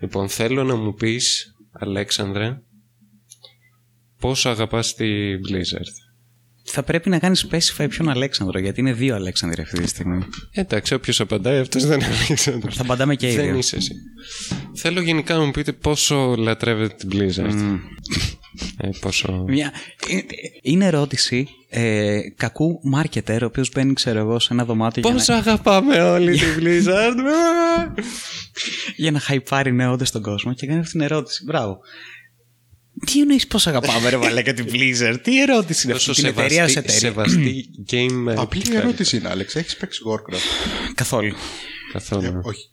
Λοιπόν, 0.00 0.28
θέλω 0.28 0.64
να 0.64 0.74
μου 0.74 0.94
πεις, 0.94 1.54
Αλέξανδρε, 1.72 2.58
πόσο 4.20 4.48
αγαπάς 4.48 4.94
τη 4.94 5.06
Blizzard; 5.48 5.90
Θα 6.64 6.82
πρέπει 6.82 7.08
να 7.08 7.18
κάνεις 7.18 7.46
specify 7.50 7.86
ποιον 7.88 8.08
Αλέξανδρο, 8.08 8.58
γιατί 8.58 8.80
είναι 8.80 8.92
δύο 8.92 9.14
Αλέξανδροι 9.14 9.62
αυτή 9.62 9.80
τη 9.80 9.88
στιγμή. 9.88 10.24
Εντάξει, 10.50 10.94
όποιος 10.94 11.20
απαντάει, 11.20 11.58
αυτός 11.58 11.86
δεν 11.86 12.00
είναι 12.00 12.08
Αλέξανδρος. 12.24 12.76
Θα 12.76 12.82
απαντάμε 12.82 13.14
και 13.14 13.32
οι 13.32 13.34
Δεν 13.36 13.44
δύο. 13.44 13.56
είσαι 13.56 13.76
εσύ. 13.76 13.92
Θέλω 14.74 15.00
γενικά 15.00 15.36
να 15.36 15.44
μου 15.44 15.50
πείτε 15.50 15.72
πόσο 15.72 16.34
λατρεύετε 16.36 16.94
την 16.94 17.10
Blizzard. 17.12 17.54
Μμ. 17.54 17.78
Ε, 18.80 18.88
πόσο... 19.00 19.44
Μια... 19.48 19.72
ε, 20.10 20.18
Είναι 20.62 20.86
ερώτηση 20.86 21.48
ε, 21.68 22.18
κακού 22.36 22.80
μάρκετερ, 22.82 23.42
ο 23.42 23.46
οποίος 23.46 23.70
μπαίνει, 23.74 23.92
ξέρω 23.92 24.18
εγώ, 24.18 24.38
σε 24.38 24.48
ένα 24.52 24.64
δωμάτιο 24.64 25.02
για 25.04 25.12
Πόσο 25.12 25.32
αγαπάμε 25.32 26.02
όλοι 26.02 26.38
την 26.38 26.48
Blizzard. 26.60 27.14
να, 27.16 27.94
για 28.96 29.10
να 29.10 29.18
χαϊπάρει 29.18 29.72
νεόντε 29.72 30.04
στον 30.04 30.22
κόσμο 30.22 30.54
και 30.54 30.66
κάνει 30.66 30.78
αυτή 30.78 30.90
την 30.92 31.00
ερώτηση. 31.00 31.44
Μπράβο. 31.44 31.78
Τι 33.06 33.20
εννοείς 33.20 33.46
πώς 33.46 33.66
αγαπάμε, 33.66 34.08
ρε 34.10 34.16
Βαλέκα, 34.16 34.52
την 34.54 34.66
Blizzard, 34.72 35.16
τι 35.22 35.42
ερώτηση 35.42 35.86
είναι 35.86 35.94
αυτή, 35.96 36.06
Τόσο 36.06 36.12
την 36.12 36.24
εταιρεία 36.30 36.64
ως 36.64 36.70
σεβαστή, 36.70 36.78
εταιρεία. 36.78 36.98
σεβαστή 36.98 37.64
game 37.90 38.34
Απλή 38.36 38.62
ερώτηση 38.74 39.16
είναι, 39.16 39.28
Άλεξ. 39.28 39.54
Έχεις 39.56 39.76
παίξει 39.76 40.00
Warcraft. 40.10 40.92
Καθόλου. 40.94 41.34
Καθόλου. 41.92 42.40
Όχι. 42.42 42.68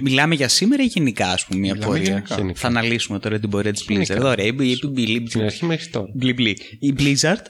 Μιλάμε 0.00 0.34
για 0.34 0.48
σήμερα 0.48 0.82
ή 0.82 0.86
γενικά, 0.86 1.28
ας 1.32 1.46
πούμε, 1.46 1.60
μια 1.60 1.72
Μιλάμε 1.74 1.92
πορεία; 1.92 2.10
γενικά. 2.12 2.34
Γενικά. 2.34 2.58
Θα 2.60 2.66
αναλύσουμε 2.66 3.18
τώρα 3.18 3.38
την 3.38 3.50
πορεία 3.50 3.72
της 3.72 3.84
Blizzard. 3.88 4.20
Ωραία, 4.22 4.46
η, 4.46 4.54
η, 4.60 4.70
η, 4.96 5.02
η, 5.02 5.22
Την 5.22 5.42
αρχή 5.42 5.64
μέχρι 5.64 5.86
τώρα. 5.90 6.10
Μπλι, 6.14 6.32
μπλι. 6.32 6.58
Η 6.78 6.94
Blizzard, 6.98 7.42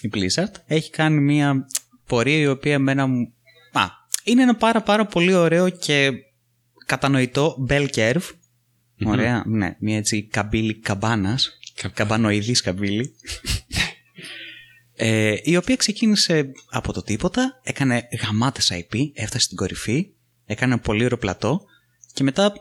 η 0.00 0.10
Blizzard 0.14 0.52
έχει 0.66 0.90
κάνει 0.90 1.20
μια 1.20 1.66
πορεία 2.06 2.38
η 2.38 2.46
οποία 2.46 2.72
εμένα 2.72 3.06
μου... 3.06 3.32
Α, 3.72 3.82
είναι 4.24 4.42
ένα 4.42 4.54
πάρα 4.54 4.82
πάρα 4.82 5.06
πολύ 5.06 5.34
ωραίο 5.34 5.68
και 5.68 6.10
κατανοητό 6.86 7.66
bell 7.68 7.86
curve. 7.94 8.28
Ωραία, 9.04 9.44
ναι, 9.46 9.76
μια 9.78 9.96
έτσι 9.96 10.22
καμπύλη 10.22 10.74
καμπάνας, 10.74 11.58
Καμπάνα. 11.74 11.94
καμπανοειδής 11.94 12.60
καμπύλη. 12.60 13.14
ε, 14.96 15.34
η 15.42 15.56
οποία 15.56 15.76
ξεκίνησε 15.76 16.52
από 16.70 16.92
το 16.92 17.02
τίποτα, 17.02 17.60
έκανε 17.62 18.08
γαμάτες 18.24 18.72
IP, 18.74 18.96
έφτασε 19.14 19.44
στην 19.44 19.56
κορυφή, 19.56 20.06
έκανε 20.52 20.78
πολύ 20.78 21.04
ωραίο 21.04 21.18
πλατό 21.18 21.60
και 22.12 22.22
μετά 22.22 22.52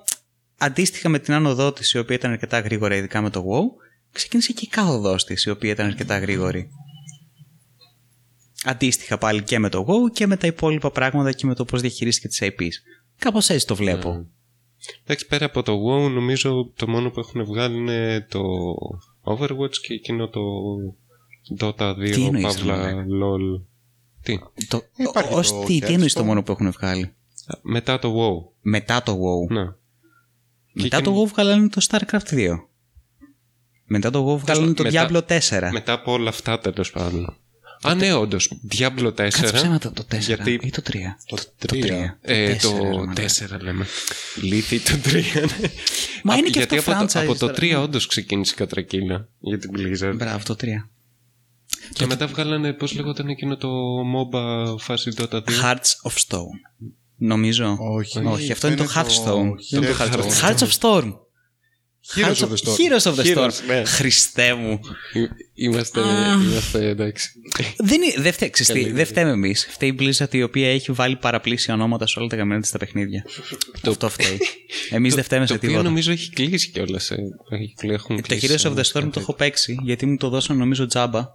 αντίστοιχα 0.58 1.10
με 1.10 1.20
την 1.20 1.34
άνοδό 1.34 1.74
της 1.74 1.92
η 1.92 1.98
οποία 1.98 2.16
ήταν 2.16 2.32
αρκετά 2.32 2.60
γρήγορα 2.60 2.96
ειδικά 2.96 3.22
με 3.22 3.30
το 3.30 3.40
WoW 3.40 3.84
ξεκίνησε 4.12 4.54
και 4.54 4.66
η 4.66 4.68
κάθοδός 4.68 5.26
της 5.26 5.44
η 5.44 5.50
οποία 5.50 5.72
ήταν 5.72 5.86
αρκετά 5.86 6.20
γρήγορη. 6.20 6.70
Αντίστοιχα 8.64 9.18
πάλι 9.18 9.44
και 9.44 9.60
με 9.60 9.70
το 9.70 9.86
WoW 9.88 10.12
και 10.14 10.28
με 10.28 10.38
τα 10.38 10.48
υπόλοιπα 10.48 10.92
πράγματα 10.92 11.32
και 11.32 11.46
με 11.46 11.56
το 11.56 11.66
πώς 11.66 11.82
διαχειρίστηκε 11.82 12.28
τις 12.28 12.42
IPs. 12.44 12.74
Κάπως 13.18 13.50
έτσι 13.50 13.68
το 13.68 13.76
βλέπω. 13.76 14.26
Εντάξει, 15.04 15.28
πέρα 15.28 15.46
από 15.46 15.64
το 15.64 15.74
WoW, 15.74 16.12
νομίζω 16.12 16.72
το 16.76 16.88
μόνο 16.88 17.10
που 17.10 17.20
έχουν 17.20 17.46
βγάλει 17.46 17.78
είναι 17.78 18.28
το 18.30 18.42
Overwatch 19.24 19.76
και 19.82 19.94
εκείνο 19.94 20.28
το 20.28 20.42
Dota 21.60 21.92
2, 21.92 22.12
Τι 22.14 22.26
εννοείς, 22.26 22.44
Παύλα, 22.44 22.86
ρε. 22.86 22.94
LOL. 22.94 23.62
Τι, 24.22 24.40
Το, 24.68 24.82
Υπάρχει 24.96 25.34
ως 25.34 25.52
το 25.52 25.64
τι, 25.64 25.80
τι 25.80 25.94
εννοείς 25.94 26.14
το 26.14 26.22
Hearthstone. 26.22 26.26
μόνο 26.26 26.44
που 26.44 26.52
έχουν 26.52 26.72
βγάλει; 26.72 27.14
Μετά 27.62 28.00
το 28.00 28.16
WoW. 28.18 28.52
Μετά 28.62 29.04
το 29.04 29.12
WoW. 29.14 29.54
Ναι. 29.54 29.64
Μετά 30.74 30.98
Και 30.98 31.04
το 31.04 31.22
WoW 31.22 31.28
βγάλανε 31.28 31.70
το 31.70 31.86
StarCraft 31.90 32.30
2. 32.32 32.48
Μετά 33.86 34.10
το 34.10 34.32
WoW 34.34 34.38
βγάλανε 34.40 34.74
το 34.74 34.84
μετά- 34.84 35.10
Diablo 35.10 35.22
4. 35.28 35.70
Μετά 35.72 35.94
από 35.94 36.12
όλα 36.12 36.30
αυτά 36.30 36.60
τέλος 36.60 36.92
πάντων. 36.92 37.36
Α, 37.84 37.96
ναι, 37.96 38.14
όντως. 38.14 38.52
Diablo 38.72 39.14
4. 39.14 39.14
Κάτσε 39.16 39.52
ψέματα 39.54 39.92
το 39.92 40.04
4 40.12 40.20
Γιατί- 40.20 40.60
ή 40.64 40.70
το 40.70 40.82
3. 40.82 40.94
Το 41.26 41.36
Το 41.36 41.68
3. 41.76 41.80
3. 41.84 42.18
Ε, 42.22 42.56
το 42.56 43.12
τέσσερα, 43.16 43.58
ρε 43.58 43.64
μαλάκα. 43.64 43.64
4 43.64 43.64
λέμε. 43.64 43.86
Λύθη 44.42 44.80
το 44.80 44.98
3. 45.10 45.42
ναι. 45.62 45.70
Μα 46.24 46.34
Α, 46.34 46.38
είναι 46.38 46.50
και 46.50 46.58
γιατί 46.60 46.78
αυτό 46.78 46.92
από 46.92 47.00
το, 47.06 47.20
franchise 47.20 47.24
από 47.24 47.34
το 47.34 47.40
τώρα. 47.40 47.54
3 47.54 47.82
όντως 47.84 48.06
ξεκίνησε 48.08 48.52
η 48.54 48.58
κατρακύλα 48.58 49.28
για 49.40 49.58
την 49.58 49.72
Blizzard. 49.76 50.14
Μπράβο, 50.16 50.44
το 50.46 50.56
3. 50.62 50.66
Και 51.94 52.06
μετά 52.06 52.28
βγάλανε, 52.28 52.74
πώς 52.74 52.94
λέγονταν 52.96 53.28
εκείνο 53.28 53.58
το 53.58 53.70
MOBA 54.16 54.76
φάση 54.80 55.12
Dota 55.18 55.34
2. 55.34 55.42
Hearts 55.64 56.10
of 56.12 56.14
Stone. 56.28 56.58
Νομίζω. 57.24 57.78
Όχι. 57.80 58.20
Όχι, 58.26 58.52
αυτό 58.52 58.68
είναι 58.68 58.76
το 58.76 58.88
Hearthstone. 58.96 59.52
Είναι 59.74 59.88
το 59.88 59.96
Hearthstone. 60.00 60.42
Hearts 60.42 60.58
of 60.58 60.70
Storm. 60.80 61.14
Heroes 62.16 62.36
of 62.36 62.50
the 62.50 62.56
Storm. 62.56 62.76
Heroes 62.78 63.12
of 63.12 63.16
the 63.16 63.36
Storm. 63.36 63.38
Heroes, 63.48 63.54
ναι. 63.68 63.84
Χριστέ 63.86 64.54
μου. 64.54 64.80
Εί- 65.14 65.64
Είμαστε, 65.66 66.00
είμαστε 66.44 66.88
εντάξει. 66.88 67.30
Δεν, 67.78 68.02
είναι- 68.02 68.14
δεν, 68.22 68.34
φταίει, 68.34 68.50
ξέρεις 68.50 68.72
τι, 68.74 68.82
Καλή 68.82 68.94
δεν 68.96 69.06
φταίμε 69.06 69.30
εμείς. 69.32 69.68
Φταίει 69.70 69.90
η 69.90 69.96
Blizzard 70.00 70.34
η 70.34 70.44
οποία 70.44 70.72
έχει 70.72 70.92
βάλει 70.92 71.16
παραπλήσια 71.16 71.74
ονόματα 71.74 72.08
σε 72.08 72.20
όλα 72.20 72.28
τα 72.28 72.36
καμένα 72.36 72.62
της 72.62 72.72
τα 72.72 72.78
παιχνίδια. 72.78 73.26
Αυτό 73.88 74.10
φταίει. 74.10 74.38
Εμείς 74.90 75.16
δεν 75.16 75.24
φταίμε 75.24 75.46
σε 75.46 75.52
Το 75.52 75.56
οποίο 75.58 75.70
τίποτα. 75.70 75.88
νομίζω 75.90 76.12
έχει 76.12 76.30
κλείσει 76.30 76.70
κιόλας. 76.72 77.12
Έχουν 77.82 78.16
Το 78.16 78.22
κλείσει 78.22 78.48
Heroes 78.50 78.70
of 78.72 78.76
the 78.76 78.86
σε 78.86 78.92
Storm 79.00 79.10
το 79.12 79.20
έχω 79.20 79.34
παίξει 79.34 79.78
γιατί 79.84 80.06
μου 80.06 80.18
το 80.18 80.30
δώσαν 80.30 80.58
νομίζω 80.58 80.86
τζάμπα. 80.86 81.26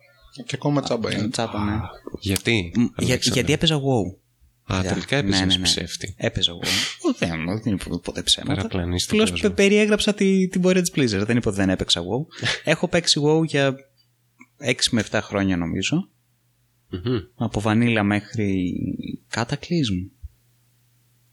Και 0.47 0.55
ακόμα 0.55 0.83
τσάμπα 0.83 1.13
είναι. 1.13 1.29
Τζάμπα, 1.29 1.65
ναι. 1.65 1.73
Γιατί; 2.21 2.73
Μ, 2.77 2.81
για- 2.81 2.91
Αλέξανδρε; 2.97 3.31
γιατί 3.41 3.53
έπαιζα 3.53 3.77
WoW. 3.77 4.19
Α, 4.69 4.81
Για- 4.81 4.91
τελικά 4.93 5.23
ναι, 5.23 5.29
έπαιζε 5.29 5.45
ναι, 5.45 5.57
ναι. 5.57 5.63
ψεύτη. 5.63 6.15
Έπαιζα 6.19 6.53
WoW. 6.53 6.67
Ο, 7.09 7.13
Δεν, 7.27 7.61
δεν 7.63 7.73
είπε 7.73 7.85
ποτέ 8.03 8.23
ψέματα. 8.23 8.55
Παραπλανείς 8.55 9.07
τον 9.07 9.21
Απλώς 9.21 9.41
κόσμο. 9.41 9.55
περιέγραψα 9.55 10.15
τη, 10.15 10.49
την 10.49 10.61
πορεία 10.61 10.83
της 10.83 10.91
Blizzard. 10.95 11.25
Δεν 11.27 11.37
είπα 11.37 11.49
ότι 11.51 11.57
δεν 11.59 11.69
έπαιξα 11.71 12.01
WoW. 12.01 12.47
έχω 12.65 12.89
παίξει 12.89 13.21
WoW 13.25 13.45
για 13.45 13.75
6 14.65 14.73
με 14.91 15.05
7 15.11 15.19
χρόνια 15.23 15.57
νομίζω. 15.57 16.09
Μμμ. 16.91 17.19
Από 17.37 17.61
βανίλα 17.61 18.03
μέχρι 18.03 18.73
Cataclysm. 19.35 20.11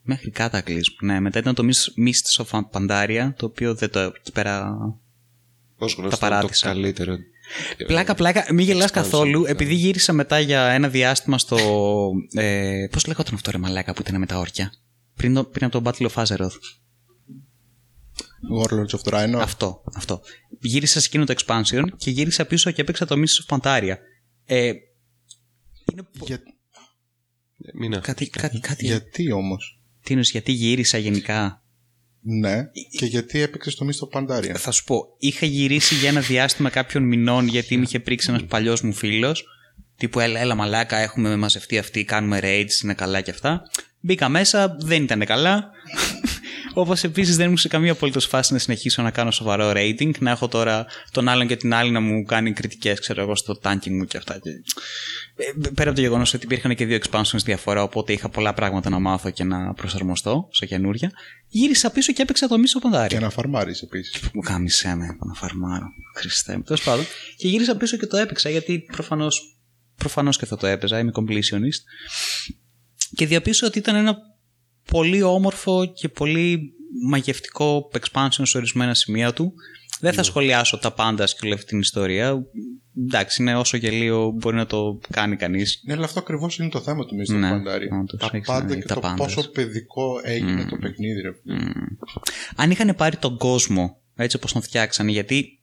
Μέχρι 0.01 0.33
Cataclysm, 0.37 0.93
ναι. 1.01 1.19
Μετά 1.19 1.39
ήταν 1.39 1.55
το 1.55 1.63
Mist- 1.65 2.07
Mists 2.07 2.45
of 2.45 2.61
Pandaria, 2.71 3.29
το 3.37 3.45
οποίο 3.45 3.75
δεν 3.75 3.89
το... 3.89 3.99
εκεί 3.99 4.31
πέρα... 4.33 4.75
Ως 5.75 5.93
γνωστό 5.93 6.17
παράτησα. 6.17 6.67
το 6.67 6.73
καλύτερο. 6.73 7.17
Πλάκα, 7.87 8.15
πλάκα, 8.15 8.45
μην 8.53 8.65
γελάς 8.65 8.89
Expansion, 8.91 8.93
καθόλου, 8.93 9.41
ναι. 9.41 9.49
επειδή 9.49 9.73
γύρισα 9.73 10.13
μετά 10.13 10.39
για 10.39 10.61
ένα 10.69 10.89
διάστημα 10.89 11.37
στο... 11.37 11.57
Ε, 12.33 12.85
πώς 12.91 13.05
λέγονταν 13.07 13.33
αυτό 13.33 13.51
ρε 13.51 13.57
μαλάκα 13.57 13.93
που 13.93 14.01
ήταν 14.07 14.19
με 14.19 14.25
τα 14.25 14.37
όρκια; 14.39 14.73
Πριν, 15.15 15.33
το, 15.33 15.43
πριν 15.43 15.65
από 15.65 15.81
το 15.81 15.91
Battle 15.91 16.09
of 16.09 16.23
Azeroth. 16.23 16.57
Warlords 18.57 18.99
of 18.99 19.13
Draenor. 19.13 19.39
Αυτό, 19.41 19.83
αυτό. 19.95 20.21
Γύρισα 20.59 20.99
σε 20.99 21.05
εκείνο 21.07 21.25
το 21.25 21.33
expansion 21.37 21.83
και 21.97 22.09
γύρισα 22.09 22.45
πίσω 22.45 22.71
και 22.71 22.81
έπαιξα 22.81 23.05
το 23.05 23.15
Mists 23.15 23.55
of 23.55 23.57
Pandaria. 23.57 23.95
Ε, 24.45 24.71
είναι 25.91 26.03
πο- 26.19 26.25
Για- 26.25 26.41
Μην 27.73 28.01
κάτι, 28.01 28.29
κάτι, 28.29 28.59
κάτι, 28.59 28.85
Γιατί 28.85 29.31
όμως; 29.31 29.81
τι 30.03 30.09
εννοείς, 30.09 30.31
γιατί 30.31 30.51
γύρισα 30.51 30.97
γενικά; 30.97 31.62
Ναι. 32.25 32.69
Και 32.97 33.05
γιατί 33.05 33.41
έπαιξε 33.41 33.75
το 33.75 33.85
μίστο 33.85 34.05
Παντάρια. 34.05 34.55
Θα 34.55 34.71
σου 34.71 34.83
πω, 34.83 35.15
είχα 35.17 35.45
γυρίσει 35.45 35.95
για 35.95 36.09
ένα 36.09 36.21
διάστημα 36.21 36.69
κάποιων 36.69 37.03
μηνών 37.03 37.47
γιατί 37.47 37.77
με 37.77 37.83
είχε 37.83 37.99
πρίξει 37.99 38.29
ένας 38.29 38.43
παλιός 38.45 38.81
μου 38.81 38.93
φίλος. 38.93 39.45
Τύπου 39.97 40.19
έλα, 40.19 40.39
έλα 40.39 40.55
μαλάκα, 40.55 40.97
έχουμε 40.97 41.35
μαζευτεί 41.35 41.77
αυτοί, 41.77 42.03
κάνουμε 42.03 42.39
raids, 42.43 42.83
είναι 42.83 42.93
καλά 42.93 43.21
και 43.21 43.31
αυτά. 43.31 43.61
Μπήκα 43.99 44.29
μέσα, 44.29 44.75
δεν 44.79 45.03
ήταν 45.03 45.25
καλά. 45.25 45.71
Όπως 46.73 47.03
επίσης 47.03 47.35
δεν 47.35 47.45
ήμουν 47.45 47.57
σε 47.57 47.67
καμία 47.67 47.91
απολύτως 47.91 48.25
φάση 48.25 48.53
να 48.53 48.59
συνεχίσω 48.59 49.01
να 49.01 49.11
κάνω 49.11 49.31
σοβαρό 49.31 49.71
rating, 49.75 50.11
να 50.19 50.31
έχω 50.31 50.47
τώρα 50.47 50.85
τον 51.11 51.27
άλλον 51.27 51.47
και 51.47 51.55
την 51.55 51.73
άλλη 51.73 51.91
να 51.91 51.99
μου 51.99 52.23
κάνει 52.23 52.53
κριτικές, 52.53 52.99
ξέρω 52.99 53.21
εγώ, 53.21 53.35
στο 53.35 53.59
tanking 53.63 53.89
μου 53.89 54.05
και 54.05 54.17
αυτά. 54.17 54.39
Και... 54.39 54.49
Ε, 54.49 55.69
Πέρα 55.73 55.89
από 55.89 55.99
το 55.99 56.01
γεγονός 56.01 56.33
ότι 56.33 56.45
υπήρχαν 56.45 56.75
και 56.75 56.85
δύο 56.85 56.99
expansions 57.03 57.43
διαφορά, 57.43 57.83
οπότε 57.83 58.13
είχα 58.13 58.29
πολλά 58.29 58.53
πράγματα 58.53 58.89
να 58.89 58.99
μάθω 58.99 59.29
και 59.29 59.43
να 59.43 59.73
προσαρμοστώ 59.73 60.47
σε 60.51 60.65
καινούρια. 60.65 61.11
Γύρισα 61.47 61.89
πίσω 61.89 62.13
και 62.13 62.21
έπαιξα 62.21 62.47
το 62.47 62.57
μίσο 62.57 62.79
παντάρι. 62.79 63.07
Και 63.07 63.19
να 63.19 63.29
φαρμάρεις 63.29 63.81
επίσης. 63.81 64.21
Μου 64.33 64.41
κάμισε 64.41 64.95
με 64.95 65.05
να 65.05 65.33
φαρμάρω. 65.33 65.85
Χριστέ 66.15 66.57
μου. 66.57 66.63
Τέλος 66.63 66.83
πάντων. 66.83 67.05
Και 67.37 67.47
γύρισα 67.47 67.77
πίσω 67.77 67.97
και 67.97 68.05
το 68.05 68.17
έπαιξα 68.17 68.49
γιατί 68.49 68.79
προφανώς 68.91 69.57
προφανώς 69.95 70.37
και 70.37 70.45
θα 70.45 70.57
το 70.57 70.67
έπαιζα. 70.67 70.99
Είμαι 70.99 71.11
completionist. 71.15 71.81
Και 73.15 73.27
διαπίσω 73.27 73.67
ότι 73.67 73.77
ήταν 73.77 73.95
ένα 73.95 74.17
πολύ 74.91 75.21
όμορφο 75.21 75.85
και 75.93 76.09
πολύ 76.09 76.73
μαγευτικό 77.09 77.89
expansion 77.99 78.41
σε 78.43 78.57
ορισμένα 78.57 78.93
σημεία 78.93 79.33
του. 79.33 79.53
Δεν 79.99 80.13
θα 80.13 80.23
σχολιάσω 80.23 80.77
τα 80.77 80.91
πάντα 80.93 81.25
και 81.25 81.39
όλη 81.43 81.53
αυτή 81.53 81.65
την 81.65 81.79
ιστορία. 81.79 82.43
Εντάξει, 83.07 83.41
είναι 83.41 83.55
όσο 83.55 83.77
γελίο 83.77 84.31
μπορεί 84.31 84.55
να 84.55 84.65
το 84.65 84.99
κάνει 85.11 85.35
κανείς. 85.35 85.81
Ναι, 85.85 85.93
αλλά 85.93 86.05
αυτό 86.05 86.19
ακριβώς 86.19 86.57
είναι 86.57 86.69
το 86.69 86.79
θέμα 86.81 87.05
του 87.05 87.15
μίστο 87.15 87.33
Ναι, 87.37 87.49
Παντάρια. 87.49 87.97
όντως, 87.99 88.19
Τα 88.19 88.29
έχεις 88.33 88.47
πάντα 88.47 88.65
δει, 88.73 88.81
και 88.81 88.87
τα 88.87 88.93
το 88.93 88.99
πάντες. 88.99 89.25
πόσο 89.33 89.49
παιδικό 89.49 90.19
έγινε 90.23 90.65
το 90.69 90.75
παιχνίδι, 90.75 91.21
ρε. 91.21 91.29
αν 92.55 92.71
είχαν 92.71 92.95
πάρει 92.95 93.17
τον 93.17 93.37
κόσμο 93.37 93.97
έτσι 94.15 94.35
όπως 94.35 94.53
τον 94.53 94.61
φτιάξανε 94.61 95.11
γιατί 95.11 95.59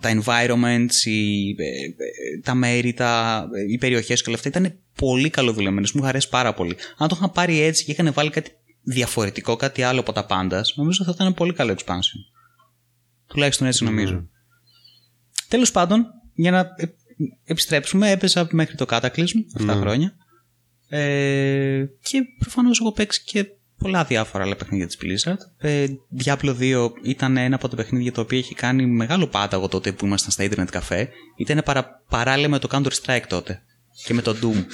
τα 0.00 0.22
environments, 0.22 1.04
οι, 1.04 1.50
ε, 1.50 1.64
ε, 1.64 2.40
τα 2.42 2.54
μέρη, 2.54 2.92
τα, 2.92 3.42
ε, 3.54 3.72
οι 3.72 3.78
περιοχές 3.78 4.22
και 4.22 4.28
όλα 4.28 4.36
αυτά 4.36 4.48
ήταν 4.48 4.78
πολύ 4.94 5.30
καλοδουλεμένες, 5.30 5.92
μου 5.92 6.06
αρέσει 6.06 6.28
πάρα 6.28 6.54
πολύ. 6.54 6.76
Αν 6.96 7.08
το 7.08 7.14
είχαν 7.18 7.32
πάρει 7.32 7.60
έτσι 7.60 7.84
και 7.84 7.90
είχαν 7.92 8.12
βάλει 8.12 8.30
κάτι 8.30 8.50
διαφορετικό, 8.82 9.56
κάτι 9.56 9.82
άλλο 9.82 10.00
από 10.00 10.12
τα 10.12 10.26
πάντα, 10.26 10.64
νομίζω 10.74 11.04
θα 11.04 11.12
ήταν 11.14 11.34
πολύ 11.34 11.52
καλό 11.52 11.74
expansion. 11.78 12.20
Τουλάχιστον 13.26 13.66
έτσι 13.66 13.84
νομίζω. 13.84 14.28
Τέλος 15.48 15.70
πάντων, 15.70 16.06
για 16.34 16.50
να 16.50 16.58
ε, 16.58 16.84
επιστρέψουμε, 17.44 18.10
έπαιζα 18.10 18.48
μέχρι 18.50 18.76
το 18.76 18.86
Cataclysm 18.88 19.34
7 19.60 19.64
Ναι. 19.64 19.72
χρόνια. 19.72 20.14
Ε, 20.88 21.84
και 22.00 22.22
προφανώς 22.38 22.80
έχω 22.80 22.92
παίξει 22.92 23.24
και 23.24 23.46
πολλά 23.78 24.04
διάφορα 24.04 24.44
άλλα 24.44 24.56
παιχνίδια 24.56 24.86
της 24.86 24.98
Blizzard. 25.02 25.36
Ε, 25.58 25.86
Diablo 26.24 26.54
2 26.60 26.90
ήταν 27.02 27.36
ένα 27.36 27.54
από 27.54 27.68
τα 27.68 27.76
παιχνίδια 27.76 28.12
το 28.12 28.20
οποίο 28.20 28.38
έχει 28.38 28.54
κάνει 28.54 28.86
μεγάλο 28.86 29.26
πάταγο 29.26 29.68
τότε 29.68 29.92
που 29.92 30.06
ήμασταν 30.06 30.30
στα 30.30 30.48
Internet 30.50 30.80
Cafe. 30.80 31.04
Ήταν 31.36 31.62
παρα, 31.64 32.02
παράλληλα 32.08 32.48
με 32.48 32.58
το 32.58 32.68
Counter 32.72 32.90
Strike 33.02 33.22
τότε 33.28 33.62
και 34.04 34.14
με 34.14 34.22
το 34.22 34.36
Doom. 34.42 34.64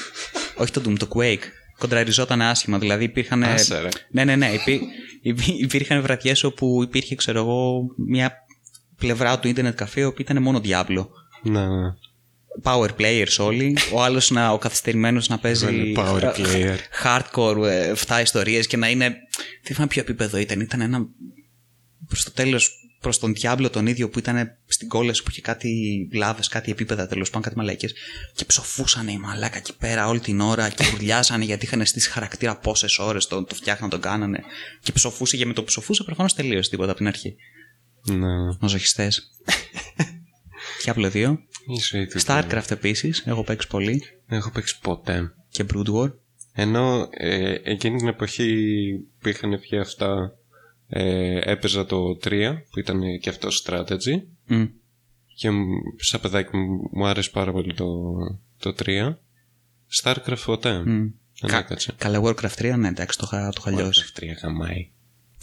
Όχι 0.56 0.73
το 0.73 0.83
Doom, 0.87 0.97
το 0.99 1.09
Quake. 1.15 1.43
Κοντραριζόταν 1.79 2.43
άσχημα, 2.43 2.79
δηλαδή 2.79 3.05
υπήρχαν. 3.05 3.45
Άσε, 3.45 3.81
ρε. 3.81 3.89
Ναι, 4.11 4.25
ναι, 4.25 4.37
ναι. 4.37 4.47
Υπή, 4.53 4.81
υπή- 5.23 5.61
υπήρχαν 5.61 6.03
βραδιές 6.03 6.43
όπου 6.45 6.83
υπήρχε, 6.83 7.15
ξέρω 7.15 7.39
εγώ, 7.39 7.81
μια 7.97 8.33
πλευρά 8.97 9.39
του 9.39 9.53
Internet 9.57 9.75
Cafe 9.75 10.07
όπου 10.07 10.21
ήταν 10.21 10.43
μόνο 10.43 10.61
Diablo. 10.65 11.07
Να, 11.43 11.67
ναι. 11.69 11.95
Power 12.62 12.89
players 12.99 13.37
όλοι. 13.39 13.77
Ο 13.93 14.03
άλλος 14.03 14.31
να, 14.31 14.51
ο 14.51 14.59
καθυστερημένος 14.59 15.29
να 15.29 15.39
παίζει. 15.39 15.75
Είναι 15.75 16.03
power 16.03 16.23
ε, 16.23 16.31
player. 16.37 16.77
Hardcore, 17.05 17.65
ε, 17.65 17.93
7 18.06 18.21
ιστορίες 18.23 18.67
και 18.67 18.77
να 18.77 18.91
είναι. 18.91 19.09
Δεν 19.62 19.75
θυμάμαι 19.75 19.87
ποιο 19.87 20.01
επίπεδο 20.03 20.39
ήταν. 20.39 20.61
Ήταν 20.61 20.81
ένα. 20.81 21.06
Προς 22.06 22.25
το 22.25 22.31
τέλος, 22.31 22.71
προς 23.01 23.19
τον 23.19 23.33
Diablo 23.41 23.69
τον 23.73 23.87
ίδιο 23.87 24.09
που 24.09 24.19
ήταν 24.19 24.59
στην 24.67 24.89
κόλαση 24.89 25.23
που 25.23 25.31
είχε 25.31 25.41
κάτι 25.41 25.69
λάβες, 26.12 26.49
κάτι 26.49 26.71
επίπεδα 26.71 27.06
τέλος 27.06 27.29
πάντων, 27.29 27.43
κάτι 27.43 27.56
μαλακίε. 27.56 27.89
Και 28.35 28.45
ψοφούσαν 28.45 29.09
οι 29.09 29.19
μαλάκα 29.19 29.59
εκεί 29.59 29.77
πέρα 29.77 30.09
όλη 30.09 30.21
την 30.21 30.41
ώρα 30.41 30.69
και 30.69 30.85
ουρλιάζανε 30.95 31.45
γιατί 31.45 31.65
είχαν 31.65 31.87
στήσει 31.87 32.11
χαρακτήρα 32.11 32.57
πόσες 32.57 32.99
ώρες 32.99 33.27
το, 33.27 33.45
το 33.45 33.55
φτιάχναν, 33.55 33.91
τον 33.91 34.00
κάνανε. 34.00 34.41
Και 34.81 34.93
ψοφούσε 34.93 35.37
και 35.37 35.47
με 35.47 35.53
το 35.53 35.61
που 35.61 35.67
ψοφούσε 35.67 36.03
προφανώς 36.03 36.35
τελείωσε 36.35 36.71
τίποτα 36.71 36.89
από 36.91 36.99
την 36.99 37.09
αρχή. 37.09 37.37
Να. 38.05 38.57
Μαζοχιστέ. 38.61 39.09
Diablo 40.85 41.11
2. 41.12 41.37
Ίσο 41.66 41.99
ή 41.99 42.06
του 42.06 42.20
Starcraft 42.20 42.70
επίσης, 42.70 43.22
έχω 43.26 43.44
παίξει 43.44 43.69
πολύ. 43.69 44.02
Δεν 44.26 44.38
έχω 44.38 44.50
παίξει 44.50 44.78
ποτέ. 44.81 45.32
Και 45.49 45.64
Brood 45.75 45.87
War. 45.94 46.12
Ενώ 46.52 47.08
ε, 47.11 47.55
εκείνη 47.62 47.96
την 47.99 48.08
εποχή 48.08 48.69
που 49.20 49.28
είχαν 49.28 49.58
βγει 49.58 49.76
αυτά 49.78 50.32
ε, 50.88 51.38
έπαιζα 51.50 51.87
το 51.87 52.19
3 52.25 52.55
που 52.70 52.78
ήταν 52.78 53.00
και 53.20 53.28
αυτό 53.28 53.49
strategy 53.64 54.22
Μμ. 54.46 54.64
και 55.34 55.50
μ- 55.50 55.64
σαν 55.96 56.20
παιδάκι 56.20 56.56
μου, 56.56 56.88
μου 56.93 57.06
άρεσε 57.06 57.31
πάρα 57.31 57.52
πολύ 57.52 57.75
το, 57.75 58.14
το 58.58 58.75
3 58.84 59.14
Starcraft 60.02 60.43
ποτέ 60.44 60.78
Μμ. 60.78 60.84
δεν 61.40 61.50
Κα- 61.50 61.58
έκατσε 61.58 61.93
Καλά, 61.99 62.20
Warcraft 62.22 62.72
3, 62.72 62.75
ναι, 62.78 62.88
εντάξει, 62.88 63.19
το 63.19 63.25
είχα, 63.32 63.49
το 63.50 63.62
είχα 63.66 63.70
λιώσει. 63.82 64.05
Warcraft 64.16 64.22
3 64.22 64.26
χαμάει 64.40 64.90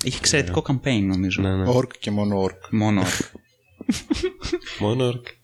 Είχε 0.04 0.18
εξαιρετικό 0.18 0.64
campaign, 0.68 1.02
νομίζω. 1.02 1.42
ναι, 1.42 1.56
ναι. 1.56 1.70
Ορκ 1.70 1.92
και 2.00 2.12
μόνο 2.12 2.42
ορκ. 2.42 2.64
Μόνο. 2.72 3.02
μόνο 4.80 5.04
ορκ 5.06 5.26
Γιατί 5.26 5.30
μόνο; 5.30 5.40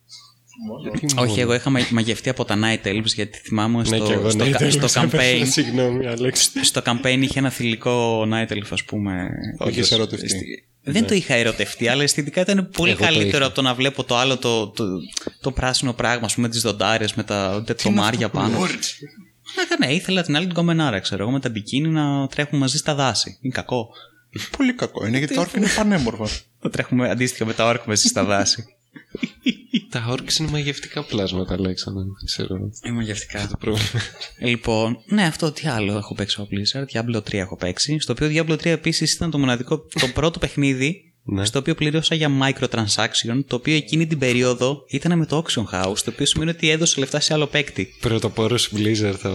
Όχι, 1.17 1.39
εγώ 1.39 1.53
είχα 1.53 1.69
μα- 1.69 1.87
μαγευτεί 1.91 2.29
από 2.29 2.45
τα 2.45 2.55
Night 2.63 2.87
Elves 2.87 3.05
γιατί 3.15 3.37
θυμάμαι 3.37 3.85
στο, 3.85 3.95
ναι 3.97 4.05
και 4.05 4.13
εγώ 4.13 4.29
στο, 4.29 4.43
ναι, 4.43 4.49
κα- 4.49 4.57
τέλος, 4.57 4.73
στο 4.73 4.87
campaign. 5.01 5.05
απευθεία, 5.05 5.45
Συγγνώμη 5.45 6.07
Αλέξη 6.07 6.49
Στο 6.63 6.81
campaign 6.85 7.17
είχε 7.21 7.39
ένα 7.39 7.49
θηλυκό 7.49 8.21
Night 8.31 8.51
Elf, 8.51 8.67
ας 8.71 8.83
πούμε. 8.83 9.29
Όχι, 9.57 9.83
σε 9.83 9.93
ερωτευτεί. 9.93 10.29
Στη- 10.29 10.63
Δεν 10.83 11.07
το 11.07 11.13
είχα 11.15 11.33
ερωτευτεί, 11.33 11.87
αλλά 11.87 12.03
αισθητικά 12.03 12.41
ήταν 12.41 12.69
πολύ 12.77 12.89
Εγώ 12.91 12.99
το 12.99 13.05
καλύτερο 13.05 13.37
είχα. 13.37 13.45
από 13.45 13.55
το 13.55 13.61
να 13.61 13.73
βλέπω 13.73 14.03
το 14.03 14.17
άλλο 14.17 14.37
το, 14.37 14.67
το, 14.67 14.83
το 15.41 15.51
πράσινο 15.51 15.93
πράγμα, 15.93 16.25
ας 16.25 16.35
πούμε, 16.35 16.49
τις 16.49 16.61
δοντάρες 16.61 17.13
με 17.13 17.23
τα 17.23 17.63
τετρομάρια 17.65 18.29
πάνω. 18.29 18.57
Α, 18.61 18.67
ναι, 19.85 19.93
ήθελα 19.93 20.21
την 20.23 20.35
άλλη 20.35 20.45
την 20.45 20.55
κομμενάρα, 20.55 20.99
ξέρω 20.99 21.23
εγώ, 21.23 21.31
με 21.31 21.39
τα 21.39 21.49
μπικίνι 21.49 21.87
να 21.87 22.27
τρέχουμε 22.27 22.59
μαζί 22.59 22.77
στα 22.77 22.95
δάση. 22.95 23.37
Είναι 23.41 23.53
κακό. 23.53 23.89
Πολύ 24.57 24.73
κακό 24.73 25.05
είναι 25.07 25.17
γιατί 25.17 25.33
τα 25.35 25.41
ορκ 25.41 25.53
είναι 25.53 25.67
πανέμορφα. 25.75 26.27
Να 26.61 26.69
τρέχουμε 26.69 27.09
αντίστοιχα 27.09 27.45
με 27.45 27.53
τα 27.53 27.65
όρκ 27.67 27.85
μέσα 27.85 28.07
στα 28.07 28.23
δάση. 28.23 28.65
Τα 29.89 30.09
orcs 30.15 30.39
είναι 30.39 30.49
μαγευτικά 30.51 31.03
πλάσματα 31.03 31.53
Αλέξανδρο 31.53 32.03
δεν 32.03 32.25
ξέρω 32.25 32.55
Είναι 32.85 32.95
μαγευτικά. 32.95 33.47
το 33.47 33.57
πρόβλημα 33.57 34.01
Λοιπόν, 34.39 34.97
ναι, 35.05 35.23
αυτό 35.23 35.51
τι 35.51 35.67
άλλο 35.67 35.97
έχω 35.97 36.13
παίξει 36.15 36.35
από 36.39 36.49
Blizzard. 36.51 36.85
Diablo 36.97 37.17
3 37.17 37.33
έχω 37.33 37.57
παίξει. 37.57 37.99
Στο 37.99 38.13
οποίο 38.13 38.27
Diablo 38.45 38.53
3 38.53 38.65
επίσης 38.65 39.13
ήταν 39.13 39.31
το 39.31 39.37
μοναδικό, 39.39 39.77
το 39.77 40.07
πρώτο 40.13 40.39
παιχνίδι 40.39 41.01
Ναι. 41.29 41.45
στο 41.45 41.59
οποίο 41.59 41.75
πληρώσα 41.75 42.15
για 42.15 42.29
microtransaction, 42.41 43.43
το 43.47 43.55
οποίο 43.55 43.75
εκείνη 43.75 44.07
την 44.07 44.17
περίοδο 44.19 44.83
ήταν 44.89 45.17
με 45.17 45.25
το 45.25 45.43
Auction 45.45 45.63
House, 45.73 45.97
το 45.97 46.11
οποίο 46.13 46.25
σημαίνει 46.25 46.49
ότι 46.49 46.69
έδωσε 46.69 46.99
λεφτά 46.99 47.19
σε 47.19 47.33
άλλο 47.33 47.47
παίκτη. 47.47 47.87
Πρωτοπόρος 48.01 48.71
Blizzard 48.75 49.15
θα- 49.17 49.29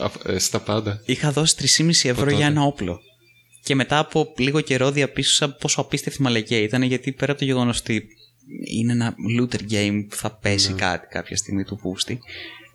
α- 0.00 0.32
ε, 0.32 0.38
στα 0.38 0.60
πάντα 0.60 1.02
Είχα 1.06 1.30
δώσει 1.32 1.54
3,5 1.58 2.08
ευρώ 2.08 2.24
τότε. 2.24 2.36
για 2.36 2.46
ένα 2.46 2.62
όπλο. 2.62 3.00
Και 3.64 3.74
μετά 3.74 3.98
από 3.98 4.32
λίγο 4.38 4.60
καιρό 4.60 4.90
διαπίστωσα 4.90 5.50
πόσο 5.52 5.80
απίστευτη 5.80 6.22
μαλακία 6.22 6.58
ήταν, 6.58 6.82
γιατί 6.82 7.12
πέρα 7.12 7.30
από 7.30 7.40
το 7.40 7.46
γεγονός 7.46 7.78
ότι 7.78 8.04
είναι 8.64 8.92
ένα 8.92 9.14
looter 9.38 9.60
game 9.70 10.06
που 10.08 10.16
θα 10.16 10.36
πέσει 10.36 10.72
Ναι. 10.72 10.78
κάτι 10.78 11.06
κάποια 11.06 11.36
στιγμή 11.36 11.64
του 11.64 11.76
πούστη, 11.76 12.18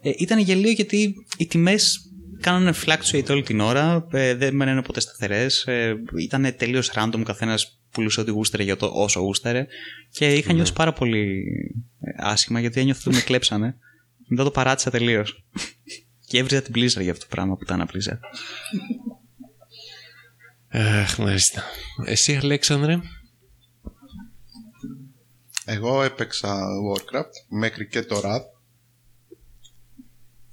ε, 0.01 0.11
ήταν 0.17 0.39
γελίο 0.39 0.71
γιατί 0.71 1.15
οι 1.37 1.45
τιμές 1.45 2.11
κάνανε 2.41 2.73
fluctuate 2.85 3.29
όλη 3.29 3.43
την 3.43 3.59
ώρα, 3.59 4.07
ε, 4.11 4.35
δεν 4.35 4.55
μένανε 4.55 4.81
ποτέ 4.81 4.99
σταθερές. 4.99 5.63
Ε, 5.65 5.95
ήταν 6.19 6.55
τελείως 6.57 6.91
random, 6.95 7.21
καθένας 7.25 7.81
πουλούσε 7.91 8.19
ό,τι 8.19 8.31
γούσταρε 8.31 8.63
για 8.63 8.75
το 8.77 8.85
όσο 8.93 9.19
γούσταρε. 9.19 9.67
Και 10.09 10.33
είχα 10.33 10.53
νιώσει 10.53 10.73
πάρα 10.73 10.93
πολύ 10.93 11.43
ε, 11.99 12.11
άσχημα 12.17 12.59
γιατί 12.59 12.79
ένιωθα 12.79 13.01
ότι 13.05 13.15
με 13.15 13.21
κλέψανε. 13.21 13.77
Μετά 14.27 14.43
το 14.43 14.51
παράτησα 14.51 14.89
τελείως. 14.91 15.45
και 16.27 16.37
έβριζα 16.37 16.61
την 16.61 16.73
Blizzard 16.75 17.01
για 17.01 17.11
αυτό 17.11 17.23
το 17.23 17.29
πράγμα 17.29 17.55
που 17.55 17.63
ήταν 17.63 17.89
Blizzard. 17.93 18.19
Αχ, 20.69 21.17
μάλιστα. 21.17 21.63
Εσύ, 22.05 22.35
Αλέξανδρε; 22.35 22.99
Εγώ 25.69 26.03
έπαιξα 26.03 26.67
Warcraft 26.91 27.45
μέχρι 27.49 27.87
και 27.87 28.01
το 28.01 28.21
Wrath. 28.23 28.45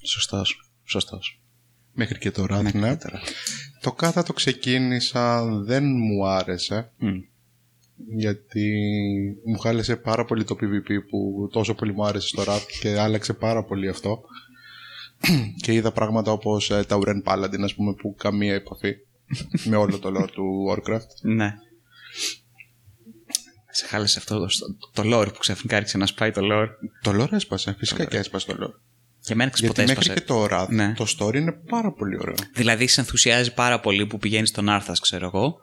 Σωστός. 0.03 0.71
Σωστός. 0.85 1.41
Μέχρι 1.93 2.19
και 2.19 2.31
το 2.31 2.43
Wrath, 2.43 2.63
Μέχρι 2.63 2.79
ναι. 2.79 2.97
και 2.97 2.97
το 2.97 3.09
Wrath. 3.13 3.29
Το 3.81 3.93
κάθα 3.93 4.23
το 4.23 4.33
ξεκίνησα, 4.33 5.45
δεν 5.45 5.85
μου 5.85 6.27
άρεσε. 6.27 6.91
Μμ. 6.97 7.21
Γιατί 8.17 8.73
μου 9.45 9.59
χάλεσε 9.59 9.97
πάρα 9.97 10.25
πολύ 10.25 10.45
το 10.45 10.57
PvP 10.61 10.91
που 11.11 11.49
τόσο 11.53 11.75
πολύ 11.75 11.93
μου 11.93 12.05
άρεσε 12.07 12.29
στο 12.29 12.45
Wrath 12.47 12.67
και 12.81 12.99
άλλαξε 12.99 13.33
πάρα 13.33 13.65
πολύ 13.65 13.89
αυτό. 13.89 14.25
και 15.63 15.73
είδα 15.73 15.93
πράγματα 15.93 16.33
όπως 16.33 16.71
ε, 16.71 16.85
τα 16.85 16.99
Uren 17.03 17.23
Paladin, 17.25 17.61
ας 17.61 17.75
πούμε, 17.75 17.95
που 17.95 18.15
καμία 18.19 18.55
επαφή 18.55 18.95
με 19.65 19.77
όλο 19.77 19.99
το 19.99 20.13
lore 20.17 20.31
του 20.31 20.67
Warcraft. 20.71 21.09
Ναι. 21.23 21.55
Σε 23.77 23.87
χάλεσε 23.87 24.19
αυτό 24.19 24.39
το, 24.39 24.47
το 24.93 25.03
lore 25.05 25.33
που 25.33 25.39
ξαφνικά 25.39 25.77
άρχισε 25.77 25.99
να 25.99 26.07
σπάει 26.07 26.31
το 26.31 26.41
lore. 26.53 26.69
Το 27.03 27.23
lore 27.23 27.33
έσπασε, 27.33 27.75
φυσικά 27.79 28.05
και 28.05 28.17
έσπασε 28.17 28.47
το 28.47 28.57
lore. 28.61 28.81
Και 29.21 29.33
εμένα 29.33 29.51
Γιατί 29.51 29.67
ποτέ 29.67 29.83
μέχρι 29.83 29.99
έσπασε. 30.01 30.21
και 30.21 30.27
το 30.27 30.45
Wrath, 30.51 30.69
Ναι. 30.69 30.93
το 30.95 31.07
story 31.19 31.35
είναι 31.35 31.53
πάρα 31.53 31.93
πολύ 31.93 32.17
ωραίο. 32.21 32.35
Δηλαδή 32.55 32.87
σε 32.87 33.01
ενθουσιάζει 33.01 33.55
πάρα 33.55 33.81
πολύ 33.81 34.07
που 34.07 34.19
πηγαίνεις 34.19 34.49
στον 34.49 34.69
Άρθας, 34.69 35.01
ξέρω 35.01 35.27
εγώ. 35.27 35.59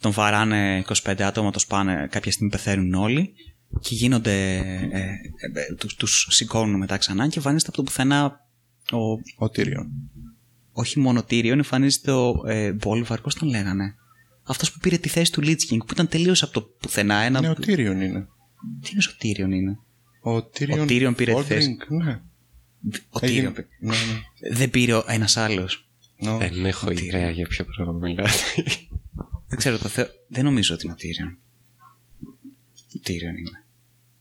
Τον 0.00 0.12
βαράνε 0.12 0.84
25 1.04 1.22
άτομα, 1.22 1.50
το 1.50 1.58
σπάνε, 1.58 2.08
κάποια 2.10 2.32
στιγμή 2.32 2.50
πεθαίνουν 2.50 2.94
όλοι. 2.94 3.32
Και 3.80 3.94
γίνονται. 3.94 4.56
Ε, 4.56 4.62
ε, 4.90 5.00
ε, 5.60 5.74
τους, 5.78 5.94
τους 5.94 6.26
σηκώνουν 6.30 6.78
μετά 6.78 6.96
ξανά 6.96 7.28
και 7.28 7.36
εμφανίζεται 7.36 7.68
από 7.68 7.76
το 7.76 7.82
πουθενά 7.82 8.40
ο, 8.92 8.98
Ο 9.44 9.50
Tyrion. 9.56 9.86
όχι 10.72 10.98
μόνο 11.00 11.20
Tyrion, 11.30 11.44
εμφανίζεται 11.44 12.10
ο 12.10 12.42
ε, 12.46 12.76
Bolvar, 12.84 13.22
πώς 13.22 13.34
τον 13.34 13.48
λέγανε; 13.48 13.94
Αυτός 14.44 14.72
που 14.72 14.78
πήρε 14.78 14.96
τη 14.96 15.08
θέση 15.08 15.32
του 15.32 15.40
Lich 15.44 15.48
King, 15.70 15.78
που 15.78 15.86
ήταν 15.92 16.08
τελείως 16.08 16.42
από 16.42 16.52
το 16.52 16.60
πουθενά. 16.80 17.14
Ένα... 17.14 17.40
Ναι, 17.40 17.48
ο 17.50 17.54
Tyrion 17.60 17.76
είναι. 17.78 18.28
Τι 18.80 18.90
είναι 18.92 19.02
ο 19.08 19.16
Tyrion 19.22 19.52
είναι; 19.54 19.78
Ο 20.20 20.36
Tyrion, 20.36 20.86
Tyrion 20.88 21.12
πήρε 21.16 21.34
τη 21.34 21.42
θέση. 21.42 21.76
Foldring, 21.80 22.02
Ναι. 22.04 22.20
Ο 23.10 23.18
Έγινε- 23.20 23.50
Tyrion. 23.56 23.64
Ναι, 23.80 23.88
ναι. 23.90 24.54
Δεν 24.54 24.70
πήρε 24.70 25.00
ένας 25.06 25.36
άλλος. 25.36 25.86
No. 26.24 26.36
Δεν 26.38 26.64
έχω 26.66 26.90
ιδέα 26.90 27.30
για 27.30 27.46
ποιο 27.46 27.64
πράγμα 27.64 27.92
μιλάτε. 27.92 28.30
Δεν 29.48 29.58
ξέρω 29.58 29.78
το 29.78 29.88
Θεό. 29.88 30.06
Δεν 30.28 30.44
νομίζω 30.44 30.74
ότι 30.74 30.86
είναι 30.86 30.94
ο 30.94 30.96
Tyrion. 31.00 31.36
Ο 32.94 33.00
Tyrion 33.06 33.38
είναι. 33.38 33.64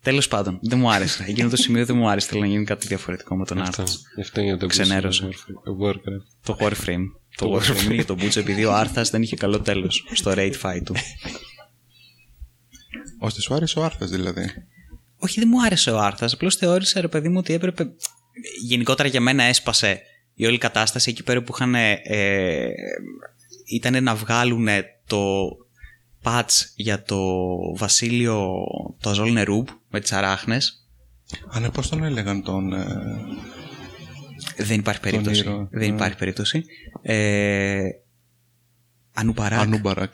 Τέλος 0.01 0.27
πάντων, 0.27 0.59
δεν 0.61 0.79
μου 0.79 0.91
άρεσε. 0.91 1.25
Εκείνο 1.27 1.49
το 1.49 1.55
σημείο 1.55 1.85
δεν 1.85 1.95
μου 1.97 2.09
άρεσε. 2.09 2.27
Θέλω 2.27 2.41
να 2.41 2.47
γίνει 2.47 2.63
κάτι 2.63 2.87
διαφορετικό 2.87 3.35
με 3.37 3.45
τον 3.45 3.61
Αυτό, 3.61 3.81
Άρθα. 3.81 3.95
αυτό 4.19 4.41
είναι 4.41 4.57
το 4.57 4.67
Ξενέρωσα. 4.67 5.27
Warcraft. 5.81 6.25
Το 6.43 6.57
Warframe. 6.59 7.03
Το 7.35 7.55
Warframe 7.55 7.83
είναι 7.83 7.93
για 7.93 8.05
τον 8.05 8.15
Μπούτσο 8.15 8.39
επειδή 8.39 8.65
ο 8.65 8.73
Άρθα 8.73 9.01
δεν 9.01 9.21
είχε 9.21 9.35
καλό 9.35 9.59
τέλος 9.59 10.03
στο 10.13 10.31
raid 10.35 10.53
fight 10.61 10.81
του. 10.85 10.95
Ώστε 13.19 13.41
σου 13.41 13.53
άρεσε 13.53 13.79
ο 13.79 13.83
Άρθας 13.83 14.09
δηλαδή. 14.09 14.45
Όχι, 15.17 15.39
δεν 15.39 15.49
μου 15.51 15.63
άρεσε 15.63 15.91
ο 15.91 15.99
Άρθα. 15.99 16.29
Απλώς 16.33 16.55
θεώρησα, 16.55 17.01
ρε 17.01 17.07
παιδί 17.07 17.29
μου, 17.29 17.37
ότι 17.37 17.53
έπρεπε. 17.53 17.91
Γενικότερα 18.61 19.09
για 19.09 19.21
μένα 19.21 19.43
έσπασε 19.43 20.01
η 20.33 20.45
όλη 20.45 20.57
κατάσταση 20.57 21.09
εκεί 21.09 21.23
πέρα 21.23 21.41
που 21.41 21.51
είχαν. 21.55 21.75
Ε, 21.75 22.69
ήταν 23.65 24.03
να 24.03 24.15
βγάλουν 24.15 24.67
το 25.07 25.47
patch 26.23 26.49
για 26.75 27.03
το 27.03 27.17
βασίλειο 27.75 28.53
το 28.99 29.09
Αζόλ 29.09 29.31
Νερούμπ 29.31 29.67
με 29.89 29.99
τις 29.99 30.11
αράχνες. 30.11 30.85
Α, 31.55 31.59
ναι, 31.59 31.69
πώς 31.69 31.89
τον 31.89 32.03
έλεγαν 32.03 32.43
τον... 32.43 32.73
ε, 34.61 34.65
Δεν 34.65 34.79
υπάρχει 34.79 34.99
περίπτωση. 35.01 35.39
ήρωα. 35.41 35.67
Δεν 35.71 35.89
Ναι. 35.89 35.95
υπάρχει 35.95 36.15
περίπτωση. 36.17 36.63
Ε, 37.01 37.79
Ανουπαράκ. 39.13 39.59
Ανούμπαρακ. 39.59 40.13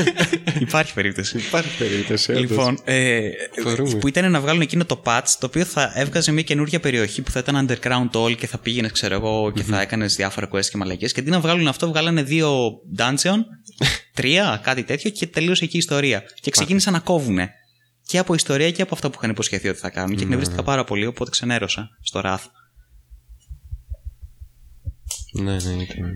υπάρχει 0.60 0.94
περίπτωση. 0.94 1.38
Υπάρχει 1.38 1.76
περίπτωση. 1.78 2.32
όντως. 2.32 2.50
Λοιπόν, 2.50 2.78
ε, 2.84 3.20
Μπορούμε. 3.62 3.94
που 3.98 4.08
ήταν 4.08 4.30
να 4.30 4.40
βγάλουν 4.40 4.60
εκείνο 4.60 4.84
το 4.84 5.02
patch 5.04 5.28
το 5.40 5.46
οποίο 5.46 5.64
θα 5.64 5.92
έβγαζε 5.94 6.32
μια 6.32 6.42
καινούργια 6.42 6.80
περιοχή 6.80 7.22
που 7.22 7.30
θα 7.30 7.38
ήταν 7.38 7.66
underground 7.68 8.10
all 8.10 8.36
και 8.36 8.46
θα 8.46 8.58
πήγαινες, 8.58 8.92
ξέρω 8.92 9.14
εγώ, 9.14 9.52
και 9.54 9.62
θα 9.62 9.80
έκανες 9.80 10.14
διάφορα 10.16 10.48
quests 10.52 10.64
και 10.66 10.76
μαλακίες. 10.76 11.12
Και 11.12 11.20
αντί 11.20 11.30
να 11.30 11.40
βγάλουν 11.40 11.68
αυτό, 11.68 11.88
βγάλανε 11.88 12.22
δύο 12.22 12.70
dungeon 12.98 13.38
τρία, 14.14 14.60
κάτι 14.62 14.82
τέτοιο 14.82 15.10
και 15.10 15.26
τελείωσε 15.26 15.64
εκεί 15.64 15.76
η 15.76 15.78
ιστορία. 15.78 16.22
Και 16.40 16.50
ξεκίνησαν 16.50 16.92
να 16.92 16.98
κόβουνε. 16.98 17.50
Και 18.06 18.18
από 18.18 18.34
ιστορία 18.34 18.70
και 18.70 18.82
από 18.82 18.94
αυτά 18.94 19.08
που 19.10 19.14
είχαν 19.18 19.30
υποσχεθεί 19.30 19.68
ότι 19.68 19.78
θα 19.78 19.90
κάνουν. 19.90 20.16
Και 20.16 20.22
εκνευρίστηκα 20.22 20.62
πάρα 20.62 20.84
πολύ, 20.84 21.06
οπότε 21.06 21.30
ξενέρωσα 21.30 21.88
στο 22.02 22.20
Wrath. 22.24 22.44
Ναι, 25.42 25.52
ναι, 25.52 25.82
ήταν. 25.82 26.12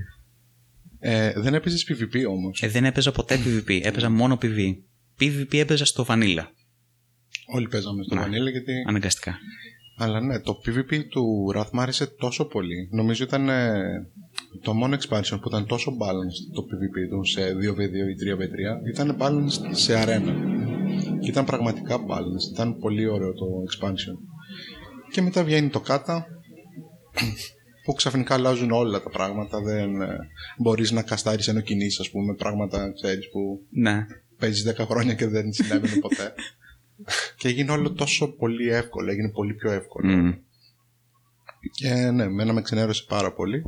Ε, 0.99 1.33
δεν 1.37 1.55
έπαιζες 1.55 1.87
PvP 1.89 2.25
όμως. 2.29 2.63
Ε, 2.63 2.69
δεν 2.69 2.85
έπαιζα 2.85 3.13
ποτέ 3.13 3.39
PvP, 3.45 3.81
έπαιζα 3.83 4.11
μόνο 4.11 4.39
PvE. 4.43 4.75
PvP 5.21 5.55
έπαιζα 5.55 5.85
στο 5.85 6.05
Vanilla, 6.09 6.45
Όλοι 7.55 7.69
παίζαμε 7.69 8.03
στο 8.03 8.15
Ναι. 8.15 8.23
Vanilla 8.23 8.51
γιατί. 8.51 8.73
αναγκαστικά. 8.89 9.39
Αλλά 9.97 10.21
ναι, 10.21 10.41
το 10.41 10.55
PvP 10.67 11.05
του 11.11 11.53
Wrath 11.55 11.71
μ' 11.73 11.81
άρεσε 11.81 12.07
τόσο 12.07 12.45
πολύ. 12.45 12.89
Νομίζω 12.91 13.25
ήταν 13.25 13.49
ε, 13.49 13.73
το 14.63 14.75
μόνο 14.75 14.97
expansion 14.97 15.39
που 15.41 15.49
ήταν 15.49 15.67
τόσο 15.67 15.91
balanced 15.91 16.53
το 16.55 16.63
PvP 16.63 17.09
του 17.11 17.25
σε 17.25 17.41
2v2 17.53 17.93
ή 17.93 18.15
3v3 18.25 18.89
ήταν 18.93 19.17
balanced 19.21 19.69
σε 19.71 20.03
arena. 20.05 20.35
Και 21.21 21.31
ήταν 21.31 21.45
πραγματικά 21.45 21.97
balanced. 21.97 22.53
Ήταν 22.53 22.79
πολύ 22.79 23.07
ωραίο 23.07 23.33
το 23.33 23.47
expansion. 23.71 24.17
Και 25.13 25.23
μετά 25.23 25.45
βγαίνει 25.45 25.69
το 25.69 25.81
κάτα 25.81 26.27
που 27.91 27.97
ξαφνικά 27.97 28.35
αλλάζουν 28.35 28.71
όλα 28.71 29.03
τα 29.03 29.11
πράγματα. 29.11 29.61
Δεν 29.61 30.01
ε, 30.01 30.19
μπορείς 30.59 30.91
να 30.91 31.03
καστάρεις 31.03 31.49
ενώ 31.49 31.61
κινείς, 31.61 32.01
ας 32.01 32.11
πούμε, 32.11 32.35
πράγματα, 32.35 32.93
ξέρεις, 32.93 33.29
που 33.31 33.61
Ναι. 33.71 34.07
παίζεις 34.39 34.63
10 34.79 34.85
χρόνια 34.87 35.15
και 35.15 35.27
δεν 35.27 35.53
συνέβαινε 35.53 35.97
ποτέ. 36.01 36.35
και 37.37 37.49
έγινε 37.49 37.73
όλο 37.73 37.93
τόσο 37.93 38.29
πολύ 38.37 38.69
εύκολο, 38.69 39.11
έγινε 39.11 39.31
πολύ 39.31 39.55
πιο 39.55 39.71
εύκολο. 39.71 40.13
Μμ. 40.17 40.31
Και 41.75 41.95
ναι, 41.95 42.29
μένα 42.29 42.53
με 42.53 42.63
ξενέρωσε 42.63 43.05
πάρα 43.09 43.33
πολύ. 43.33 43.63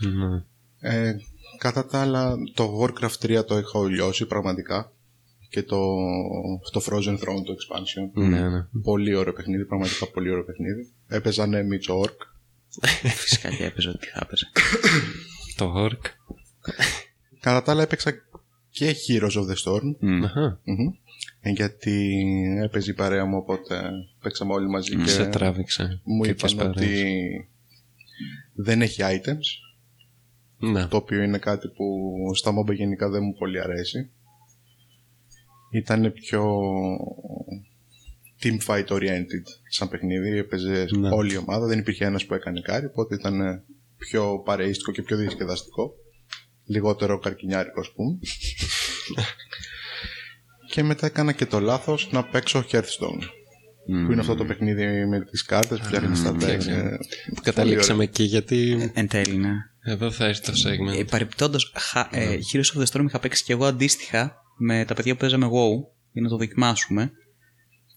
Ναι. 0.00 0.44
Ε, 0.90 1.16
κατά 1.58 1.86
τα 1.86 2.00
άλλα, 2.00 2.36
το 2.54 2.80
Warcraft 2.80 3.38
3 3.38 3.44
το 3.46 3.54
έχω 3.54 3.84
λιώσει 3.84 4.26
πραγματικά. 4.26 4.90
Και 5.48 5.62
το, 5.62 5.96
το 6.72 6.80
Frozen 6.84 7.14
Throne, 7.14 7.42
το 7.44 7.54
expansion. 7.58 8.10
Ναι, 8.28 8.48
ναι. 8.48 8.66
Πολύ 8.82 9.14
ωραίο 9.14 9.32
παιχνίδι, 9.32 9.64
πραγματικά 9.64 10.10
πολύ 10.10 10.30
ωραίο 10.30 10.44
παιχνίδι. 10.44 10.92
Έπαιζα 11.08 11.46
ναι, 11.46 11.60
Mitch 11.60 12.04
Orc. 12.04 12.35
Φυσικά 13.22 13.50
και 13.54 13.64
έπαιζα 13.64 13.90
ό,τι 13.90 14.06
θα 14.06 14.20
έπαιζα. 14.22 14.46
Το 15.56 15.74
Hork. 15.76 16.00
Κατά 17.40 17.62
τα 17.62 17.72
άλλα 17.72 17.82
έπαιξα 17.82 18.12
και 18.70 18.94
Heroes 19.08 19.30
of 19.30 19.46
the 19.46 19.54
Storm. 19.64 19.94
Μμ. 20.00 20.24
Αχα. 20.24 20.60
Μμμ. 20.64 20.88
Ε, 21.40 21.50
Γιατί 21.50 22.24
έπαιζε 22.62 22.90
η 22.90 22.94
παρέα 22.94 23.24
μου, 23.24 23.36
οπότε 23.36 23.90
παίξαμε 24.22 24.52
όλοι 24.52 24.68
μαζί 24.68 24.96
και 24.96 25.06
Σε 25.08 25.26
τράβηξε. 25.26 26.00
μου 26.04 26.22
Και 26.22 26.30
είπαν 26.30 26.46
τις 26.48 26.54
παρέες. 26.54 26.76
ότι 26.76 27.48
δεν 28.54 28.82
έχει 28.82 29.00
items. 29.02 29.64
Ναι. 30.58 30.86
το 30.86 30.96
οποίο 30.96 31.22
είναι 31.22 31.38
κάτι 31.38 31.68
που 31.68 31.84
στα 32.34 32.52
MOBA 32.58 32.74
γενικά 32.74 33.08
δεν 33.08 33.22
μου 33.22 33.34
πολύ 33.34 33.60
αρέσει. 33.60 34.10
Ήταν 35.70 36.12
πιο 36.12 36.44
team 38.42 38.56
fight 38.66 38.86
oriented 38.86 39.44
σαν 39.70 39.88
παιχνίδι, 39.88 40.38
έπαιζε 40.38 40.86
Ναι. 40.98 41.08
όλη 41.08 41.32
η 41.32 41.36
ομάδα, 41.36 41.66
δεν 41.66 41.78
υπήρχε 41.78 42.04
ένας 42.04 42.26
που 42.26 42.34
έκανε 42.34 42.60
κάτι, 42.60 42.86
οπότε 42.86 43.14
ήταν 43.14 43.62
πιο 43.98 44.42
παρεΐστικο 44.44 44.92
και 44.92 45.02
πιο 45.02 45.16
διασκεδαστικό. 45.16 45.90
Λιγότερο 46.64 47.18
καρκινιάρικο 47.18 47.80
ας 47.80 47.92
πούμε. 47.92 48.18
και 50.72 50.82
μετά 50.82 51.06
έκανα 51.06 51.32
και 51.32 51.46
το 51.46 51.60
λάθος 51.60 52.08
να 52.12 52.24
παίξω 52.24 52.64
Hearthstone. 52.70 53.22
Που 54.06 54.12
είναι 54.12 54.20
αυτό 54.20 54.34
το 54.34 54.44
παιχνίδι 54.44 55.06
με 55.06 55.24
τις 55.24 55.42
κάρτες 55.44 55.78
που 55.78 55.84
φτιάχνεις 55.84 56.22
τα 56.22 56.34
decks. 56.34 56.40
φτιάχνει. 56.40 56.72
ε, 56.72 56.80
Που 56.80 56.88
πολύ 57.28 57.40
καταλήξαμε 57.42 58.04
εκεί 58.04 58.22
γιατί 58.22 58.90
Εν 58.94 59.08
τέλει, 59.08 59.36
ναι. 59.36 59.52
εδώ 59.84 60.10
θα 60.10 60.24
έρθει 60.26 60.42
το 60.42 60.52
segment. 60.52 60.98
Ε, 60.98 61.04
Παρεπιπτόντω, 61.04 61.58
ε, 62.10 62.36
Heroes 62.52 62.78
of 62.78 62.82
the 62.82 62.86
Storm 62.92 63.04
είχα 63.06 63.18
παίξει 63.18 63.44
και 63.44 63.52
εγώ 63.52 63.64
αντίστοιχα 63.64 64.36
με 64.58 64.84
τα 64.84 64.94
παιδιά 64.94 65.12
που 65.14 65.20
παίζαμε 65.20 65.46
WoW 65.46 65.88
για 66.12 66.22
να 66.22 66.28
το 66.28 66.36
δοκιμάσουμε. 66.36 67.12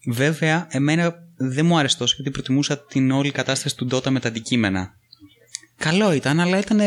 Βέβαια, 0.05 0.67
εμένα 0.71 1.13
δεν 1.35 1.65
μου 1.65 1.77
άρεσε 1.77 1.97
τόσο 1.97 2.13
γιατί 2.15 2.31
προτιμούσα 2.31 2.79
την 2.85 3.11
όλη 3.11 3.31
κατάσταση 3.31 3.75
του 3.75 3.87
Dota 3.91 4.09
με 4.09 4.19
τα 4.19 4.27
αντικείμενα. 4.27 4.93
Καλό 5.77 6.13
ήταν, 6.13 6.39
αλλά 6.39 6.57
ήταν 6.57 6.79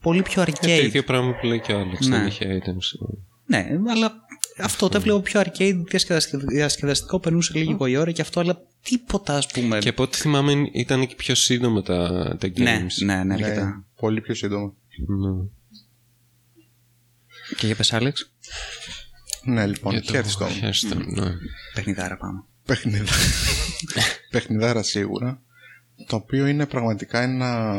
πολύ 0.00 0.22
πιο 0.22 0.42
Ε, 0.42 0.44
το 0.44 0.52
arcade. 0.62 0.82
ίδιο 0.84 1.02
πράγμα 1.04 1.32
που 1.34 1.46
λέει 1.46 1.60
και 1.60 1.72
ο 1.72 1.78
Άλεξ. 1.80 2.06
Ναι. 2.06 2.16
Δεν 2.18 2.26
είχε 2.26 2.62
items. 2.64 3.08
Ναι, 3.46 3.66
αλλά 3.90 4.12
αυτό 4.58 4.88
το 4.88 4.96
έβλεπα 4.96 5.20
πιο 5.20 5.40
arcade, 5.40 5.82
διασκεδασ- 5.88 6.36
διασκεδαστικό, 6.36 7.20
περνούσε 7.20 7.58
λίγο 7.58 7.86
η 7.86 7.96
ώρα 7.96 8.10
και 8.10 8.22
αυτό, 8.22 8.40
αλλά 8.40 8.60
τίποτα 8.82 9.36
ας 9.36 9.46
πούμε. 9.46 9.78
Και 9.78 9.88
από 9.88 10.02
ό,τι 10.02 10.16
θυμάμαι 10.18 10.52
ήταν 10.72 11.06
και 11.06 11.14
πιο 11.14 11.34
σύντομα 11.34 11.82
τα, 11.82 12.08
τα 12.40 12.48
games. 12.48 12.60
ναι, 12.62 12.86
ναι, 13.04 13.14
ναι, 13.14 13.24
Ναι, 13.24 13.34
αρκετά. 13.34 13.84
πολύ 13.96 14.20
πιο 14.20 14.34
σύντομα. 14.34 14.72
Ναι. 15.06 15.44
Και 17.56 17.66
για 17.66 17.74
πες 17.76 17.92
Άλεξ, 17.92 18.32
Ναι, 19.44 19.66
λοιπόν, 19.66 19.92
Για 19.92 20.02
το 20.02 20.12
Hearthstone. 20.18 20.64
Hearthstone, 20.64 21.04
ναι. 21.06 21.30
παιχνιδάρα 21.74 22.16
πάμε. 22.16 22.44
Παιχνιδά. 22.70 23.12
Παιχνιδάρα 24.30 24.82
σίγουρα. 24.82 25.42
Το 26.06 26.16
οποίο 26.16 26.46
είναι 26.46 26.66
πραγματικά 26.66 27.22
ένα 27.22 27.76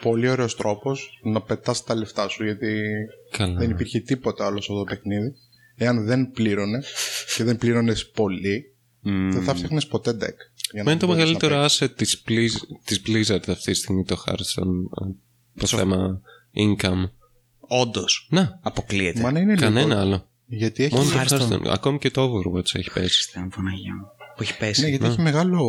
πολύ 0.00 0.28
ωραίος 0.28 0.56
τρόπος 0.56 1.20
να 1.22 1.40
πετάς 1.42 1.84
τα 1.84 1.94
λεφτά 1.94 2.28
σου 2.28 2.44
γιατί 2.44 2.82
Καλά. 3.30 3.58
δεν 3.58 3.70
υπήρχε 3.70 4.00
τίποτα 4.00 4.46
άλλο 4.46 4.60
σε 4.60 4.72
αυτό 4.72 4.84
το 4.84 4.94
παιχνίδι. 4.94 5.32
Εάν 5.76 6.04
δεν 6.06 6.30
πλήρωνες 6.30 6.92
και 7.36 7.44
δεν 7.44 7.56
πλήρωνες 7.56 8.10
πολύ, 8.10 8.74
δεν 9.02 9.42
θα 9.42 9.54
φτιάχνεις 9.54 9.86
ποτέ 9.86 10.10
deck. 10.10 10.38
για 10.72 10.82
να 10.82 10.84
Μα 10.84 10.90
είναι 10.90 11.00
το 11.00 11.06
μπορείς 11.06 11.22
να 11.22 11.26
μεγαλύτερο 11.26 11.60
παίξεις. 11.60 11.82
asset 11.82 11.96
της, 11.96 12.22
Blizz- 12.28 12.66
της 12.84 13.02
Blizzard 13.06 13.48
αυτή 13.48 13.70
τη 13.70 13.74
στιγμή 13.74 14.04
το 14.04 14.22
Hearthstone. 14.26 15.06
ε, 15.08 15.60
Το 15.60 15.66
θέμα 15.66 16.20
income. 16.54 17.10
Όντως. 17.60 18.28
Ναι, 18.30 18.48
Αποκλείεται. 18.62 19.20
Μα 19.20 19.30
να 19.32 19.40
είναι 19.40 19.54
κανένα 19.54 19.86
λίγο. 19.86 20.00
άλλο. 20.00 20.28
Γιατί 20.48 20.84
έχει, 20.84 20.94
Μόνο 20.94 21.10
το 21.10 21.16
Hearthstone. 21.18 21.52
Hearthstone. 21.52 21.66
Ακόμη 21.66 21.98
και 21.98 22.10
το 22.10 22.22
Overwatch 22.34 22.74
έχει 22.74 22.90
πέσει. 22.92 23.14
Χριστέ 23.14 23.48
Παναγία 23.56 23.94
μου. 23.94 24.06
Που 24.36 24.42
έχει 24.42 24.56
πέσει. 24.58 24.80
ναι, 24.82 24.88
γιατί 24.88 25.04
έχει 25.04 25.20
μεγάλο 25.20 25.64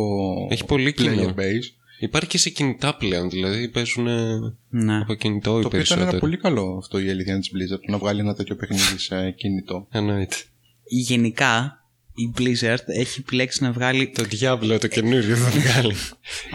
Έχει 0.50 0.64
πολύ 0.64 0.94
player 0.98 1.02
κοινό. 1.02 1.34
base. 1.36 1.74
Υπάρχει 1.98 2.28
και 2.28 2.38
σε 2.38 2.50
κινητά 2.50 2.96
πλέον, 2.96 3.30
δηλαδή 3.30 3.68
παίζουν 3.68 4.06
ε, 4.06 4.38
Ναι. 4.68 4.98
από 5.00 5.14
κινητό 5.14 5.58
οι 5.58 5.62
Το 5.62 5.66
οποίο 5.66 5.68
ήταν 5.68 5.70
περισσότεροι. 5.70 6.08
ένα 6.10 6.18
πολύ 6.18 6.36
καλό 6.36 6.76
αυτό 6.78 6.98
η 6.98 7.10
αλήθεια 7.10 7.38
της 7.38 7.50
Blizzard 7.54 7.90
να 7.90 7.98
βγάλει 7.98 8.20
ένα 8.20 8.34
τέτοιο 8.34 8.56
παιχνίδι 8.56 8.98
σε 8.98 9.30
κινητό. 9.30 9.86
Εννοείται. 9.90 10.36
Γενικά 10.84 11.79
η 12.22 12.32
Blizzard 12.38 12.82
έχει 12.86 13.20
επιλέξει 13.20 13.62
να 13.62 13.72
βγάλει. 13.72 14.08
Το 14.08 14.24
Diablo 14.30 14.80
το 14.80 14.86
καινούριο 14.86 15.36
θα 15.36 15.50
βγάλει. 15.50 15.94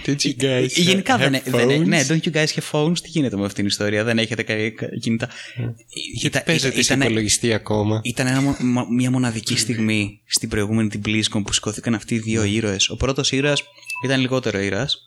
Did 0.05 0.15
you 0.21 0.43
guys 0.43 0.67
Γενικά 0.69 1.17
δεν, 1.17 1.35
have 1.35 1.41
δεν 1.45 1.69
phones? 1.81 1.85
Ναι, 1.85 2.05
don't 2.09 2.19
you 2.21 2.31
guys 2.31 2.45
have 2.45 2.69
phones; 2.71 2.99
Τι 3.01 3.09
γίνεται 3.09 3.35
με 3.35 3.41
αυτήν 3.41 3.55
την 3.55 3.65
ιστορία, 3.65 4.03
δεν 4.03 4.17
έχετε 4.17 4.43
κα- 4.43 4.69
κα- 4.69 4.89
κινητά. 5.01 5.29
Ήταν- 6.23 6.43
Παίζετε 6.45 6.81
σε 6.81 6.93
ήταν- 6.93 7.01
υπολογιστή 7.07 7.53
ακόμα; 7.53 8.01
Ήταν 8.03 8.27
ένα 8.27 8.41
μο- 8.41 8.57
μο- 8.59 8.87
μια 8.89 9.11
μοναδική 9.11 9.57
στιγμή 9.57 10.19
στην 10.25 10.49
προηγούμενη 10.49 10.89
την 10.89 11.01
BlizzCon 11.05 11.41
που 11.45 11.53
σηκώθηκαν 11.53 11.93
αυτοί 11.93 12.15
οι 12.15 12.19
δύο 12.19 12.43
ήρωες. 12.43 12.89
Ο 12.89 12.95
πρώτος 12.95 13.31
ήρωας 13.31 13.63
ήταν 14.05 14.19
λιγότερο 14.19 14.59
ήρωας, 14.59 14.97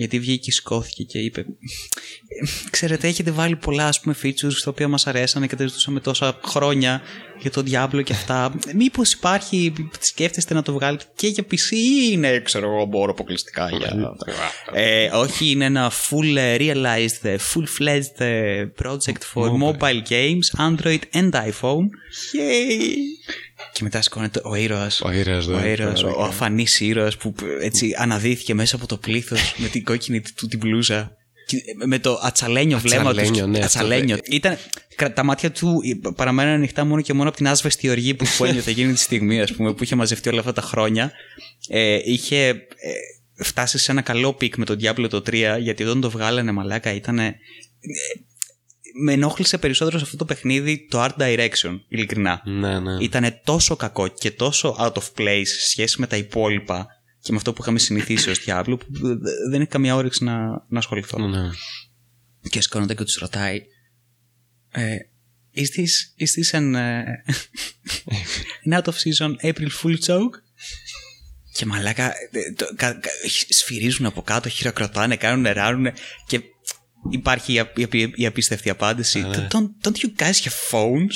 γιατί 0.00 0.18
βγήκε 0.18 0.36
και 0.44 0.52
σηκώθηκε 0.52 1.02
και 1.02 1.18
είπε 1.18 1.40
«Ε, 1.40 2.70
Ξέρετε, 2.70 3.08
έχετε 3.08 3.30
βάλει 3.30 3.56
πολλά 3.56 3.86
ας 3.86 4.00
πούμε 4.00 4.14
features 4.22 4.54
τα 4.64 4.70
οποία 4.70 4.88
μας 4.88 5.06
αρέσανε 5.06 5.46
και 5.46 5.56
τα 5.56 5.66
ζητούσαμε 5.66 6.00
τόσα 6.00 6.40
χρόνια 6.44 7.02
για 7.40 7.50
τον 7.50 7.64
Diablo 7.70 8.04
και 8.04 8.12
αυτά. 8.12 8.54
Μήπως 8.74 9.12
υπάρχει, 9.12 9.72
σκέφτεστε 10.00 10.54
να 10.54 10.62
το 10.62 10.72
βγάλετε 10.72 11.04
και 11.16 11.26
για 11.26 11.44
PC 11.50 11.70
ή 11.70 12.08
είναι, 12.12 12.40
ξέρω 12.40 12.66
εγώ, 12.66 12.84
μπορώ 12.84 13.10
αποκλειστικά 13.10 13.70
για... 13.70 14.16
ε, 14.72 15.08
όχι, 15.12 15.50
είναι 15.50 15.64
ένα 15.64 15.90
full 15.90 16.36
ε, 16.36 16.56
realized, 16.58 17.22
ε, 17.22 17.36
full-fledged 17.54 18.24
ε, 18.24 18.64
project 18.82 19.22
for 19.34 19.48
mobile 19.62 20.02
games, 20.08 20.68
Android 20.68 21.00
and 21.12 21.30
iPhone. 21.30 21.86
Yay! 22.32 22.96
Και 23.72 23.80
μετά 23.82 24.02
σηκώνεται 24.02 24.40
ο 24.44 24.54
ήρωας. 24.54 25.00
Ο 25.00 25.10
ήρωας, 25.10 25.46
Ο, 25.46 25.50
ναι. 25.58 25.68
ήρωας, 25.68 26.02
ο, 26.02 26.14
ο 26.16 26.22
αφανής 26.22 26.80
ήρωας 26.80 27.16
που 27.16 27.34
έτσι 27.60 27.94
αναδύθηκε 27.98 28.54
μέσα 28.54 28.76
από 28.76 28.86
το 28.86 28.96
πλήθος 28.96 29.54
με 29.56 29.68
την 29.68 29.84
κόκκινη 29.84 30.20
του 30.36 30.46
την 30.48 30.58
μπλούζα. 30.58 31.14
Και 31.46 31.56
Με 31.86 31.98
το 31.98 32.20
ατσαλένιο 32.22 32.78
βλέμμα 32.78 33.10
τους. 33.10 33.18
Ατσαλένιο, 33.18 33.46
ναι, 33.46 33.58
αυτό 33.58 33.78
ατσαλένιο. 33.78 34.18
Ήταν, 34.30 34.56
κρα- 34.96 35.12
τα 35.12 35.24
μάτια 35.24 35.50
του 35.50 35.82
παραμένουν 36.16 36.52
ανοιχτά 36.52 36.84
μόνο 36.84 37.00
και 37.02 37.12
μόνο 37.12 37.28
από 37.28 37.36
την 37.36 37.48
άσβεστη 37.48 37.88
οργή 37.88 38.14
που, 38.14 38.24
που 38.36 38.44
ένιωθε 38.44 38.70
εκείνη 38.70 38.92
τη 38.92 38.98
στιγμή, 38.98 39.40
ας 39.40 39.52
πούμε, 39.52 39.74
που 39.74 39.82
είχε 39.82 39.94
μαζευτεί 39.94 40.28
όλα 40.28 40.40
αυτά 40.40 40.52
τα 40.52 40.62
χρόνια. 40.62 41.12
Ε, 41.68 41.98
είχε 42.04 42.46
ε, 42.48 42.54
φτάσει 43.34 43.78
σε 43.78 43.92
ένα 43.92 44.00
καλό 44.00 44.32
peak 44.34 44.56
με 44.56 44.64
τον 44.64 44.78
Diablo 44.82 45.06
το 45.10 45.16
3, 45.16 45.56
γιατί 45.60 45.82
όταν 45.84 46.00
το 46.00 46.10
βγάλανε 46.10 46.52
μαλάκα 46.52 46.92
ήταν. 46.94 47.18
Με 49.02 49.12
ενόχλησε 49.12 49.58
περισσότερο 49.58 49.98
σε 49.98 50.04
αυτό 50.04 50.16
το 50.16 50.24
παιχνίδι 50.24 50.86
το 50.90 51.04
art 51.04 51.16
direction, 51.18 51.80
ειλικρινά. 51.88 52.42
Ναι, 52.44 52.80
ναι. 52.80 53.04
Ήταν 53.04 53.40
τόσο 53.44 53.76
κακό 53.76 54.08
και 54.08 54.30
τόσο 54.30 54.76
out 54.80 54.92
of 54.92 55.04
place 55.18 55.46
σε 55.46 55.68
σχέση 55.68 56.00
με 56.00 56.06
τα 56.06 56.16
υπόλοιπα 56.16 56.86
και 57.20 57.30
με 57.32 57.36
αυτό 57.36 57.52
που 57.52 57.62
είχαμε 57.62 57.78
συνηθίσει 57.78 58.30
ως 58.30 58.40
Diablo 58.46 58.74
που 58.78 58.86
δε- 59.18 59.48
δεν 59.50 59.60
έχει 59.60 59.70
καμία 59.70 59.94
όρεξη 59.94 60.24
να, 60.24 60.48
να 60.68 60.78
ασχοληθώ. 60.78 61.18
Ναι. 61.28 61.50
Και 62.50 62.60
σκόνονται 62.60 62.94
και 62.94 63.04
τους 63.04 63.14
ρωτάει 63.16 63.62
ε, 64.70 64.96
is, 65.54 65.60
this, 65.76 66.24
is 66.24 66.30
this 66.42 66.58
an, 66.60 66.74
ε, 66.74 67.04
an 68.70 68.72
out 68.72 68.84
of 68.84 68.94
season 68.94 69.34
April 69.42 69.68
Fool 69.82 69.96
joke? 70.06 70.36
Και 71.52 71.66
μαλάκα 71.66 72.06
ε, 72.06 72.52
το, 72.56 72.64
κα, 72.76 72.92
κα, 72.92 73.10
σφυρίζουν 73.48 74.06
από 74.06 74.22
κάτω, 74.22 74.48
χειροκροτάνε, 74.48 75.16
κάνουν 75.16 75.52
ράρουν 75.52 75.86
και 76.26 76.40
υπάρχει 77.10 77.52
η, 77.52 77.58
απ- 77.58 77.78
η, 77.78 77.82
απ- 77.82 78.18
η 78.18 78.26
απίστευτη 78.26 78.70
απάντηση. 78.70 79.20
ναι. 79.20 79.46
Don't, 79.50 79.86
don't 79.88 79.96
you 79.96 80.22
guys 80.22 80.32
have 80.42 80.70
phones? 80.70 81.14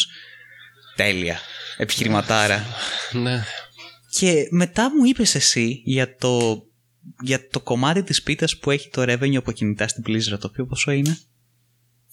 Τέλεια. 0.97 1.39
Επιχειρηματάρα. 1.77 2.67
Ναι. 3.13 3.45
Και 4.11 4.47
μετά 4.51 4.91
μου 4.97 5.05
είπες 5.05 5.35
εσύ 5.35 5.83
για 5.85 6.17
το, 6.17 6.63
για 7.23 7.49
το 7.49 7.61
κομμάτι 7.61 8.03
της 8.03 8.23
πίτας 8.23 8.59
που 8.59 8.71
έχει 8.71 8.89
το 8.89 9.03
revenue 9.03 9.35
από 9.37 9.53
κινητά 9.53 9.89
στην 9.89 10.03
Blizzard, 10.07 10.39
το 10.41 10.47
οποίο 10.51 10.67
πόσο 10.67 10.91
είναι; 10.91 11.19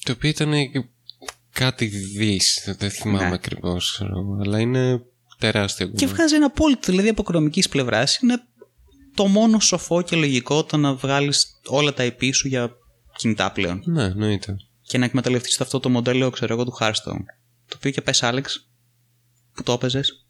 Το 0.03 0.11
οποίο 0.11 0.29
ήταν 0.29 0.53
κάτι 1.51 1.85
δις, 1.85 2.75
δεν 2.77 2.91
θυμάμαι 2.91 3.27
Ναι. 3.27 3.33
ακριβώς, 3.33 3.91
ξέρω, 3.91 4.37
αλλά 4.43 4.59
είναι 4.59 5.01
τεράστιο. 5.37 5.85
Και 5.87 5.93
κομμάτι. 5.93 6.13
βγάζει 6.13 6.35
ένα 6.35 6.45
απόλυτο, 6.45 6.91
δηλαδή 6.91 7.09
από 7.09 7.21
οικονομικής 7.21 7.69
πλευράς 7.69 8.17
είναι 8.17 8.41
το 9.15 9.27
μόνο 9.27 9.59
σοφό 9.59 10.01
και 10.01 10.15
λογικό 10.15 10.63
το 10.63 10.77
να 10.77 10.93
βγάλεις 10.93 11.59
όλα 11.65 11.93
τα 11.93 12.03
IP 12.07 12.29
σου 12.33 12.47
για 12.47 12.71
κινητά 13.21 13.51
πλέον. 13.51 13.83
Ναι, 13.85 14.03
εννοείται. 14.03 14.55
Και 14.81 14.97
να 14.97 15.05
εκμεταλλευτείς 15.05 15.61
αυτό 15.61 15.79
το 15.79 15.89
μοντέλο, 15.89 16.29
ξέρω 16.29 16.53
εγώ, 16.53 16.65
του 16.65 16.77
Hearthstone. 16.79 17.23
Το 17.67 17.75
οποίο 17.75 17.91
και 17.91 18.01
πες, 18.01 18.23
Άλεξ, 18.23 18.69
που 19.53 19.63
το 19.63 19.71
έπαιζες. 19.71 20.25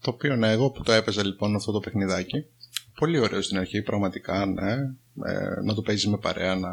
Το 0.00 0.10
οποίο 0.10 0.36
ναι, 0.36 0.50
εγώ 0.50 0.70
που 0.70 0.82
το 0.82 0.92
έπαιζα 0.92 1.24
λοιπόν 1.24 1.54
αυτό 1.54 1.72
το 1.72 1.80
παιχνιδάκι. 1.80 2.44
Πολύ 2.94 3.18
ωραίο 3.18 3.42
στην 3.42 3.58
αρχή, 3.58 3.82
πραγματικά, 3.82 4.46
ναι. 4.46 4.72
Ε, 5.24 5.62
να 5.64 5.74
το 5.74 5.82
παίζεις 5.82 6.06
με 6.06 6.18
παρέα, 6.18 6.56
να. 6.56 6.68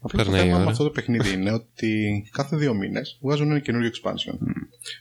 Απλά 0.00 0.24
το 0.24 0.30
Περνάει 0.30 0.40
η 0.40 0.44
θέμα 0.44 0.56
με 0.56 0.62
ώρα. 0.62 0.70
αυτό 0.70 0.84
το 0.84 0.90
παιχνίδι 0.90 1.32
είναι 1.32 1.52
ότι 1.52 2.24
κάθε 2.32 2.56
δύο 2.56 2.74
μήνες 2.74 3.18
βγάζουν 3.20 3.50
ένα 3.50 3.58
καινούριο 3.58 3.90
expansion. 3.90 4.38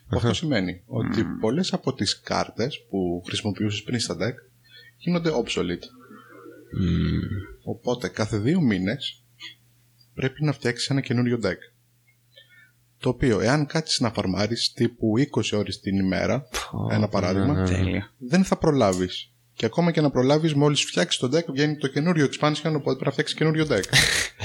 Που 0.10 0.18
αυτό 0.18 0.34
σημαίνει 0.34 0.82
ότι 0.86 1.24
πολλές 1.24 1.74
από 1.74 1.94
τις 1.94 2.20
κάρτες 2.20 2.86
που 2.90 3.24
χρησιμοποιούσες 3.26 3.84
πριν 3.84 4.00
στα 4.00 4.16
deck 4.16 4.36
γίνονται 4.98 5.32
obsolete. 5.32 5.86
Οπότε 7.64 8.08
κάθε 8.08 8.38
δύο 8.38 8.62
μήνες 8.62 9.24
πρέπει 10.14 10.44
να 10.44 10.52
φτιάξεις 10.52 10.90
ένα 10.90 11.02
καινούριο 11.02 11.40
deck. 11.44 11.58
Το 13.00 13.10
οποίο, 13.10 13.40
εάν 13.40 13.66
κάτσεις 13.66 14.00
να 14.00 14.12
φαρμάρεις 14.12 14.74
τύπου 14.74 15.14
20 15.18 15.58
ώρες 15.58 15.80
την 15.80 16.00
ημέρα, 16.00 16.48
ένα 16.92 17.08
παράδειγμα, 17.08 17.54
ναι, 17.54 17.62
ναι. 17.62 17.68
Τέλεια. 17.68 18.14
δεν 18.18 18.44
θα 18.44 18.58
προλάβεις. 18.58 19.32
Και 19.54 19.66
ακόμα 19.66 19.92
και 19.92 20.02
να 20.02 20.12
προλάβεις, 20.12 20.54
μόλις 20.54 20.84
φτιάξεις 20.84 21.20
το 21.20 21.38
deck, 21.38 21.46
βγαίνει 21.46 21.78
το 21.78 21.88
καινούριο 21.88 22.26
expansion, 22.26 22.74
οπότε 22.76 22.82
πρέπει 22.82 23.06
να 23.06 23.12
φτιάξεις 23.12 23.36
καινούριο 23.36 23.68
deck. 23.70 23.84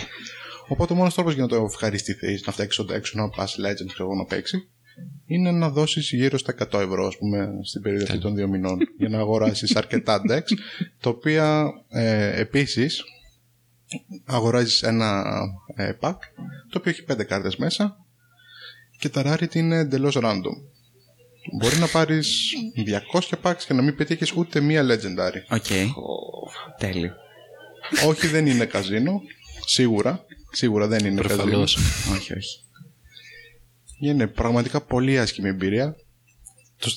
οπότε 0.68 0.92
ο 0.92 0.96
μόνος 0.96 1.14
τρόπος 1.14 1.34
για 1.34 1.42
να 1.42 1.48
το 1.48 1.56
ευχαριστηθείς, 1.56 2.46
να 2.46 2.52
φτιάξεις 2.52 2.84
το 2.84 2.94
deck 2.94 3.04
σου, 3.04 3.16
να 3.16 3.28
πας 3.28 3.56
Legends, 3.58 3.92
ξέρω 3.92 4.04
εγώ, 4.04 4.14
να 4.14 4.24
παίξεις, 4.24 4.68
είναι 5.26 5.50
να 5.50 5.70
δώσεις 5.70 6.10
γύρω 6.12 6.38
στα 6.38 6.54
100 6.72 6.80
ευρώ, 6.80 7.06
ας 7.06 7.16
πούμε, 7.16 7.48
στην 7.62 7.82
περίοδο 7.82 8.04
αυτή 8.04 8.18
των 8.18 8.34
δύο 8.34 8.48
μηνών, 8.48 8.78
για 8.98 9.08
να 9.08 9.18
αγοράσεις 9.18 9.76
αρκετά 9.76 10.22
decks, 10.28 10.52
τα 11.00 11.10
οποία 11.10 11.70
ε, 11.88 12.40
επίσης 12.40 13.02
αγοράζεις 14.24 14.82
ένα 14.82 15.24
ε, 15.74 15.92
pack, 16.00 16.16
το 16.70 16.78
οποίο 16.78 16.90
έχει 16.90 17.04
5 17.12 17.24
κάρτες 17.24 17.56
μέσα 17.56 17.96
και 18.98 19.08
τα 19.08 19.22
rarity 19.26 19.54
είναι 19.54 19.76
εντελώς 19.76 20.18
random. 20.20 20.56
Μπορεί 21.58 21.76
να 21.76 21.86
πάρεις 21.86 22.52
200 23.12 23.20
packs 23.42 23.62
και 23.66 23.74
να 23.74 23.82
μην 23.82 23.96
πετύχεις 23.96 24.32
ούτε 24.32 24.60
μία 24.60 24.82
legendary. 24.82 25.56
OK. 25.56 25.66
Τέλειο. 26.78 27.12
όχι, 28.06 28.26
δεν 28.26 28.46
είναι 28.46 28.64
καζίνο. 28.64 29.20
Σίγουρα. 29.66 30.24
Σίγουρα 30.50 30.86
δεν 30.86 31.06
είναι 31.06 31.20
καζίνο. 31.20 31.42
Προφανώς. 31.42 31.78
όχι, 32.14 32.32
όχι. 32.34 32.60
Είναι 34.02 34.26
πραγματικά 34.26 34.80
πολύ 34.80 35.18
άσχημη 35.18 35.48
εμπειρία. 35.48 35.94
Το- 36.78 36.90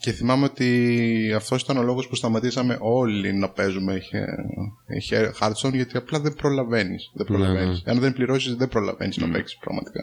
Και 0.00 0.12
θυμάμαι 0.12 0.44
ότι 0.44 1.32
αυτός 1.36 1.62
ήταν 1.62 1.76
ο 1.76 1.82
λόγος 1.82 2.08
που 2.08 2.14
σταματήσαμε 2.14 2.76
όλοι 2.80 3.32
να 3.32 3.50
παίζουμε 3.50 3.94
είχε, 3.94 4.24
είχε 4.96 5.32
Hearthstone 5.40 5.72
γιατί 5.72 5.96
απλά 5.96 6.20
δεν 6.20 6.34
προλαβαίνεις. 6.34 7.10
Δεν 7.14 7.26
προλαβαίνεις. 7.26 7.82
Αν 7.86 7.98
δεν 7.98 8.12
πληρώσεις, 8.12 8.54
δεν 8.54 8.68
προλαβαίνεις 8.68 9.16
να 9.16 9.30
παίξεις 9.30 9.58
πραγματικά. 9.58 10.00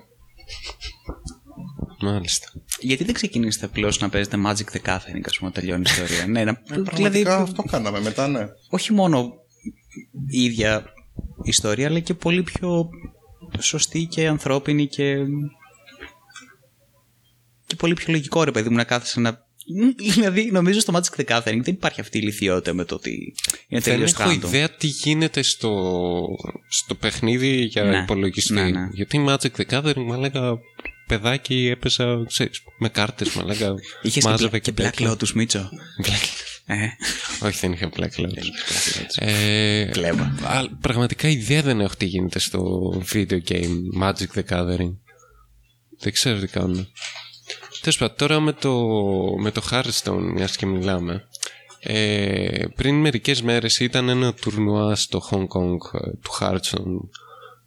Μάλιστα. 2.02 2.48
Γιατί 2.80 3.04
δεν 3.04 3.14
ξεκινήσετε 3.14 3.66
απλώς 3.66 4.00
να 4.00 4.10
παίζετε 4.10 4.38
Magic 4.46 4.76
the 4.78 4.90
Gathering, 4.90 5.22
ας 5.26 5.38
πούμε, 5.38 5.52
τελειώνει 5.52 5.84
η 5.88 5.92
ιστορία; 5.92 6.28
ναι, 6.28 6.44
να, 6.44 6.62
δηλαδή, 6.68 6.84
Πραγματικά 6.90 7.38
αυτό 7.38 7.64
κάναμε 7.64 8.00
μετά, 8.00 8.28
ναι. 8.28 8.48
όχι 8.70 8.94
μόνο 8.94 9.34
η 10.28 10.44
ίδια 10.44 10.84
ιστορία, 11.44 11.88
αλλά 11.88 12.00
και 12.00 12.14
πολύ 12.14 12.44
πιο 12.44 12.90
σωστή 13.60 14.06
και 14.06 14.28
ανθρώπινη 14.28 14.88
και. 14.88 15.16
Και 17.72 17.78
πολύ 17.78 17.94
πιο 17.94 18.06
λογικό 18.10 18.44
ρε 18.44 18.52
παιδί 18.52 18.70
μου 18.70 18.76
να 18.76 18.84
κάθεσαι 18.84 19.20
να. 19.20 19.50
Δηλαδή, 20.14 20.50
νομίζω 20.52 20.80
στο 20.80 20.94
Magic 20.96 21.22
the 21.22 21.26
Gathering 21.26 21.60
δεν 21.62 21.74
υπάρχει 21.74 22.02
αυτή 22.02 22.18
η 22.18 22.22
ηλικιότητα 22.24 22.74
με 22.74 22.84
το 22.86 22.96
ότι 22.96 23.12
είναι 23.68 23.82
Δεν 23.82 23.94
τελείως 23.94 24.14
έχω 24.20 24.32
ιδέα 24.32 24.70
τι 24.70 24.88
γίνεται 24.88 25.42
στο, 25.42 26.28
στο 26.70 26.96
παιχνίδι 26.96 27.48
για 27.64 27.84
Ναι, 27.84 27.98
υπολογιστή. 27.98 28.54
ναι, 28.54 28.70
ναι. 28.70 28.88
Γιατί 28.92 29.26
Magic 29.28 29.50
the 29.62 29.64
Gathering, 29.70 30.04
μα 30.08 30.18
λέγα 30.18 30.42
παιδάκι 31.08 31.68
έπαιζα 31.68 32.24
ξέρεις, 32.28 32.62
με 32.78 32.90
κάρτες, 32.90 33.34
μα 33.34 33.44
λέγα 33.44 33.74
Είχες 34.02 34.24
και, 34.24 34.30
μάζευε 34.30 34.58
Bla- 34.58 34.62
και 34.62 34.72
Black 34.72 34.76
τέτοια. 34.76 35.12
Lotus, 35.12 35.30
Μίτσο. 35.32 35.70
Black- 36.04 36.50
Ε, 36.66 36.76
Όχι, 37.46 37.58
δεν 37.60 37.72
είχε 37.72 37.90
Black 37.96 38.20
Lotus. 38.20 38.26
Black 38.26 39.02
Lotus. 39.02 39.16
Ε, 39.16 39.86
Κλέβα. 39.92 40.24
α, 40.44 40.68
πραγματικά 40.82 41.28
ιδέα 41.28 41.62
δεν 41.62 41.80
έχω 41.82 41.94
τι 41.98 42.06
γίνεται 42.06 42.40
στο 42.40 42.92
video 43.14 43.40
game 43.50 44.02
Magic 44.02 44.28
the 44.36 44.44
Gathering. 44.50 44.96
Δεν 46.00 46.14
ξέρω 46.14 46.40
τι 46.40 46.48
κάνουν. 46.48 46.88
Τέλος 47.82 47.98
πάντων, 47.98 48.16
τώρα 48.18 48.40
με 48.40 48.54
το, 48.54 48.74
με 49.38 49.52
το 49.52 49.62
Hearthstone, 49.72 50.32
μιας 50.34 50.56
και 50.56 50.66
μιλάμε. 50.66 51.28
Ε, 51.80 52.66
πριν 52.76 52.96
μερικές 52.96 53.42
μέρες 53.42 53.80
ήταν 53.80 54.10
ένα 54.10 54.34
τουρνουά 54.34 54.96
στο 54.96 55.22
Hong 55.32 55.48
Kong 55.48 56.00
ε, 56.02 56.12
του 56.22 56.32
Hearthstone 56.40 57.10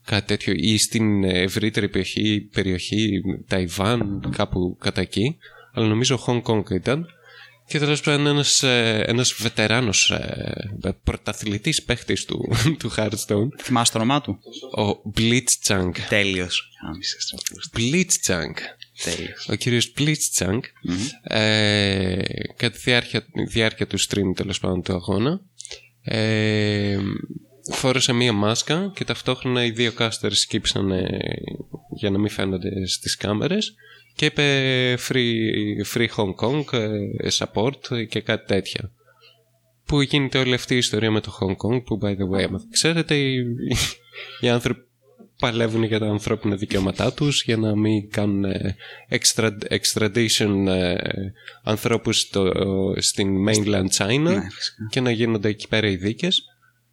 κάτι 0.04 0.26
τέτοιο 0.26 0.52
ή 0.56 0.78
στην 0.78 1.24
ευρύτερη 1.24 1.88
περιοχή, 1.88 2.48
περιοχή 2.52 3.22
Ταϊβάν 3.46 4.32
κάπου 4.36 4.76
κατά 4.80 5.00
εκεί 5.00 5.36
αλλά 5.72 5.86
νομίζω 5.86 6.24
Hong 6.26 6.42
Kong 6.42 6.70
ήταν 6.70 7.06
και 7.66 7.78
τέλος 7.78 8.00
πάντων 8.00 8.26
ένας, 8.26 8.62
ε, 8.62 9.04
ένας 9.06 9.32
βετεράνος 9.32 10.10
ε, 10.10 10.96
πρωταθλητής 11.04 11.82
παίχτης 11.82 12.24
του, 12.24 12.48
του 12.78 12.92
Hearthstone 12.96 13.48
Θυμάσαι 13.62 13.92
το 13.92 13.98
όνομά 13.98 14.20
του; 14.20 14.38
ο 14.76 15.12
Blitzchung 15.16 15.90
Τέλειος. 16.08 16.68
Blitzchung 17.76 18.54
Τέλειος. 19.02 19.48
ο 19.48 19.54
κύριος 19.54 19.92
Blitzchung 19.98 20.60
ε, 21.22 22.16
κατά 22.56 22.74
τη 22.74 22.78
διάρκεια, 22.78 23.26
διάρκεια 23.48 23.86
του 23.86 24.00
stream 24.00 24.32
τέλος 24.36 24.60
πάντων 24.60 24.82
του 24.82 24.92
αγώνα 24.92 25.40
ε, 26.02 26.98
φόρεσε 27.72 28.12
μία 28.12 28.32
μάσκα 28.32 28.92
και 28.94 29.04
ταυτόχρονα 29.04 29.64
οι 29.64 29.70
δύο 29.70 29.92
casters 29.98 30.32
σκύψαν 30.32 30.92
για 31.96 32.10
να 32.10 32.18
μην 32.18 32.30
φαίνονται 32.30 32.86
στις 32.86 33.16
κάμερες 33.16 33.74
και 34.14 34.24
είπε 34.24 34.94
free, 35.08 35.94
free 35.94 36.08
Hong 36.16 36.34
Kong 36.34 36.72
ε, 36.72 37.28
support 37.38 38.06
και 38.08 38.20
κάτι 38.20 38.46
τέτοια 38.46 38.90
που 39.86 40.00
γίνεται 40.00 40.38
όλη 40.38 40.54
αυτή 40.54 40.74
η 40.74 40.78
ιστορία 40.78 41.10
με 41.10 41.20
το 41.20 41.38
Hong 41.40 41.50
Kong 41.50 41.84
που 41.84 41.98
by 42.02 42.10
the 42.10 42.28
way 42.34 42.42
άμα 42.42 42.58
δεν 42.58 42.70
ξέρετε 42.70 43.14
οι, 43.14 43.44
οι 44.40 44.48
άνθρωποι 44.48 44.86
παλεύουν 45.50 45.82
για 45.82 45.98
τα 45.98 46.06
ανθρώπινα 46.06 46.56
δικαιώματά 46.56 47.12
τους 47.12 47.42
για 47.42 47.56
να 47.56 47.76
μην 47.76 48.10
κάνουν 48.10 48.44
ε, 48.44 48.76
extra, 49.10 49.50
extradition 49.70 50.66
ε, 50.66 50.94
ανθρώπους 51.64 52.20
στο, 52.20 52.52
στην 52.98 53.28
mainland 53.48 53.86
China 53.98 54.20
Ναι, 54.20 54.40
φυσικά. 54.50 54.86
και 54.90 55.00
να 55.00 55.10
γίνονται 55.10 55.48
εκεί 55.48 55.68
πέρα 55.68 55.88
οι 55.88 55.96
δίκες 55.96 56.42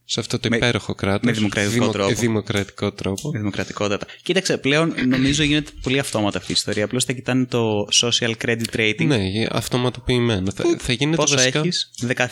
σε 0.06 0.20
αυτό 0.20 0.40
το 0.40 0.48
Με- 0.50 0.56
υπέροχο 0.56 0.96
κράτος 0.96 1.22
με 1.26 1.32
δημοκρατικό 1.32 1.90
τρόπο. 1.90 2.14
δημοκρατικό 2.14 2.92
τρόπο 2.92 3.30
Με 3.32 3.40
δημοκρατικότατα. 3.40 4.06
Κοίταξε, 4.24 4.58
πλέον 4.58 4.94
νομίζω 5.08 5.44
γίνεται 5.44 5.72
πολύ 5.82 6.00
αυτόματα 6.00 6.38
αυτή 6.38 6.52
η 6.52 6.56
ιστορία. 6.58 6.84
Απλώς 6.84 7.06
θα 7.06 7.14
κοιτάνε 7.14 7.46
το 7.46 7.88
social 7.92 8.34
credit 8.46 8.76
rating. 8.76 9.06
ναι 9.06 9.22
αυτοματοποιημένο 9.52 10.52
θα, 10.52 10.64
θα 10.80 10.94
γίνεται 10.94 11.16
Πόσο 11.18 11.36
βασικά 11.36 11.60
έχεις, 11.60 11.92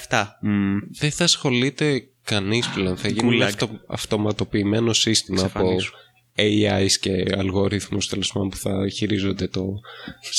17. 0.10 0.26
Μμμ. 0.42 0.78
δεν 1.00 1.12
θα 1.12 1.24
ασχολείται 1.24 2.04
κανείς 2.24 2.68
πλέον 2.68 2.98
θα 2.98 3.08
γίνει 3.08 3.30
Gulag. 3.32 3.36
ένα 3.36 3.46
αυτο, 3.46 3.70
αυτοματοποιημένο 3.88 4.94
σύστημα 4.94 5.42
από 5.42 5.48
Εξαφανίσου. 5.60 5.92
AIs 6.40 6.92
και 7.00 7.26
αλγόριθμους 7.38 8.08
τέλος 8.08 8.32
πάντων 8.32 8.50
που 8.50 8.58
θα 8.58 8.90
χειρίζονται 8.90 9.48
το 9.48 9.80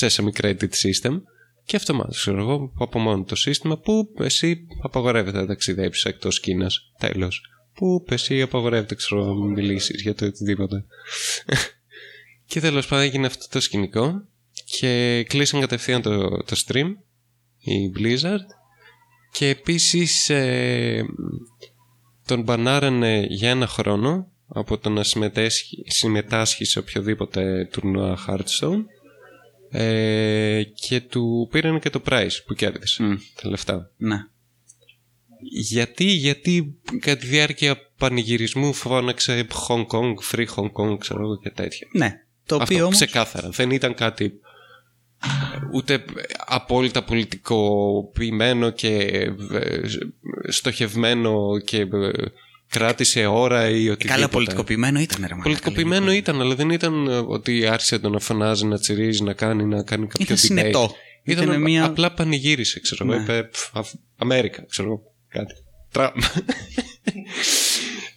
Sesame 0.00 0.40
Credit 0.40 0.68
System. 0.82 1.20
Και 1.64 1.76
αυτομάτως 1.76 2.18
ξέρω 2.18 2.40
εγώ 2.40 2.72
από 2.78 2.98
μόνο 2.98 3.24
το 3.24 3.34
σύστημα 3.34 3.78
που 3.78 4.08
εσύ 4.18 4.66
απαγορεύεται 4.82 5.38
να 5.38 5.46
ταξιδέψεις 5.46 6.04
εκτός 6.04 6.40
Κίνας 6.40 6.92
τέλος. 6.98 7.40
Που 7.74 8.04
εσύ 8.08 8.42
απαγορεύεται 8.42 8.94
ξέρω 8.94 9.24
να 9.24 9.44
μιλήσεις 9.44 10.02
για 10.02 10.14
το 10.14 10.26
οτιδήποτε. 10.26 10.84
Και 12.46 12.60
τέλος 12.60 12.86
πάντων 12.86 13.04
έγινε 13.04 13.26
αυτό 13.26 13.46
το 13.50 13.60
σκηνικό 13.60 14.12
και 14.64 15.24
κλείσαν 15.28 15.60
κατευθείαν 15.60 16.02
το, 16.02 16.28
το 16.28 16.62
stream 16.66 16.88
η 17.58 17.92
Blizzard. 17.98 18.44
Και 19.32 19.48
επίσης 19.48 20.30
ε, 20.30 21.04
τον 22.26 22.42
μπανάρανε 22.42 23.26
για 23.28 23.50
ένα 23.50 23.66
χρόνο 23.66 24.32
από 24.52 24.78
το 24.78 24.90
να 24.90 25.02
συμμετέσχει, 25.02 25.84
συμμετάσχει 25.86 26.64
σε 26.64 26.78
οποιοδήποτε 26.78 27.68
τουρνουά 27.72 28.18
Hearthstone 28.28 28.84
ε, 29.70 30.62
και 30.74 31.00
του 31.00 31.48
πήραν 31.50 31.80
και 31.80 31.90
το 31.90 32.02
prize 32.08 32.36
που 32.46 32.54
κέρδισε 32.54 33.02
Μμ. 33.02 33.16
τα 33.42 33.48
λεφτά 33.48 33.92
Ναι. 33.96 34.16
γιατί, 35.50 36.04
γιατί 36.04 36.78
κατά 37.00 37.20
τη 37.20 37.26
διάρκεια 37.26 37.76
πανηγυρισμού 37.98 38.72
φώναξε 38.72 39.46
Hong 39.68 39.86
Kong, 39.86 40.14
Free 40.32 40.46
Hong 40.54 40.70
Kong, 40.72 40.98
ξέρω 40.98 41.20
εγώ 41.22 41.38
και 41.38 41.50
τέτοια. 41.50 41.86
Ναι. 41.92 42.12
Το 42.46 42.54
οποίο 42.54 42.64
Αυτό 42.64 42.84
όμως, 42.84 42.96
ξεκάθαρα. 42.96 43.48
Δεν 43.48 43.70
ήταν 43.70 43.94
κάτι 43.94 44.40
ούτε 45.72 46.04
απόλυτα 46.46 47.04
πολιτικοποιημένο 47.04 48.70
και 48.70 48.94
ε, 49.52 49.80
στοχευμένο 50.48 51.58
και 51.64 51.80
ε, 51.80 52.10
κράτησε 52.70 53.26
ώρα 53.26 53.68
ή 53.68 53.72
ε, 53.87 53.90
οτιδήποτε. 53.90 54.09
καλά 54.09 54.28
πολιτικοποιημένο 54.28 55.00
ήταν 55.00 55.16
ρε 55.20 55.22
μαλάκα, 55.28 55.42
Πολιτικοποιημένο 55.42 56.04
λίγο. 56.04 56.16
ήταν, 56.16 56.40
αλλά 56.40 56.54
δεν 56.54 56.70
ήταν 56.70 57.06
ε, 57.06 57.16
ότι 57.18 57.66
άρχισε 57.66 57.98
το 57.98 58.09
να 58.09 58.18
φωνάζει, 58.18 58.66
να 58.66 58.78
τσιρίζει, 58.78 59.22
να 59.22 59.33
κάνει, 59.33 59.64
να 59.64 59.83
κάνει 59.83 60.06
κάποιο 60.06 60.24
Ήταν 60.24 60.37
debate. 60.37 60.40
συνετό. 60.40 60.94
Ήταν, 61.24 61.44
Ήταν 61.48 61.62
μια- 61.62 61.85
απλά 61.85 62.12
πανηγύρισε, 62.12 62.80
ξέρω 62.80 63.04
εγώ. 63.04 63.14
Ναι. 63.16 63.22
Είπε 63.22 63.42
«Πφ, 63.52 63.70
Αφ- 63.76 63.94
Αμέρικα, 64.16 64.64
ξέρω 64.68 64.88
εγώ. 64.88 65.02
Κάτι. 65.28 65.54
Τραμπ. 65.92 66.14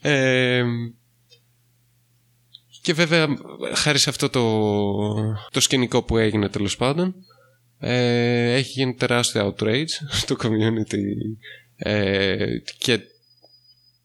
Ε, 0.02 0.64
και 2.82 2.94
βέβαια, 2.94 3.28
χάρη 3.74 3.98
σε 3.98 4.10
αυτό 4.10 4.30
το, 4.30 4.42
το 5.52 5.60
σκηνικό 5.60 6.04
που 6.04 6.18
έγινε 6.18 6.50
τέλος 6.50 6.76
πάντων, 6.76 7.16
ε, 7.80 8.54
έχει 8.54 8.70
γίνει 8.72 8.94
τεράστιο 8.94 9.56
outrage 9.60 9.86
στο 10.22 10.36
community 10.44 11.04
ε, 11.76 12.46
και 12.78 13.00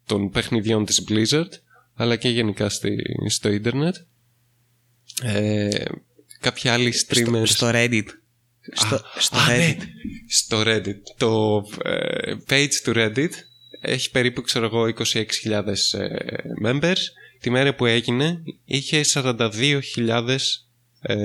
των 0.08 0.30
παιχνιδιών 0.30 0.84
της 0.84 1.04
Blizzard 1.08 1.48
αλλά 1.94 2.16
και 2.16 2.28
γενικά 2.28 2.68
στη, 2.68 2.96
στο 3.28 3.50
ίντερνετ. 3.50 3.96
Ε, 5.22 5.84
κάποιοι 6.40 6.70
άλλοι 6.70 6.92
streamers... 7.06 7.42
Στο, 7.44 7.46
στο 7.46 7.70
Reddit. 7.72 8.06
Στο, 8.72 9.00
στο 9.18 9.36
Α, 9.36 9.46
ναι. 9.46 9.76
Reddit. 9.78 9.82
Στο 10.28 10.62
Reddit. 10.66 11.00
Το 11.16 11.62
ε, 11.84 12.32
page 12.48 12.74
του 12.84 12.92
Reddit 12.94 13.30
έχει 13.80 14.10
περίπου, 14.10 14.40
ξέρω 14.40 14.64
εγώ, 14.64 14.92
26.000 15.44 15.64
ε, 15.98 16.08
members. 16.64 17.00
Τη 17.40 17.50
μέρα 17.50 17.74
που 17.74 17.86
έγινε 17.86 18.42
είχε 18.64 19.00
42.000 19.14 20.36
ε, 21.00 21.16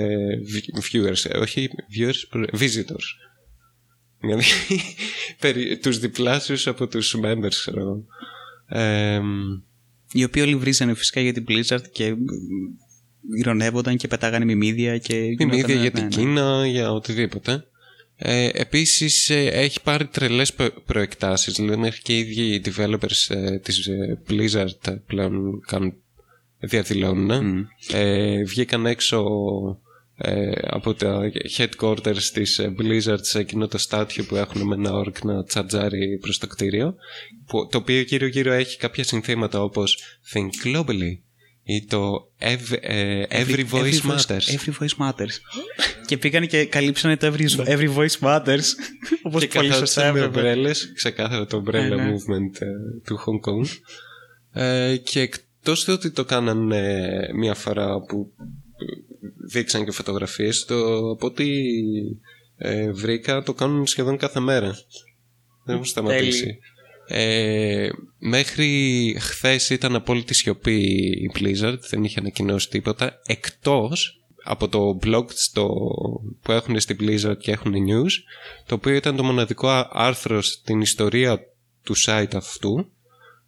viewers. 0.92 1.26
Ε, 1.30 1.38
όχι 1.38 1.70
viewers, 1.98 2.38
visitors. 2.60 3.08
Δηλαδή, 4.20 4.44
περί- 5.42 5.82
τους 5.82 6.00
διπλάσιους 6.00 6.68
από 6.68 6.88
τους 6.88 7.16
members, 7.24 7.50
ξέρω 7.50 7.80
εγώ. 7.80 8.06
Ε, 8.76 9.22
Οι 10.12 10.24
οποίοι 10.24 10.44
όλοι 10.46 10.56
βρίζανε 10.56 10.94
φυσικά 10.94 11.22
για 11.22 11.34
την 11.34 11.46
Blizzard 11.48 11.82
και 11.92 12.16
ηρωνεύονταν 13.40 13.98
και 13.98 14.08
πετάγανε 14.08 14.46
μιμίδια 14.46 14.98
και 14.98 15.14
Μιμίδια 15.16 15.46
γινότανε- 15.46 15.82
για 15.82 15.90
ναι, 15.90 15.90
την 15.90 16.04
ναι. 16.04 16.10
Κίνα, 16.10 16.68
για 16.68 16.92
οτιδήποτε. 16.92 17.66
Ε, 18.16 18.50
επίσης 18.54 19.30
ε, 19.30 19.46
έχει 19.48 19.82
πάρει 19.82 20.06
τρελές 20.08 20.54
προ- 20.54 20.82
προεκτάσεις 20.86 21.54
δηλαδή 21.54 21.80
μέχρι 21.80 22.02
και 22.02 22.18
οι 22.18 22.20
ίδιοι 22.20 22.42
οι 22.54 22.62
developers 22.66 23.36
ε, 23.36 23.58
της 23.60 23.88
ε, 23.88 24.20
Blizzard 24.30 24.88
ε, 24.88 24.92
πλέον 25.08 25.60
κάνουν, 25.68 25.94
διαδηλώνουν 26.60 27.68
ε, 27.92 28.44
βγήκαν 28.44 28.86
έξω 28.86 29.18
ε, 29.20 29.83
από 30.62 30.94
τα 30.94 31.32
headquarters 31.58 32.22
της 32.34 32.60
ε, 32.60 32.76
Blizzard 32.80 33.20
σε 33.22 33.40
εκείνο 33.40 33.68
το 33.68 33.78
στάτιο 33.78 34.24
που 34.24 34.36
έχουν 34.36 34.62
με 34.68 34.76
ένα 34.76 34.92
orc 34.94 35.22
να 35.24 35.44
τσατζάρει 35.44 36.18
προς 36.22 36.38
το 36.38 36.48
κτίριο 36.48 36.96
που, 37.46 37.68
το 37.72 37.78
οποίο 37.78 38.02
γύρω 38.02 38.26
γύρω 38.28 38.52
έχει 38.52 38.78
κάποια 38.78 39.04
συνθήματα 39.04 39.62
όπως 39.62 39.98
Think 40.34 40.68
Globally 40.68 41.18
ή 41.64 41.86
το 41.86 42.32
Ev- 42.40 42.78
ε, 42.82 43.24
Every 43.30 43.66
Voice 43.72 44.00
Matters 44.02 44.56
Every 44.56 44.74
voice 44.80 44.98
matters. 45.10 45.36
και 46.06 46.18
πήγαν 46.18 46.48
και 46.48 46.66
καλύψανε 46.66 47.18
το 47.18 47.34
Every, 47.34 47.68
every 47.68 47.96
voice 47.96 48.20
matters. 48.20 48.64
Όπως 49.24 49.42
και 49.46 49.48
πολύ 49.54 49.74
σωστά 49.74 50.02
καθόντουσαν 50.02 50.14
με 50.14 50.20
έπρεπε. 50.20 50.38
ομπρέλες, 50.40 50.92
ξεκάθαρα 50.96 51.46
το 51.46 51.64
umbrella 51.66 51.74
Ε, 51.74 51.88
ναι. 51.96 52.12
movement 52.14 52.62
ε, 52.62 52.66
του 53.04 53.20
Hong 53.20 53.50
Kong. 53.50 53.68
Ε, 54.64 54.96
και 54.98 55.20
εκτός 55.20 55.84
του 55.84 55.94
ότι 55.94 56.12
το 56.12 56.26
κάναν 56.26 56.72
ε, 56.72 57.30
μία 57.36 57.54
φορά 57.54 58.02
που 58.02 58.32
ε, 58.38 59.13
δείξαν 59.50 59.86
και 59.86 59.92
φωτογραφίες, 59.92 60.66
το 60.66 60.98
από 61.10 61.26
ό,τι 61.26 61.50
ε, 62.58 62.92
βρήκα 62.92 63.44
το 63.44 63.54
κάνουν 63.54 63.88
σχεδόν 63.88 64.18
κάθε 64.18 64.40
μέρα. 64.40 64.76
Δεν 65.66 65.76
έχουν 65.76 65.88
σταματήσει. 65.88 66.60
Ε, 67.08 67.90
μέχρι 68.20 69.16
χθες 69.20 69.70
ήταν 69.70 69.96
απόλυτη 69.96 70.34
σιωπή 70.34 70.76
η 71.22 71.32
Blizzard, 71.40 71.78
δεν 71.90 72.04
είχε 72.04 72.20
ανακοινώσει 72.20 72.70
τίποτα, 72.70 73.20
εκτός 73.26 74.24
από 74.44 74.68
το 74.68 75.00
blog 75.04 75.26
στο, 75.30 75.70
που 76.42 76.52
έχουν 76.52 76.80
στη 76.80 76.96
Blizzard 77.00 77.38
και 77.40 77.52
έχουν 77.52 77.74
news, 77.74 78.12
το 78.66 78.76
οποίο 78.76 78.94
ήταν 78.94 79.16
το 79.16 79.24
μοναδικό 79.24 79.68
α- 79.68 79.90
άρθρο 79.92 80.42
στην 80.42 80.82
ιστορία 80.82 81.40
του 81.84 81.94
site 82.06 82.36
αυτού, 82.36 82.92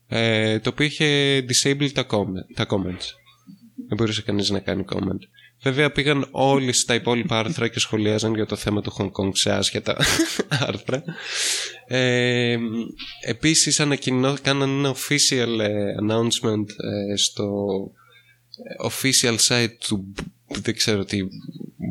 ε, 0.07 0.59
το 0.59 0.69
οποίο 0.69 0.85
είχε 0.85 1.39
disabled 1.39 1.91
τα, 1.93 2.05
comment, 2.09 2.53
τα 2.53 2.65
comments. 2.69 3.07
Δεν 3.87 3.97
μπορούσε 3.97 4.21
κανείς 4.21 4.49
να 4.49 4.59
κάνει 4.59 4.85
comment. 4.93 5.19
Βέβαια 5.61 5.91
πήγαν 5.91 6.27
όλοι 6.31 6.73
στα 6.73 6.93
υπόλοιπα 6.93 7.39
άρθρα 7.39 7.67
και 7.67 7.79
σχολιάζαν 7.79 8.35
για 8.35 8.45
το 8.45 8.55
θέμα 8.55 8.81
του 8.81 8.95
Hong 8.97 9.11
Kong 9.11 9.31
σε 9.33 9.51
άσχετα 9.51 9.97
άρθρα. 10.67 11.03
Ε, 11.87 12.57
επίσης 13.21 13.79
ανακοινώ, 13.79 14.35
κάναν 14.41 14.69
ένα 14.69 14.95
official 14.95 15.59
ε, 15.59 15.95
announcement 16.01 16.65
ε, 17.11 17.15
στο 17.15 17.77
ε, 18.63 18.87
official 18.89 19.37
site 19.47 19.77
του 19.87 20.13
δεν 20.47 20.75
ξέρω 20.75 21.05
τι 21.05 21.19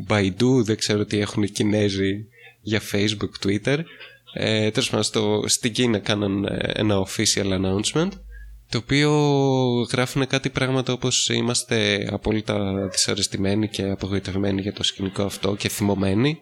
Baidu, 0.07 0.63
δεν 0.63 0.77
ξέρω 0.77 1.05
τι 1.05 1.19
έχουν 1.19 1.43
οι 1.43 1.49
Κινέζοι 1.49 2.25
για 2.61 2.81
Facebook, 2.91 3.45
Twitter. 3.45 3.79
Ε, 4.33 4.71
τέλος 4.71 4.89
πάντων, 4.89 5.03
στο, 5.03 5.43
στην 5.47 5.71
Κίνα 5.71 5.99
κάναν 5.99 6.45
ε, 6.45 6.71
ένα 6.73 7.05
official 7.07 7.59
announcement 7.59 8.09
το 8.69 8.77
οποίο 8.77 9.11
γράφουν 9.91 10.27
κάτι 10.27 10.49
πράγματα 10.49 10.93
όπως 10.93 11.29
είμαστε 11.29 12.07
απόλυτα 12.11 12.87
δυσαρεστημένοι 12.91 13.67
και 13.67 13.83
απογοητευμένοι 13.83 14.61
για 14.61 14.73
το 14.73 14.83
σκηνικό 14.83 15.23
αυτό 15.23 15.55
και 15.55 15.69
θυμωμένοι 15.69 16.37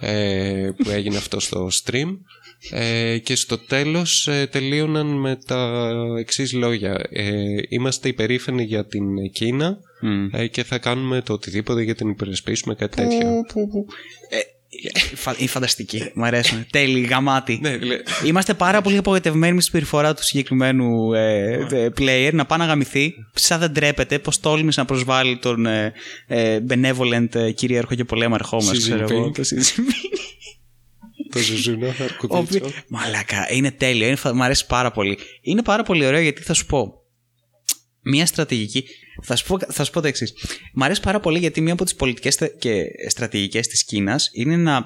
ε, 0.00 0.70
που 0.76 0.90
έγινε 0.90 1.16
αυτό 1.16 1.40
στο 1.40 1.68
stream. 1.84 2.18
Ε, 2.70 3.18
και 3.18 3.34
στο 3.36 3.58
τέλος 3.58 4.28
ε, 4.28 4.46
τελείωναν 4.46 5.06
με 5.06 5.36
τα 5.46 5.90
εξής 6.18 6.52
λόγια. 6.52 7.06
Ε, 7.10 7.32
είμαστε 7.68 8.08
υπερήφανοι 8.08 8.62
για 8.64 8.86
την 8.86 9.30
Κίνα 9.32 9.78
Μμ. 10.00 10.28
ε, 10.32 10.46
και 10.46 10.64
θα 10.64 10.78
κάνουμε 10.78 11.20
το 11.22 11.32
οτιδήποτε 11.32 11.82
για 11.82 11.94
την 11.94 12.08
υπερασπίσουμε 12.08 12.74
κάτι 12.74 12.96
τέτοιο. 12.96 13.18
Φα- 13.18 13.46
Είναι 15.38 15.48
φανταστική. 15.48 16.10
Μ' 16.14 16.24
αρέσουν. 16.24 16.66
Τέλει, 16.70 17.00
γαμάτι. 17.00 17.58
ναι, 17.62 17.76
λέ- 17.76 18.00
Είμαστε 18.24 18.54
πάρα 18.54 18.80
πολύ 18.82 18.96
απογοητευμένοι 18.96 19.52
με 19.52 19.58
τη 19.58 19.64
συμπεριφορά 19.64 20.14
του 20.14 20.24
συγκεκριμένου 20.24 21.12
ε, 21.12 21.66
ε, 21.70 21.88
player 21.98 22.30
να 22.32 22.46
πάει 22.46 22.58
να 22.58 22.64
γαμηθεί. 22.64 23.14
Σαν 23.34 23.60
δεν 23.60 23.72
τρέπεται, 23.72 24.18
πώς 24.18 24.40
τόλμησε 24.40 24.80
να 24.80 24.86
προσβάλλει 24.86 25.38
τον 25.38 25.66
ε, 25.66 25.92
ε, 26.26 26.58
benevolent 26.68 27.34
ε, 27.34 27.50
κυρίαρχο 27.52 27.94
και 27.94 28.04
πολέμαρχό 28.04 28.62
μα, 28.62 28.72
Xi 28.72 28.76
ξέρω 28.78 29.06
εγώ. 29.10 29.24
Jinping. 29.26 29.32
Το 29.34 29.42
Xi 29.42 29.54
Jinping. 29.58 30.18
το 31.32 31.38
ζουζουνό 31.38 31.86
Ο 31.86 31.92
αρκουδίτσο 32.04 32.38
οποίος- 32.38 32.72
Μαλάκα, 32.88 33.46
είναι 33.52 33.70
τέλειο. 33.70 34.06
Είναι, 34.06 34.16
φα- 34.16 34.34
μ' 34.34 34.42
αρέσει 34.42 34.66
πάρα 34.66 34.90
πολύ. 34.90 35.18
Είναι 35.40 35.62
πάρα 35.62 35.82
πολύ 35.82 36.06
ωραίο 36.06 36.20
γιατί 36.20 36.42
θα 36.42 36.54
σου 36.54 36.66
πω. 36.66 36.94
Μία 38.02 38.26
στρατηγική. 38.26 38.84
Θα 39.22 39.36
σου 39.36 39.46
πω, 39.46 39.58
θα 39.58 39.84
σου 39.84 39.90
πω 39.90 40.00
το 40.00 40.06
εξής. 40.06 40.34
Μ' 40.72 40.82
αρέσει 40.82 41.00
πάρα 41.00 41.20
πολύ 41.20 41.38
γιατί 41.38 41.60
μία 41.60 41.72
από 41.72 41.84
τις 41.84 41.94
πολιτικές 41.94 42.38
και 42.58 42.84
στρατηγικές 43.08 43.66
της 43.66 43.84
Κίνας 43.84 44.30
είναι 44.32 44.56
να 44.56 44.84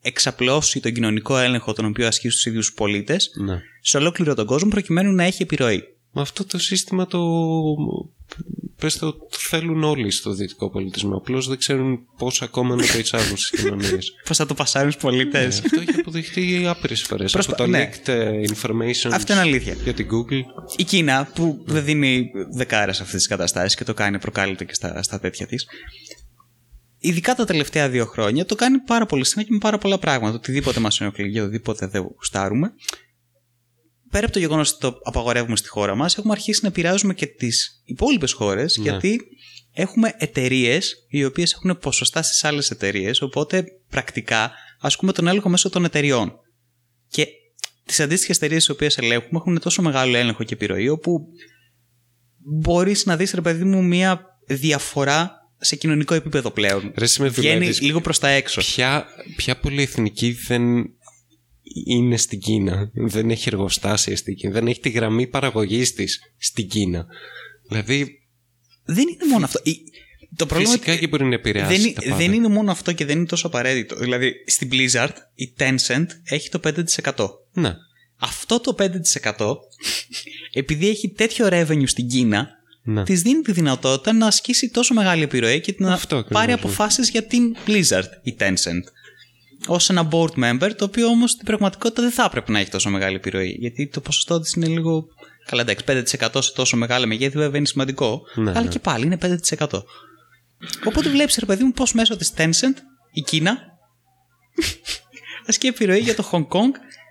εξαπλώσει 0.00 0.80
τον 0.80 0.92
κοινωνικό 0.92 1.38
έλεγχο 1.38 1.72
τον 1.72 1.84
οποίο 1.84 2.06
ασκεί 2.06 2.28
στους 2.28 2.46
ίδιους 2.46 2.72
πολίτες 2.72 3.30
ναι. 3.44 3.60
σε 3.80 3.96
ολόκληρο 3.96 4.34
τον 4.34 4.46
κόσμο 4.46 4.70
προκειμένου 4.70 5.12
να 5.12 5.24
έχει 5.24 5.42
επιρροή. 5.42 5.82
Με 6.12 6.20
αυτό 6.20 6.44
το 6.44 6.58
σύστημα 6.58 7.06
το. 7.06 7.18
Πες 8.80 8.98
το, 8.98 9.12
το 9.12 9.28
θέλουν 9.38 9.82
όλοι 9.84 10.10
στο 10.10 10.32
δυτικό 10.32 10.70
πολιτισμό. 10.70 11.16
Απλώς 11.16 11.48
δεν 11.48 11.58
ξέρουν 11.58 11.98
πώς 12.18 12.42
ακόμα 12.42 12.74
να 12.74 12.86
το 12.86 12.98
εισάγουν 12.98 13.36
στις 13.36 13.60
κοινωνίες. 13.60 14.12
Πώς 14.26 14.36
θα 14.36 14.46
το 14.46 14.54
πασάρουν 14.54 14.90
στους 14.90 15.02
πολίτες. 15.02 15.58
αυτό 15.64 15.80
έχει 15.80 16.00
αποδειχτεί 16.00 16.66
άπειρες 16.66 17.02
φορές. 17.02 17.32
Προσπα- 17.32 17.52
Από 17.52 17.62
το 17.62 17.68
ναι. 17.68 17.90
leaked 18.04 18.08
ε, 18.08 18.40
information 18.54 19.10
Αυτό 19.12 19.32
είναι 19.32 19.42
αλήθεια. 19.42 19.72
για 19.84 19.94
την 19.94 20.06
Google. 20.10 20.40
Η 20.76 20.84
Κίνα 20.84 21.30
που 21.34 21.62
δεν 21.66 21.84
δίνει 21.84 22.30
δεκάρα 22.54 22.92
σε 22.92 23.02
αυτές 23.02 23.18
τις 23.18 23.26
καταστάσεις 23.28 23.74
και 23.76 23.84
το 23.84 23.94
κάνει 23.94 24.18
προκάλυπτο 24.18 24.64
και 24.64 24.74
στα, 24.74 25.02
στα 25.02 25.20
τέτοια 25.20 25.46
της. 25.46 25.66
Ειδικά 26.98 27.34
τα 27.34 27.44
τελευταία 27.44 27.88
δύο 27.88 28.04
χρόνια 28.06 28.44
το 28.44 28.54
κάνει 28.54 28.78
πάρα 28.78 29.06
πολύ 29.06 29.24
συχνά 29.24 29.42
και 29.42 29.52
με 29.52 29.58
πάρα 29.58 29.78
πολλά 29.78 29.98
πράγματα. 29.98 30.34
Οτιδήποτε 30.36 30.80
μας 30.80 31.00
ενοχλεί, 31.00 31.28
για 31.28 31.42
οτιδήποτε 31.42 31.86
δεν 31.86 32.02
γουστάρουμε. 32.02 32.72
Πέρα 34.10 34.24
από 34.24 34.32
το 34.32 34.38
γεγονός 34.38 34.70
ότι 34.70 34.80
το 34.80 34.98
απαγορεύουμε 35.02 35.56
στη 35.56 35.68
χώρα 35.68 35.94
μας, 35.94 36.16
έχουμε 36.18 36.32
αρχίσει 36.32 36.58
να 36.62 36.68
επηρεάζουμε 36.68 37.14
και 37.14 37.26
τις 37.26 37.82
υπόλοιπες 37.84 38.32
χώρες, 38.32 38.76
Ναι. 38.76 38.82
γιατί 38.82 39.20
έχουμε 39.72 40.14
εταιρείες 40.18 40.94
οι 41.08 41.24
οποίες 41.24 41.52
έχουν 41.52 41.78
ποσοστά 41.78 42.22
στις 42.22 42.44
άλλες 42.44 42.70
εταιρείες, 42.70 43.20
οπότε 43.20 43.64
πρακτικά 43.88 44.52
ασκούμε 44.80 45.12
τον 45.12 45.26
έλεγχο 45.26 45.48
μέσω 45.48 45.68
των 45.70 45.84
εταιριών. 45.84 46.32
Και 47.08 47.26
τις 47.84 48.00
αντίστοιχες 48.00 48.36
εταιρείες 48.36 48.64
τις 48.64 48.74
οποίες 48.74 48.98
ελέγχουμε 48.98 49.38
έχουν 49.38 49.60
τόσο 49.60 49.82
μεγάλο 49.82 50.16
έλεγχο 50.16 50.44
και 50.44 50.54
επιρροή, 50.54 50.88
όπου 50.88 51.26
μπορείς 52.38 53.06
να 53.06 53.16
δεις, 53.16 53.32
ρε 53.32 53.40
παιδί 53.40 53.64
μου, 53.64 53.82
μία 53.84 54.24
διαφορά 54.46 55.34
σε 55.62 55.76
κοινωνικό 55.76 56.14
επίπεδο 56.14 56.50
πλέον. 56.50 56.92
Ρε, 56.96 57.04
εσύ 57.04 57.22
με 57.22 57.28
Βγαίνει 57.28 57.54
δουλεύεις. 57.54 57.80
λίγο 57.80 58.00
προς 58.00 58.18
τα 58.18 58.28
έξω. 58.28 58.60
Ποια, 58.60 59.06
ποια 59.36 59.56
πολυεθνική 59.58 60.32
δεν 60.32 60.62
είναι 61.86 62.16
στην 62.16 62.40
Κίνα. 62.40 62.90
Δεν 62.94 63.30
έχει 63.30 63.44
εργοστάσια 63.48 64.16
στην 64.16 64.34
Κίνα. 64.34 64.52
Δεν 64.52 64.66
έχει 64.66 64.80
τη 64.80 64.88
γραμμή 64.88 65.26
παραγωγής 65.26 65.94
της 65.94 66.20
στην 66.38 66.68
Κίνα. 66.68 67.06
Δηλαδή, 67.68 68.18
Δεν 68.84 69.08
είναι 69.08 69.32
μόνο 69.32 69.44
αυτό. 69.44 69.60
Η- 69.64 69.76
Το 70.36 70.46
πρόβλημα 70.46 70.72
φυσικά 70.72 70.96
και 70.96 71.06
μπορεί 71.06 71.24
να 71.24 71.34
επηρεάσει 71.34 71.80
δεν, 71.80 71.94
τα 71.94 72.00
δεν 72.02 72.10
πάντα. 72.10 72.22
είναι 72.34 72.48
μόνο 72.48 72.70
αυτό 72.70 72.92
και 72.92 73.04
δεν 73.04 73.16
είναι 73.16 73.26
τόσο 73.26 73.46
απαραίτητο. 73.46 73.96
Δηλαδή, 73.96 74.32
στην 74.46 74.68
Blizzard 74.72 75.12
η 75.34 75.52
Tencent 75.58 76.06
έχει 76.24 76.48
το 76.48 76.58
5%. 76.58 77.28
Ναι. 77.52 77.74
Αυτό 78.16 78.60
το 78.60 78.74
5% 78.78 79.56
επειδή 80.52 80.88
έχει 80.88 81.08
τέτοιο 81.10 81.48
revenue 81.50 81.82
στην 81.88 82.08
Κίνα, 82.08 82.48
Ναι. 82.82 83.02
της 83.04 83.22
δίνει 83.22 83.42
τη 83.42 83.52
δυνατότητα 83.52 84.12
να 84.12 84.26
ασκήσει 84.26 84.70
τόσο 84.70 84.94
μεγάλη 84.94 85.22
επιρροή 85.22 85.60
και 85.60 85.74
να 85.78 85.92
Αυτό 85.92 86.16
ακριβώς, 86.16 86.40
πάρει 86.40 86.52
ναι. 86.52 86.58
αποφάσεις 86.58 87.10
για 87.10 87.26
την 87.26 87.56
Blizzard 87.66 88.08
η 88.22 88.36
Tencent. 88.38 88.82
Ω 89.68 89.76
ένα 89.88 90.08
board 90.10 90.44
member, 90.44 90.70
το 90.76 90.84
οποίο 90.84 91.06
όμως 91.06 91.30
στην 91.30 91.44
πραγματικότητα 91.44 92.02
δεν 92.02 92.10
θα 92.10 92.24
έπρεπε 92.24 92.52
να 92.52 92.58
έχει 92.58 92.70
τόσο 92.70 92.90
μεγάλη 92.90 93.16
επιρροή. 93.16 93.56
Γιατί 93.58 93.88
το 93.88 94.00
ποσοστό 94.00 94.40
της 94.40 94.52
είναι 94.52 94.66
λίγο. 94.66 95.06
Καλά, 95.46 95.62
εντάξει, 95.62 95.84
5% 95.88 96.42
σε 96.42 96.52
τόσο 96.52 96.76
μεγάλα 96.76 97.06
μεγέθη 97.06 97.38
βέβαια 97.38 97.56
είναι 97.56 97.66
σημαντικό. 97.66 98.22
Ναι, 98.34 98.50
αλλά 98.50 98.62
ναι. 98.62 98.68
και 98.68 98.78
πάλι 98.78 99.04
είναι 99.04 99.18
5%. 99.58 99.66
Οπότε 100.84 101.08
βλέπεις, 101.10 101.36
ρε 101.36 101.46
παιδί 101.46 101.64
μου, 101.64 101.72
πώς 101.72 101.92
μέσω 101.92 102.16
της 102.16 102.32
Tencent 102.36 102.76
η 103.12 103.20
Κίνα 103.20 103.58
ασκεί 105.48 105.66
επιρροή 105.66 105.98
για 105.98 106.14
το 106.14 106.28
Hong 106.32 106.46
Kong 106.48 106.70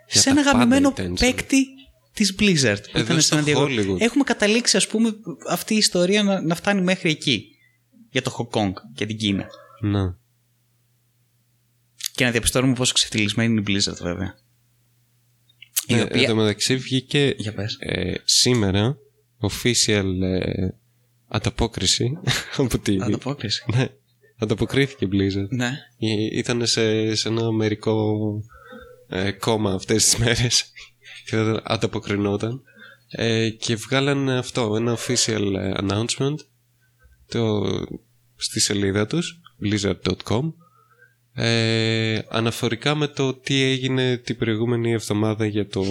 Για 0.10 0.22
σε 0.22 0.24
τα 0.24 0.30
ένα 0.30 0.44
πάντα 0.44 0.58
γαμμένο 0.58 0.94
η 0.98 1.02
Tencent. 1.02 1.20
παίκτη 1.20 1.66
της 2.14 2.36
Blizzard. 2.40 2.82
που 2.92 2.98
Εδώ 2.98 3.04
ήταν 3.04 3.22
στο 3.22 3.38
San 3.38 3.44
Diego. 3.44 3.58
Hollywood. 3.58 4.00
Έχουμε 4.00 4.24
καταλήξει, 4.24 4.78
ας 4.78 4.88
πούμε, 4.88 5.10
αυτή 5.50 5.74
η 5.74 5.78
ιστορία 5.78 6.24
να, 6.24 6.42
να 6.42 6.56
φτάνει 6.56 6.82
μέχρι 6.82 7.10
εκεί. 7.10 7.46
Για 8.12 8.22
το 8.22 8.36
Hong 8.38 8.60
Kong 8.60 8.72
και 8.96 9.06
την 9.06 9.18
Κίνα. 9.18 9.46
ναι. 9.82 10.02
Και 12.20 12.26
να 12.26 12.32
διαπιστώνουμε 12.32 12.74
πόσο 12.74 12.94
ξεφτυλισμένη 12.94 13.52
είναι 13.52 13.62
η 13.62 13.64
Blizzard, 13.68 13.98
βέβαια. 14.02 14.36
Η 15.88 15.94
Ε, 15.94 16.02
οποία- 16.02 16.22
Εν 16.22 16.28
τω 16.28 16.36
μεταξύ 16.36 16.76
βγήκε 16.76 17.34
Για 17.38 17.54
πες. 17.54 17.78
ε, 17.80 18.14
σήμερα 18.24 18.98
official 19.42 20.06
ε, 20.22 20.68
ανταπόκριση 21.28 22.12
από 22.58 22.80
τη... 22.80 22.98
Ανταπόκριση. 23.02 23.64
Ναι, 23.76 23.88
ανταποκρίθηκε 24.38 25.06
η 25.06 25.10
Blizzard. 25.12 25.48
Ναι. 25.50 25.72
Ήταν 26.32 26.66
σε, 26.66 27.16
σε 27.16 27.28
ένα 27.28 27.52
μερικό 27.52 28.16
ε, 29.08 29.32
κόμμα 29.32 29.72
αυτές 29.74 30.04
τις 30.04 30.18
μέρες 30.18 30.72
και 31.26 31.38
δεν 31.38 31.60
ανταποκρινόταν 31.64 32.62
ε, 33.12 33.50
και 33.50 33.76
βγάλαν 33.76 34.30
αυτό, 34.30 34.76
ένα 34.76 34.98
official 34.98 35.54
ε, 35.58 35.72
announcement 35.82 36.36
το, 37.28 37.62
στη 38.36 38.60
σελίδα 38.60 39.06
τους 39.08 39.40
blizzard.com 39.64 40.54
ε, 41.42 42.20
αναφορικά 42.30 42.96
με 42.96 43.08
το 43.08 43.34
τι 43.34 43.62
έγινε 43.62 44.18
την 44.18 44.38
προηγούμενη 44.38 44.92
εβδομάδα 44.92 45.46
για 45.46 45.68
το, 45.68 45.86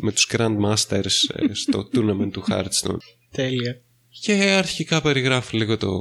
με 0.00 0.12
τους 0.12 0.28
Grandmasters 0.32 1.34
ε, 1.34 1.52
στο 1.52 1.88
tournament 1.94 2.30
του 2.32 2.44
Hearthstone. 2.48 2.98
Τέλεια. 3.30 3.80
και 4.20 4.32
αρχικά 4.32 5.02
περιγράφει 5.02 5.56
λίγο 5.56 5.76
το, 5.76 5.98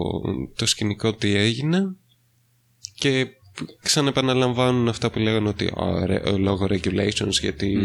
το 0.55 0.65
σκηνικό 0.65 1.13
τι 1.13 1.35
έγινε 1.35 1.95
και 2.95 3.27
ξαναεπαναλαμβάνουν 3.81 4.87
αυτά 4.87 5.09
που 5.09 5.19
λέγανε 5.19 5.47
ότι 5.47 5.65
α, 5.65 6.05
ρε, 6.05 6.15
ε, 6.15 6.31
λόγω 6.31 6.67
regulations 6.69 7.39
γιατί 7.41 7.77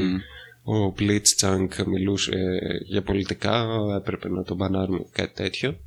ο 0.62 0.94
Blitzchung 0.98 1.68
μιλούσε 1.86 2.58
για 2.86 3.02
πολιτικά 3.02 3.66
έπρεπε 3.96 4.28
να 4.28 4.42
τον 4.42 4.56
μπανάρουμε 4.56 5.06
κάτι 5.12 5.34
τέτοιο 5.34 5.78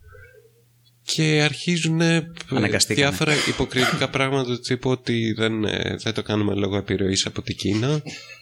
και 1.06 1.42
αρχίζουν 1.44 2.02
ε, 2.02 2.32
Αναγκαστήκανε. 2.50 3.08
διάφορα 3.08 3.34
υποκριτικά 3.48 4.10
πράγματα 4.10 4.46
του 4.56 4.60
τύπου 4.60 4.90
ότι 4.90 5.34
δεν, 5.38 5.64
ε, 5.64 5.96
δεν 6.00 6.14
το 6.14 6.22
κάνουμε 6.24 6.54
λόγω 6.54 6.78
επιρροής 6.78 7.26
από 7.26 7.42
την 7.42 7.56
Κίνα 7.56 8.02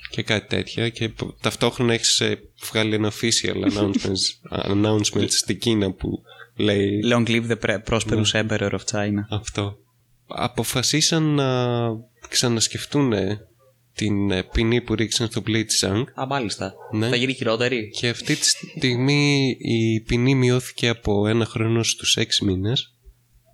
και 0.09 0.23
κάτι 0.23 0.47
τέτοια 0.47 0.89
και 0.89 1.09
π- 1.09 1.41
ταυτόχρονα 1.41 1.93
έχεις 1.93 2.19
ε, 2.19 2.39
βγάλει 2.71 2.93
ένα 2.93 3.11
official 3.11 3.55
announcement, 3.71 4.51
announcement 4.71 5.27
στην 5.29 5.59
Κίνα 5.59 5.91
που 5.91 6.21
λέει 6.55 6.99
Long 7.13 7.27
live 7.27 7.47
the 7.51 7.57
pre- 7.65 7.83
prosperous 7.89 8.31
emperor 8.47 8.69
of 8.71 8.83
China. 8.91 9.21
αυτό. 9.29 9.77
Αποφασίσαν 10.27 11.23
να 11.23 11.89
ξανασκεφτούν 12.29 13.13
την 13.93 14.31
ε, 14.31 14.43
ποινή 14.43 14.81
που 14.81 14.95
ρίξαν 14.95 15.27
στο 15.27 15.43
Blitzchung 15.47 16.03
Α, 16.21 16.25
μάλιστα. 16.25 16.73
Ναι. 16.91 17.09
Θα 17.09 17.15
γίνει 17.15 17.33
χειρότερη. 17.33 17.89
και 17.89 18.09
αυτή 18.09 18.35
τη 18.35 18.45
στιγμή 18.45 19.55
η 19.59 20.01
ποινή 20.01 20.35
μειώθηκε 20.35 20.87
από 20.87 21.27
ένα 21.27 21.45
χρόνο 21.45 21.83
στους 21.83 22.15
έξι 22.17 22.45
μήνες 22.45 22.95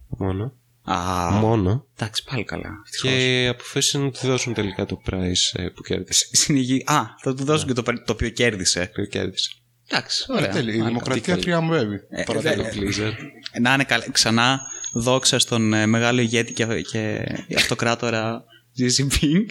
μόνο. 0.07 0.53
Α, 0.89 1.29
Μόνο. 1.31 1.85
εντάξει, 1.95 2.23
πάλι 2.23 2.43
καλά. 2.43 2.69
Ευτυχώς. 2.85 3.11
Και 3.11 3.47
αποφάσισαν 3.49 4.01
να 4.01 4.11
του 4.11 4.27
δώσουν 4.27 4.53
τελικά 4.53 4.85
το 4.85 5.01
prize 5.09 5.53
ε, 5.59 5.67
που 5.67 5.81
κέρδισε. 5.81 6.25
Συνηγεί. 6.31 6.83
Α, 6.85 7.01
θα 7.21 7.33
του 7.35 7.43
δώσουν 7.43 7.67
και 7.67 7.73
το, 7.73 7.81
το 7.83 8.11
οποίο 8.13 8.29
κέρδισε. 8.29 8.91
Που 8.95 9.05
κέρδισε. 9.09 9.49
Εντάξει, 9.89 10.25
Ε, 10.29 10.33
ωραία. 10.33 10.49
τέλεια. 10.49 10.73
Η 10.73 10.81
δημοκρατία 10.81 11.35
τι 11.35 11.41
θριαμβεύει. 11.41 11.99
Ε, 12.09 12.23
Τώρα 12.23 12.39
δε- 12.39 12.49
τέλος. 12.55 12.75
Blizzard. 12.75 13.13
Να 13.61 13.73
είναι 13.73 13.83
καλά. 13.83 14.11
Ξανά 14.11 14.59
δόξα 14.93 15.39
στον 15.39 15.73
ε, 15.73 15.85
μεγάλο 15.85 16.21
ηγέτη 16.21 16.53
και, 16.53 16.65
και 16.91 17.25
αυτοκράτορα 17.57 18.43
Xi 18.79 19.01
Jinping. 19.01 19.45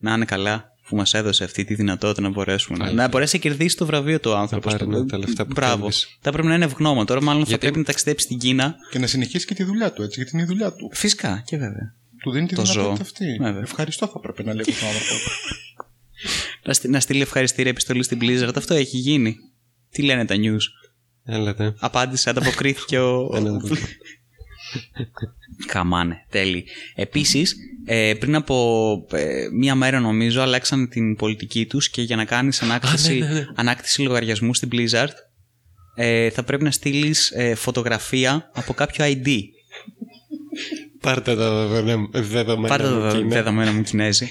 Να 0.00 0.14
είναι 0.14 0.24
καλά 0.24 0.64
που 0.88 0.96
μας 0.96 1.14
έδωσε 1.14 1.44
αυτή 1.44 1.64
τη 1.64 1.74
δυνατότητα 1.74 2.20
να 2.20 2.28
μπορέσουμε 2.28 2.78
να, 2.78 2.84
Αλήθεια. 2.84 3.02
να 3.02 3.08
μπορέσει 3.08 3.36
να 3.36 3.42
κερδίσει 3.42 3.76
το 3.76 3.86
βραβείο 3.86 4.20
του 4.20 4.34
άνθρωπος. 4.34 4.72
πάρει, 4.72 4.86
ναι, 4.88 5.06
τα 5.06 5.18
λεφτά 5.18 5.46
που 5.46 5.52
Μπράβο. 5.54 5.82
κέρδισε. 5.82 6.06
Θα 6.20 6.32
πρέπει 6.32 6.48
να 6.48 6.54
είναι 6.54 6.64
ευγνώμων. 6.64 7.06
Τώρα, 7.06 7.22
μάλλον 7.22 7.40
θα 7.42 7.48
Γιατί- 7.48 7.60
πρέπει 7.62 7.78
να 7.78 7.84
ταξιδέψει 7.84 8.24
στην 8.24 8.38
Κίνα. 8.38 8.74
Και 8.90 8.98
να 8.98 9.06
συνεχίσει 9.06 9.46
και 9.46 9.54
τη 9.54 9.64
δουλειά 9.64 9.92
του, 9.92 10.02
έτσι, 10.02 10.14
γιατί 10.20 10.30
είναι 10.34 10.42
η 10.42 10.46
δουλειά 10.46 10.72
του. 10.72 10.90
Φυσικά 10.92 11.42
και 11.46 11.56
βέβαια. 11.56 11.94
Του 12.22 12.30
δίνει 12.30 12.46
τη 12.46 12.54
Το 12.54 12.62
δυνατότητα 12.62 12.94
ζώο. 12.94 12.98
αυτή. 13.00 13.36
Βέβαια. 13.40 13.60
Ευχαριστώ 13.62 14.06
θα 14.06 14.20
πρέπει 14.20 14.44
να 14.44 14.54
λέει 14.54 14.64
τον 14.64 14.88
άνθρωπος. 14.88 15.40
Να, 16.64 16.72
στείλει- 16.72 16.92
να 16.94 17.00
στείλει 17.00 17.20
ευχαριστήρια 17.20 17.70
επιστολή 17.70 18.02
στην 18.02 18.18
Blizzard. 18.22 18.52
Αυτό 18.56 18.74
έχει 18.74 18.96
γίνει. 18.96 19.36
Τι 19.90 20.02
λένε 20.02 20.24
τα 20.24 20.34
news; 20.38 20.60
Έλατε. 21.24 21.74
Απάντησε, 21.78 22.30
ανταποκρίθηκε 22.30 22.98
ο. 22.98 23.28
Ένα 24.92 25.08
Καμάνε, 25.72 26.24
τέλει. 26.30 26.64
Επίσης, 26.94 27.56
ε, 27.84 28.12
πριν 28.18 28.34
από 28.34 29.06
ε, 29.12 29.48
μία 29.52 29.74
μέρα 29.74 30.00
νομίζω 30.00 30.40
αλλάξαν 30.42 30.88
την 30.88 31.16
πολιτική 31.16 31.66
τους 31.66 31.90
και 31.90 32.02
για 32.02 32.16
να 32.16 32.24
κάνεις 32.24 32.62
ανάκτηση, 32.62 33.18
ναι, 33.18 33.26
ναι, 33.26 33.32
ναι. 33.32 33.46
ανάκτηση 33.54 34.02
λογαριασμού 34.02 34.54
στην 34.54 34.68
Blizzard 34.72 35.08
ε, 35.94 36.30
θα 36.30 36.42
πρέπει 36.42 36.62
να 36.64 36.70
στείλεις 36.70 37.30
ε, 37.30 37.54
φωτογραφία 37.54 38.50
από 38.54 38.72
κάποιο 38.72 39.04
ID. 39.08 39.28
Πάρτε 41.00 41.36
τα 41.36 41.66
δεδομένα- 41.66 42.08
δεδομένα. 42.12 42.68
Πάρτε 42.68 42.88
μου, 42.94 43.00
το 43.10 43.16
Κίνα. 43.16 43.28
δεδομένο 43.28 43.72
μου 43.72 43.82
Κινέζη. 43.82 44.28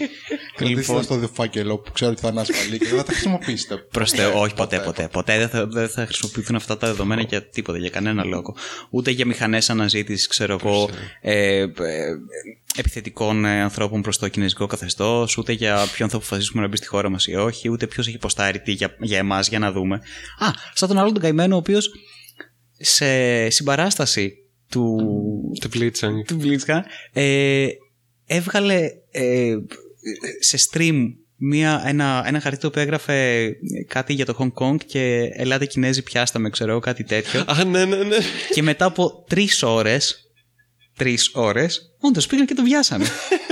Κρατήστε 0.60 0.94
τα 0.94 1.02
στο 1.02 1.30
φάκελο 1.34 1.78
που 1.78 1.92
ξέρω 1.92 2.12
ότι 2.12 2.22
θα 2.22 2.28
είναι 2.28 2.42
ασφαλή 2.42 2.78
και 2.78 2.86
δεν 2.86 2.98
θα 2.98 3.04
τα 3.04 3.12
χρησιμοποιήσετε. 3.12 3.78
Προς 3.98 4.12
Θεό, 4.12 4.40
όχι 4.40 4.54
ποτέ, 4.54 4.80
ποτέ. 4.80 5.08
Ποτέ 5.12 5.38
δεν 5.38 5.50
θα, 5.50 5.66
δεν 5.68 5.90
θα 5.90 6.06
χρησιμοποιηθούν 6.06 6.56
αυτά 6.56 6.78
τα 6.78 6.88
δεδομένα 6.88 7.22
για 7.22 7.50
τίποτα, 7.50 7.78
για 7.78 7.90
κανένα 7.90 8.24
λόγο. 8.24 8.56
Ούτε 8.90 9.12
για 9.12 9.26
μηχανές 9.26 9.70
αναζήτησης, 9.70 10.28
ξέρω 10.28 10.58
εγώ, 10.62 10.90
ε, 11.22 11.58
ε, 11.58 11.68
επιθετικών 12.76 13.46
ε, 13.46 13.62
ανθρώπων 13.62 14.02
προς 14.02 14.18
το 14.18 14.28
κινέζικο 14.28 14.66
καθεστώς, 14.66 15.38
ούτε 15.38 15.52
για 15.52 15.88
ποιον 15.94 16.10
θα 16.10 16.16
αποφασίσουμε 16.16 16.62
να 16.62 16.68
μπει 16.68 16.78
στη 16.78 16.88
χώρα 16.88 17.10
μας 17.10 17.28
ή 17.28 17.36
όχι, 17.36 17.70
ούτε 17.70 17.88
ποιος 17.88 18.08
έχει 18.08 18.18
ποστάρει 18.18 18.60
τι 18.60 18.72
για, 18.72 18.96
για 19.00 19.18
εμάς, 19.18 19.48
για 19.48 19.60
να 19.60 19.72
δούμε. 19.72 19.96
Α, 20.40 20.48
σαν 20.74 20.88
τον 20.88 20.98
άλλον 20.98 21.14
τον 21.14 21.22
καημένο, 21.22 21.56
ο 21.56 21.58
οποίος 21.58 21.90
σε 22.80 23.50
συμπαράσταση 23.50 24.34
του, 24.70 24.98
Το 25.60 25.70
Blitzchung. 25.74 26.24
του 26.28 26.40
Blitzchung, 26.44 26.82
ε, 27.14 27.68
έβγαλε 28.26 28.90
ε, 29.12 29.56
σε 30.40 30.70
stream 30.72 31.14
μια, 31.36 31.84
ένα, 31.86 32.24
ένα 32.26 32.40
χαρτί 32.40 32.60
το 32.60 32.68
οποίο 32.68 32.82
έγραφε 32.82 33.50
κάτι 33.88 34.14
για 34.14 34.26
το 34.26 34.38
Hong 34.40 34.64
Kong 34.64 34.78
και 34.86 35.30
ελάτε 35.34 35.66
Κινέζοι 35.66 36.04
πιάστα 36.04 36.40
με 36.40 36.50
ξέρω 36.50 36.72
εγώ, 36.72 36.80
κάτι 36.80 37.04
τέτοιο 37.04 37.44
Α, 37.48 37.64
ναι, 37.64 37.86
ναι, 37.86 37.96
ναι. 37.96 38.18
και 38.54 38.62
μετά 38.62 38.86
από 38.86 39.26
τρεις 39.28 39.64
ώρες 39.64 40.32
τρεις 40.98 41.32
ώρες 41.34 41.82
όντως 42.00 42.28
πήγαν 42.28 42.46
και 42.46 42.54
το 42.54 42.64
βιάσανε 42.64 43.06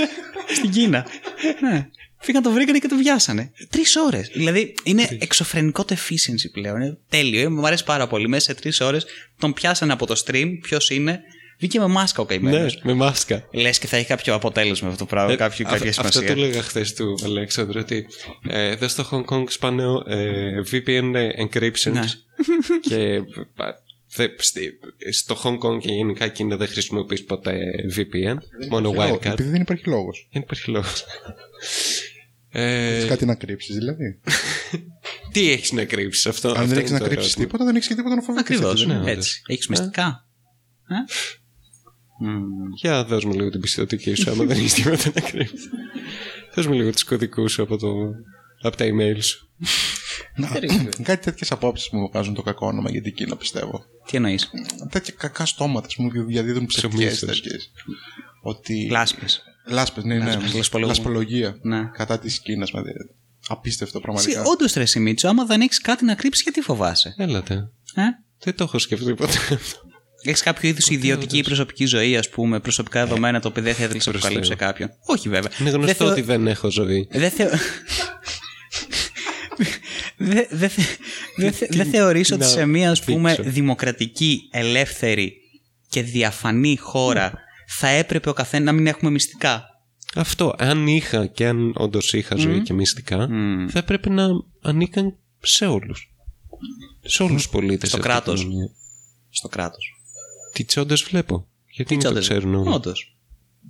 στην 0.56 0.70
Κίνα 0.70 1.06
ναι. 1.60 1.88
Φύγαν 2.20 2.42
το 2.42 2.50
βρήκανε 2.50 2.78
και 2.78 2.88
το 2.88 2.96
βιάσανε. 2.96 3.52
Τρεις 3.70 3.96
ώρες. 3.96 4.30
Δηλαδή 4.34 4.74
είναι 4.82 5.08
εξωφρενικό 5.20 5.84
το 5.84 5.96
efficiency 5.98 6.50
πλέον. 6.52 6.80
Είναι 6.80 6.98
τέλειο. 7.08 7.40
Ε, 7.40 7.48
Μου 7.48 7.66
αρέσει 7.66 7.84
πάρα 7.84 8.06
πολύ. 8.06 8.28
Μέσα 8.28 8.44
σε 8.44 8.54
τρεις 8.54 8.80
ώρες 8.80 9.06
τον 9.38 9.52
πιάσανε 9.52 9.92
από 9.92 10.06
το 10.06 10.22
stream. 10.26 10.58
Ποιος 10.60 10.90
είναι. 10.90 11.20
Βγήκε 11.58 11.78
με 11.78 11.86
μάσκα 11.86 12.22
ο 12.22 12.24
καημένος. 12.24 12.74
Ναι, 12.74 12.80
με 12.92 12.92
μάσκα. 12.98 13.44
Λες 13.52 13.78
και 13.78 13.86
θα 13.86 13.96
έχει 13.96 14.06
κάποιο 14.06 14.34
αποτέλεσμα 14.34 14.88
αυτό 14.88 14.98
το 15.00 15.06
πράγμα, 15.06 15.36
κάποιο, 15.36 15.66
Ε, 15.68 15.70
κάποια 15.72 15.90
αυ- 15.90 15.98
Αυτό 15.98 16.12
σημασία. 16.18 16.34
το 16.36 16.42
έλεγα 16.42 16.62
χθες 16.62 16.94
του 16.94 17.18
Αλέξανδρου 17.24 17.80
ότι 17.80 18.06
ε, 18.48 18.68
εδώ 18.68 18.88
στο 18.88 19.08
Hong 19.10 19.24
Kong 19.34 19.44
σπάνε 19.48 19.82
ε, 20.06 20.60
VPN 20.72 21.14
encryptions 21.46 21.92
Ναι. 21.92 22.04
και 22.88 23.20
πα- 23.56 23.82
δε- 24.14 24.28
στη- 24.38 24.78
στο 25.10 25.36
Hong 25.42 25.58
Kong 25.58 25.78
και 25.80 25.92
γενικά 25.92 26.28
Κίνα 26.28 26.56
δεν 26.56 26.68
χρησιμοποιείς 26.68 27.24
ποτέ 27.24 27.58
VPN, 27.96 28.36
μόνο 28.70 28.94
wildcard. 28.96 29.24
Επειδή 29.26 29.48
δεν 29.50 29.60
υπάρχει 29.60 29.88
λόγος. 29.88 30.28
Δεν 30.32 30.42
υπάρχει 30.42 30.70
λόγος. 30.70 31.04
Ε, 32.50 33.04
Κάτι 33.08 33.24
να 33.24 33.34
κρύψεις 33.34 33.74
δηλαδή; 33.76 34.20
τι 35.32 35.50
έχεις 35.50 35.72
να 35.72 35.84
κρύψεις 35.84 36.26
αυτό. 36.26 36.48
Αν 36.48 36.54
αυτό 36.54 36.66
δεν 36.68 36.78
έχεις 36.78 36.90
είναι 36.90 36.98
να 36.98 37.04
το 37.04 37.10
κρύψεις 37.10 37.28
ερώτημα. 37.34 37.46
τίποτα, 37.46 37.64
δεν 37.64 37.76
έχεις 37.76 37.88
και 37.88 37.94
τίποτα 37.94 38.14
να 38.14 38.22
φοβηθείς. 38.22 38.56
Ακριβώς. 38.56 38.86
ναι, 38.86 38.94
όντως. 38.94 39.08
έτσι. 39.08 39.42
Έχει 39.46 39.62
μυστικά. 39.68 40.26
Ε; 42.22 42.26
Μμμ. 42.26 42.72
Για 42.74 43.04
δώσ' 43.04 43.24
μου 43.24 43.32
λίγο 43.32 43.50
την 43.50 43.60
πιστοτική 43.60 44.14
σου 44.14 44.30
άμα 44.30 44.44
δεν 44.44 44.56
έχεις 44.58 44.74
τίποτα 44.74 45.10
να 45.14 45.20
κρύψεις. 45.20 45.68
Πες 46.54 46.66
μου 46.66 46.72
λίγο 46.72 46.90
τους 46.90 47.04
κωδικούς 47.04 47.52
σου 47.52 47.62
από, 47.62 47.76
το, 47.76 47.88
από 48.62 48.76
τα 48.76 48.84
email 48.84 49.22
σου. 49.22 49.48
Να, 50.36 50.48
κάτι 51.08 51.24
τέτοιες 51.24 51.52
απόψεις 51.52 51.88
μου 51.92 52.08
βγάζουν 52.12 52.34
το 52.34 52.42
κακό 52.42 52.66
όνομα 52.66 52.90
για 52.90 53.02
την 53.02 53.14
Κίνα, 53.14 53.36
πιστεύω. 53.36 53.84
Τι 54.06 54.16
εννοείς; 54.16 54.50
Τέτοια 54.90 55.14
κακά 55.18 55.46
στόματα 55.46 55.88
που 55.96 56.02
μου 56.02 56.24
διαδίδουν 56.26 56.66
ψευδικέ 56.66 57.06
Ψωμίσες. 57.10 57.42
τέτοιες. 57.42 57.70
Ότι. 58.42 58.88
Λάσπες. 58.90 59.42
Λάσπες, 59.66 60.04
ναι, 60.04 60.14
ναι. 60.14 60.24
Λάσπες, 60.24 60.54
λασπολογούν. 60.54 60.94
Λασπολογία. 60.94 61.58
Ναι. 61.62 61.90
Κατά 61.92 62.18
της 62.18 62.40
Κίνας. 62.40 62.70
Απίστευτο 63.48 64.00
πραγματικά. 64.00 64.42
Όντως 64.42 64.72
ρε 64.72 64.84
Σιμίτσο, 64.84 65.28
άμα 65.28 65.44
δεν 65.44 65.60
έχεις 65.60 65.80
κάτι 65.80 66.04
να 66.04 66.14
κρύψεις, 66.14 66.42
γιατί 66.42 66.60
φοβάσαι; 66.60 67.14
Έλατε. 67.16 67.54
Ε; 67.94 68.02
Δεν 68.38 68.54
το 68.54 68.64
έχω 68.64 68.78
σκεφτεί 68.78 69.14
ποτέ. 69.14 69.58
Έχεις 70.22 70.42
κάποιο 70.42 70.68
είδους 70.68 70.88
ιδιωτική 70.88 71.38
ή 71.38 71.42
προσωπική 71.42 71.86
ζωή, 71.86 72.16
ας 72.16 72.28
πούμε, 72.28 72.60
προσωπικά 72.60 73.06
δεδομένα 73.06 73.40
το 73.40 73.48
οποίο 73.48 73.62
δεν 73.62 73.74
θα 73.74 73.84
ήθελες 73.84 74.06
να 74.06 74.12
προς 74.12 74.24
αποκαλύψει 74.24 74.50
σε 74.50 74.56
Θεού. 74.58 74.66
κάποιον; 74.68 74.90
Όχι, 75.06 75.28
βέβαια. 75.28 75.50
Είναι 75.60 75.70
γνωστό 75.70 75.86
Δεν 75.86 75.94
θεω- 75.94 76.10
ότι 76.10 76.20
δεν 76.20 76.46
έχω 76.46 76.70
ζωή. 76.70 77.08
Δεν 77.10 77.30
θεω... 77.30 77.48
Δεν 80.16 80.46
δε, 80.50 80.68
θε- 80.68 80.98
δε, 81.36 81.50
θε- 81.50 81.74
δεν 81.74 81.86
θεωρείς 81.90 82.30
ότι 82.32 82.40
να 82.40 82.46
σε 82.46 82.66
μια 82.66 82.90
ας 82.90 83.04
πούμε 83.04 83.34
δείξω. 83.34 83.50
δημοκρατική, 83.50 84.48
ελεύθερη 84.52 85.32
και 85.88 86.02
διαφανή 86.02 86.76
χώρα 86.76 87.32
θα 87.68 87.88
έπρεπε 87.88 88.28
ο 88.28 88.32
καθένας 88.32 88.66
να 88.66 88.72
μην 88.72 88.86
έχουμε 88.86 89.10
μυστικά; 89.10 89.64
Αυτό, 90.14 90.54
αν 90.58 90.86
είχα 90.86 91.26
και 91.26 91.46
αν 91.46 91.72
όντως 91.76 92.12
είχα 92.12 92.36
ζωή 92.36 92.60
και 92.62 92.72
μυστικά, 92.72 93.28
Μμμ. 93.30 93.68
θα 93.68 93.78
έπρεπε 93.78 94.08
να 94.10 94.26
ανήκαν 94.62 95.16
σε 95.42 95.66
όλους. 95.66 96.12
Σε 97.02 97.22
όλους 97.22 97.42
τους 97.42 97.48
πολίτες. 97.50 97.88
Στο 97.88 97.98
κράτος. 97.98 98.46
Στο 99.30 99.48
κράτος. 99.48 99.92
Τι 100.52 100.64
τσόντες 100.64 101.02
βλέπω. 101.02 101.46
Γιατί 101.66 101.84
Τι 101.90 101.94
μην 101.96 102.04
το 102.04 102.10
τσόντες. 102.10 102.28
ξέρουν 102.28 102.54
όλοι; 102.54 102.74
Όντως. 102.74 103.12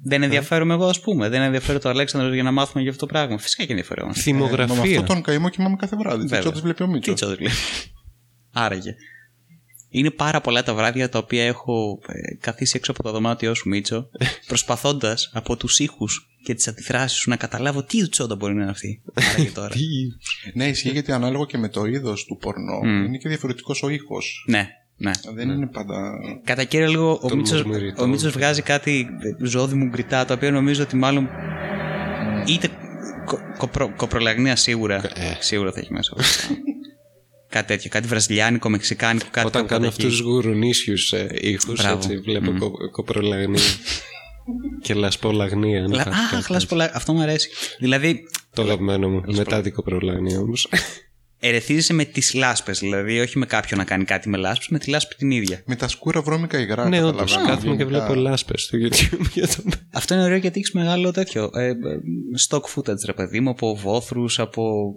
Δεν 0.02 0.22
ενδιαφέρομαι 0.22 0.74
εγώ, 0.74 0.86
ας 0.86 1.00
πούμε. 1.00 1.28
Δεν 1.28 1.42
ενδιαφέρει 1.42 1.78
το 1.78 1.88
Αλέξανδρος 1.88 2.34
για 2.34 2.42
να 2.42 2.50
μάθουμε 2.50 2.82
για 2.82 2.90
αυτό 2.92 3.06
το 3.06 3.12
πράγμα. 3.12 3.38
Φυσικά 3.38 3.64
και 3.64 3.70
ενδιαφέρομαι. 3.70 4.10
Ε, 4.10 4.14
με 4.16 4.22
Θυμογραφία. 4.22 5.00
αυτό 5.00 5.02
τον 5.12 5.22
καημό 5.22 5.48
κοιμάμαι 5.48 5.76
κάθε 5.76 5.96
βράδυ. 5.96 6.16
Τι 6.22 6.26
Βέβαια. 6.26 6.40
τσότες 6.40 6.60
βλέπει 6.60 6.82
ο 6.82 6.86
Τι 6.86 6.92
Μίτσος; 6.92 7.14
τσόντες 7.14 7.38
λέει. 7.38 7.52
Άραγε. 8.64 8.94
Είναι 9.90 10.10
πάρα 10.10 10.40
πολλά 10.40 10.62
τα 10.62 10.74
βράδια 10.74 11.08
τα 11.08 11.18
οποία 11.18 11.44
έχω 11.46 11.98
ε, 12.06 12.34
καθίσει 12.40 12.72
έξω 12.76 12.90
από 12.90 13.02
το 13.02 13.10
δωμάτιό 13.12 13.54
σου, 13.54 13.68
Μίτσο, 13.68 14.08
προσπαθώντας 14.48 15.30
από 15.32 15.56
τους 15.56 15.78
ήχους 15.78 16.28
και 16.44 16.54
τις 16.54 16.68
αντιδράσεις 16.68 17.18
σου 17.18 17.30
να 17.30 17.36
καταλάβω 17.36 17.82
τι 17.82 18.08
τσόντα 18.08 18.34
μπορεί 18.36 18.54
να 18.54 18.62
είναι 18.62 18.70
αυτή. 18.70 19.02
Άραγε 19.14 19.50
τώρα. 19.60 19.68
Τι; 19.68 19.80
Ναι, 20.54 20.68
ισχύει 20.68 20.90
γιατί 20.90 21.12
ανάλογα 21.12 21.44
και 21.44 21.58
με 21.58 21.68
το 21.68 21.84
είδος 21.84 22.24
του 22.24 22.36
πορνό 22.36 22.80
είναι 22.84 23.16
και 23.18 23.28
διαφορετικός 23.28 23.82
ο 23.82 23.88
ήχος. 23.88 24.44
ναι, 24.48 24.68
ναι. 24.98 25.10
Δεν 25.34 25.48
είναι 25.48 25.66
πάντα. 25.66 26.10
Κατά 26.44 26.64
κύριο 26.64 26.90
λόγο, 26.92 27.18
ο 27.22 27.28
Τον 27.28 27.36
Μίτσος, 27.38 27.62
μουρμουριτό. 27.62 28.02
ο 28.02 28.06
Μίτσος 28.06 28.32
βγάζει 28.32 28.62
κάτι 28.62 29.06
ε, 29.42 29.46
ζώδι 29.46 29.74
μου 29.74 29.84
γκριτά, 29.86 30.24
το 30.24 30.32
οποίο 30.34 30.50
νομίζω 30.50 30.82
ότι 30.82 30.96
μάλλον 30.96 31.28
είτε 32.46 32.68
κο, 33.24 33.38
κοπρο- 33.58 33.96
κοπρολαγνία 33.96 34.56
σίγουρα, 34.56 34.94
Ε. 35.14 35.36
σίγουρα 35.38 35.72
θα 35.72 35.80
έχει 35.80 35.92
μέσα. 35.92 36.12
κάτι 37.54 37.66
τέτοιο, 37.66 37.90
κάτι 37.90 38.06
βραζιλιάνικο, 38.08 38.68
μεξικάνικο, 38.68 39.26
κάτι 39.30 39.46
Όταν 39.46 39.60
κάπου 39.66 39.74
κάνω 39.74 39.86
εκεί. 39.86 40.02
αυτούς 40.06 40.20
του 40.20 40.28
γουρουνίσιους 40.28 41.12
ε, 41.12 41.28
ήχους, 41.40 41.80
Μπράβο. 41.82 41.96
έτσι 41.96 42.16
βλέπω 42.18 42.52
κο, 42.58 42.70
κοπρολαγνία. 42.90 43.62
και 44.82 44.94
λασπολαγνία. 44.94 45.84
αν 45.84 45.92
Λα- 45.92 46.00
υπάρχει 46.00 46.20
Αχ, 46.20 46.30
κάτι. 46.30 46.52
λασπολα... 46.52 46.90
αυτό 46.94 47.12
μου 47.12 47.20
αρέσει. 47.22 47.48
Δηλαδή, 47.78 48.20
Το 48.54 48.62
αγαπημένο 48.62 49.08
μου. 49.08 49.22
Μετά 49.36 49.60
την 49.62 49.72
κοπρολαγνία 49.72 50.38
όμως. 50.38 50.68
Ερεθίζεσαι 51.40 51.92
με 51.92 52.04
τις 52.04 52.34
λάσπες. 52.34 52.78
Δηλαδή, 52.78 53.20
όχι 53.20 53.38
με 53.38 53.46
κάποιον 53.46 53.78
να 53.78 53.84
κάνει 53.84 54.04
κάτι 54.04 54.28
με 54.28 54.36
λάσπες, 54.36 54.68
με 54.68 54.78
τη 54.78 54.90
λάσπη 54.90 55.14
την 55.14 55.30
ίδια. 55.30 55.62
Με 55.66 55.76
τα 55.76 55.88
σκούρα 55.88 56.20
βρώμικα 56.20 56.58
υγρά. 56.60 56.88
ναι, 56.88 57.02
όντως. 57.04 57.20
καταλαβαίνω. 57.20 57.48
Κάθομαι 57.54 57.76
και 57.76 57.82
Γενικά. 57.82 58.06
βλέπω 58.06 58.20
λάσπες 58.20 58.62
στο 58.62 58.78
YouTube 58.80 59.26
για 59.34 59.46
τον. 59.48 59.72
Αυτό 59.92 60.14
είναι 60.14 60.22
ωραίο 60.24 60.36
γιατί 60.36 60.58
έχεις 60.58 60.72
μεγάλο 60.72 61.10
τέτοιο. 61.10 61.50
Ε, 61.54 61.66
ε, 61.66 61.74
stock 62.48 62.62
footage, 62.74 63.04
ρε 63.06 63.12
παιδί 63.12 63.40
μου, 63.40 63.50
από 63.50 63.76
βόθρους, 63.76 64.38
από 64.38 64.92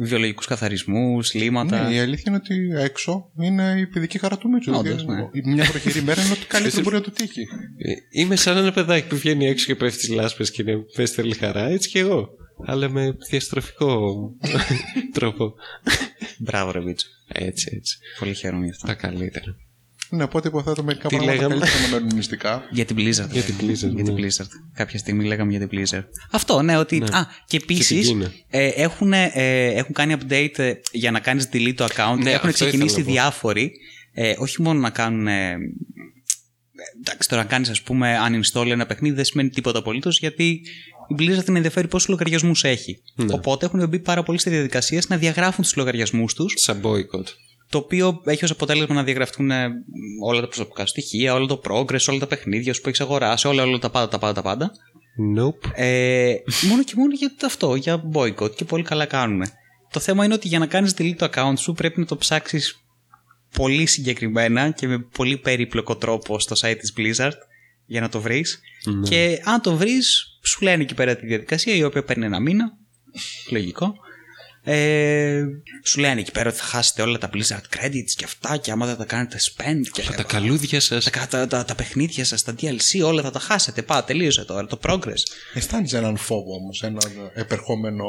βιολογικούς 0.00 0.46
καθαρισμούς, 0.46 1.34
λίματα. 1.34 1.88
Ναι, 1.88 1.94
η 1.94 1.98
αλήθεια 1.98 2.24
είναι 2.26 2.36
ότι 2.36 2.82
έξω 2.84 3.30
είναι 3.40 3.74
η 3.78 3.86
παιδική 3.86 4.18
χαρά 4.18 4.38
του 4.38 4.48
Μίτσου. 4.48 4.72
Όντως, 4.74 5.04
Δηλαδή, 5.04 5.22
ναι. 5.44 5.52
Μια 5.54 5.70
προχειρή 5.70 6.02
μέρα 6.02 6.22
είναι 6.22 6.32
ότι 6.32 6.46
καλύτερο 6.54 6.82
μπορεί 6.82 6.96
να 6.96 7.02
του 7.02 7.10
τύχει. 7.10 7.40
Ε, 7.76 8.20
Είμαι 8.20 8.36
σαν 8.36 8.56
ένα 8.56 8.72
παιδάκι 8.72 9.06
που 9.06 9.16
βγαίνει 9.16 9.46
έξω 9.46 9.66
και 9.66 9.74
πέφτει 9.74 10.02
στι 10.02 10.12
λάσπες 10.12 10.50
και 10.50 10.62
είναι 10.62 10.76
πες 10.94 11.10
θέλει 11.10 11.34
χαρά, 11.34 11.68
έτσι 11.68 11.88
και 11.88 11.98
εγώ. 11.98 12.28
Αλλά 12.66 12.88
με 12.88 13.16
διαστροφικό 13.30 14.14
τρόπο. 15.12 15.54
Μπράβο, 16.38 16.70
ρε 16.70 16.80
Βίτσο. 16.80 17.06
Έτσι, 17.28 17.70
έτσι. 17.76 17.98
Πολύ 18.18 18.34
χαίρομαι 18.34 18.64
γι' 18.64 18.70
αυτό. 18.70 18.86
Τα 18.86 18.94
καλύτερα. 18.94 19.56
Ναι, 20.10 20.22
οπότε 20.22 20.48
υποθέτω 20.48 20.82
μερικά 20.82 21.08
Τι 21.08 21.16
πράγματα 21.16 21.34
λέγαμε; 21.34 21.54
καλύτερα 21.58 21.82
να 21.82 21.88
μένουν 21.88 22.14
μυστικά. 22.14 22.62
Για 22.70 22.84
την 22.84 22.96
Blizzard. 22.96 23.30
Για 23.30 23.42
την 23.42 23.54
Blizzard, 23.60 23.94
Για 23.94 24.04
την 24.04 24.14
ναι. 24.14 24.26
Blizzard. 24.26 24.46
Κάποια 24.74 24.98
στιγμή 24.98 25.24
λέγαμε 25.24 25.56
για 25.56 25.68
την 25.68 25.78
Blizzard. 25.78 26.04
Αυτό, 26.30 26.62
ναι, 26.62 26.76
ότι. 26.78 27.02
Α, 27.02 27.26
και 27.46 27.58
την 27.58 27.66
επίσης 27.70 28.06
Κίνα. 28.06 28.32
ε, 28.48 28.66
έχουν, 28.66 29.12
ε, 29.12 29.28
έχουν 29.66 29.94
κάνει 29.94 30.14
update 30.20 30.58
ε, 30.58 30.72
για 30.92 31.10
να 31.10 31.20
κάνεις 31.20 31.48
delete 31.52 31.74
το 31.74 31.84
account. 31.84 32.18
Ναι, 32.22 32.30
έχουν 32.30 32.48
αυτό 32.48 32.64
ξεκινήσει 32.64 32.84
ήθελα 32.84 32.98
να 32.98 33.04
πω. 33.04 33.10
διάφοροι. 33.12 33.72
Ε, 34.12 34.34
όχι 34.38 34.62
μόνο 34.62 34.80
να 34.80 34.90
κάνουν. 34.90 35.26
Ε, 35.26 35.56
εντάξει, 37.00 37.28
τώρα 37.28 37.42
να 37.42 37.48
κάνεις, 37.48 37.68
ας 37.70 37.82
πούμε, 37.82 38.16
uninstall 38.28 38.66
ένα 38.70 38.86
παιχνίδι 38.86 39.14
δεν 39.14 39.24
σημαίνει 39.24 39.48
τίποτα 39.48 39.78
απολύτως 39.78 40.18
γιατί 40.18 40.60
η 41.08 41.14
Blizzard 41.18 41.44
την 41.44 41.56
ενδιαφέρει 41.56 41.88
πόσους 41.88 42.08
λογαριασμούς 42.08 42.64
έχει. 42.64 43.02
Ναι. 43.14 43.32
Οπότε 43.32 43.66
έχουν 43.66 43.88
μπει 43.88 43.98
πάρα 43.98 44.22
πολύ 44.22 44.38
στη 44.38 44.50
διαδικασία 44.50 45.02
να 45.08 45.16
διαγράφουν 45.16 45.64
τους 45.64 45.76
λογαριασμούς 45.76 46.34
τους 46.34 46.54
Σαν 46.56 46.80
boycott. 46.84 47.26
το 47.70 47.78
οποίο 47.78 48.20
έχει 48.24 48.44
ως 48.44 48.50
αποτέλεσμα 48.50 48.94
να 48.94 49.02
διαγραφτούν 49.02 49.50
ε, 49.50 49.68
όλα 50.24 50.40
τα 50.40 50.46
προσωπικά 50.46 50.86
στοιχεία, 50.86 51.34
όλο 51.34 51.46
το 51.46 51.60
progress, 51.68 52.04
όλα 52.08 52.18
τα 52.18 52.26
παιχνίδια 52.26 52.74
σου 52.74 52.80
που 52.80 52.88
έχεις 52.88 53.00
αγοράσει, 53.00 53.46
όλα, 53.46 53.62
όλα 53.62 53.78
τα 53.78 53.90
πάντα, 53.90 54.08
τα 54.08 54.18
πάντα, 54.18 54.32
τα 54.32 54.42
πάντα. 54.42 54.70
Nope. 55.36 55.70
Ε, 55.74 56.34
μόνο 56.68 56.84
και 56.84 56.92
μόνο 56.96 57.14
για 57.14 57.32
αυτό, 57.44 57.74
για 57.74 58.02
boycott 58.12 58.54
και 58.54 58.64
πολύ 58.64 58.82
καλά 58.82 59.04
κάνουν. 59.04 59.42
Το 59.90 60.00
θέμα 60.00 60.24
είναι 60.24 60.34
ότι 60.34 60.48
για 60.48 60.58
να 60.58 60.66
κάνεις 60.66 60.94
delete 60.98 61.14
το 61.16 61.28
account 61.34 61.58
σου 61.58 61.72
πρέπει 61.72 62.00
να 62.00 62.06
το 62.06 62.16
ψάξεις 62.16 62.82
πολύ 63.56 63.86
συγκεκριμένα 63.86 64.70
και 64.70 64.86
με 64.86 64.98
πολύ 64.98 65.36
περίπλοκο 65.36 65.96
τρόπο 65.96 66.38
στο 66.38 66.56
site 66.60 66.76
της 66.78 66.92
Blizzard 66.96 67.32
για 67.86 68.00
να 68.00 68.08
το 68.08 68.20
βρεις. 68.20 68.60
Και 69.02 69.40
αν 69.44 69.60
το 69.60 69.76
βρεις, 69.76 70.27
σου 70.42 70.60
λένε 70.62 70.82
εκεί 70.82 70.94
πέρα 70.94 71.16
τη 71.16 71.26
διαδικασία 71.26 71.74
η 71.74 71.82
οποία 71.82 72.04
παίρνει 72.04 72.24
ένα 72.24 72.40
μήνα. 72.40 72.72
Λογικό. 73.50 73.94
Ε, 74.64 75.44
σου 75.84 76.00
λένε 76.00 76.20
εκεί 76.20 76.30
πέρα 76.30 76.48
ότι 76.48 76.58
θα 76.58 76.64
χάσετε 76.64 77.02
όλα 77.02 77.18
τα 77.18 77.30
Blizzard 77.32 77.76
credits 77.76 78.10
και 78.16 78.24
αυτά 78.24 78.56
και 78.56 78.70
άμα 78.70 78.86
δεν 78.86 78.96
τα 78.96 79.04
κάνετε 79.04 79.38
spend 79.38 79.80
και 79.92 80.02
Τα 80.16 80.22
καλούδια 80.22 80.80
σας. 80.80 81.10
τα, 81.10 81.26
τα, 81.28 81.46
τα, 81.46 81.64
τα 81.64 81.74
παιχνίδια 81.74 82.24
σας, 82.24 82.42
τα 82.42 82.54
DLC 82.60 83.04
όλα 83.04 83.22
θα 83.22 83.30
τα 83.30 83.38
χάσετε. 83.38 83.82
Πά, 83.82 84.04
τελείωσε 84.04 84.44
τώρα 84.44 84.66
το 84.66 84.78
progress. 84.82 85.22
Αισθάνεσαι 85.54 85.96
έναν 85.96 86.16
φόβο 86.16 86.54
όμως, 86.54 86.82
έναν 86.82 87.30
επερχόμενο. 87.34 88.04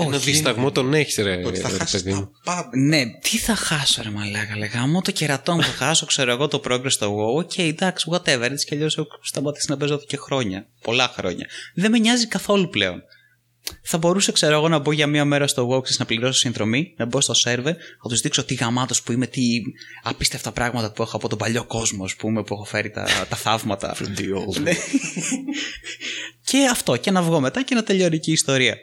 Ένα 0.00 0.18
δισταγμό 0.18 0.70
τον 0.70 0.94
έχεις, 0.94 1.16
ρε, 1.16 1.36
Το 1.42 1.48
ότι 1.48 1.58
θα 1.58 1.68
ρε 1.70 1.76
χάσεις 1.76 2.02
παιδί 2.02 2.10
τα 2.14 2.16
μου. 2.20 2.30
πάντα. 2.44 2.70
Ναι, 2.72 3.04
τι 3.20 3.38
θα 3.38 3.54
χάσω, 3.54 4.02
ρε 4.02 4.10
Μαλάκα. 4.10 4.56
Λέγα, 4.56 4.86
μου 4.86 5.02
το 5.02 5.10
κερατό 5.10 5.54
μου 5.54 5.62
θα 5.62 5.72
χάσω, 5.72 6.06
ξέρω 6.06 6.30
εγώ 6.30 6.48
το 6.48 6.60
progress 6.68 6.90
στο 6.90 7.16
WoW. 7.16 7.42
OK, 7.44 7.58
εντάξει, 7.58 8.10
whatever. 8.12 8.40
Έτσι 8.50 8.66
κι 8.66 8.74
αλλιώς 8.74 8.98
έχω 8.98 9.18
σταματήσει 9.22 9.66
να 9.70 9.76
παίζω 9.76 9.94
εδώ 9.94 10.04
και 10.04 10.16
χρόνια. 10.16 10.66
Πολλά 10.82 11.12
χρόνια. 11.16 11.46
Δεν 11.74 11.90
με 11.90 11.98
νοιάζει 11.98 12.26
καθόλου 12.26 12.68
πλέον. 12.68 13.02
Θα 13.82 13.98
μπορούσα, 13.98 14.32
ξέρω 14.32 14.54
εγώ, 14.54 14.68
να 14.68 14.78
μπω 14.78 14.92
για 14.92 15.06
μία 15.06 15.24
μέρα 15.24 15.46
στο 15.46 15.68
WoW, 15.68 15.82
ξέρεις, 15.82 15.98
να 15.98 16.04
πληρώσω 16.04 16.38
συνδρομή, 16.38 16.94
να 16.96 17.04
μπω 17.04 17.20
στο 17.20 17.34
server, 17.44 17.64
να 18.02 18.08
τους 18.10 18.20
δείξω 18.20 18.44
τι 18.44 18.54
γαμάτος 18.54 19.02
που 19.02 19.12
είμαι, 19.12 19.26
τι 19.26 19.42
απίστευτα 20.02 20.52
πράγματα 20.52 20.92
που 20.92 21.02
έχω 21.02 21.16
από 21.16 21.28
τον 21.28 21.38
παλιό 21.38 21.64
κόσμο, 21.64 22.04
ας 22.04 22.14
πούμε, 22.16 22.42
που 22.42 22.54
έχω 22.54 22.64
φέρει 22.64 22.90
τα, 22.90 23.06
τα 23.28 23.36
θαύματα. 23.36 23.96
Ναι. 24.60 24.72
και 26.44 26.68
αυτό, 26.70 26.96
και 26.96 27.10
να 27.10 27.22
βγω 27.22 27.40
μετά 27.40 27.62
και 27.62 27.74
να 27.74 27.82
τελειώνει 27.82 28.18
και 28.18 28.30
η 28.30 28.32
ιστορία. 28.32 28.76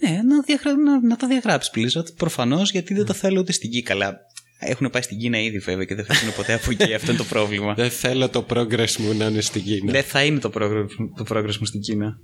Ναι, 0.00 0.22
να, 0.22 0.40
διαγρα... 0.40 0.76
να, 0.76 1.00
να 1.00 1.16
τα 1.16 1.26
διαγράψεις 1.26 1.72
Blizzard 1.74 2.14
προφανώς 2.16 2.70
γιατί 2.70 2.94
δεν 2.94 3.06
το 3.06 3.12
θέλω 3.12 3.40
ούτε 3.40 3.52
στην 3.52 3.70
Κίνα. 3.70 3.82
Καλά. 3.82 4.18
Έχουν 4.58 4.90
πάει 4.90 5.02
στην 5.02 5.18
Κίνα 5.18 5.40
ήδη 5.40 5.58
βέβαια 5.58 5.84
και 5.84 5.94
δεν 5.94 6.04
θα 6.04 6.12
έρθουν 6.12 6.34
ποτέ 6.34 6.52
από 6.52 6.70
εκεί. 6.70 6.94
Αυτό 6.94 7.10
είναι 7.10 7.20
το 7.20 7.26
πρόβλημα. 7.28 7.74
Δεν 7.82 7.90
θέλω 7.90 8.28
το 8.28 8.46
progress 8.48 8.96
μου 8.96 9.14
να 9.14 9.26
είναι 9.26 9.40
στην 9.40 9.62
Κίνα. 9.62 9.92
δεν 9.92 10.02
θα 10.02 10.24
είναι 10.24 10.38
το 10.38 10.50
progress, 10.54 10.86
το 11.16 11.24
progress 11.28 11.56
μου 11.56 11.66
στην 11.66 11.80
Κίνα. 11.80 12.18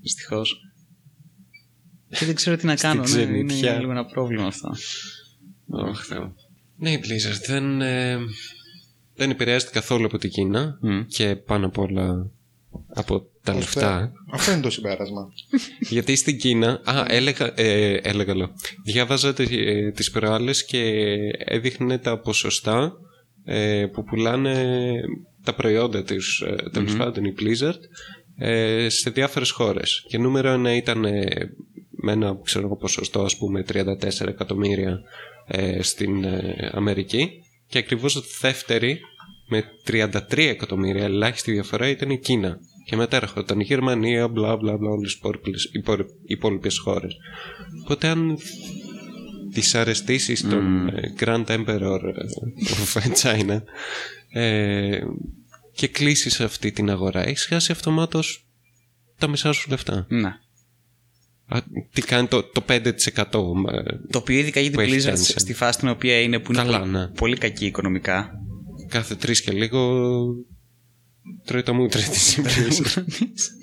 Δυστυχώς. 0.00 0.60
Και 2.08 2.24
δεν 2.24 2.34
ξέρω 2.34 2.56
τι 2.56 2.66
να 2.66 2.74
κάνω. 2.74 3.02
Ναι, 3.02 3.20
είναι, 3.20 3.24
ξενιτιά. 3.24 3.70
είναι 3.70 3.78
λίγο 3.78 3.90
ένα 3.90 4.04
πρόβλημα 4.04 4.46
αυτό. 4.46 4.70
Ωχ, 5.66 6.04
Θεό. 6.04 6.34
Ναι, 6.76 6.90
η 6.90 7.00
Blizzard 7.04 7.40
δεν, 7.46 7.80
ε, 7.80 8.18
δεν 9.14 9.30
επηρεάζεται 9.30 9.72
καθόλου 9.72 10.06
από 10.06 10.18
την 10.18 10.30
Κίνα 10.30 10.78
Μμ. 10.80 11.00
και 11.06 11.36
πάνω 11.36 11.66
απ' 11.66 11.78
όλα 11.78 12.30
από 12.94 13.26
τα 13.42 13.54
λεφτά. 13.54 14.12
Αυτό 14.32 14.52
είναι 14.52 14.60
το 14.60 14.70
συμπέρασμα. 14.70 15.28
Γιατί 15.80 16.16
στην 16.16 16.38
Κίνα. 16.38 16.80
Α, 16.84 17.04
έλεγα. 17.08 17.52
Ε, 17.56 17.92
έλεγα 18.02 18.34
λέω. 18.36 18.50
Διάβαζα 18.84 19.34
τε- 19.34 19.50
ε, 19.52 19.90
τις 19.90 20.10
προάλλες 20.10 20.64
και 20.64 20.78
έδειχνε 21.38 21.98
τα 21.98 22.18
ποσοστά 22.18 22.92
ε, 23.44 23.86
που 23.92 24.04
πουλάνε 24.04 24.94
τα 25.44 25.54
προϊόντα 25.54 26.02
της 26.02 26.40
ε, 26.40 26.70
τέλος 26.70 26.96
πάντων 26.96 27.24
η 27.24 27.34
Blizzard 27.40 27.78
ε, 28.38 28.88
σε 28.88 29.10
διάφορες 29.10 29.50
χώρες. 29.50 30.04
Και 30.08 30.18
νούμερο 30.18 30.48
ένα 30.48 30.76
ήταν 30.76 31.04
ε, 31.04 31.24
με 31.90 32.12
ένα 32.12 32.38
ξέρω 32.44 32.64
εγώ, 32.66 32.76
ποσοστό 32.76 33.22
ας 33.22 33.36
πούμε 33.36 33.64
34 33.72 34.26
εκατομμύρια 34.28 35.00
ε, 35.46 35.82
στην 35.82 36.24
ε, 36.24 36.70
Αμερική 36.72 37.30
και 37.66 37.78
ακριβώς 37.78 38.38
δεύτερη 38.40 38.98
με 39.46 39.64
33 39.86 40.18
εκατομμύρια 40.36 41.04
ελάχιστη 41.04 41.52
διαφορά 41.52 41.88
ήταν 41.88 42.10
η 42.10 42.18
Κίνα. 42.18 42.58
Και 42.84 42.96
μετά 42.96 43.16
έρχονταν 43.16 43.60
η 43.60 43.64
Γερμανία, 43.64 44.28
μπλα 44.28 44.56
μπλα 44.56 44.76
μπλα, 44.76 44.90
όλες 44.90 45.20
οι 45.72 45.82
υπόλοιπες 46.26 46.78
χώρες. 46.78 47.16
Οπότε 47.82 48.08
αν 48.08 48.38
δυσαρεστήσεις 49.50 50.48
τον 50.48 50.88
ε, 50.88 51.14
Grand 51.18 51.44
Emperor 51.44 51.98
of 52.94 53.02
China 53.22 53.62
ε, 54.28 55.00
και 55.74 55.88
κλείσεις 55.88 56.40
αυτή 56.40 56.70
την 56.72 56.90
αγορά, 56.90 57.26
έχεις 57.26 57.44
χάσει 57.46 57.72
αυτομάτως 57.72 58.46
τα 59.18 59.28
μισά 59.28 59.52
σου 59.52 59.70
λεφτά. 59.70 60.06
Ναι. 60.08 60.38
Α, 61.46 61.58
τι 61.92 62.02
κάνει 62.02 62.26
το, 62.26 62.42
το 62.42 62.64
5%. 62.68 62.92
Το 64.10 64.18
οποίο 64.18 64.38
ειδικά 64.38 64.60
για 64.60 64.70
την 64.70 64.78
που 64.78 64.80
έχει 64.80 65.06
Blizzard 65.06 65.12
Tencent. 65.12 65.34
στη 65.36 65.54
φάση 65.54 65.78
την 65.78 65.88
οποία 65.88 66.20
είναι 66.20 66.38
που 66.38 66.52
είναι 66.52 66.62
Καλά, 66.62 66.78
πολύ, 66.78 66.90
ναι. 66.90 67.06
πολύ 67.06 67.36
κακή 67.36 67.66
οικονομικά. 67.66 68.43
Κάθε 68.94 69.14
τρεις 69.14 69.42
και 69.42 69.52
λίγο 69.52 69.80
τρώει 71.44 71.62
τα 71.62 71.72
μούτρα 71.72 72.02
της 72.02 72.36
υπηρεσία. 72.36 73.04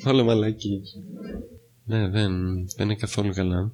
Όλα 0.05 0.23
μαλακίες. 0.23 0.95
Ναι, 1.85 2.09
δεν, 2.09 2.31
δεν 2.75 2.85
είναι 2.85 2.95
καθόλου 2.95 3.33
καλά. 3.33 3.71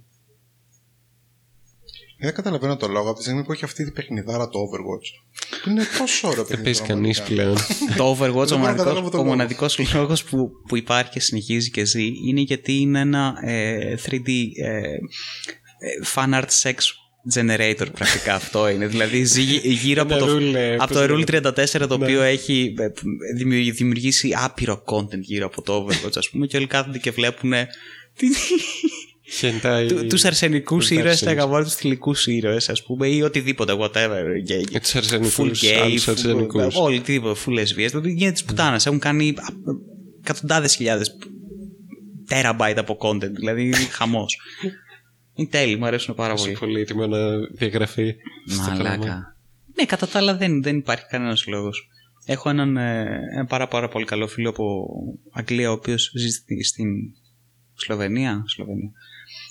Δεν 2.20 2.34
καταλαβαίνω 2.34 2.78
το 2.78 2.88
λόγο 2.88 3.08
από 3.10 3.18
τη 3.18 3.24
στιγμή 3.24 3.44
που 3.44 3.52
έχει 3.52 3.64
αυτή 3.64 3.84
τη 3.86 3.92
παιχνιδάρα 3.92 4.50
το 4.50 4.60
Overwatch. 4.60 5.38
Που 5.64 5.70
είναι 5.70 5.84
τόσο 5.98 6.28
ωραίο 6.28 6.44
Δεν 6.44 6.62
παιχνίδι. 6.62 6.64
παίζει 6.80 6.94
κανείς 6.94 7.22
πραγματικά. 7.22 7.66
πλέον. 7.96 7.98
το 7.98 8.12
Overwatch, 8.12 8.48
Δεν 8.48 8.58
ο 8.58 8.58
μπορώ 8.58 8.58
να 8.58 8.58
μοναδικός, 8.58 8.84
καταλάβω 8.84 9.10
τον 9.10 9.20
ο 9.20 9.24
λόγο. 9.24 9.36
μοναδικός 9.36 9.94
λόγος 9.94 10.24
που, 10.24 10.52
που 10.68 10.76
υπάρχει 10.76 11.12
και 11.12 11.20
συνεχίζει 11.20 11.72
και 11.72 11.86
ζει 11.86 12.08
είναι 12.28 12.42
γιατί 12.42 12.74
είναι 12.74 13.00
ένα 13.00 13.36
ε, 13.44 13.96
3D 14.06 14.28
ε, 14.64 14.70
ε, 14.70 14.98
fan 16.16 16.34
art 16.34 16.48
sex 16.62 16.76
generator 17.36 17.86
πρακτικά 17.94 18.34
αυτό 18.36 18.70
είναι. 18.70 18.88
Δηλαδή 18.88 19.24
ζει 19.24 19.42
γύ- 19.42 19.66
γύρω 19.66 20.02
από 20.02 20.14
Ένα 20.16 20.26
το, 20.26 20.36
rule, 20.36 20.54
ε, 20.56 20.76
από 20.76 20.94
πώς 20.94 20.98
το 21.08 21.16
λέγεται; 21.16 21.40
Rule 21.40 21.84
34 21.84 21.88
το 21.88 21.94
οποίο 21.94 22.22
έχει 22.22 22.74
ε, 22.80 22.88
δημιουργη- 23.38 23.74
δημιουργήσει 23.76 24.34
άπειρο 24.44 24.84
content 24.86 25.20
γύρω 25.20 25.46
από 25.46 25.62
το 25.62 25.86
Overwatch 25.86 26.18
ας 26.18 26.30
πούμε 26.30 26.46
και 26.48 26.58
όλοι 26.58 26.68
κάθονται 26.68 26.98
και 26.98 27.12
βλέπουν 27.12 27.54
Χεντάει. 29.30 29.88
τους 30.08 30.26
αρσενικούς 30.26 30.88
τους 30.88 30.98
ήρωες 30.98 31.12
αρσενικούς. 31.12 31.44
αγαπάνε 31.44 31.64
τους 31.64 31.76
θηλυκούς 31.76 32.28
ήρωες 32.28 32.70
ας 32.70 32.84
πούμε 32.84 33.08
ή 33.08 33.22
οτιδήποτε 33.22 33.74
whatever 33.80 34.24
και, 34.46 34.64
Με 34.72 34.80
τους 34.80 34.96
αρσενικούς, 34.96 35.36
full 35.38 35.66
gay, 35.66 35.80
άλλους 35.84 36.06
full- 36.08 36.12
αρσενικούς. 36.12 36.76
όλοι 36.76 36.98
οτιδήποτε 36.98 37.40
full 37.46 37.52
lesbians 37.54 37.66
δηλαδή 37.90 38.12
γίνεται 38.12 38.32
τις 38.32 38.44
πουτάνες 38.44 38.86
έχουν 38.86 39.00
κάνει 39.00 39.30
α, 39.38 39.44
εκατοντάδες 40.24 40.76
χιλιάδες 40.76 41.18
τεραμπάιτ 42.28 42.78
από 42.78 42.98
content 43.02 43.32
δηλαδή 43.32 43.74
χαμός 43.92 44.38
είναι 45.38 45.50
τέλειο, 45.50 45.78
μου 45.78 45.86
αρέσουν 45.86 46.16
πάρα 46.16 46.32
Τόσο 46.34 46.44
πολύ 46.46 46.58
πολύ 46.58 46.80
έτοιμο 46.82 47.08
να 47.08 47.18
διαγραφεί. 47.52 48.16
στο 48.48 48.62
πράγμα. 48.66 48.84
Μαλάκα. 48.84 49.36
Ναι, 49.76 49.86
κατά 49.86 50.08
τα 50.08 50.18
άλλα 50.20 50.36
δεν, 50.38 50.62
δεν 50.64 50.78
υπάρχει 50.78 51.06
κανένας 51.10 51.48
λόγος. 51.48 51.88
Έχω 52.26 52.50
έναν, 52.50 52.78
ε, 52.78 53.20
ένα 53.34 53.46
πάρα, 53.46 53.68
πάρα 53.68 53.88
πολύ 53.88 54.06
καλό 54.06 54.28
φίλο 54.28 54.50
από 54.50 54.86
Αγγλία, 55.32 55.70
ο 55.70 55.74
οποίος 55.74 56.12
ζει 56.16 56.30
στη- 56.30 56.64
στην 56.64 56.88
Σλοβενία. 57.76 58.44
Σλοβενία. 58.48 58.92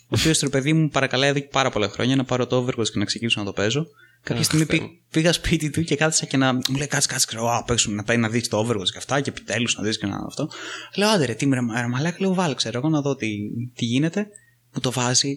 Ο 0.03 0.17
οποίος 0.19 0.39
το 0.39 0.49
παιδί 0.49 0.73
μου 0.73 0.89
παρακαλάει 0.89 1.29
εδώ 1.29 1.39
και 1.39 1.49
πάρα 1.51 1.71
πολλά 1.71 1.89
χρόνια 1.89 2.17
να 2.17 2.25
πάρω 2.25 2.47
το 2.47 2.65
Overwatch 2.65 2.89
και 2.93 2.99
να 2.99 3.05
ξεκινήσω 3.05 3.41
να 3.41 3.47
το 3.47 3.53
παίζω. 3.53 3.87
Κάποια 4.23 4.41
Αχ, 4.41 4.45
στιγμή 4.45 4.65
Θεέ 4.65 4.79
πή- 4.79 4.91
πήγα 5.11 5.33
σπίτι 5.33 5.71
του 5.71 5.83
και 5.83 5.97
κάθισα 5.97 6.27
και 6.27 6.37
να 6.37 6.53
μου 6.53 6.61
λέει: 6.77 6.87
Κάτσε, 6.87 7.09
κάτσε, 7.09 7.27
ξέρω, 7.27 7.47
α, 7.49 7.65
παίξουμε 7.65 7.97
να 7.97 8.03
πάει 8.03 8.17
να 8.17 8.29
δεις 8.29 8.49
το 8.49 8.59
Overwatch 8.67 8.89
και 8.93 8.99
αυτά. 8.99 9.21
Και 9.21 9.31
επιτέλους 9.31 9.77
να 9.77 9.83
δεις 9.83 9.99
και 9.99 10.07
να 10.07 10.17
αυτό. 10.27 10.49
Λέω: 10.97 11.09
Άντε, 11.09 11.25
ρε, 11.25 11.35
τι 11.35 11.47
με 11.47 11.55
ρε, 11.57 11.87
μαλάκα, 11.87 12.17
λέω: 12.21 12.35
Βάλε, 12.35 12.55
ξέρω 12.55 12.79
εγώ 12.79 12.89
να 12.89 13.01
δω 13.01 13.15
τι, 13.17 13.29
τι 13.75 13.85
γίνεται. 13.85 14.27
Μου 14.75 14.81
το 14.81 14.91
βάζει. 14.93 15.37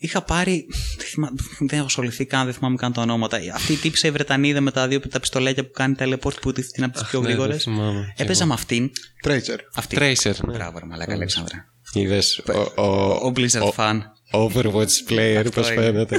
Είχα 0.00 0.22
πάρει. 0.22 0.66
Δεν, 0.96 1.06
θυμά, 1.06 1.28
δεν 1.58 1.78
έχω 1.78 1.86
ασχοληθεί 1.86 2.24
καν, 2.26 2.44
δεν 2.44 2.54
θυμάμαι 2.54 2.76
καν 2.76 2.92
τα 2.92 3.02
ονόματα. 3.02 3.38
Αυτή 3.54 3.72
η 3.72 3.76
τύψη 3.76 4.06
η 4.06 4.10
Βρετανίδα 4.10 4.60
με 4.60 4.70
τα 4.70 4.88
δύο 4.88 5.00
τα 5.00 5.20
πιστολέκια 5.20 5.64
που 5.64 5.70
κάνει 5.70 5.94
teleport 5.98 6.40
που 6.40 6.52
είναι 6.76 6.86
από 6.86 6.92
τις 6.98 7.08
πιο 7.08 7.20
Ναι, 7.20 7.26
δεν 7.26 7.36
γρήγορε. 7.36 7.58
θυμάμαι. 7.58 8.14
Έπαιζα 8.16 8.46
με 8.46 8.52
αυτήν. 8.52 8.90
Tracer. 9.26 9.58
Αυτή. 9.74 9.96
Tracer, 10.00 10.32
ναι. 10.46 10.52
Μπράβο, 10.52 10.78
ρε, 10.78 10.84
μαλάκα, 10.86 11.12
Αλέξανδρε. 11.12 11.56
Είδες, 11.92 12.38
ο, 12.76 12.82
ο, 12.82 13.10
Ο 13.26 13.32
Blizzard 13.36 13.70
fan. 13.76 13.98
Overwatch 14.32 15.10
player, 15.10 15.36
Αυτό 15.36 15.50
πώς 15.60 15.70
είναι. 15.70 15.80
φαίνεται. 15.82 16.18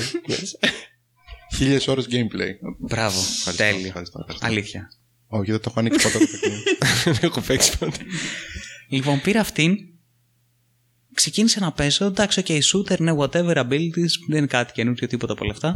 Χίλιες 1.56 1.88
ώρες 1.88 2.08
gameplay. 2.10 2.52
Μπράβο. 2.80 3.20
Τέλειο. 3.56 3.86
Ευχαριστώ, 3.88 4.20
ευχαριστώ. 4.20 4.46
Αλήθεια. 4.46 4.88
Όχι, 5.28 5.52
δεν 5.52 5.60
το 5.60 5.66
έχω 5.70 5.80
ανοίξει 5.80 6.12
ποτέ 6.12 6.18
το 6.26 6.26
παιχνίδι. 6.32 6.64
Δεν 7.20 7.30
έχω 7.30 7.42
παίξει 7.42 7.78
ποτέ. 7.78 7.98
Λοιπόν, 8.90 9.22
πήρα 9.22 9.40
αυτήν. 9.40 9.78
Ξεκίνησε 11.20 11.60
να 11.60 11.72
παίζω. 11.72 12.06
Εντάξει, 12.06 12.44
ok, 12.46 12.52
shooter, 12.52 13.00
ναι, 13.00 13.12
whatever 13.18 13.56
abilities. 13.56 14.14
Δεν 14.28 14.38
είναι 14.38 14.46
κάτι 14.48 14.72
καινούριο, 14.74 15.08
τίποτα 15.08 15.34
από 15.34 15.44
όλα 15.44 15.54
αυτά. 15.54 15.76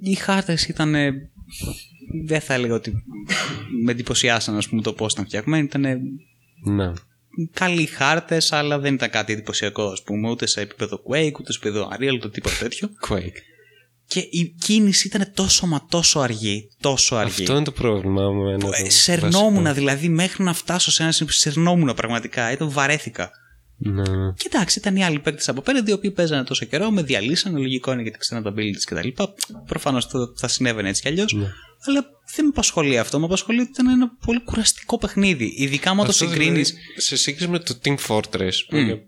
Οι 0.00 0.14
χάρτες 0.14 0.66
ήταν. 0.66 0.92
Δεν 2.24 2.40
θα 2.40 2.54
έλεγα 2.54 2.74
ότι 2.74 2.92
με 3.84 3.90
εντυπωσιάσαν, 3.92 4.56
ας 4.56 4.68
πούμε, 4.68 4.82
το 4.82 4.92
πώς 4.92 5.12
ήταν 5.12 5.24
φτιαγμένοι. 5.24 5.64
Ήταν 5.64 5.84
Ναι. 6.64 6.92
καλοί 7.52 7.86
χάρτες, 7.86 8.52
αλλά 8.52 8.78
δεν 8.78 8.94
ήταν 8.94 9.10
κάτι 9.10 9.32
εντυπωσιακό, 9.32 9.82
ας 9.84 10.02
πούμε, 10.02 10.30
ούτε 10.30 10.46
σε 10.46 10.60
επίπεδο 10.60 10.96
Quake, 11.10 11.32
ούτε 11.40 11.52
σε 11.52 11.58
επίπεδο 11.62 11.88
Unreal, 11.98 12.14
ούτε 12.14 12.28
τίποτα 12.28 12.54
τέτοιο. 12.58 12.88
Quake. 13.08 13.38
Και 14.06 14.20
η 14.30 14.54
κίνηση 14.60 15.06
ήταν 15.06 15.32
τόσο 15.34 15.66
μα 15.66 15.86
τόσο 15.88 16.20
αργή. 16.20 16.68
Τόσο 16.80 17.16
αργή. 17.16 17.40
Αυτό 17.42 17.54
είναι 17.54 17.64
το 17.64 17.72
πρόβλημα 17.72 18.30
μου. 18.30 18.48
ένα 18.48 18.54
Ε, 18.76 18.82
το 18.82 18.90
Σερνόμουν 18.90 19.52
βασικό. 19.54 19.72
δηλαδή 19.74 20.08
μέχρι 20.08 20.44
να 20.44 20.52
φτάσω 20.52 20.90
σε 20.90 21.02
ένα 21.02 21.12
σημείο. 21.12 21.32
Σερνόμουν 21.32 21.94
πραγματικά. 21.94 22.52
Ήταν 22.52 22.70
βαρέθηκα. 22.70 23.30
Ναι. 23.84 24.32
Και 24.36 24.48
εντάξει, 24.52 24.78
ήταν 24.78 24.96
οι 24.96 25.04
άλλοι 25.04 25.18
παίκτες 25.18 25.48
από 25.48 25.60
πέρα, 25.60 25.82
οι 25.86 25.92
οποίοι 25.92 26.10
παίζανε 26.10 26.44
τόσο 26.44 26.64
καιρό, 26.64 26.90
με 26.90 27.02
διαλύσανε. 27.02 27.58
Λογικό 27.58 27.92
είναι 27.92 28.02
γιατί 28.02 28.18
ξέραν 28.18 28.42
τα 28.44 28.52
abilities 28.56 28.82
κτλ. 28.84 29.08
Προφανώς 29.66 30.06
θα, 30.06 30.32
θα 30.36 30.48
συνέβαινε 30.48 30.88
έτσι 30.88 31.02
κι 31.02 31.08
αλλιώς. 31.08 31.32
Ναι. 31.32 31.50
Αλλά 31.86 32.04
δεν 32.34 32.44
με 32.44 32.50
απασχολεί 32.50 32.98
αυτό. 32.98 33.18
Με 33.18 33.24
απασχολεί 33.24 33.60
ότι 33.60 33.70
ήταν 33.70 33.88
ένα 33.88 34.10
πολύ 34.26 34.40
κουραστικό 34.40 34.98
παιχνίδι. 34.98 35.54
Ειδικά 35.56 35.90
άμα 35.90 36.04
το 36.04 36.10
Αυτό 36.10 36.24
συγκρίνει. 36.26 36.50
δηλαδή, 36.50 36.72
σε 36.96 37.16
σύγκριση 37.16 37.48
με 37.50 37.58
το 37.58 37.78
Team 37.84 37.96
Fortress, 38.08 38.52
που 38.68 38.76
είναι 38.76 39.02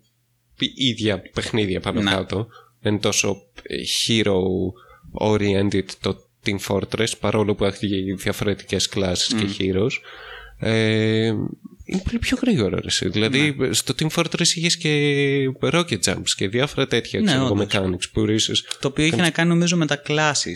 η 0.58 0.86
ίδια 0.88 1.22
παιχνίδια 1.34 1.80
πάνω 1.80 2.00
Ναι. 2.00 2.10
κάτω, 2.10 2.46
δεν 2.80 2.92
είναι 2.92 3.00
τόσο 3.00 3.36
ε, 3.62 3.76
hero 4.06 4.34
oriented 5.28 5.84
το 6.00 6.16
Team 6.46 6.58
Fortress, 6.68 7.18
παρόλο 7.20 7.54
που 7.54 7.64
έχει 7.64 8.12
διαφορετικές 8.14 8.88
κλάσεις 8.88 9.34
και 9.34 9.46
heroes. 9.58 9.90
Ε, 10.58 11.32
είναι 11.85 12.03
πολύ 12.05 12.18
πιο 12.18 12.39
γρήγορο. 12.41 12.78
Ρε, 12.78 12.87
εσύ. 12.87 13.09
Δηλαδή, 13.09 13.55
Ναι. 13.59 13.72
στο 13.72 13.95
Team 13.99 14.07
Fortress 14.09 14.47
είχες 14.55 14.76
και 14.76 14.91
rocket 15.61 15.99
jumps 16.05 16.28
και 16.37 16.49
διάφορα 16.49 16.87
τέτοια 16.87 17.20
Ναι, 17.20 17.26
ξέρω, 17.26 17.45
εγώ, 17.45 17.53
όντως. 17.53 17.66
mechanics 17.72 18.11
που 18.12 18.24
ρίσεις. 18.24 18.62
Το 18.80 18.89
οποίο 18.89 19.05
είχε 19.05 19.16
να 19.16 19.30
κάνει 19.30 19.49
νομίζω 19.49 19.76
με 19.76 19.87
τα 19.87 19.97
κλάσει. 19.97 20.53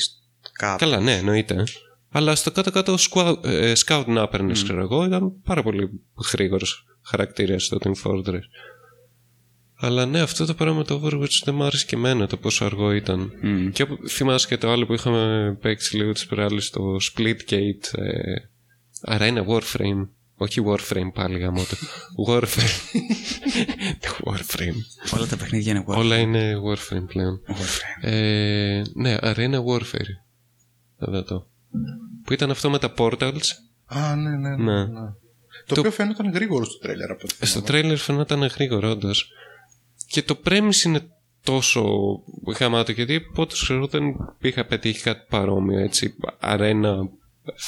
Κάπου. 0.52 0.78
Καλά, 0.78 1.00
ναι, 1.00 1.16
εννοείται. 1.16 1.64
Αλλά 2.10 2.34
στο 2.34 2.50
κάτω-κάτω 2.50 2.94
squad- 3.10 3.44
ε, 3.44 3.72
scout 3.86 4.04
να 4.06 4.22
έπαιρνες, 4.22 4.62
ξέρω 4.62 4.80
εγώ, 4.80 5.04
ήταν 5.04 5.40
πάρα 5.44 5.62
πολύ 5.62 5.90
γρήγορος 6.32 6.84
χαρακτήρας 7.02 7.64
στο 7.64 7.78
Team 7.84 7.92
Fortress. 8.04 8.40
Αλλά 9.80 10.06
ναι, 10.06 10.20
αυτό 10.20 10.44
το 10.44 10.54
πράγμα 10.54 10.84
το 10.84 11.02
Overwatch 11.04 11.40
δεν 11.44 11.54
μ' 11.54 11.62
άρεσε 11.62 11.84
και 11.86 11.94
εμένα 11.96 12.26
το 12.26 12.36
πόσο 12.36 12.64
αργό 12.64 12.92
ήταν. 12.92 13.32
Μμ. 13.42 13.68
Και 13.70 13.82
όπου- 13.82 14.08
θυμάσαι 14.08 14.46
και 14.46 14.56
το 14.56 14.70
άλλο 14.70 14.86
που 14.86 14.94
είχαμε 14.94 15.56
παίξει 15.60 15.96
λίγο 15.96 16.12
τις 16.12 16.26
προάλλες 16.26 16.64
στο 16.66 16.96
Splitgate 17.12 17.92
ε, 18.00 18.34
Arena 19.06 19.46
Warframe. 19.46 20.08
Όχι 20.40 20.62
Warframe 20.66 21.10
πάλι 21.14 21.38
γαμώ 21.38 21.62
το. 21.62 21.76
Warframe. 22.26 23.00
Warframe. 24.24 25.12
Όλα 25.16 25.26
τα 25.26 25.36
παιχνίδια 25.36 25.72
είναι 25.72 25.84
Warframe. 25.88 25.96
Όλα 25.96 26.16
είναι 26.16 26.54
Warframe 26.66 27.06
πλέον. 27.06 27.40
Warframe. 27.48 28.08
Ε, 28.08 28.82
ναι, 28.94 29.16
Arena 29.20 29.60
Warfare. 29.64 30.10
Εδώ 30.98 31.22
το. 31.22 31.46
Που 32.24 32.32
ήταν 32.32 32.50
αυτό 32.50 32.70
με 32.70 32.78
τα 32.78 32.94
portals. 32.98 33.48
Α, 33.86 34.16
ναι, 34.16 34.30
ναι. 34.30 34.48
ναι, 34.48 34.56
Ναι. 34.56 34.84
ναι. 34.84 35.08
Το, 35.66 35.74
οποίο 35.78 35.90
φαίνονταν 35.90 36.30
γρήγορο 36.32 36.64
στο 36.64 36.78
τρέλερ 36.78 37.10
από 37.10 37.20
ό,τι 37.24 37.34
Στο 37.34 37.46
θυμάμαι. 37.46 37.66
τρέιλερ 37.66 37.96
φαινόταν 37.96 38.42
γρήγορο, 38.42 38.90
όντως. 38.90 39.30
Και 40.06 40.22
το 40.22 40.38
premise 40.44 40.82
είναι 40.84 41.00
τόσο 41.42 41.84
γαμάτο, 42.58 42.92
γιατί 42.92 43.20
πότε 43.20 43.54
ξέρω 43.54 43.86
δεν 43.86 44.02
είχα 44.40 44.64
πετύχει 44.64 45.02
κάτι 45.02 45.26
παρόμοιο, 45.28 45.78
έτσι. 45.78 46.14
Arena 46.42 46.94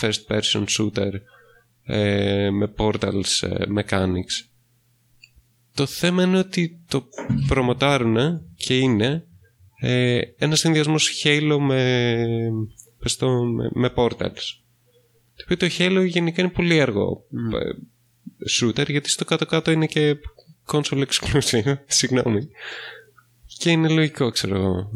first 0.00 0.26
person 0.28 0.64
shooter 0.78 1.10
ε, 1.92 2.50
με 2.50 2.72
portals 2.76 3.48
ε, 3.48 3.64
mechanics. 3.78 4.48
Το 5.74 5.86
θέμα 5.86 6.22
είναι 6.22 6.38
ότι 6.38 6.80
το 6.88 7.08
προμοτάρουν 7.46 8.40
και 8.56 8.78
είναι 8.78 9.26
ε, 9.80 10.20
ένα 10.36 10.56
συνδυασμός 10.56 11.22
Halo 11.24 11.56
με, 11.60 12.24
πες 12.98 13.16
το, 13.16 13.44
με, 13.44 13.70
με 13.72 13.92
portals. 13.96 14.60
Το 15.34 15.44
οποίο 15.44 15.56
το 15.56 15.68
Halo 15.78 16.04
γενικά 16.06 16.42
είναι 16.42 16.50
πολύ 16.50 16.80
αργό 16.80 17.24
ε, 17.30 17.70
shooter 18.60 18.90
γιατί 18.90 19.10
στο 19.10 19.24
κάτω-κάτω 19.24 19.70
είναι 19.70 19.86
και 19.86 20.16
console 20.66 21.04
exclusive. 21.06 21.74
Συγγνώμη. 21.86 22.48
Και 23.58 23.70
είναι 23.70 23.88
λογικό, 23.88 24.30
ξέρω 24.30 24.56
εγώ. 24.56 24.90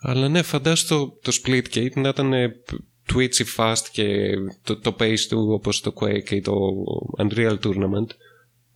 Αλλά 0.00 0.28
ναι, 0.28 0.42
φαντάσου 0.42 0.86
το, 0.86 1.18
το 1.22 1.38
Splitgate 1.42 1.94
να 1.94 2.08
ήταν 2.08 2.32
ε, 2.32 2.52
twitchy 3.12 3.44
fast 3.56 3.84
και 3.92 4.34
το, 4.62 4.76
το 4.78 4.96
pace 5.00 5.18
του 5.28 5.48
όπως 5.52 5.80
το 5.80 5.92
Quake 6.00 6.30
ή 6.30 6.40
το 6.40 6.54
Unreal 7.18 7.58
Tournament. 7.64 8.06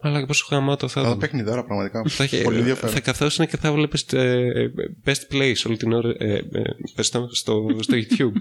Αλλά 0.03 0.21
και 0.21 0.27
πόσο 0.27 0.47
γαμάτο 0.51 0.89
θα 0.89 0.99
Αλλά 1.01 1.09
ήταν. 1.09 1.21
παιχνιδάρα 1.21 1.65
πραγματικά. 1.65 2.03
Θα, 2.09 2.25
είχε- 2.25 2.43
Πολύ 2.43 2.59
ενδιαφέρον. 2.59 2.91
θα 2.91 3.01
καθόσουν 3.01 3.47
και 3.47 3.57
θα 3.57 3.73
βλέπεις 3.73 4.03
ε, 4.13 4.73
best 5.05 5.33
plays 5.35 5.55
όλη 5.67 5.77
την 5.77 5.93
ώρα 5.93 6.15
ε, 6.19 6.35
ε, 6.35 6.43
πες 6.95 7.11
το, 7.11 7.29
στο, 7.33 7.67
στο 7.81 7.97
YouTube. 7.97 8.33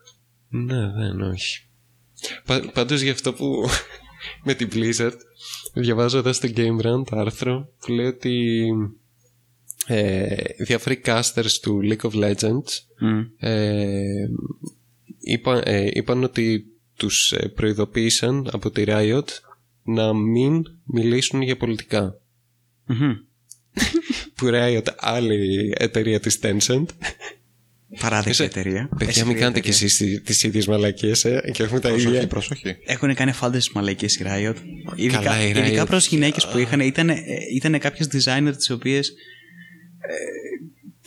ναι, 0.66 0.92
δεν, 0.92 1.20
όχι. 1.20 1.66
Πα, 2.44 2.70
πάντως 2.72 3.00
για 3.00 3.12
αυτό 3.12 3.32
που 3.32 3.64
με 4.44 4.54
την 4.54 4.68
Blizzard. 4.72 5.12
Διαβάζω 5.74 6.18
εδώ 6.18 6.32
στο 6.32 6.48
Game 6.56 6.80
Run 6.80 7.02
το 7.10 7.16
άρθρο 7.18 7.68
που 7.80 7.92
λέει 7.92 8.06
ότι 8.06 8.66
ε, 9.86 10.34
διάφοροι 10.58 11.00
casters 11.04 11.50
του 11.62 11.80
League 11.82 12.10
of 12.10 12.14
Legends 12.24 12.70
ε, 13.38 14.02
είπα, 15.32 15.62
ε, 15.64 15.88
είπαν 15.92 16.22
ότι 16.22 16.64
τους 16.96 17.32
ε, 17.32 17.48
προειδοποίησαν 17.48 18.48
από 18.52 18.70
τη 18.70 18.84
Riot 18.86 19.24
να 19.82 20.14
μην 20.14 20.62
μιλήσουν 20.84 21.42
για 21.42 21.56
πολιτικά. 21.56 22.20
Μμμ. 22.86 23.12
Που 24.34 24.46
Riot 24.52 24.86
άλλη 24.96 25.72
εταιρεία 25.78 26.20
της 26.20 26.38
Tencent. 26.42 26.84
Παράδεκτη 28.00 28.30
Είσαι- 28.30 28.44
εταιρεία. 28.44 28.88
Παιδιά 28.98 29.08
Εσύ 29.08 29.24
μην 29.24 29.36
η 29.36 29.38
κάνετε 29.38 29.60
κι 29.60 29.68
εταιρεία. 29.68 29.86
εσείς 29.86 30.22
τις 30.22 30.42
ίδιες 30.42 30.66
μαλακίες 30.66 31.24
ε, 31.24 31.50
και 31.52 31.62
έχουμε 31.62 31.80
τα 31.80 31.88
Προσοχή, 31.88 32.14
ίδια. 32.14 32.26
προσοχή. 32.26 32.76
Έχουν 32.86 33.14
κάνει 33.14 33.32
φάλτε 33.32 33.60
στις 33.60 33.72
μαλαϊκέ 33.74 34.06
η 34.06 34.18
Riot. 34.24 34.54
Ειδικά, 34.96 35.22
Καλά, 35.22 35.46
η 35.46 35.52
Riot. 35.52 35.56
ειδικά 35.56 35.86
προς 35.86 36.06
γυναίκες 36.06 36.46
που 36.46 36.58
είχαν. 36.58 36.80
Ήταν, 36.80 37.10
ήταν 37.54 37.78
κάποιες 37.78 38.08
designer 38.12 38.52
τις 38.56 38.70
οποίες. 38.70 39.08
Ε, 39.08 40.14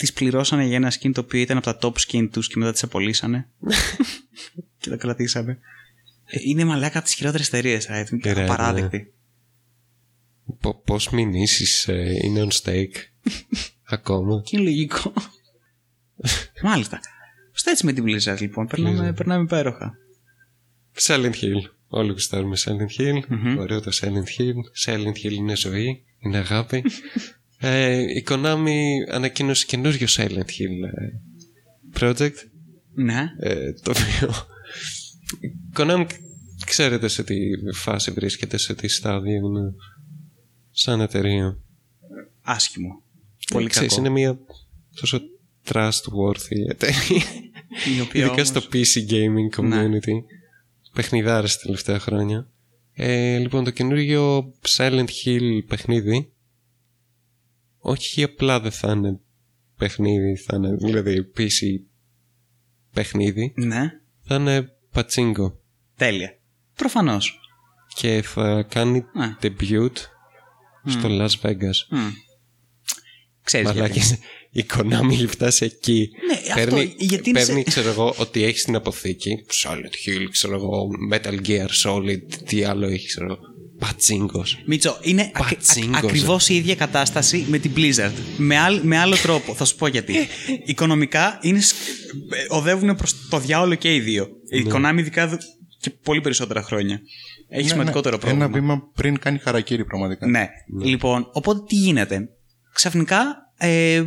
τις 0.01 0.13
πληρώσανε 0.13 0.65
για 0.65 0.75
ένα 0.75 0.91
skin 0.91 1.11
το 1.13 1.21
οποίο 1.21 1.39
ήταν 1.39 1.57
από 1.57 1.65
τα 1.73 1.77
top 1.81 1.93
skin 2.07 2.27
τους 2.31 2.47
και 2.47 2.57
μετά 2.57 2.71
τις 2.71 2.83
απολύσανε. 2.83 3.49
και 4.79 4.89
τα 4.89 4.95
κρατήσανε. 4.97 5.59
Ε, 6.25 6.37
είναι 6.41 6.63
μαλάκα 6.65 6.97
από 6.97 7.05
τις 7.07 7.15
χειρότερες 7.15 7.47
εταιρείες. 7.47 7.87
Riot. 7.89 8.09
Είναι 8.11 8.31
Riot, 8.31 8.35
ναι. 8.35 8.43
απαράδεκτη. 8.43 9.13
Πο- 10.59 10.81
Πώς 10.85 11.09
μηνύσεις 11.09 11.87
ε, 11.87 12.17
είναι 12.23 12.47
on 12.49 12.51
stake 12.63 12.95
ακόμα; 13.95 14.41
Και 14.45 14.57
είναι 14.57 14.65
λογικό. 14.65 15.13
Μάλιστα. 16.63 16.99
Ώστε 17.55 17.71
έτσι 17.71 17.85
με 17.85 17.93
την 17.93 18.03
Blizzard 18.07 18.39
λοιπόν. 18.39 18.67
Περνάμε, 18.67 19.13
περνάμε 19.13 19.43
υπέροχα. 19.43 19.97
Silent 21.01 21.33
Hill. 21.33 21.69
Όλοι 21.87 22.11
γουστάρουμε 22.11 22.57
Silent 22.65 23.01
Hill. 23.01 23.19
Μμμ. 23.27 23.57
Ωραίο 23.57 23.81
το 23.81 23.91
Silent 24.01 24.39
Hill. 24.41 24.85
Silent 24.85 25.15
Hill 25.23 25.31
είναι 25.31 25.55
ζωή. 25.55 26.03
Είναι 26.19 26.37
αγάπη. 26.37 26.83
Ε, 27.64 27.97
η 28.01 28.24
Konami 28.30 28.78
ανακοίνωσε 29.12 29.66
καινούριο 29.66 30.07
Silent 30.09 30.30
Hill 30.30 30.82
ε, 30.95 31.20
project. 31.99 32.36
Ναι. 32.93 33.26
Ε, 33.39 33.74
το 33.74 33.91
οποίο... 33.91 34.34
Η 35.39 35.51
Konami 35.78 36.05
ξέρετε 36.66 37.07
σε 37.07 37.24
τι 37.24 37.36
φάση 37.74 38.12
βρίσκεται, 38.12 38.57
σε 38.57 38.76
τι 38.76 38.88
στάδιο 38.88 39.36
είναι 39.36 39.74
σαν 40.72 41.01
εταιρεία. 41.01 41.57
Άσχημο. 42.41 43.03
Πολύ 43.53 43.68
Ξέρεις, 43.70 43.89
κακό. 43.89 44.01
είναι 44.01 44.14
μια 44.14 44.39
τόσο 44.99 45.20
trustworthy 45.72 46.70
εταιρεία. 46.70 47.24
Η 47.97 48.01
οποία 48.01 48.20
Ειδικά 48.22 48.32
όμως- 48.32 48.47
στο 48.47 48.62
PC 48.74 49.12
gaming 49.12 49.59
community. 49.59 50.24
Παιχνιδάρες 50.93 51.55
τα 51.57 51.62
τελευταία 51.62 51.99
χρόνια. 51.99 52.47
Ε, 52.93 53.38
λοιπόν, 53.38 53.64
το 53.64 53.70
καινούργιο 53.72 54.53
Silent 54.68 55.07
Hill 55.26 55.59
παιχνίδι 55.68 56.30
όχι 57.82 58.23
απλά 58.23 58.59
δεν 58.59 58.71
θα 58.71 58.91
είναι 58.91 59.19
παιχνίδι, 59.77 60.36
θα 60.36 60.55
είναι 60.55 60.75
δηλαδή 60.75 61.32
PC 61.38 61.59
παιχνίδι, 62.93 63.53
Ναι. 63.55 63.89
θα 64.21 64.36
είναι 64.36 64.67
πατσίνκο 64.91 65.59
Τέλεια. 65.95 66.38
Προφανώς. 66.75 67.39
και 67.95 68.21
θα 68.25 68.63
κάνει 68.69 69.05
Ναι. 69.13 69.36
debut 69.41 69.91
στο 70.86 71.07
Las 71.09 71.29
Vegas. 71.41 71.97
Ξέρεις. 73.43 73.67
Μαλάκες, 73.67 74.17
η 74.49 74.65
Konami 74.73 75.09
έχει 75.11 75.27
φτάσει 75.27 75.65
εκεί. 75.65 76.09
Ναι, 76.27 76.61
αυτό, 76.61 76.79
γιατί 76.97 77.29
είναι 77.29 77.39
παίρνει 77.45 77.61
σε- 77.61 77.69
ξέρω 77.69 77.89
εγώ, 77.89 78.13
ότι 78.17 78.43
έχει 78.43 78.57
στην 78.57 78.75
αποθήκη. 78.75 79.45
Solid 79.63 80.07
Hill, 80.07 80.27
ξέρω 80.32 80.55
εγώ, 80.55 80.88
Metal 81.11 81.39
Gear 81.45 81.67
Solid, 81.84 82.21
τι 82.45 82.63
άλλο 82.63 82.88
έχει, 82.88 83.07
ξέρω 83.07 83.25
εγώ. 83.25 83.39
Πατσίγκο. 83.88 84.43
Μίτσο, 84.65 84.97
είναι 85.01 85.32
ακ, 85.36 85.49
Πατσίνγκος. 85.49 85.97
ακριβώς 86.03 86.49
η 86.49 86.55
ίδια 86.55 86.75
κατάσταση 86.75 87.45
με 87.49 87.57
την 87.57 87.71
Blizzard. 87.75 88.11
Με, 88.38 88.57
άλλ- 88.57 88.82
με 88.84 88.97
άλλο 88.97 89.15
τρόπο. 89.15 89.53
Θα 89.55 89.65
σου 89.65 89.75
πω 89.75 89.88
γιατί. 89.88 90.13
Οικονομικά 90.65 91.39
είναι, 91.41 91.59
σκ- 91.61 91.77
ε, 92.29 92.45
οδεύουν 92.55 92.95
προς 92.95 93.27
το 93.29 93.39
διάολο 93.39 93.75
και 93.75 93.95
οι 93.95 93.99
δύο. 93.99 94.27
Η 94.49 94.61
Ναι. 94.63 94.71
Konami 94.73 94.97
ειδικά 94.99 95.27
δ- 95.27 95.41
και 95.79 95.89
πολύ 95.89 96.21
περισσότερα 96.21 96.61
χρόνια. 96.63 97.01
Έχει 97.49 97.63
Ναι, 97.63 97.69
σημαντικότερο 97.69 98.15
ναι. 98.15 98.21
πρόβλημα. 98.21 98.45
Ένα 98.45 98.53
βήμα 98.53 98.89
πριν 98.95 99.19
κάνει 99.19 99.38
χαρακτήρι 99.38 99.86
πραγματικά. 99.86 100.27
Ναι. 100.27 100.47
Λοιπόν, 100.84 101.29
οπότε 101.34 101.63
τι 101.67 101.75
γίνεται. 101.75 102.29
Ξαφνικά 102.73 103.23
ε, 103.57 104.03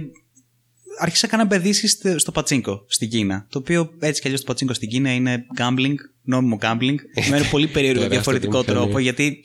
άρχισα 0.99 1.29
να 1.37 1.43
επενδύσεις 1.43 1.91
στο, 1.93 2.18
στο 2.18 2.33
πατσίνκο 2.33 2.85
στην 2.89 3.09
Κίνα. 3.09 3.47
Το 3.51 3.59
οποίο 3.59 3.91
έτσι 3.99 4.20
κι 4.20 4.27
αλλιώς 4.27 4.41
το 4.43 4.47
πατσίνκο 4.47 4.75
στην 4.75 4.89
Κίνα 4.89 5.14
είναι 5.14 5.45
gambling, 5.59 5.95
νόμιμο 6.25 6.59
gambling. 6.61 6.97
με 7.31 7.37
ένα 7.37 7.49
πολύ 7.51 7.66
περίεργο 7.66 8.01
Τεράστια 8.01 8.09
διαφορετικό 8.09 8.51
βιομηχανία. 8.53 8.83
τρόπο 8.83 8.99
γιατί 8.99 9.45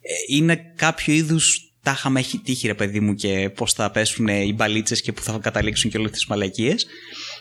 ε, 0.00 0.34
είναι 0.36 0.72
κάποιο 0.76 1.14
είδους 1.14 1.72
τάχα 1.82 2.10
με 2.10 2.20
έχει 2.20 2.38
τύχει 2.38 2.66
ρε 2.66 2.74
παιδί 2.74 3.00
μου 3.00 3.14
και 3.14 3.50
πώς 3.56 3.72
θα 3.72 3.90
πέσουν 3.90 4.28
οι 4.28 4.52
μπαλίτσες 4.56 5.00
και 5.00 5.12
που 5.12 5.22
θα 5.22 5.38
καταλήξουν 5.42 5.90
και 5.90 5.98
όλες 5.98 6.10
τις 6.10 6.26
μαλακίες. 6.26 6.86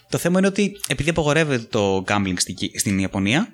Το 0.09 0.17
θέμα 0.17 0.37
είναι 0.39 0.47
ότι 0.47 0.71
επειδή 0.87 1.09
απαγορεύεται 1.09 1.67
το 1.69 2.03
gambling 2.07 2.33
στην, 2.37 2.55
Κι- 2.55 2.79
στην 2.79 2.99
Ιαπωνία, 2.99 3.47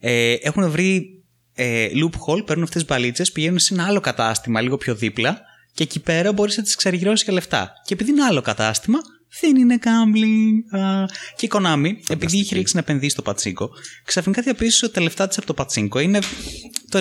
ε, 0.00 0.32
έχουν 0.32 0.70
βρει 0.70 1.22
ε, 1.54 1.86
loophole, 1.86 2.46
παίρνουν 2.46 2.64
αυτές 2.64 2.82
τις 2.82 2.84
μπαλίτσες, 2.84 3.32
πηγαίνουν 3.32 3.58
σε 3.58 3.74
ένα 3.74 3.84
άλλο 3.86 4.00
κατάστημα 4.00 4.60
λίγο 4.60 4.76
πιο 4.76 4.94
δίπλα 4.94 5.40
και 5.74 5.82
εκεί 5.82 6.00
πέρα 6.00 6.32
μπορείς 6.32 6.56
να 6.56 6.62
τις 6.62 6.72
εξαργυρώσει 6.72 7.24
για 7.24 7.32
λεφτά. 7.32 7.72
Και 7.86 7.94
επειδή 7.94 8.10
είναι 8.10 8.22
άλλο 8.22 8.40
κατάστημα, 8.40 8.98
δεν 9.40 9.56
είναι 9.56 9.78
gambling. 9.82 10.78
Α. 10.80 11.04
Και 11.36 11.46
η 11.46 11.50
Konami, 11.52 11.92
επειδή 12.08 12.38
είχε 12.38 12.54
ρίξει 12.54 12.74
να 12.74 12.80
επενδύσει 12.80 13.10
στο 13.10 13.22
πατσίνκο, 13.22 13.70
ξαφνικά 14.04 14.42
διαπίστωσε 14.42 14.84
ότι 14.84 14.94
τα 14.94 15.00
λεφτά 15.00 15.28
της 15.28 15.36
από 15.36 15.46
το 15.46 15.54
πατσίνκο 15.54 15.98
είναι 15.98 16.18
το 16.88 16.98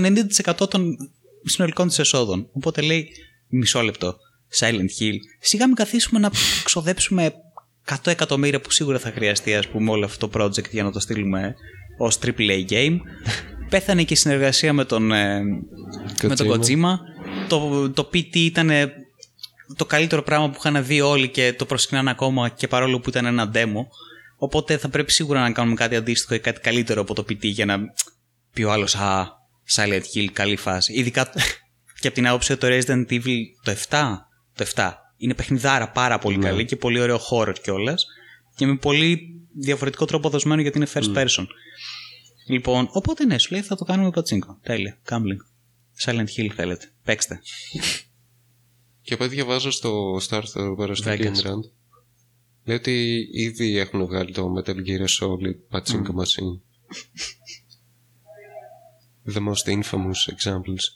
90% 0.61 0.69
των 0.69 0.95
συνολικών 1.43 1.87
της 1.87 1.99
εσόδων. 1.99 2.49
Οπότε 2.51 2.81
λέει, 2.81 3.07
μισό 3.47 3.81
λεπτό, 3.81 4.17
Silent 4.59 4.99
Hill, 4.99 5.15
σιγά 5.39 5.67
μην 5.67 5.75
καθίσουμε 5.75 6.19
να 6.19 6.31
ξοδέψουμε 6.63 7.33
100 7.85 7.95
εκατομμύρια 8.05 8.61
που 8.61 8.71
σίγουρα 8.71 8.99
θα 8.99 9.11
χρειαστεί 9.11 9.55
ας 9.55 9.67
πούμε 9.67 9.91
όλο 9.91 10.05
αυτό 10.05 10.27
το 10.27 10.41
project 10.41 10.69
για 10.71 10.83
να 10.83 10.91
το 10.91 10.99
στείλουμε 10.99 11.55
ως 11.97 12.19
AAA 12.25 12.65
game. 12.69 12.97
Πέθανε 13.69 14.03
και 14.03 14.13
η 14.13 14.17
συνεργασία 14.17 14.73
με 14.73 14.85
τον, 14.85 15.11
ε, 15.11 15.41
με 16.23 16.35
τον 16.35 16.47
Kojima. 16.47 16.97
Το, 17.47 17.89
το 17.89 18.09
PT 18.13 18.35
ήταν 18.35 18.69
ε, 18.69 18.93
το 19.75 19.85
καλύτερο 19.85 20.23
πράγμα 20.23 20.49
που 20.49 20.55
είχαν 20.57 20.85
δει 20.85 21.01
όλοι 21.01 21.29
και 21.29 21.53
το 21.53 21.65
προσκυνάνε 21.65 22.09
ακόμα 22.09 22.49
και 22.49 22.67
παρόλο 22.67 22.99
που 22.99 23.09
ήταν 23.09 23.25
ένα 23.25 23.51
demo. 23.53 23.85
Οπότε 24.37 24.77
θα 24.77 24.89
πρέπει 24.89 25.11
σίγουρα 25.11 25.41
να 25.41 25.51
κάνουμε 25.51 25.75
κάτι 25.75 25.95
αντίστοιχο 25.95 26.35
ή 26.35 26.39
κάτι 26.39 26.59
καλύτερο 26.59 27.01
από 27.01 27.13
το 27.13 27.21
PT 27.21 27.41
για 27.41 27.65
να 27.65 27.79
πει 28.53 28.63
ο 28.63 28.71
άλλος 28.71 28.95
Α, 28.95 29.27
Silent 29.75 30.01
Hill, 30.15 30.25
καλή 30.33 30.55
φάση. 30.55 30.93
Ειδικά 30.93 31.29
και 31.99 32.07
από 32.07 32.15
την 32.15 32.27
άποψη 32.27 32.51
ότι 32.51 32.61
το 32.61 32.67
Resident 32.77 33.11
Evil 33.11 33.37
το 33.63 33.75
7, 33.89 33.97
το 34.55 34.65
7 34.75 34.91
είναι 35.17 35.33
παιχνιδάρα 35.33 35.89
πάρα 35.91 36.19
πολύ 36.19 36.37
Ναι. 36.37 36.45
καλή 36.49 36.65
και 36.65 36.75
πολύ 36.75 36.99
ωραίο 36.99 37.19
horror 37.31 37.55
κιόλας. 37.61 38.05
Και 38.55 38.65
με 38.65 38.75
πολύ 38.77 39.19
διαφορετικό 39.59 40.05
τρόπο 40.05 40.29
δοσμένο 40.29 40.61
γιατί 40.61 40.77
είναι 40.77 40.87
first 40.93 41.13
person. 41.15 41.45
Λοιπόν, 42.47 42.87
οπότε 42.91 43.25
ναι, 43.25 43.37
σου 43.37 43.51
λέει 43.51 43.61
θα 43.61 43.75
το 43.75 43.83
κάνουμε 43.83 44.09
πατσίνκο. 44.11 44.59
Τέλεια. 44.63 44.97
Gambling. 45.09 45.41
Silent 46.05 46.27
Hill 46.37 46.47
θέλετε. 46.55 46.91
Παίξτε. 47.03 47.41
Και 49.03 49.13
από 49.13 49.23
ό,τι 49.23 49.33
διαβάζω 49.33 49.71
στο, 49.71 50.17
στο 50.19 50.35
άρθρο 50.35 50.63
εδώ 50.63 50.75
πέρα 50.75 50.95
στο 50.95 51.11
Vegas. 51.11 51.21
Game 51.21 51.35
Run, 51.35 51.59
λέει 52.63 52.75
ότι 52.77 53.27
ήδη 53.33 53.77
έχουν 53.77 54.05
βγάλει 54.05 54.31
το 54.33 54.53
Metal 54.57 54.75
Gear 54.75 55.05
Solid 55.19 55.77
Pachinko 55.77 56.11
Machine. 56.21 56.59
The 59.33 59.39
most 59.39 59.65
infamous 59.81 60.21
examples. 60.35 60.83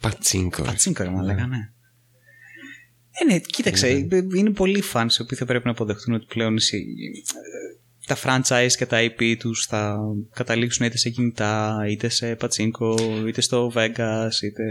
Πατσίνκο. 0.00 0.62
ρε. 0.62 0.68
Πατσίνκο, 0.68 1.02
ρε 1.02 1.10
μαλάκα, 1.10 1.46
ναι. 1.46 1.72
Ε, 3.10 3.24
ναι, 3.24 3.38
κοίταξε, 3.40 3.88
είναι 4.36 4.50
πολλοί 4.50 4.82
fans 4.92 5.08
οι 5.18 5.22
οποίοι 5.22 5.38
θα 5.38 5.44
πρέπει 5.44 5.64
να 5.64 5.70
αποδεχτούν 5.70 6.14
ότι 6.14 6.26
πλέον 6.28 6.56
οι 6.56 6.60
συ- 6.60 6.84
τα 8.14 8.42
franchise 8.42 8.72
και 8.76 8.86
τα 8.86 8.98
IP 9.00 9.36
τους 9.38 9.66
θα 9.68 9.98
καταλήξουν 10.34 10.86
είτε 10.86 10.98
σε 10.98 11.10
κινητά, 11.10 11.84
είτε 11.90 12.08
σε 12.08 12.34
πατσίνκο, 12.34 12.96
είτε 13.26 13.40
στο 13.40 13.72
Vegas, 13.74 14.30
είτε 14.44 14.64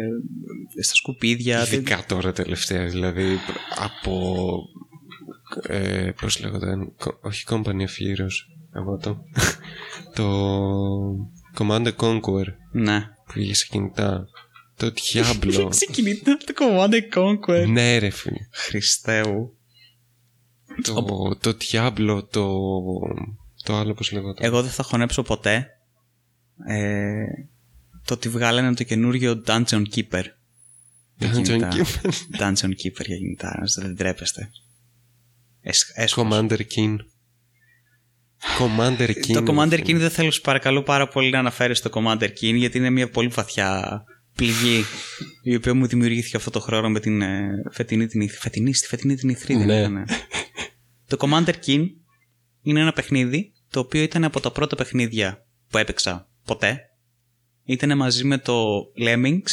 στα 0.83 0.95
σκουπίδια. 0.95 1.61
Ειδικά 1.63 2.03
τώρα 2.07 2.31
τελευταία, 2.31 2.85
δηλαδή 2.87 3.37
από. 3.75 4.45
Ε, 5.67 6.11
Πώς 6.21 6.39
λέγονταν, 6.39 6.93
κο- 6.97 7.19
όχι 7.21 7.43
Company 7.49 7.63
of 7.65 7.95
Heroes, 7.99 8.37
εγώ 8.75 8.97
το. 8.97 9.17
το 10.15 10.27
Command 11.57 11.85
and 11.87 11.95
Conquer 11.95 12.45
Ναι. 12.71 12.99
που 13.25 13.39
είχε 13.39 13.53
σε 13.53 13.67
κινητά. 13.69 14.27
Το 14.77 14.93
Diablo. 15.13 15.67
Σε 15.73 15.85
κινητά 15.91 16.37
το 16.37 16.53
Command 16.59 16.93
and 16.93 17.17
Conquer. 17.19 17.67
ναι, 17.67 17.97
ρε 17.97 18.09
φίλε. 18.09 18.37
Χριστέ 18.51 19.21
μου. 20.87 21.03
Το, 21.03 21.35
το 21.41 21.57
Diablo, 21.71 22.21
το. 22.31 22.47
Το 23.63 23.75
άλλο 23.75 23.93
πώς 23.93 24.11
λέγονταν. 24.11 24.45
Εγώ 24.45 24.61
δεν 24.61 24.71
θα 24.71 24.83
χωνέψω 24.83 25.21
ποτέ 25.23 25.67
ε, 26.67 27.23
το 28.05 28.13
ότι 28.13 28.29
βγάλανε 28.29 28.73
το 28.73 28.83
καινούριο 28.83 29.43
Dungeon 29.47 29.83
Keeper. 29.95 30.23
για 31.17 31.31
Dungeon 31.33 31.41
κινητά. 31.43 31.69
Keeper. 31.71 32.09
Dungeon 32.39 32.69
Keeper 32.69 33.05
για 33.05 33.17
κινητά. 33.17 33.61
Δεν 33.81 33.95
τρέπεστε. 33.95 34.49
Εσ, 35.61 35.91
έσχος. 35.95 36.27
Commander 36.31 36.59
King. 36.75 36.95
Commander 38.59 39.09
King. 39.09 39.33
Το 39.33 39.43
Commander 39.47 39.79
King 39.87 39.95
δεν 39.95 40.09
θέλω, 40.09 40.31
σου 40.31 40.41
παρακαλώ 40.41 40.83
πάρα 40.83 41.07
πολύ 41.07 41.29
να 41.29 41.39
αναφέρεις 41.39 41.81
το 41.81 41.89
Commander 41.93 42.29
King, 42.41 42.55
γιατί 42.55 42.77
είναι 42.77 42.89
μια 42.89 43.09
πολύ 43.09 43.27
βαθιά 43.27 44.01
πληγή 44.35 44.83
η 45.43 45.55
οποία 45.55 45.73
μου 45.73 45.87
δημιουργήθηκε 45.87 46.37
αυτό 46.37 46.49
το 46.49 46.59
χρόνο 46.59 46.89
με 46.89 46.99
την 46.99 47.21
ε, 47.21 47.49
φετινή 47.71 48.07
την 48.07 48.21
ηθ- 48.21 48.39
φετινή, 48.41 48.73
στη 48.73 48.87
φετινή 48.87 49.15
την 49.15 49.29
ηθρή, 49.29 49.55
δεν 49.55 49.65
Ναι. 49.65 49.79
ήταν. 49.79 50.05
Το 51.09 51.17
Commander 51.19 51.53
King 51.65 51.85
είναι 52.61 52.79
ένα 52.79 52.93
παιχνίδι 52.93 53.53
το 53.69 53.79
οποίο 53.79 54.01
ήταν 54.01 54.23
από 54.23 54.39
τα 54.39 54.51
πρώτα 54.51 54.75
παιχνίδια 54.75 55.45
που 55.69 55.77
έπαιξα 55.77 56.29
ποτέ. 56.45 56.79
Ήταν 57.63 57.97
μαζί 57.97 58.23
με 58.23 58.37
το 58.37 58.77
Lemmings 59.05 59.51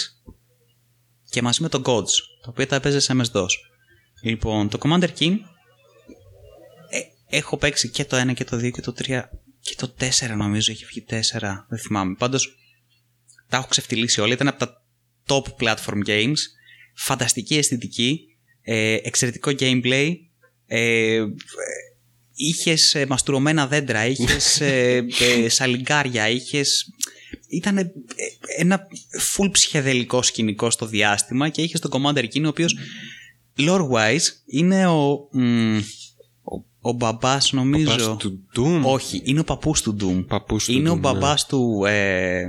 και 1.31 1.43
μαζί 1.43 1.63
με 1.63 1.69
το 1.69 1.83
Gods, 1.85 2.13
το 2.43 2.51
οποίο 2.51 2.67
τα 2.67 2.77
έπαιζε 2.77 3.01
σε 3.01 3.15
MS-DOS. 3.17 3.47
Λοιπόν, 4.23 4.69
το 4.69 4.79
Commander 4.83 5.09
King 5.19 5.37
ε, 6.91 7.37
έχω 7.37 7.57
παίξει 7.57 7.91
και 7.91 8.05
το 8.05 8.21
1 8.21 8.35
και 8.35 8.45
το 8.45 8.57
2 8.57 8.71
και 8.71 8.81
το 8.81 8.95
3 8.99 9.23
και 9.61 9.75
το 9.77 9.95
4 9.99 10.37
νομίζω 10.37 10.73
έχει 10.73 10.85
βγει 10.85 11.05
4, 11.09 11.15
δεν 11.69 11.79
θυμάμαι. 11.79 12.15
Πάντως 12.15 12.57
τα 13.49 13.57
έχω 13.57 13.67
ξεφτυλίσει 13.67 14.21
όλα, 14.21 14.33
ήταν 14.33 14.49
από 14.49 14.59
τα 14.59 14.85
top 15.27 15.43
platform 15.61 16.07
games, 16.07 16.39
φανταστική 16.95 17.57
αισθητική, 17.57 18.21
ε, 18.63 18.95
εξαιρετικό 19.03 19.51
gameplay, 19.59 20.15
ε, 20.67 21.25
είχες 22.37 22.95
ε, 22.95 23.07
μαστουρωμένα 23.07 23.67
δέντρα, 23.67 24.07
είχες 24.07 24.61
ε, 24.61 25.07
ε, 25.45 25.49
σαλιγκάρια, 25.49 26.29
είχες... 26.29 26.91
Ήταν 27.49 27.79
ε, 27.79 27.93
ένα 28.57 28.87
full 29.37 29.49
ψυχεδελικό 29.53 30.23
σκηνικό 30.23 30.71
στο 30.71 30.87
διάστημα 30.87 31.49
και 31.49 31.63
είχες 31.63 31.81
τον 31.81 31.91
Commander 31.95 32.25
Keen 32.25 32.43
ο 32.45 32.49
οποίος 32.49 32.77
lore-wise 33.59 34.27
είναι 34.47 34.87
ο, 34.87 35.29
μ, 35.33 35.77
ο, 36.43 36.65
ο 36.81 36.93
μπαμπάς 36.93 37.53
νομίζω... 37.53 37.97
Παπάς 37.97 38.17
του 38.17 38.47
Doom. 38.57 38.81
Όχι, 38.83 39.23
είναι 39.25 39.41
ο 39.41 39.45
παππούς 39.45 39.83
του 39.83 39.97
Doom. 40.01 40.25
Παππούς 40.27 40.65
του 40.65 40.73
είναι 40.73 40.91
ο 40.91 40.95
Doom, 40.95 40.99
μπαμπάς 40.99 41.47
του... 41.47 41.85
Ε, 41.87 42.45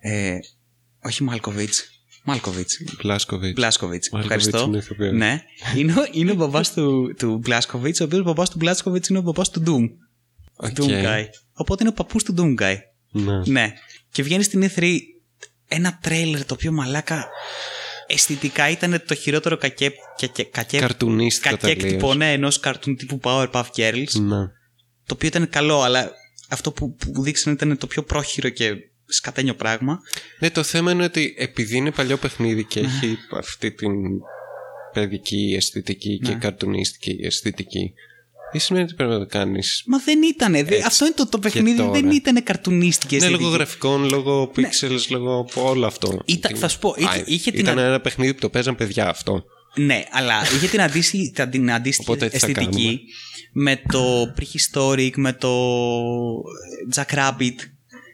ε, 0.00 0.38
όχι 1.02 1.22
Μάλκοβιτς. 1.22 1.99
Μάλκοβιτς. 2.24 2.82
Μπλάσκοβιτς. 3.02 3.52
Μπλάσκοβιτς. 3.54 4.10
Μάλκοβιτς 4.10 4.46
Ευχαριστώ. 4.46 4.68
είναι 4.70 4.78
ηθοποιός. 4.78 5.12
Ναι. 5.12 5.42
Είναι, 5.76 5.92
ο- 5.92 6.08
είναι 6.12 6.30
ο 6.30 6.34
μπαμπάς 6.34 6.72
του, 6.72 7.14
του 7.18 7.38
Μπλάσκοβιτς, 7.38 8.00
ο 8.00 8.04
οποίος 8.04 8.20
ο 8.20 8.24
μπαμπάς 8.24 8.50
του 8.50 8.56
Μπλάσκοβιτς 8.58 9.08
είναι 9.08 9.18
ο 9.18 9.22
μπαμπάς 9.22 9.50
του 9.50 9.62
Doom. 9.66 9.88
OK. 10.56 10.70
Doom 10.76 10.88
Guy. 11.04 11.24
Οπότε 11.52 11.82
είναι 11.82 11.90
ο 11.90 11.92
παππούς 11.94 12.22
του 12.24 12.34
Doom 12.38 12.62
Guy. 12.62 12.74
Ναι. 13.10 13.42
Ναι. 13.46 13.72
Και 14.12 14.22
βγαίνει 14.22 14.42
στην 14.42 14.70
E3 14.74 14.96
ένα 15.68 15.98
τρέιλερ 16.02 16.44
το 16.44 16.54
οποίο 16.54 16.72
μαλάκα 16.72 17.28
αισθητικά 18.06 18.70
ήταν 18.70 19.02
το 19.06 19.14
χειρότερο 19.14 19.56
κακέ, 19.56 19.92
κακέ, 20.20 20.42
κακέ, 20.42 20.78
Καρτουνίστικο 20.78 21.56
κακέκτυπο 21.56 21.88
τελείως. 21.98 22.16
ναι, 22.16 22.32
ενός 22.32 22.60
καρτούν 22.60 22.96
τύπου 22.96 23.20
Powerpuff 23.22 23.64
Girls 23.76 24.12
Ναι. 24.20 24.36
το 25.06 25.14
οποίο 25.14 25.28
ήταν 25.28 25.48
καλό 25.48 25.82
αλλά 25.82 26.10
αυτό 26.48 26.72
που, 26.72 26.94
που 26.94 27.22
δείξανε 27.22 27.56
ήταν 27.56 27.78
το 27.78 27.86
πιο 27.86 28.02
πρόχειρο 28.02 28.48
και 28.48 28.72
σκατένιο 29.10 29.54
πράγμα 29.54 29.98
Ναι, 30.38 30.50
το 30.50 30.62
θέμα 30.62 30.90
είναι 30.92 31.04
ότι 31.04 31.34
επειδή 31.38 31.76
είναι 31.76 31.90
παλιό 31.90 32.16
παιχνίδι 32.16 32.64
και 32.64 32.80
έχει 32.80 33.18
αυτή 33.36 33.70
την 33.72 33.92
παιδική 34.92 35.54
αισθητική 35.56 36.18
και 36.18 36.28
Ναι. 36.32 36.38
καρτουνίστικη 36.38 37.18
αισθητική, 37.22 37.92
δεν 38.52 38.60
σημαίνει 38.60 38.84
ότι 38.84 38.94
πρέπει 38.94 39.10
να 39.12 39.18
το 39.18 39.26
κάνεις. 39.26 39.82
Μα 39.86 39.98
δεν 39.98 40.22
ήταν. 40.22 40.54
Αυτό 40.86 41.04
είναι 41.04 41.14
το, 41.14 41.26
το 41.28 41.38
παιχνίδι. 41.38 41.76
τώρα. 41.76 41.90
Δεν 41.90 42.10
ήταν 42.10 42.42
καρτουνίστικη 42.42 43.14
Ναι, 43.16 43.20
αισθητική. 43.20 43.42
λόγω 43.44 43.54
γραφικών, 43.54 44.08
λόγω 44.08 44.52
pixels, 44.56 45.06
λόγω 45.08 45.38
από 45.38 45.68
όλο 45.68 45.86
αυτό. 45.86 46.22
Ήταν- 46.24 46.56
θα 46.56 46.68
σου 46.68 46.78
πω, 46.78 46.94
είχε- 46.98 47.20
Α, 47.20 47.22
είχε 47.26 47.50
την 47.50 47.60
ήταν 47.60 47.78
α- 47.78 47.82
ένα 47.82 48.00
παιχνίδι 48.00 48.34
που 48.34 48.40
το 48.40 48.48
παίζαν 48.50 48.74
παιδιά 48.76 49.08
αυτό. 49.08 49.44
Ναι, 49.74 50.04
αλλά 50.10 50.34
είχε 50.54 50.66
την 50.66 50.80
αντίστοιχη, 50.80 51.32
τα- 51.34 51.48
την 51.48 51.72
αντίστοιχη 51.72 52.10
Οπότε 52.10 52.28
τι 52.28 52.38
θα 52.38 52.46
αισθητική 52.46 53.00
με 53.52 53.82
το 53.92 54.22
Prehistoric, 54.38 55.10
με 55.16 55.32
το 55.32 55.50
Jack 56.94 57.14
Rabbit. 57.14 57.56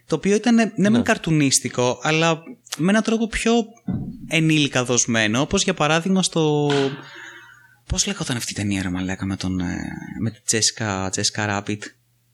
Το 0.06 0.14
οποίο 0.14 0.34
ήταν 0.34 0.54
ναι, 0.54 0.90
μεν 0.90 1.02
καρτουνίστικο, 1.02 1.98
αλλά 2.02 2.42
με 2.76 2.90
έναν 2.90 3.02
τρόπο 3.02 3.26
πιο 3.26 3.52
ενήλικα 4.28 4.84
δοσμένο. 4.84 5.40
Όπως 5.40 5.62
για 5.62 5.74
παράδειγμα 5.74 6.22
στο. 6.22 6.70
Πώς 7.86 8.06
λέγονταν 8.06 8.36
αυτή 8.36 8.52
η 8.52 8.54
ταινία, 8.54 8.82
ρε 8.82 8.88
Μαλάκα, 8.88 9.26
με, 9.26 9.36
τον, 9.36 9.60
ε, 9.60 9.78
με 10.20 10.30
τη 10.30 10.40
Jessica, 10.50 11.08
Jessica 11.08 11.48
Rabbit. 11.48 11.78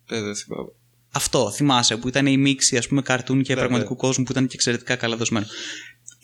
Δεν 0.07 0.25
δεν 0.25 0.37
θυμάμαι. 0.37 0.69
Αυτό, 1.15 1.51
θυμάσαι, 1.51 1.97
που 1.97 2.09
ήταν 2.09 2.27
η 2.27 2.37
μίξη 2.37 2.77
ας 2.77 2.89
πούμε 2.89 3.03
καρτούν 3.03 3.43
και 3.43 3.55
πραγματικού 3.55 3.97
κόσμου 3.97 4.25
που 4.25 4.33
ήταν 4.33 4.47
και 4.47 4.55
εξαιρετικά 4.55 4.97
καλά 4.97 5.17
δοσμένο. 5.17 5.47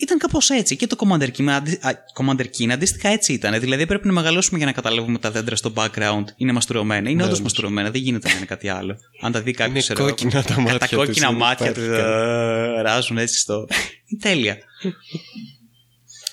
Ήταν 0.00 0.18
κάπως 0.18 0.50
έτσι. 0.50 0.76
Και 0.76 0.86
το 0.86 0.96
Commander 0.98 1.28
King, 1.38 1.46
αντί- 1.48 1.84
α, 1.86 1.90
Commander 2.14 2.44
King 2.58 2.68
αντίστοιχα 2.70 3.08
έτσι 3.08 3.32
ήταν. 3.32 3.60
Δηλαδή 3.60 3.86
πρέπει 3.86 4.06
να 4.06 4.12
μεγαλώσουμε 4.12 4.56
για 4.58 4.66
να 4.66 4.72
καταλάβουμε 4.72 5.18
τα 5.18 5.30
δέντρα 5.30 5.56
στο 5.56 5.72
background. 5.74 6.24
Είναι 6.36 6.52
μαστουρωμένα. 6.52 7.10
Είναι 7.10 7.22
όντως 7.24 7.40
μαστουρωμένα. 7.40 7.90
Δεν 7.90 8.00
γίνεται 8.00 8.28
να 8.28 8.36
είναι 8.36 8.44
κάτι 8.46 8.68
άλλο. 8.68 8.96
Αν 9.20 9.32
τα 9.32 9.40
δει 9.42 9.52
κάποιος. 9.52 9.88
Είναι 9.88 9.98
κόκκινα 10.00 10.42
τα 10.42 10.60
μάτια 10.60 10.78
Τα 10.78 10.86
τους, 10.86 10.96
κόκκινα 10.96 11.28
είναι 11.28 11.36
μάτια 11.38 11.72
τους 11.72 11.84
υπέροχα. 11.84 12.78
ε, 12.78 12.82
ράζουν 12.82 13.18
έτσι 13.18 13.38
στο. 13.38 13.66
Είναι 14.06 14.20
τέλεια. 14.20 14.56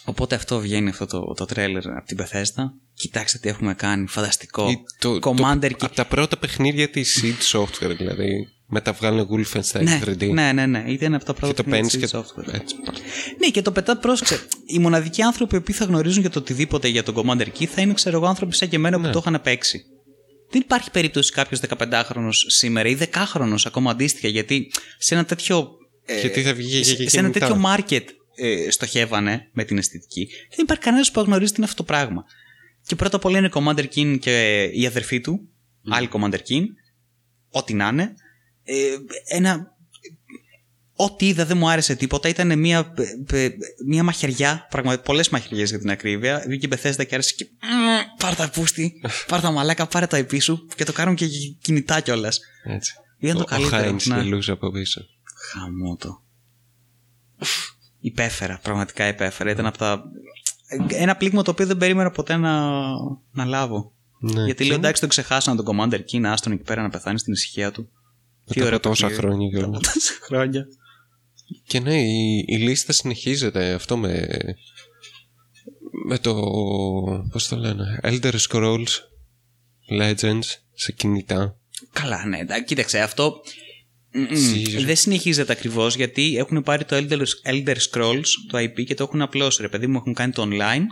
Οπότε 0.05 0.35
αυτό 0.35 0.59
βγαίνει 0.59 0.89
αυτό 0.89 1.05
το, 1.05 1.33
το 1.33 1.45
τρέλερ 1.45 1.87
από 1.87 2.05
την 2.05 2.17
Bethesda. 2.21 2.63
Κοιτάξτε 2.93 3.37
τι 3.37 3.49
έχουμε 3.49 3.73
κάνει. 3.73 4.07
Φανταστικό. 4.07 4.69
Ή 4.69 4.77
το- 4.99 5.19
Commander 5.21 5.59
το- 5.59 5.67
King. 5.67 5.75
Από 5.79 5.95
τα 5.95 6.05
πρώτα 6.05 6.37
παιχνίδια 6.37 6.89
της 6.89 7.21
Seed 7.23 7.57
Software, 7.59 7.95
δηλαδή. 7.97 8.47
Μετά 8.67 8.93
βγάλουν 8.93 9.27
Wolfenstein 9.31 9.83
Ναι, 9.83 10.01
3D. 10.05 10.29
ναι, 10.33 10.51
ναι, 10.51 10.65
ναι. 10.65 10.83
Ήταν 10.87 11.13
από 11.13 11.25
τα 11.25 11.33
πρώτα 11.33 11.53
Και 11.53 11.63
το 11.63 11.69
παιχνίδια 11.69 11.99
παίρνεις 11.99 12.11
της 12.11 12.11
και. 12.11 12.17
software. 12.17 12.53
Έτσι, 12.61 12.75
πα- 12.85 12.93
Ναι, 13.39 13.47
και 13.47 13.61
το 13.61 13.71
πετά, 13.71 13.97
πρόσεξε. 13.97 14.39
Οι 14.65 14.79
μοναδικοί 14.79 15.21
άνθρωποι 15.21 15.61
που 15.61 15.73
θα 15.73 15.85
γνωρίζουν 15.85 16.21
για 16.21 16.29
το 16.29 16.39
οτιδήποτε 16.39 16.87
για 16.87 17.03
τον 17.03 17.15
Commander 17.17 17.47
Key 17.59 17.65
θα 17.65 17.81
είναι, 17.81 17.93
ξέρω 17.93 18.17
εγώ, 18.17 18.25
άνθρωποι 18.25 18.55
σαν 18.55 18.69
και 18.69 18.75
εμένα 18.75 18.97
Ναι. 18.97 19.07
που 19.07 19.13
το 19.13 19.23
είχαν 19.25 19.41
παίξει. 19.41 19.83
Δεν 20.49 20.61
υπάρχει 20.61 20.91
περίπτωση 20.91 21.31
κάποιος 21.31 21.59
15χρονο 21.59 22.29
σήμερα 22.47 22.89
ή 22.89 22.97
10χρονο 22.99 23.55
ακόμα 23.65 23.91
αντίστοιχα, 23.91 24.27
γιατί 24.27 24.71
σε 24.97 25.13
ένα 25.13 25.25
τέτοιο. 25.25 25.69
ε, 26.05 26.19
Γιατί 26.19 26.41
θα 26.41 26.53
βγει 26.53 26.83
σε, 26.83 26.95
και 26.95 27.09
σε 27.09 27.19
ένα 27.19 27.29
κινητά. 27.29 27.47
τέτοιο 27.47 27.63
market 27.75 28.03
ε, 28.35 28.71
στοχεύανε 28.71 29.49
με 29.53 29.63
την 29.63 29.77
αισθητική. 29.77 30.27
Δεν 30.49 30.59
υπάρχει 30.61 30.83
κανένας 30.83 31.11
που 31.11 31.19
γνωρίζει 31.19 31.49
τι 31.51 31.55
είναι 31.57 31.65
αυτό 31.65 31.77
το 31.77 31.83
πράγμα. 31.83 32.23
Και 32.87 32.95
πρώτα 32.95 33.15
απ' 33.15 33.25
όλα 33.25 33.37
είναι 33.37 33.49
Commander 33.53 33.85
King 33.95 34.17
και 34.19 34.63
η 34.73 34.85
αδερφή 34.85 35.21
του, 35.21 35.39
άλλη 35.89 36.09
Commander 36.11 36.33
King, 36.49 36.63
ό,τι 37.49 37.73
να 37.73 37.87
είναι. 37.87 38.13
Ε, 38.65 38.95
ένα 39.27 39.73
Ό,τι 40.97 41.27
είδα 41.27 41.45
δεν 41.45 41.57
μου 41.57 41.69
άρεσε 41.69 41.95
τίποτα. 41.95 42.29
Ήταν 42.29 42.59
μια, 42.59 42.93
ε, 43.31 43.43
ε, 43.43 43.49
μια 43.87 44.03
μαχαιριά, 44.03 44.67
πραγματικά 44.69 45.03
πολλές 45.03 45.29
μαχαιριές 45.29 45.69
για 45.69 45.79
την 45.79 45.89
ακρίβεια. 45.89 46.43
Βγήκε 46.47 46.65
η 46.65 46.69
Bethesda 46.73 47.05
και 47.07 47.13
άρεσε 47.15 47.33
και. 47.35 47.47
«Μμμ, 47.61 48.17
Πάρ 48.17 48.35
τα 48.35 48.49
πούστη, 48.49 49.01
πάρ 49.27 49.41
τα 49.41 49.51
μαλάκα, 49.51 49.87
πάρε 49.87 50.07
τα 50.07 50.17
επί 50.17 50.39
σου 50.39 50.67
και 50.75 50.83
το 50.83 50.91
κάνουν 50.93 51.15
και 51.15 51.27
κινητά 51.61 51.99
κιόλας. 51.99 52.39
Έτσι. 52.63 52.93
Ήταν 53.19 53.35
το 53.35 53.41
Ο- 53.41 53.43
Ο 53.43 53.49
καλύτερο. 53.49 53.81
Χάινς 53.83 54.05
ναι. 54.05 54.15
γελούσε 54.21 54.51
από 54.51 54.71
πίσω. 54.71 55.01
Χαμό 55.51 55.95
το. 55.95 56.23
Υπέφερα, 57.99 58.59
πραγματικά 58.63 59.07
υπέφερα. 59.07 59.51
Ήταν 59.51 59.65
από 59.65 59.77
τα. 59.77 60.03
Ένα 60.87 61.15
πλήγμα 61.15 61.41
το 61.41 61.51
οποίο 61.51 61.65
δεν 61.65 61.77
περίμενα 61.77 62.11
ποτέ 62.11 62.35
να, 62.37 62.69
να 63.31 63.45
λάβω. 63.45 63.93
Ναι. 64.19 64.43
Γιατί 64.43 64.63
λέω 64.65 64.75
εντάξει, 64.75 64.99
τον 65.01 65.09
ξεχάσανε 65.09 65.61
τον 65.63 65.65
Commander 65.77 65.99
Key, 65.99 66.19
να 66.19 66.31
άστον 66.31 66.51
εκεί 66.53 66.63
πέρα 66.63 66.81
να 66.81 66.89
πεθάνει 66.89 67.19
στην 67.19 67.33
ησυχία 67.33 67.71
του. 67.71 67.89
Μετά 68.55 68.67
από 68.67 68.79
τόσα 68.79 69.07
παιχνίδι. 69.07 69.27
χρόνια 69.27 69.49
κιόλας. 69.49 69.69
Μετά 69.69 69.89
από 69.89 69.93
τόσα 69.93 70.13
χρόνια. 70.25 70.65
Και 71.67 71.79
ναι, 71.79 72.01
η, 72.01 72.45
η 72.47 72.57
λίστα 72.57 72.93
συνεχίζεται 72.93 73.73
αυτό 73.73 73.97
με. 73.97 74.27
με 76.05 76.17
το. 76.17 76.33
πώς 77.31 77.47
το 77.47 77.55
λένε. 77.55 77.99
Elder 78.03 78.33
Scrolls 78.49 78.87
Legends 80.01 80.43
σε 80.73 80.91
κινητά. 80.91 81.57
Καλά, 81.93 82.25
ναι. 82.25 82.37
εντάξει, 82.37 82.63
Κοίταξε, 82.63 82.99
αυτό 82.99 83.41
μ, 84.13 84.19
μ, 84.19 84.35
Συζ- 84.35 84.85
δεν 84.85 84.95
συνεχίζεται 84.95 85.51
ακριβώς 85.51 85.95
γιατί 85.95 86.37
έχουν 86.37 86.63
πάρει 86.63 86.85
το 86.85 86.95
Elder, 86.95 87.23
Elder 87.51 87.75
Scrolls, 87.91 88.25
το 88.47 88.57
IP 88.57 88.83
και 88.85 88.93
το 88.93 89.03
έχουν 89.03 89.21
απλώσει. 89.21 89.61
Ρε 89.61 89.69
παιδί 89.69 89.87
μου, 89.87 89.97
έχουν 89.97 90.13
κάνει 90.13 90.31
το 90.31 90.47
online, 90.51 90.85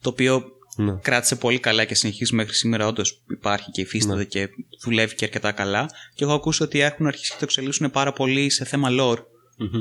το 0.00 0.08
οποίο 0.08 0.44
Ναι. 0.76 0.96
κράτησε 1.02 1.36
πολύ 1.36 1.58
καλά 1.58 1.84
και 1.84 1.94
συνεχίζει 1.94 2.34
μέχρι 2.34 2.54
σήμερα. 2.54 2.86
Όντως 2.86 3.22
υπάρχει 3.30 3.70
και 3.70 3.80
υφίσταται 3.80 4.16
Ναι. 4.18 4.24
και 4.24 4.48
δουλεύει 4.84 5.14
και 5.14 5.24
αρκετά 5.24 5.52
καλά. 5.52 5.90
Και 6.14 6.24
έχω 6.24 6.32
ακούσει 6.32 6.62
ότι 6.62 6.80
έχουν 6.80 7.06
αρχίσει 7.06 7.30
και 7.30 7.36
το 7.38 7.44
εξελίσσουν 7.44 7.90
πάρα 7.90 8.12
πολύ 8.12 8.50
σε 8.50 8.64
θέμα 8.64 8.88
lore, 8.90 9.18
Μμμ. 9.58 9.70
το 9.70 9.78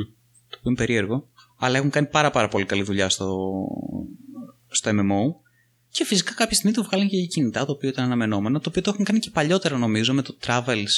οποίο 0.47 0.59
είναι 0.63 0.75
περίεργο. 0.75 1.29
Αλλά 1.57 1.77
έχουν 1.77 1.89
κάνει 1.89 2.07
πάρα, 2.07 2.31
πάρα 2.31 2.47
πολύ 2.47 2.65
καλή 2.65 2.83
δουλειά 2.83 3.09
στο, 3.09 3.37
στο 4.67 4.89
MMO. 4.93 5.49
Και 5.89 6.05
φυσικά 6.05 6.33
κάποια 6.33 6.55
στιγμή 6.55 6.75
το 6.75 6.83
βγάλαν 6.83 7.07
και 7.07 7.17
για 7.17 7.25
κινητά, 7.25 7.65
το 7.65 7.71
οποίο 7.71 7.89
ήταν 7.89 8.05
αναμενόμενο. 8.05 8.59
Το 8.59 8.69
οποίο 8.69 8.81
το 8.81 8.89
έχουν 8.93 9.05
κάνει 9.05 9.19
και 9.19 9.29
παλιότερα 9.29 9.77
νομίζω 9.77 10.13
με 10.13 10.21
το 10.21 10.37
Travels. 10.45 10.93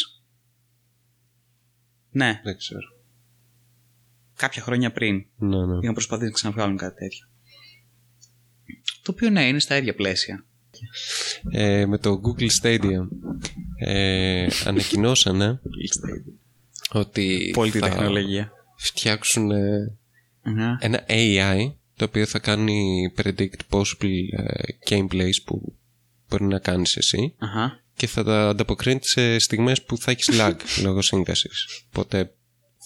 Ναι, 2.12 2.41
Δεν 2.44 2.58
ξέρω. 2.58 2.88
κάποια 4.36 4.62
χρόνια 4.62 4.91
πριν. 4.91 5.16
Ναι, 5.38 5.66
ναι. 5.66 5.78
Είχαν 5.82 5.94
προσπαθήσει 5.94 6.28
να 6.28 6.34
ξαναβγάλουν 6.34 6.78
κάτι 6.78 6.96
τέτοιο. 6.96 7.28
Το 9.04 9.12
οποίο 9.12 9.30
ναι, 9.30 9.47
είναι 9.47 9.60
στα 9.60 9.78
ίδια 9.78 9.95
πλαίσια. 9.95 10.45
Ε, 11.51 11.86
με 11.86 11.97
το 11.97 12.22
Google 12.24 12.47
Stadia 12.62 13.08
ε, 13.80 14.47
ανακοινώσανε 14.66 15.60
ότι 16.91 17.51
Πολύ 17.54 17.72
θα 17.72 17.80
τεχνολογία. 17.89 18.51
φτιάξουν 18.78 19.51
ε, 19.51 19.97
Ναι. 20.43 20.76
ένα 20.80 21.06
AI 21.08 21.74
το 21.95 22.06
οποίο 22.06 22.26
θα 22.26 22.39
κάνει 22.39 23.12
predict 23.18 23.60
possible 23.70 24.14
ε, 24.38 24.54
gameplays 24.89 25.43
που 25.45 25.76
μπορεί 26.30 26.43
να 26.43 26.60
κάνεις 26.60 26.97
εσύ 26.97 27.36
Αχα. 27.38 27.84
και 27.95 28.08
θα 28.08 28.24
τα 28.24 28.49
ανταποκρίνει 28.49 28.99
σε 29.04 29.39
στιγμές 29.39 29.84
που 29.84 29.97
θα 29.97 30.12
έχεις 30.12 30.30
lag 30.32 30.56
λόγω 30.84 31.01
σύνδεσης. 31.01 31.84
Οπότε 31.88 32.34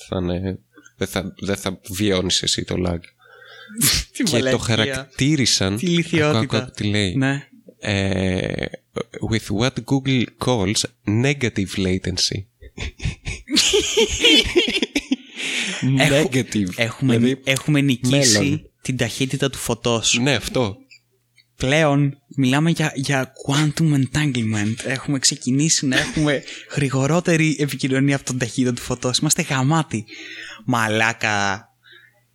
θα 0.07 0.17
είναι, 0.21 0.59
δεν, 0.97 1.07
θα, 1.07 1.33
δεν 1.41 1.55
θα 1.55 1.79
βιώνεις 1.89 2.41
εσύ 2.43 2.63
το 2.63 2.75
lag. 2.87 2.99
Τι 4.11 4.23
και 4.23 4.23
το 4.23 4.31
μαλακία. 4.31 4.59
χαρακτήρισαν. 4.59 5.77
Τι 5.77 5.85
ηλικιότητα. 5.85 6.39
Άκου, 6.39 6.55
άκου, 6.57 6.71
τι 6.71 6.83
λέει. 6.83 7.15
Ναι. 7.15 7.47
Ε, 7.79 8.65
with 9.31 9.61
what 9.61 9.71
Google 9.85 10.23
calls 10.45 10.81
negative 11.23 11.75
latency. 11.77 12.39
Έχω- 15.97 16.29
negative. 16.31 16.67
Έχουμε, 16.75 17.17
Δηλαδή, 17.17 17.41
έχουμε 17.43 17.81
νικήσει 17.81 18.37
μέλλον. 18.39 18.61
την 18.81 18.97
ταχύτητα 18.97 19.49
του 19.49 19.57
φωτός. 19.57 20.19
ναι, 20.21 20.33
αυτό. 20.35 20.77
Πλέον 21.55 22.17
μιλάμε 22.35 22.69
για, 22.69 22.91
για 22.95 23.31
quantum 23.47 23.93
entanglement. 23.93 24.75
Έχουμε 24.85 25.19
ξεκινήσει 25.19 25.87
να 25.87 25.97
έχουμε 25.99 26.43
γρηγορότερη 26.75 27.55
επικοινωνία 27.59 28.15
από 28.15 28.25
τον 28.25 28.37
ταχύτητα 28.37 28.73
του 28.73 28.81
φωτός. 28.81 29.17
Είμαστε 29.17 29.41
γαμάτοι. 29.41 30.05
Μαλάκα. 30.65 31.65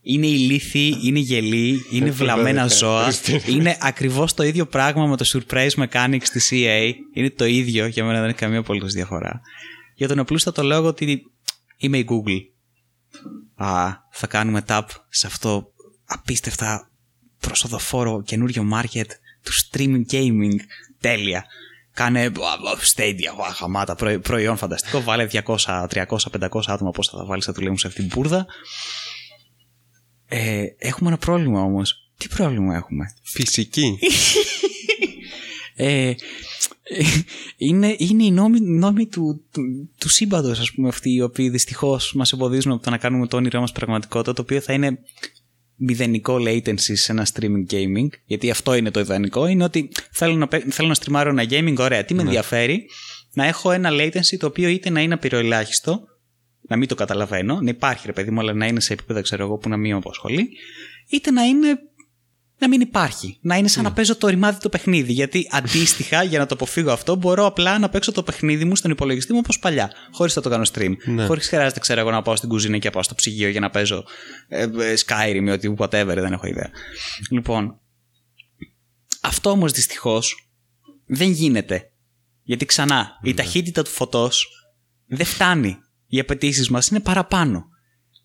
Είναι 0.05 0.26
ηλίθιοι, 0.26 0.98
είναι 1.03 1.18
γελοί, 1.18 1.84
είναι 1.90 2.09
Αυτό 2.09 2.24
βλαμμένα 2.24 2.66
δεν 2.66 2.76
ζώα. 2.76 3.09
έκανε. 3.24 3.42
είναι 3.46 3.76
ακριβώς 3.80 4.34
το 4.34 4.42
ίδιο 4.42 4.66
πράγμα 4.66 5.07
με 5.07 5.16
το 5.16 5.24
surprise 5.32 5.70
mechanics 5.86 6.28
της 6.32 6.50
EA. 6.53 6.92
Είναι 7.14 7.30
το 7.30 7.44
ίδιο, 7.44 7.86
για 7.86 8.05
μένα 8.05 8.20
δεν 8.20 8.28
έχει 8.28 8.38
καμία 8.38 8.59
απολύτως 8.59 8.92
διαφορά. 8.92 9.40
Για 9.94 10.09
τον 10.09 10.18
απλούστατο 10.18 10.62
λόγο 10.62 10.86
ότι 10.86 11.22
είμαι 11.76 11.98
η 11.98 12.07
Google. 12.09 12.40
Α, 13.55 13.88
θα 14.12 14.26
κάνουμε 14.26 14.64
tap 14.68 14.82
σε 15.09 15.26
αυτό 15.26 15.64
απίστευτα 16.05 16.90
προσοδοφόρο 17.40 18.22
καινούριο 18.22 18.68
market 18.74 19.07
του 19.42 19.53
streaming 19.53 20.03
gaming. 20.12 20.57
Τέλεια. 21.00 21.44
Κάνε 21.94 22.20
α, 22.24 22.24
α, 22.26 22.30
Stadia, 22.94 23.44
α, 23.48 23.53
γαμάτα, 23.61 23.94
προϊ- 23.94 24.18
προϊόν 24.18 24.57
φανταστικό. 24.57 25.00
Βάλε 25.03 25.28
200, 25.32 25.86
300, 25.88 26.05
500 26.40 26.61
άτομα 26.66 26.90
πώς 26.90 27.09
θα 27.09 27.16
τα 27.16 27.24
βάλεις, 27.24 27.44
θα 27.44 27.53
του 27.53 27.61
λέμε 27.61 27.78
σε 27.78 27.86
αυτήν 27.86 28.09
την 28.09 28.16
μπουρδα. 28.18 28.46
Ε, 30.35 30.64
έχουμε 30.78 31.09
ένα 31.09 31.18
πρόβλημα 31.18 31.61
όμως. 31.62 32.11
Τι 32.16 32.28
πρόβλημα 32.28 32.74
έχουμε; 32.76 33.05
Φυσική. 33.22 33.99
Ε, 35.76 36.12
είναι, 37.57 37.95
είναι 37.99 38.24
οι 38.24 38.30
νόμοι, 38.30 38.61
νόμοι 38.61 39.07
του, 39.07 39.45
του, 39.53 39.91
του 39.99 40.09
σύμπαντος, 40.09 40.59
ας 40.61 40.72
πούμε, 40.72 40.89
αυτοί 40.89 41.11
οι 41.12 41.20
οποίοι 41.22 41.49
δυστυχώς 41.51 42.12
μας 42.14 42.33
εμποδίζουν 42.33 42.72
από 42.72 42.83
το 42.83 42.91
να 42.91 42.97
κάνουμε 42.99 43.26
το 43.26 43.37
όνειρό 43.37 43.61
μας 43.61 43.72
πραγματικότητα, 43.72 44.33
το 44.33 44.43
οποίο 44.43 44.61
θα 44.61 44.72
είναι 44.72 44.99
μηδενικό 45.76 46.35
latency 46.41 46.74
σε 46.78 47.12
ένα 47.12 47.26
streaming 47.33 47.72
gaming. 47.72 48.07
Γιατί 48.24 48.51
αυτό 48.51 48.74
είναι 48.74 48.91
το 48.91 49.01
ιδανικό. 49.01 49.47
Είναι 49.47 49.64
ότι 49.64 49.91
θέλω 50.12 50.35
να, 50.35 50.49
παί- 50.49 50.72
θέλω 50.72 50.89
να 50.89 50.95
στριμάρω 50.95 51.30
ένα 51.30 51.45
gaming, 51.51 51.76
ωραία. 51.78 52.05
Τι 52.05 52.14
με 52.14 52.22
ενδιαφέρει, 52.22 52.87
να 53.33 53.47
έχω 53.47 53.70
ένα 53.70 53.91
latency 53.93 54.37
το 54.39 54.47
οποίο 54.47 54.68
είτε 54.68 54.91
να 54.91 55.01
είναι 55.01 55.14
απειροελάχιστο, 55.14 56.01
να 56.73 56.79
μην 56.79 56.89
το 56.89 56.95
καταλαβαίνω, 56.95 57.61
να 57.61 57.70
υπάρχει 57.70 58.07
ρε 58.07 58.12
παιδί 58.12 58.31
μου, 58.31 58.41
αλλά 58.41 58.53
να 58.53 58.66
είναι 58.66 58.81
σε 58.81 58.93
επίπεδο, 58.93 59.20
ξέρω 59.20 59.45
εγώ, 59.45 59.57
που 59.57 59.68
να 59.68 59.77
μην 59.77 59.91
με 59.91 59.97
απασχολεί, 59.97 60.49
είτε 61.09 61.31
να 61.31 61.43
είναι 61.43 61.79
να 62.59 62.68
μην 62.68 62.81
υπάρχει. 62.81 63.39
Να 63.41 63.57
είναι 63.57 63.68
σαν 63.68 63.85
να 63.85 63.93
παίζω 63.93 64.16
το 64.16 64.29
ρημάδι 64.29 64.59
το 64.61 64.68
παιχνίδι. 64.68 65.12
Γιατί 65.12 65.49
αντίστοιχα, 65.51 66.23
για 66.23 66.39
να 66.39 66.47
το 66.47 66.55
αποφύγω 66.55 66.91
αυτό, 66.93 67.14
μπορώ 67.14 67.47
απλά 67.47 67.79
να 67.79 67.89
παίξω 67.89 68.12
το 68.12 68.23
παιχνίδι 68.23 68.64
μου 68.64 68.77
στον 68.77 68.91
υπολογιστή 68.91 69.33
μου 69.33 69.39
όπως 69.43 69.59
παλιά. 69.59 69.91
Χωρίς 70.12 70.37
να 70.37 70.43
το 70.43 70.49
κάνω 70.49 70.64
stream. 70.73 70.95
Ναι. 71.05 71.27
Χωρίς 71.27 71.49
χρειάζεται, 71.49 71.81
ξέρω 71.81 72.01
εγώ, 72.01 72.11
να 72.11 72.23
πάω 72.23 72.37
στην 72.37 72.49
κουζίνα 72.49 72.79
και 72.79 72.87
να 72.87 72.93
πάω 72.93 73.03
στο 73.03 73.14
ψυγείο 73.14 73.49
για 73.49 73.61
να 73.61 73.70
παίζω 73.70 74.05
ε, 74.49 74.62
ε, 74.62 74.95
Skyrim 75.07 75.43
ή 75.47 75.51
ότι 75.51 75.75
whatever, 75.79 76.14
δεν 76.14 76.33
έχω 76.33 76.47
ιδέα. 76.47 76.70
Λοιπόν, 77.31 77.81
αυτό 79.23 79.51
όμως 79.51 79.73
δυστυχώς 79.73 80.51
δεν 81.07 81.31
γίνεται. 81.31 81.91
Γιατί 82.43 82.64
ξανά, 82.64 83.18
η 83.23 83.35
ταχύτητα 83.35 83.83
του 83.83 83.91
φωτός 83.91 84.49
δεν 85.07 85.27
φτάνει. 85.27 85.77
Οι 86.12 86.18
απαιτήσεις 86.18 86.68
μας 86.68 86.88
είναι 86.88 87.00
παραπάνω. 87.00 87.64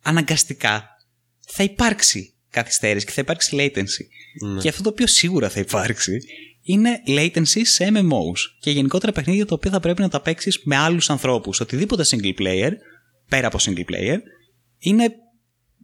Αναγκαστικά 0.02 0.88
θα 1.48 1.64
υπάρξει 1.64 2.36
καθυστέρηση 2.50 3.06
και 3.06 3.12
θα 3.12 3.22
υπάρξει 3.22 3.56
latency. 3.60 4.06
Και 4.62 4.70
αυτό 4.70 4.84
το 4.84 4.90
οποίο 4.90 5.08
σίγουρα 5.08 5.50
θα 5.50 5.60
υπάρξει 5.60 6.18
είναι 6.62 7.02
latency 7.08 7.62
σε 7.64 7.92
MMOs 7.94 8.40
και 8.60 8.72
γενικότερα 8.72 9.12
παιχνίδια 9.12 9.46
τα 9.46 9.56
οποία 9.56 9.72
θα 9.72 9.80
πρέπει 9.80 10.02
να 10.02 10.10
τα 10.10 10.22
παίξεις 10.22 10.62
με 10.64 10.76
άλλους 10.76 11.10
ανθρώπους. 11.10 11.60
Οτιδήποτε 11.60 12.04
single 12.10 12.34
player, 12.40 12.72
πέρα 13.30 13.48
από 13.48 13.58
single 13.62 13.86
player, 13.92 14.18
είναι 14.78 15.12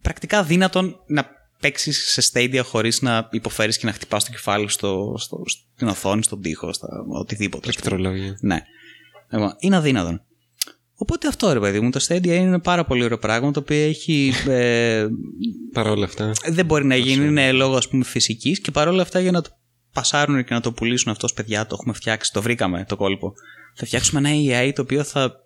πρακτικά 0.01 0.43
δύνατον 0.43 0.95
να 1.07 1.29
παίξεις 1.59 2.11
σε 2.11 2.31
Stadia 2.33 2.61
χωρίς 2.63 3.01
να 3.01 3.29
υποφέρεις 3.31 3.77
και 3.77 3.85
να 3.85 3.91
χτυπάς 3.91 4.25
το 4.25 4.31
κεφάλι 4.31 4.69
στο, 4.69 5.15
στο, 5.17 5.43
στην 5.75 5.87
οθόνη, 5.87 6.23
στον 6.23 6.41
τοίχο, 6.41 6.73
στα, 6.73 6.87
οτιδήποτε. 7.07 7.69
ας 7.69 7.75
πούμε. 7.75 7.95
Πληκτρολόγια. 7.95 8.37
Ναι. 8.41 8.61
Λοιπόν, 9.31 9.55
είναι 9.59 9.75
αδύνατον. 9.75 10.21
Οπότε 10.95 11.27
αυτό 11.27 11.53
ρε 11.53 11.59
παιδί 11.59 11.79
μου, 11.79 11.89
το 11.89 12.05
Stadia 12.07 12.25
είναι 12.25 12.35
ένα 12.35 12.59
πάρα 12.59 12.85
πολύ 12.85 13.03
ωραίο 13.03 13.17
πράγμα 13.17 13.51
το 13.51 13.59
οποίο 13.59 13.77
έχει. 13.77 14.33
Ε, 14.47 15.07
Παρ' 15.73 15.87
όλα 15.87 16.05
αυτά. 16.05 16.31
δεν 16.47 16.65
μπορεί 16.65 16.85
να 16.85 16.95
γίνει, 16.95 17.25
είναι 17.25 17.51
λόγω 17.51 17.75
ας 17.75 17.87
πούμε 17.89 18.03
φυσικής 18.03 18.59
και 18.59 18.71
παρόλα 18.71 19.01
αυτά 19.01 19.19
για 19.19 19.31
να 19.31 19.41
το 19.41 19.49
πασάρουν 19.93 20.43
και 20.43 20.53
να 20.53 20.59
το 20.59 20.71
πουλήσουν 20.71 21.11
αυτός 21.11 21.29
ως 21.29 21.35
παιδιά 21.35 21.65
το 21.65 21.75
έχουμε 21.79 21.93
φτιάξει, 21.93 22.31
το 22.31 22.41
βρήκαμε 22.41 22.85
το 22.87 22.95
κόλπο. 22.95 23.33
Θα 23.75 23.85
φτιάξουμε 23.85 24.29
ένα 24.29 24.65
AI 24.69 24.71
το 24.75 24.81
οποίο 24.81 25.03
θα 25.03 25.43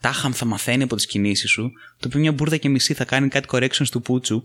τάχαμ 0.00 0.32
θα 0.32 0.44
μαθαίνει 0.44 0.82
από 0.82 0.96
τις 0.96 1.06
κινήσεις 1.06 1.50
σου, 1.50 1.72
το 1.98 2.06
οποίο 2.08 2.20
μια 2.20 2.32
μπουρδα 2.32 2.56
και 2.56 2.68
μισή 2.68 2.94
θα 2.94 3.04
κάνει 3.04 3.28
κάτι 3.28 3.48
corrections 3.50 3.88
του 3.90 4.00
πούτσου 4.00 4.42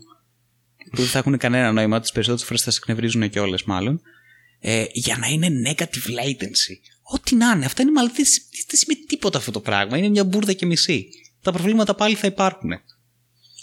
που 0.90 0.96
δεν 0.96 1.06
θα 1.06 1.18
έχουν 1.18 1.36
κανένα 1.36 1.72
νόημα, 1.72 2.00
τις 2.00 2.12
περισσότερες 2.12 2.46
φορές 2.46 2.62
θα 2.62 2.70
σε 2.70 2.78
εκνευρίζουν 2.82 3.30
και 3.30 3.40
όλες 3.40 3.64
μάλλον, 3.64 4.00
ε, 4.60 4.84
για 4.92 5.16
να 5.16 5.26
είναι 5.26 5.48
negative 5.68 6.06
latency. 6.20 6.76
Ό,τι 7.12 7.34
να 7.34 7.50
είναι, 7.50 7.64
αυτά 7.64 7.82
είναι 7.82 7.90
μάλλον 7.92 8.12
δεν, 8.14 8.24
δεν 8.68 8.78
σημαίνει 8.78 9.04
τίποτα 9.06 9.38
αυτό 9.38 9.50
το 9.50 9.60
πράγμα, 9.60 9.96
είναι 9.98 10.08
μια 10.08 10.24
μπουρδα 10.24 10.52
και 10.52 10.66
μισή. 10.66 11.08
Τα 11.42 11.52
προβλήματα 11.52 11.94
πάλι 11.94 12.14
θα 12.14 12.26
υπάρχουν. 12.26 12.70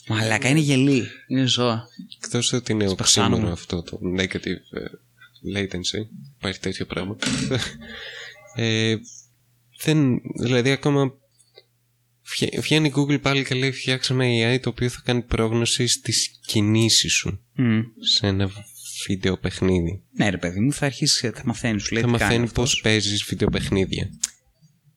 Μαλάκα, 0.08 0.50
είναι 0.50 0.60
γελί, 0.60 1.08
είναι 1.28 1.46
ζώα. 1.46 1.88
Εκτός 2.24 2.54
ότι 2.54 2.72
είναι 2.72 2.88
Σπασάνομαι. 2.88 3.34
οξύμορο 3.36 3.54
αυτό 3.54 3.82
το 3.84 4.00
negative 4.18 4.78
ε, 4.78 4.86
latency. 5.58 6.06
Υπάρχει 6.38 6.60
τέτοιο 6.60 6.86
πράγμα. 6.86 7.16
ε, 8.56 8.96
δεν, 9.84 10.18
δηλαδή 10.40 10.72
ακόμα 10.72 11.14
βγα- 12.38 12.62
βγαίνει 12.62 12.88
η 12.88 12.94
Google 12.96 13.22
πάλι 13.22 13.46
και 13.46 13.56
λέει 13.56 13.72
φτιάξαμε 13.72 14.26
AI 14.56 14.60
το 14.62 14.70
οποίο 14.70 14.90
θα 14.90 15.02
κάνει 15.06 15.22
πρόγνωση 15.22 15.88
στις 15.88 16.40
κινήσεις 16.46 17.14
σου 17.14 17.42
Μμ. 17.56 17.80
σε 18.00 18.28
ένα 18.28 18.52
βίντεο 19.08 19.38
παιχνίδι. 19.38 20.02
Ναι, 20.18 20.30
ρε 20.30 20.38
παιδί 20.38 20.60
μου, 20.60 20.74
θα 20.74 20.86
αρχίσεις, 20.86 21.20
θα 21.20 21.42
μαθαίνεις, 21.46 21.84
σου 21.84 21.94
λέει. 21.94 22.04
θα 22.04 22.08
τι 22.12 22.18
κάνει 22.18 22.24
μαθαίνεις 22.30 22.50
αυτός. 22.50 22.72
πώς 22.72 22.82
παίζεις 22.82 23.24
βίντεο 23.24 23.50
παιχνίδια. 23.50 24.10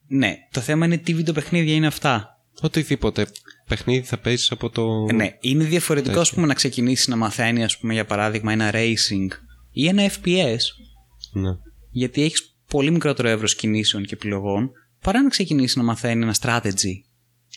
Ναι, 0.08 0.34
το 0.50 0.60
θέμα 0.60 0.86
είναι 0.86 0.98
τι 0.98 1.14
βιντεοπαιχνίδια 1.14 1.74
είναι 1.74 1.86
αυτά. 1.86 2.28
Οτιδήποτε 2.60 3.26
παιχνίδι 3.68 4.06
θα 4.06 4.18
παίζεις 4.18 4.50
από 4.50 4.70
το... 4.70 5.06
Ε, 5.08 5.12
Ναι, 5.12 5.36
είναι 5.40 5.64
διαφορετικό 5.64 6.20
ας 6.20 6.32
πούμε, 6.32 6.46
να 6.46 6.54
ξεκινήσεις 6.54 7.08
να 7.08 7.16
μαθαίνει, 7.16 7.64
ας 7.64 7.78
πούμε, 7.78 7.92
για 7.92 8.04
παράδειγμα, 8.04 8.52
ένα 8.52 8.70
racing 8.74 9.28
ή 9.72 9.86
ένα 9.88 10.10
FPS, 10.10 10.58
Ναι. 11.32 11.50
γιατί 11.90 12.22
έχεις 12.22 12.54
πολύ 12.70 12.90
μικρότερο 12.90 13.28
εύρος 13.28 13.54
κινήσεων 13.54 14.04
και 14.04 14.14
επιλογών, 14.14 14.70
παρά 15.00 15.22
να 15.22 15.28
ξεκινήσεις 15.28 15.76
να 15.76 15.82
μαθαίνει 15.82 16.22
ένα 16.22 16.34
strategy 16.40 16.92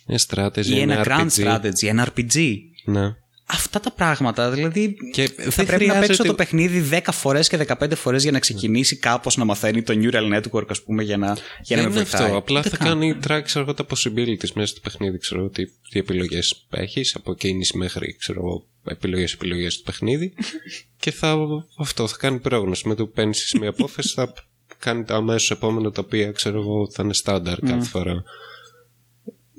Ένα 0.08 0.20
strategy, 0.28 0.66
ή 0.66 0.80
ένα, 0.80 1.04
grand 1.06 1.28
RPG. 1.30 1.44
strategy, 1.44 1.88
ένα 1.88 2.14
RPG. 2.16 2.56
Ναι. 2.86 3.16
Αυτά 3.46 3.80
τα 3.80 3.92
πράγματα, 3.92 4.52
δηλαδή. 4.52 4.96
Και 5.14 5.28
θα 5.28 5.34
δεν 5.38 5.66
πρέπει 5.66 5.70
να 5.70 5.76
χρειάζεται- 5.94 6.08
παίξω 6.08 6.24
το 6.24 6.34
παιχνίδι 6.34 6.80
10 6.80 7.12
φορές 7.12 7.48
και 7.50 7.58
15 7.58 7.96
φορές 7.96 8.24
για 8.24 8.32
να 8.32 8.40
ξεκινήσει 8.40 8.96
κάπως 8.96 9.38
να 9.38 9.46
μαθαίνει 9.46 9.82
το 9.84 9.94
neural 9.98 10.38
network, 10.38 10.66
ας 10.70 10.82
πούμε, 10.84 11.04
για 11.04 11.18
να, 11.18 11.38
για 11.64 11.76
να 11.76 11.82
Δεν 11.82 11.92
με 11.92 11.98
είναι 12.00 12.04
βοηθάει. 12.10 12.24
αυτό. 12.24 12.38
Απλά 12.38 12.60
Ούτε 12.60 12.70
θα 12.70 12.78
καν. 12.78 12.88
κάνει 12.88 13.18
track 13.28 13.42
ξέρω, 13.44 13.64
εγώ, 13.66 13.74
τα 13.74 13.86
possibilities 13.90 14.52
μέσα 14.54 14.68
στο 14.68 14.80
παιχνίδι. 14.84 15.18
Ξέρω 15.18 15.40
εγώ, 15.40 15.50
τι, 15.50 15.64
τι 15.90 16.00
επιλογές 16.00 16.66
έχεις 16.70 17.16
από 17.16 17.34
κίνηση 17.36 17.78
μέχρι 17.78 18.16
ξέρω, 18.20 18.66
επιλογές 18.88 19.34
επιλογές 19.34 19.78
του 19.78 19.84
παιχνίδι. 19.84 20.34
και 21.04 21.12
θα, 21.12 21.38
αυτό 21.78 22.08
θα 22.08 22.16
κάνει 22.20 22.40
πρόγνωση. 22.40 22.88
Με 22.88 22.96
το 22.96 23.06
που 23.06 23.12
παίρνεις 23.12 23.56
μια 23.60 23.70
απόφαση 23.70 24.14
θα 24.14 24.34
κάνει 24.80 25.04
το 25.04 25.16
αμέσως 25.16 25.52
επόμενο 25.52 25.92
το 25.92 26.02
οποίο 26.02 26.32
ξέρω 26.32 26.60
εγώ 26.60 26.90
θα 26.92 27.04
είναι 27.04 27.14
στάνταρ 27.14 27.60
κάθε 27.60 27.88
φορά. 27.88 28.24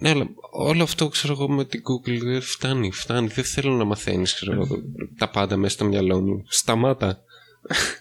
Ναι, 0.05 0.11
αλλά 0.11 0.27
όλο 0.51 0.83
αυτό 0.83 1.09
ξέρω 1.09 1.33
εγώ 1.33 1.49
με 1.49 1.65
την 1.65 1.81
Google 1.83 2.19
δεν 2.25 2.41
φτάνει, 2.43 2.91
φτάνει. 2.93 3.29
Δεν 3.29 3.45
θέλω 3.45 3.73
να 3.73 3.85
μαθαίνεις 3.85 4.43
τα 5.19 5.31
πάντα 5.31 5.57
μέσα 5.57 5.75
στο 5.75 5.85
μυαλό 5.85 6.21
μου. 6.21 6.45
Σταμάτα. 6.49 7.19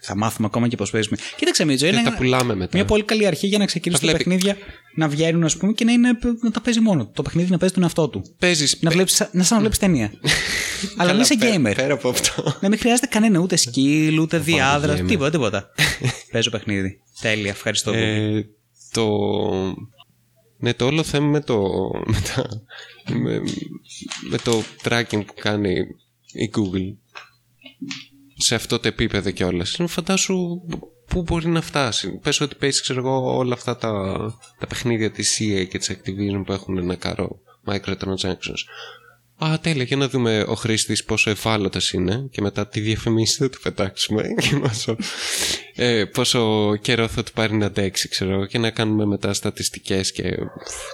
Θα 0.01 0.15
μάθουμε 0.15 0.47
ακόμα 0.47 0.67
και 0.67 0.75
πώς 0.75 0.91
παίζουμε. 0.91 1.17
Κοίταξε, 1.37 1.65
Μίτζο, 1.65 1.85
Και 1.89 1.93
είναι 1.95 2.03
τα 2.03 2.15
πουλάμε 2.15 2.55
μετά. 2.55 2.71
μια 2.77 2.85
πολύ 2.85 3.03
καλή 3.03 3.25
αρχή 3.25 3.47
για 3.47 3.57
να 3.57 3.65
ξεκινήσουν 3.65 4.07
Τα 4.07 4.11
τα 4.11 4.17
βλέπει. 4.23 4.29
παιχνίδια 4.39 4.63
να 4.95 5.07
βγαίνουν, 5.07 5.43
ας 5.43 5.57
πούμε, 5.57 5.71
και 5.73 5.83
να, 5.85 5.91
είναι, 5.91 6.09
να 6.41 6.51
τα 6.51 6.61
παίζει 6.61 6.79
μόνο. 6.79 7.05
του. 7.05 7.11
Το 7.13 7.21
παιχνίδι 7.21 7.51
να 7.51 7.57
παίζει 7.57 7.73
τον 7.73 7.83
εαυτό 7.83 8.07
του. 8.09 8.21
Παίζεις, 8.39 8.77
Να, 8.81 8.89
βλέπεις, 8.91 9.19
να 9.31 9.43
σαν 9.43 9.55
να 9.55 9.59
βλέπεις 9.59 9.77
ταινία. 9.77 10.11
Αλλά 10.97 11.13
να 11.13 11.21
είσαι 11.21 11.37
πέρα- 11.37 11.55
gamer. 11.71 11.75
Πέρα 11.75 11.93
από 11.93 12.09
αυτό. 12.09 12.57
Να 12.61 12.69
μην 12.69 12.79
χρειάζεται 12.79 13.07
κανένα 13.07 13.39
ούτε 13.39 13.57
skill, 13.65 14.17
ούτε 14.21 14.37
διάδραση, 14.37 15.01
gamer. 15.03 15.07
τίποτα, 15.07 15.29
τίποτα. 15.29 15.69
Παίζω 16.31 16.49
παιχνίδι. 16.49 16.99
Τέλεια, 17.21 17.49
ευχαριστώ. 17.49 17.91
Google. 17.91 17.95
Ε, 17.95 18.41
το... 18.91 19.07
Ναι, 20.63 20.73
το 20.73 20.85
όλο 20.85 21.03
θέμα 21.03 21.27
με 21.27 21.41
το, 21.41 21.89
με, 22.05 22.21
τα, 22.35 22.49
με, 23.13 23.41
με 24.29 24.37
το 24.37 24.63
tracking 24.83 25.25
που 25.25 25.33
κάνει 25.35 25.71
η 26.33 26.51
Google 26.55 27.15
σε 28.37 28.55
αυτό 28.55 28.79
το 28.79 28.87
επίπεδο 28.87 29.31
κιόλας. 29.31 29.79
Φαντάσου 29.87 30.61
πού 31.07 31.21
μπορεί 31.21 31.47
να 31.47 31.61
φτάσει. 31.61 32.19
Πες 32.19 32.41
ότι 32.41 32.55
παίζει, 32.55 32.81
ξέρω 32.81 32.99
εγώ, 32.99 33.35
όλα 33.35 33.53
αυτά 33.53 33.77
τα, 33.77 33.91
τα 34.59 34.67
παιχνίδια 34.67 35.11
της 35.11 35.39
EA 35.41 35.67
και 35.69 35.77
της 35.77 35.91
Activision 35.91 36.43
που 36.45 36.51
έχουν 36.51 36.77
ένα 36.77 36.95
καρό 36.95 37.39
microtransactions. 37.65 38.61
Α, 39.37 39.59
τέλεια, 39.59 39.83
για 39.83 39.97
να 39.97 40.07
δούμε 40.09 40.45
ο 40.47 40.53
χρήστης 40.53 41.03
πόσο 41.03 41.29
ευάλωτος 41.29 41.93
είναι 41.93 42.27
και 42.31 42.41
μετά 42.41 42.67
τη 42.67 42.79
διαφημίση 42.79 43.37
θα 43.37 43.49
του 43.49 43.59
πετάξουμε 43.61 44.23
και 44.41 44.55
πόσο, 44.55 44.95
ε, 45.75 46.05
πόσο 46.05 46.75
καιρό 46.75 47.07
θα 47.07 47.23
του 47.23 47.31
πάρει 47.31 47.55
να 47.55 47.65
αντέξει, 47.65 48.07
ξέρω 48.07 48.31
εγώ, 48.31 48.45
και 48.45 48.57
να 48.57 48.69
κάνουμε 48.69 49.05
μετά 49.05 49.33
στατιστικές 49.33 50.11
και 50.11 50.37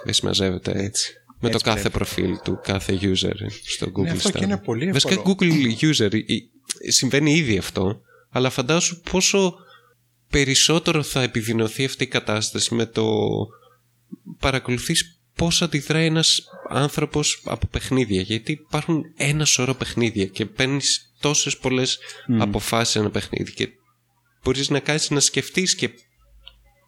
δεν 0.03 0.13
συμμαζεύεται 0.13 0.71
έτσι. 0.75 1.13
Με 1.41 1.49
το 1.49 1.55
Έτσι 1.55 1.65
κάθε 1.65 1.89
προφίλ 1.89 2.35
του, 2.43 2.59
κάθε 2.63 2.99
user 3.01 3.35
στο 3.65 3.91
Google 3.95 4.01
Ναι, 4.01 4.09
αυτό 4.09 4.29
Star. 4.29 4.37
και 4.37 4.43
είναι 4.43 4.57
πολύ 4.57 4.91
Βασικά 4.91 5.13
εύκολο. 5.13 5.35
Google 5.39 5.85
user 5.85 6.13
ε, 6.13 6.91
συμβαίνει 6.91 7.33
ήδη 7.33 7.57
αυτό, 7.57 8.01
αλλά 8.29 8.49
φαντάσου 8.49 9.01
πόσο 9.01 9.55
περισσότερο 10.29 11.03
θα 11.03 11.21
επιδεινωθεί 11.21 11.85
αυτή 11.85 12.03
η 12.03 12.07
κατάσταση 12.07 12.75
με 12.75 12.85
το 12.85 13.05
παρακολουθείς 14.39 15.18
πώς 15.39 15.61
αντιδράει 15.61 16.05
ένας 16.05 16.41
άνθρωπος 16.69 17.41
από 17.45 17.67
παιχνίδια. 17.67 18.21
Γιατί 18.21 18.51
υπάρχουν 18.51 19.03
ένα 19.17 19.45
σωρό 19.45 19.73
παιχνίδια 19.73 20.25
και 20.25 20.45
παίρνεις 20.45 21.13
τόσες 21.19 21.57
πολλές 21.57 21.99
αποφάσεις 22.39 22.89
σε 22.89 22.99
ένα 22.99 23.09
παιχνίδι 23.09 23.53
και 23.53 23.69
μπορείς 24.43 24.69
να 24.69 24.79
κάνεις 24.79 25.09
να 25.09 25.19
σκεφτείς 25.19 25.75
και 25.75 25.89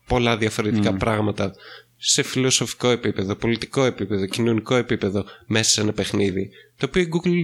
πολλά 0.07 0.37
διαφορετικά 0.37 0.93
πράγματα 0.93 1.53
σε 1.97 2.23
φιλοσοφικό 2.23 2.89
επίπεδο, 2.89 3.35
πολιτικό 3.35 3.83
επίπεδο, 3.83 4.25
κοινωνικό 4.25 4.75
επίπεδο 4.75 5.25
μέσα 5.47 5.69
σε 5.69 5.81
ένα 5.81 5.93
παιχνίδι 5.93 6.49
το 6.77 6.85
οποίο 6.85 7.01
η 7.01 7.09
Google 7.13 7.43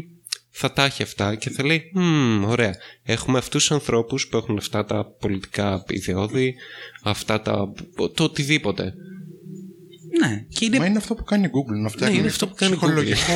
θα 0.50 0.74
τα 0.74 0.84
έχει 0.84 1.04
αυτά 1.04 1.36
και 1.36 1.50
θα 1.50 1.66
λέει 1.66 1.92
«Μμμ, 1.94 2.44
ωραία, 2.46 2.76
έχουμε 3.04 3.38
αυτούς 3.38 3.62
τους 3.62 3.72
ανθρώπους 3.72 4.28
που 4.28 4.38
έχουν 4.38 4.58
αυτά 4.58 4.86
τα 4.86 5.06
πολιτικά 5.20 5.84
ιδεώδη 5.88 6.56
αυτά 7.04 7.42
τα... 7.42 7.74
το 8.14 8.24
οτιδήποτε 8.24 8.94
Ναι, 10.20 10.46
και 10.50 10.66
είναι. 10.66 10.78
Μα 10.78 10.86
είναι 10.86 10.98
αυτό 10.98 11.16
που 11.16 11.24
κάνει 11.24 11.46
η 11.46 11.50
Google. 11.54 11.82
Να 11.82 11.90
φτιάχνει 11.90 12.16
είναι 12.16 12.24
το 12.24 12.30
αυτό 12.30 12.48
που 12.48 12.56
κάνει 12.56 12.72
η 12.72 12.76
ψυχολογικό, 12.76 13.34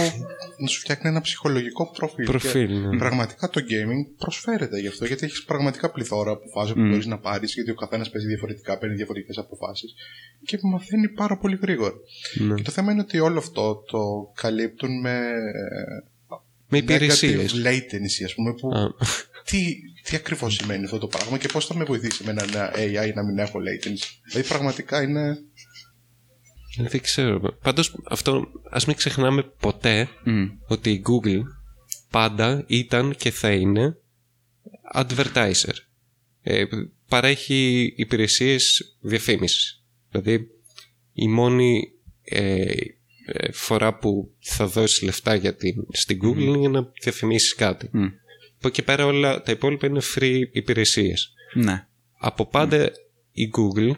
να 0.57 0.67
σου 0.67 0.79
φτιάχνει 0.79 1.09
ένα 1.09 1.21
ψυχολογικό 1.21 1.91
προφίλ. 1.91 2.25
Προφίλ, 2.25 2.67
Και 2.67 2.73
ναι. 2.73 2.97
Πραγματικά 2.97 3.49
το 3.49 3.61
gaming 3.61 4.15
προσφέρεται 4.17 4.79
γι' 4.79 4.87
αυτό, 4.87 5.05
γιατί 5.05 5.25
έχεις 5.25 5.43
πραγματικά 5.43 5.91
πληθώρα 5.91 6.31
αποφάσεων 6.31 6.77
που 6.77 6.89
μπορείς 6.89 7.05
να 7.05 7.19
πάρεις, 7.19 7.53
γιατί 7.53 7.71
ο 7.71 7.75
καθένας 7.75 8.09
παίζει 8.09 8.27
διαφορετικά, 8.27 8.77
παίρνει 8.77 8.95
διαφορετικές 8.95 9.37
αποφάσεις 9.37 9.93
και 10.45 10.59
μαθαίνει 10.61 11.09
πάρα 11.09 11.37
πολύ 11.37 11.59
γρήγορα. 11.61 11.93
Ναι. 12.39 12.53
Και 12.53 12.61
το 12.61 12.71
θέμα 12.71 12.91
είναι 12.91 13.01
ότι 13.01 13.19
όλο 13.19 13.37
αυτό 13.37 13.83
το 13.91 14.31
καλύπτουν 14.35 14.99
με. 14.99 15.19
με 16.69 16.77
υπηρεσίες 16.77 17.53
Negative 17.55 17.67
latency, 17.67 18.25
ας 18.25 18.33
πούμε, 18.35 18.53
που 18.53 18.69
Α. 18.75 18.93
τι, 19.45 19.75
τι 20.03 20.15
ακριβώς 20.15 20.53
σημαίνει 20.53 20.83
αυτό 20.83 20.97
το 20.97 21.07
πράγμα 21.07 21.37
και 21.37 21.47
πώς 21.47 21.65
θα 21.65 21.75
με 21.75 21.83
βοηθήσει 21.83 22.23
με 22.23 22.31
ένα 22.31 22.71
AI 22.75 23.13
να 23.13 23.23
μην 23.23 23.37
έχω 23.37 23.59
latency. 23.59 24.07
Δηλαδή, 24.25 24.47
πραγματικά 24.47 25.01
είναι. 25.01 25.37
Δεν 26.77 27.01
ξέρω 27.01 27.57
πάντως 27.61 27.95
αυτό 28.03 28.47
ας 28.69 28.85
μην 28.85 28.95
ξεχνάμε 28.95 29.43
ποτέ 29.43 30.09
Μμ. 30.23 30.47
ότι 30.67 30.91
η 30.91 31.03
Google 31.07 31.41
πάντα 32.09 32.63
ήταν 32.67 33.15
και 33.15 33.31
θα 33.31 33.51
είναι 33.51 33.97
advertiser. 34.93 35.73
Ε, 36.41 36.63
παρέχει 37.07 37.93
υπηρεσίες 37.95 38.95
διαφήμισης. 38.99 39.83
Δηλαδή 40.09 40.47
η 41.13 41.27
μόνη 41.27 41.91
ε, 42.23 42.73
ε, 43.25 43.51
φορά 43.51 43.97
που 43.97 44.33
θα 44.39 44.67
δώσεις 44.67 45.01
λεφτά 45.01 45.35
για 45.35 45.55
την, 45.55 45.85
στην 45.91 46.19
Google 46.23 46.41
είναι 46.41 46.57
για 46.57 46.69
να 46.69 46.91
διαφημίσεις 47.01 47.55
κάτι. 47.55 47.89
Μμ. 47.91 48.03
Από 48.57 48.67
εκεί 48.67 48.81
πέρα 48.81 49.05
όλα 49.05 49.41
τα 49.41 49.51
υπόλοιπα 49.51 49.87
είναι 49.87 50.01
free 50.15 50.41
υπηρεσίες. 50.51 51.33
Ναι. 51.53 51.87
Από 52.19 52.45
πάντα 52.45 52.91
η 53.31 53.49
Google 53.57 53.91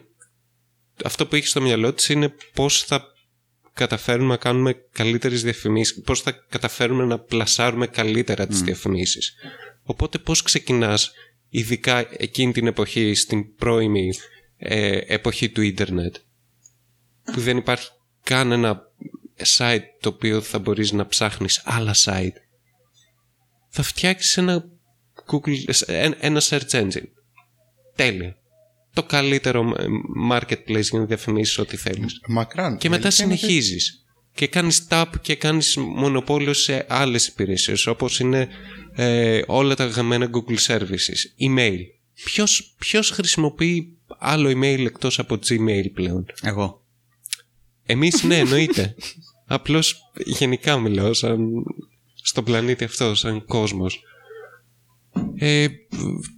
αυτό 1.04 1.26
που 1.26 1.36
έχεις 1.36 1.50
στο 1.50 1.60
μυαλό 1.60 1.92
της 1.92 2.08
είναι 2.08 2.34
πώς 2.54 2.82
θα 2.82 3.04
καταφέρουμε 3.72 4.28
να 4.28 4.36
κάνουμε 4.36 4.72
καλύτερες 4.92 5.42
διαφημίσεις, 5.42 6.00
πώς 6.02 6.20
θα 6.20 6.30
καταφέρουμε 6.48 7.04
να 7.04 7.18
πλασάρουμε 7.18 7.86
καλύτερα 7.86 8.46
τις 8.46 8.62
διαφημίσεις. 8.62 9.34
Οπότε 9.82 10.18
πώς 10.18 10.42
ξεκινάς, 10.42 11.12
ειδικά 11.48 12.06
εκείνη 12.16 12.52
την 12.52 12.66
εποχή, 12.66 13.14
στην 13.14 13.54
πρώιμη 13.54 14.10
ε, 14.56 14.98
εποχή 15.06 15.48
του 15.50 15.62
ίντερνετ, 15.62 16.16
που 17.32 17.40
δεν 17.40 17.56
υπάρχει 17.56 17.90
καν 18.22 18.52
ένα 18.52 18.82
site 19.58 19.82
το 20.00 20.08
οποίο 20.08 20.40
θα 20.40 20.58
μπορείς 20.58 20.92
να 20.92 21.06
ψάχνεις 21.06 21.62
άλλα 21.64 21.94
site. 22.04 22.32
Θα 23.68 23.82
φτιάξεις 23.82 24.36
ένα 24.36 24.64
Google, 25.30 25.72
ένα- 25.86 26.16
ένα 26.20 26.40
search 26.44 26.68
engine. 26.70 27.08
Τέλεια. 27.96 28.36
Το 28.94 29.02
καλύτερο 29.02 29.74
ε, 29.78 29.84
marketplace 30.30 30.82
για 30.82 30.98
να 30.98 31.04
διαφημίσεις 31.04 31.58
ό,τι 31.58 31.76
θέλεις. 31.76 32.20
Μακράν. 32.28 32.78
Και 32.78 32.88
μετά 32.88 33.02
Η 33.02 33.04
αλήθεια 33.06 33.24
είναι 33.24 33.34
ότι- 33.34 33.42
συνεχίζεις. 33.42 33.98
Και 34.34 34.46
κάνεις 34.46 34.86
tap 34.90 35.04
και 35.20 35.34
κάνεις 35.34 35.76
μονοπόλιο 35.76 36.52
σε 36.52 36.86
άλλες 36.88 37.26
υπηρεσίες 37.26 37.86
όπως 37.86 38.20
είναι 38.20 38.48
ε, 38.94 39.42
όλα 39.46 39.74
τα 39.74 39.84
γραμμένα 39.86 40.30
Google 40.32 40.58
Services. 40.66 41.48
Email. 41.48 41.76
Ποιος, 42.24 42.74
ποιος 42.78 43.10
χρησιμοποιεί 43.10 43.96
άλλο 44.18 44.50
email 44.50 44.84
εκτός 44.86 45.18
από 45.18 45.38
Gmail 45.48 45.84
πλέον; 45.94 46.26
Εγώ. 46.42 46.82
Εμείς 47.86 48.22
ναι 48.22 48.38
εννοείται. 48.44 48.94
Απλώς 49.46 50.10
γενικά 50.24 50.78
μιλάω 50.78 51.12
σαν 51.14 51.48
στον 52.22 52.44
πλανήτη 52.44 52.84
αυτό, 52.84 53.14
σαν 53.14 53.44
κόσμος. 53.44 54.02
Ε, 55.36 55.66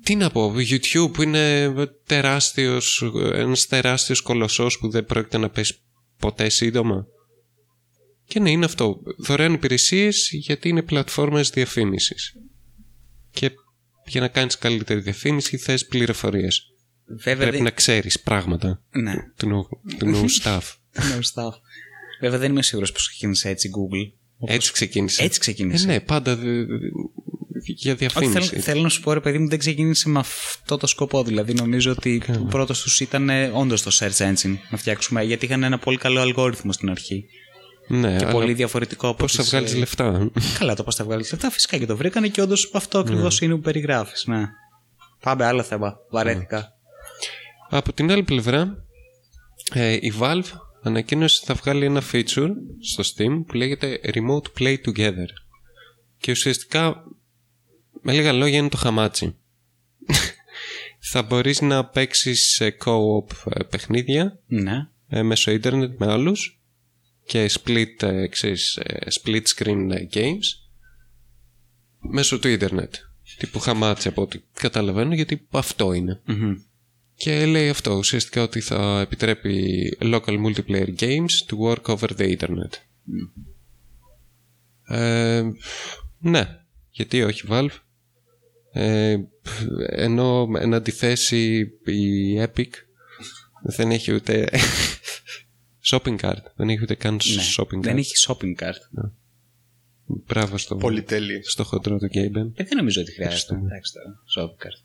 τι 0.02 0.14
να 0.16 0.30
πω, 0.30 0.54
YouTube 0.56 1.12
που 1.12 1.22
είναι 1.22 1.72
τεράστιος, 2.06 3.12
ένας 3.32 3.66
τεράστιος 3.66 4.20
κολοσσός 4.20 4.78
που 4.78 4.90
δεν 4.90 5.04
πρόκειται 5.04 5.38
να 5.38 5.50
πέσει 5.50 5.74
ποτέ 6.18 6.48
σύντομα. 6.48 7.06
Και 8.26 8.40
ναι, 8.40 8.50
είναι 8.50 8.64
αυτό. 8.64 9.00
Δωρεάν 9.18 9.52
υπηρεσίες 9.52 10.28
γιατί 10.32 10.68
είναι 10.68 10.82
πλατφόρμες 10.82 11.50
διαφήμισης. 11.50 12.36
Και 13.30 13.50
για 14.06 14.20
να 14.20 14.28
κάνεις 14.28 14.58
καλύτερη 14.58 15.00
διαφήμιση 15.00 15.56
θες 15.56 15.86
πληροφορίες. 15.86 16.66
Βέβαια. 17.06 17.36
Πρέπει 17.36 17.50
δεν- 17.54 17.62
να 17.64 17.70
ξέρεις 17.70 18.20
πράγματα 18.20 18.82
Ναι. 18.90 19.14
του 19.36 19.48
νου, 19.48 19.68
του 19.98 20.06
νου 20.06 20.24
staff. 20.42 20.60
No 20.94 21.20
stuff. 21.34 21.52
Βέβαια 22.20 22.38
δεν 22.38 22.50
είμαι 22.50 22.62
σίγουρος 22.62 22.92
πως 22.92 23.08
ξεκίνησε 23.08 23.48
έτσι 23.48 23.68
η 23.68 23.70
Google. 23.76 24.12
Έτσι 24.48 24.72
ξεκίνησε. 24.72 25.22
Έτσι 25.22 25.40
ξεκίνησε. 25.40 25.84
Ε, 25.84 25.86
ναι, 25.92 26.00
πάντα 26.00 26.38
δε- 27.66 27.72
δε- 27.74 27.74
για 27.76 27.92
Όχι, 27.92 27.98
διαφήμιση. 27.98 28.48
θέλω, 28.48 28.62
θέλω 28.62 28.80
να 28.82 28.88
σου 28.88 29.00
πω 29.00 29.12
ρε 29.12 29.20
παιδί 29.20 29.38
μου 29.38 29.48
δεν 29.48 29.58
ξεκίνησε 29.58 30.08
με 30.08 30.18
αυτό 30.18 30.76
το 30.76 30.86
σκοπό. 30.86 31.22
Δηλαδή 31.24 31.52
νομίζω 31.54 31.90
ότι 31.90 32.22
ο 32.40 32.44
πρώτος 32.44 32.82
τους 32.82 33.00
ήταν 33.00 33.30
όντως 33.52 33.82
το 33.82 33.90
search 34.00 34.16
engine 34.32 34.56
να 34.70 34.76
φτιάξουμε 34.78 35.22
γιατί 35.22 35.44
είχαν 35.44 35.62
ένα 35.62 35.78
πολύ 35.78 35.96
καλό 35.96 36.20
αλγόριθμο 36.20 36.72
στην 36.72 36.90
αρχή. 36.90 37.24
ναι, 37.88 38.16
Και 38.16 38.24
αλλά 38.24 38.32
πολύ 38.32 38.52
διαφορετικό 38.52 39.08
από 39.08 39.16
πώς 39.16 39.32
θα 39.32 39.42
τις, 39.42 39.50
βγάλεις 39.50 39.72
ε, 39.74 39.78
λεφτά. 39.78 40.30
Καλά 40.58 40.74
το 40.74 40.84
πώς 40.84 40.94
θα 40.94 41.04
βγάλεις 41.04 41.30
λεφτά. 41.32 41.50
Φυσικά 41.50 41.76
και 41.78 41.86
το 41.86 41.96
βρήκανε 41.96 42.28
και 42.28 42.40
όντως 42.42 42.70
αυτό 42.74 42.98
ακριβώς 42.98 43.40
είναι 43.40 43.54
που 43.54 43.60
περιγράφεις. 43.60 44.24
Ναι. 44.26 44.42
Πάμε 45.20 45.44
άλλο 45.44 45.62
θέμα. 45.62 45.96
Βαρέθηκα. 46.10 46.68
Από 47.70 47.92
την 47.92 48.10
άλλη 48.10 48.22
πλευρά, 48.22 48.74
ε, 49.72 49.92
η 49.92 50.12
Valve 50.20 50.42
ανακοίνωσε 50.82 51.36
ότι 51.42 51.46
θα 51.46 51.54
βγάλει 51.62 51.84
ένα 51.84 52.02
feature 52.12 52.48
στο 52.80 53.02
Steam 53.02 53.44
που 53.46 53.54
λέγεται 53.54 54.00
Remote 54.04 54.60
Play 54.60 54.76
Together. 54.86 55.28
Και 56.18 56.30
ουσιαστικά, 56.30 56.94
με 58.06 58.12
λίγα 58.12 58.32
λόγια, 58.32 58.58
είναι 58.58 58.68
το 58.68 58.76
χαμάτσι. 58.76 59.36
θα 61.10 61.22
μπορείς 61.22 61.60
να 61.60 61.84
παίξεις 61.84 62.50
σε 62.54 62.76
co-op 62.84 63.30
ε, 63.44 63.64
παιχνίδια 63.64 64.40
Ναι. 64.46 64.88
ε, 65.08 65.22
μέσω 65.22 65.50
ίντερνετ 65.50 65.98
με 65.98 66.06
άλλους 66.12 66.60
και 67.26 67.50
split, 67.52 68.02
ε, 68.02 68.26
ξέρεις, 68.26 68.76
ε, 68.76 69.06
split 69.10 69.42
screen 69.56 69.88
ε, 69.90 70.06
games 70.12 70.44
μέσω 71.98 72.38
του 72.38 72.48
ίντερνετ. 72.48 72.94
Τύπου 73.38 73.58
χαμάτσι 73.58 74.08
από 74.08 74.22
ό,τι 74.22 74.40
καταλαβαίνω 74.52 75.14
γιατί 75.14 75.46
αυτό 75.50 75.92
είναι. 75.92 76.20
Μμμ. 76.24 76.54
Και 77.14 77.46
λέει 77.46 77.68
αυτό 77.68 77.94
ουσιαστικά 77.94 78.42
ότι 78.42 78.60
θα 78.60 79.00
επιτρέπει 79.00 79.96
local 80.00 80.44
multiplayer 80.46 80.94
games 80.98 81.34
to 81.48 81.58
work 81.68 81.82
over 81.82 82.08
the 82.16 82.36
internet. 82.38 82.72
Ε, 84.88 85.42
ναι, 86.18 86.60
γιατί 86.90 87.22
όχι 87.22 87.42
Valve. 87.50 87.76
Ε, 88.78 89.16
ενώ 89.86 90.48
εν 90.58 90.74
αντιθέσει 90.74 91.58
η 91.84 92.40
Epic 92.42 92.68
δεν 93.62 93.90
έχει 93.90 94.12
ούτε 94.12 94.48
shopping 95.90 96.16
cart. 96.20 96.42
Δεν 96.56 96.68
έχει 96.68 96.82
ούτε 96.82 96.94
καν 96.94 97.14
Ναι. 97.14 97.42
shopping 97.56 97.76
cart. 97.78 97.82
Δεν 97.82 97.96
έχει 97.96 98.12
shopping 98.26 98.62
cart. 98.62 99.10
Μπράβο 100.06 100.58
στο, 100.58 100.76
Πολυτέλεια. 100.76 101.40
στο 101.42 101.64
χοντρό 101.64 101.98
του 101.98 102.06
Gaben. 102.06 102.50
Ε, 102.54 102.64
δεν 102.64 102.76
νομίζω 102.76 103.00
ότι 103.00 103.12
χρειάζεται. 103.12 103.54
Εντάξει 103.54 103.92
τώρα. 103.92 104.22
Shopping 104.48 104.66
cart. 104.66 104.84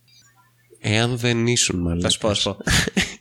Εάν 0.79 1.17
δεν 1.17 1.47
ήσουν 1.47 1.79
μάλλον. 1.79 2.01
Θα 2.01 2.09
σου 2.09 2.19
πω, 2.19 2.27
θα 2.27 2.33
σου 2.33 2.43
πω. 2.43 2.57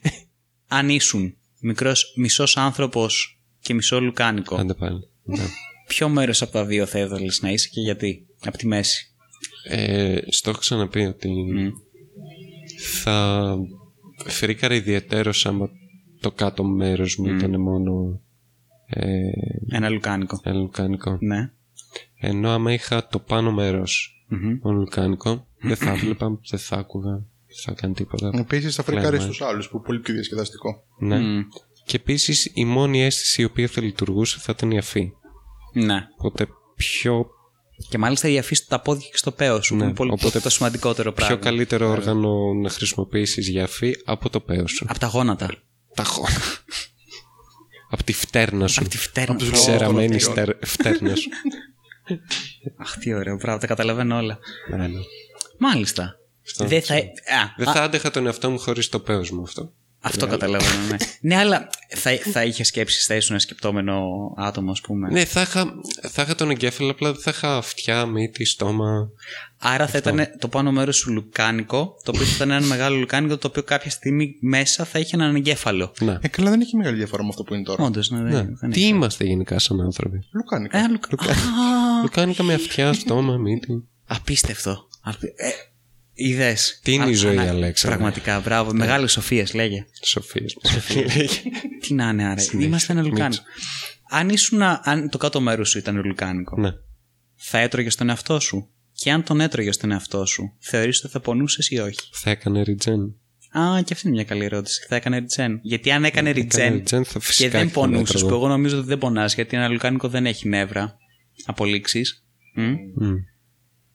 Αν 0.76 0.88
ήσουν 0.88 1.36
μικρός, 1.60 2.12
μισός 2.16 2.56
άνθρωπος 2.56 3.40
και 3.60 3.74
μισό 3.74 4.00
λουκάνικο, 4.00 4.56
Άντε 4.56 4.74
πάλι. 4.74 5.08
Ναι. 5.22 5.44
ποιο 5.86 6.08
μέρος 6.08 6.42
από 6.42 6.52
τα 6.52 6.64
δύο 6.64 6.86
θα 6.86 6.98
ήθελες 6.98 7.40
να 7.42 7.50
είσαι 7.50 7.68
και 7.68 7.80
γιατί. 7.80 8.26
Από 8.44 8.56
τη 8.56 8.66
μέση; 8.66 9.09
Ε, 9.68 10.18
στο 10.28 10.50
έχω 10.50 10.58
ξαναπεί 10.58 11.00
ότι 11.04 11.28
Μμ. 11.28 11.68
θα 13.02 13.56
φρίκαρα 14.26 14.74
ιδιαίτερο 14.74 15.30
άμα 15.44 15.68
το 16.20 16.30
κάτω 16.32 16.64
μέρος 16.64 17.16
μου 17.16 17.26
ήταν 17.34 17.60
μόνο 17.60 18.20
ε, 18.86 19.30
Ένα 19.68 19.88
λουκάνικο. 19.88 20.40
ένα 20.42 20.58
λουκάνικο. 20.58 21.16
Ναι. 21.20 21.50
Ενώ 22.20 22.50
άμα 22.50 22.72
είχα 22.72 23.06
το 23.06 23.18
πάνω 23.18 23.52
μέρος 23.52 24.24
Μμμ. 24.28 24.58
μόνο 24.62 24.78
λουκάνικο, 24.78 25.46
δεν 25.60 25.76
θα 25.76 25.94
βλέπα, 25.94 26.38
δεν 26.50 26.58
θα 26.58 26.76
άκουγα, 26.76 27.10
δεν 27.46 27.56
θα 27.64 27.72
κάνει 27.72 27.94
τίποτα. 27.94 28.30
Επίσης 28.34 28.74
θα 28.74 28.82
φρικάρει 28.82 29.10
Ναι, 29.10 29.16
ναι. 29.16 29.22
στους 29.22 29.40
άλλους 29.42 29.68
που 29.68 29.76
είναι 29.76 29.84
πολύ 29.86 30.00
πιο 30.00 30.14
διασκεδαστικό. 30.14 30.82
Ναι. 30.98 31.18
Μμ. 31.18 31.40
Και 31.84 31.96
επίσης 31.96 32.50
η 32.54 32.64
μόνη 32.64 33.02
αίσθηση 33.02 33.42
η 33.42 33.44
οποία 33.44 33.68
θα 33.68 33.82
λειτουργούσε 33.82 34.38
θα 34.40 34.52
ήταν 34.56 34.70
η 34.70 34.78
αφή. 34.78 35.12
Ναι. 35.72 36.06
Οπότε 36.16 36.48
πιο, 36.76 37.26
Και 37.88 37.98
μάλιστα 37.98 38.28
η 38.28 38.38
αφή 38.38 38.54
στα 38.54 38.80
πόδια 38.80 39.08
και 39.10 39.16
στο 39.16 39.32
πέος 39.32 39.66
σου. 39.66 39.74
Ναι, 39.74 39.80
που 39.80 39.84
είναι 39.86 39.94
πολύ 39.94 40.10
οπότε 40.12 40.40
το 40.40 40.50
σημαντικότερο 40.50 41.12
πράγμα. 41.12 41.36
πιο 41.36 41.44
καλύτερο 41.44 41.88
όργανο 41.88 42.52
να 42.54 42.70
χρησιμοποιήσεις 42.70 43.48
για 43.48 43.64
αφή 43.64 43.92
από 44.04 44.30
το 44.30 44.40
πέος 44.40 44.70
σου. 44.70 44.86
Από 44.88 44.98
τα 44.98 45.06
γόνατα. 45.06 45.50
Τα 45.94 46.04
χώρα. 46.04 46.32
από 47.90 48.04
τη 48.04 48.12
φτέρνα 48.12 48.66
σου. 48.68 48.80
Από 48.80 48.88
τη 48.88 48.98
φτέρνα. 48.98 49.36
τους 49.36 49.48
Ω, 49.48 49.52
Ξεραμένη 49.52 50.08
των 50.20 50.32
στερ- 50.32 50.66
φτέρνα 50.66 51.14
σου. 51.14 51.28
Αχ, 52.82 52.96
τι 52.98 53.14
ωραίο, 53.14 53.36
μπράβο, 53.36 53.58
τα 53.58 53.66
καταλαβαίνω 53.66 54.16
όλα. 54.16 54.38
Ναι, 54.70 54.76
ναι. 54.86 54.98
Μάλιστα. 55.58 56.14
Αυτό. 56.46 56.64
Δεν 56.66 56.82
θα. 56.82 56.94
Α, 56.94 56.98
Δεν 57.56 57.68
α, 57.68 57.72
θα 57.72 57.82
άντεχα 57.82 58.10
τον 58.10 58.26
εαυτό 58.26 58.50
μου 58.50 58.58
χωρίς 58.58 58.88
το 58.88 59.00
πέος 59.00 59.30
μου 59.30 59.42
αυτό. 59.42 59.72
Αυτό 60.00 60.26
καταλαβαίνω, 60.26 60.86
ναι. 60.90 60.96
ναι, 61.34 61.36
αλλά 61.36 61.68
θα, 61.88 62.10
θα 62.32 62.44
είχε 62.44 62.64
σκέψεις, 62.64 63.06
θα 63.06 63.14
ήσουν 63.14 63.30
ένα 63.30 63.40
σκεπτόμενο 63.40 64.02
άτομο, 64.36 64.70
ας 64.70 64.80
πούμε. 64.80 65.08
Ναι, 65.10 65.24
θα 65.24 65.40
είχα, 65.40 65.72
θα 66.10 66.22
είχα 66.22 66.34
τον 66.34 66.50
εγκέφαλο, 66.50 66.90
απλά 66.90 67.12
δεν 67.12 67.20
θα 67.22 67.30
είχα 67.34 67.56
αυτιά, 67.56 68.06
μύτη, 68.06 68.44
στόμα. 68.44 69.08
Άρα 69.58 69.86
θα 69.86 69.98
ήταν 69.98 70.26
το 70.38 70.48
πάνω 70.48 70.72
μέρος 70.72 70.96
σου 70.96 71.12
λουκάνικο, 71.12 71.94
το 72.04 72.12
οποίο 72.14 72.26
θα 72.26 72.34
ήταν 72.34 72.50
ένα 72.50 72.66
μεγάλο 72.66 72.96
λουκάνικο, 72.96 73.36
το 73.38 73.46
οποίο 73.48 73.62
κάποια 73.62 73.90
στιγμή 73.90 74.36
μέσα 74.40 74.84
θα 74.84 74.98
είχε 74.98 75.16
έναν 75.16 75.34
εγκέφαλο. 75.34 75.92
Ναι. 76.00 76.18
Ε, 76.20 76.28
καλά, 76.28 76.50
δεν 76.50 76.60
έχει 76.60 76.76
μεγάλη 76.76 76.96
διαφορά 76.96 77.22
με 77.22 77.28
αυτό 77.28 77.42
που 77.42 77.54
είναι 77.54 77.62
τώρα. 77.62 77.84
Όντως, 77.84 78.10
ναι, 78.10 78.18
Ναι. 78.20 78.30
δεν, 78.30 78.56
δεν 78.60 78.70
Τι 78.70 78.80
έχει. 78.80 78.88
είμαστε 78.88 79.24
γενικά 79.24 79.58
σαν 79.58 79.80
άνθρωποι; 79.80 80.18
Λουκάνικα. 80.32 80.78
Ένα 80.78 80.88
λουκα... 81.10 81.30
Α, 81.30 81.34
Λουκάνικα 82.02 82.42
με 82.42 82.54
αυτιά, 82.54 82.92
στόμα, 82.92 83.36
μύτη. 83.36 83.84
Απίστευτο. 84.06 84.88
Απ- 85.02 85.22
Ε, 85.22 85.50
Είδες. 86.22 86.80
Τι 86.82 86.92
είναι 86.92 87.06
η 87.08 87.12
Α, 87.12 87.16
ζωή, 87.16 87.36
ανα- 87.38 87.50
Αλέξανδρε; 87.50 87.98
Πραγματικά, 87.98 88.40
μπράβο. 88.40 88.72
Μεγάλες 88.72 89.12
σοφίες, 89.12 89.54
λέγε. 89.54 89.86
Σοφίες. 90.04 90.56
Τι 91.82 91.94
να 91.94 92.08
είναι, 92.08 92.24
άρα. 92.24 92.38
Συνέχισε. 92.40 92.68
Είμαστε 92.68 92.92
ένα 92.92 93.02
λουκάνικο. 93.02 93.42
Μίξ. 93.46 93.66
Αν 94.10 94.28
ήσουν, 94.28 94.62
αν 94.62 95.08
το 95.10 95.18
κάτω 95.18 95.40
μέρος 95.40 95.68
σου 95.70 95.78
ήταν 95.78 96.04
λουκάνικο, 96.04 96.56
ναι. 96.60 96.70
θα 97.36 97.58
έτρωγες 97.58 97.94
τον 97.94 98.08
εαυτό 98.08 98.40
σου; 98.40 98.68
Και 98.92 99.10
αν 99.10 99.22
τον 99.24 99.40
έτρωγες 99.40 99.76
τον 99.76 99.90
εαυτό 99.90 100.26
σου, 100.26 100.52
θεωρείς 100.58 101.04
ότι 101.04 101.12
θα 101.12 101.20
πονούσες 101.20 101.68
ή 101.70 101.78
όχι; 101.78 101.98
Θα 102.12 102.30
έκανε 102.30 102.62
ριτζέν. 102.62 103.00
Α, 103.58 103.82
και 103.84 103.92
αυτή 103.92 104.06
είναι 104.06 104.16
μια 104.16 104.24
καλή 104.24 104.44
ερώτηση. 104.44 104.86
Θα 104.88 104.96
έκανε 104.96 105.18
ριτζέν. 105.18 105.58
Γιατί 105.62 105.90
αν 105.90 106.04
έκανε 106.04 106.30
ριτζέν 106.30 106.72
ριτζέν, 106.72 107.04
θα 107.04 107.12
και 107.18 107.24
φυσικά 107.24 107.48
δεν 107.58 107.66
και 107.66 107.72
θα 107.72 107.80
πονούσες, 107.80 108.14
έτρωγα. 108.14 108.28
που 108.28 108.34
εγώ 108.34 108.48
νομίζω 108.48 108.78
ότι 108.78 108.86
δεν 108.86 108.98
πονάς, 108.98 109.34
γιατί 109.34 109.56
ένα 109.56 109.68
λουκάνικο 109.68 110.08
δεν 110.08 110.26
έχει 110.26 110.48
νεύρα. 110.48 110.96
Απολύξεις. 111.44 112.24
Μμ. 112.54 112.74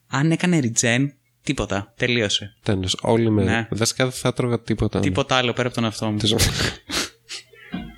Αν 0.07 0.31
έκανε 0.31 0.57
ριτζέν, 0.59 1.13
τίποτα. 1.45 1.93
Τελείωσε. 1.97 2.55
Τέλος, 2.63 2.97
όλη 3.01 3.29
μέρα. 3.29 3.51
Ναι. 3.51 3.67
Βασικά 3.71 4.03
δεν 4.03 4.13
θα 4.13 4.27
έτρωγα 4.27 4.59
τίποτα. 4.61 4.99
Τίποτα 4.99 5.35
άλλο 5.35 5.53
πέρα 5.53 5.67
από 5.67 5.75
τον 5.75 5.83
εαυτό 5.83 6.05
μου. 6.11 6.17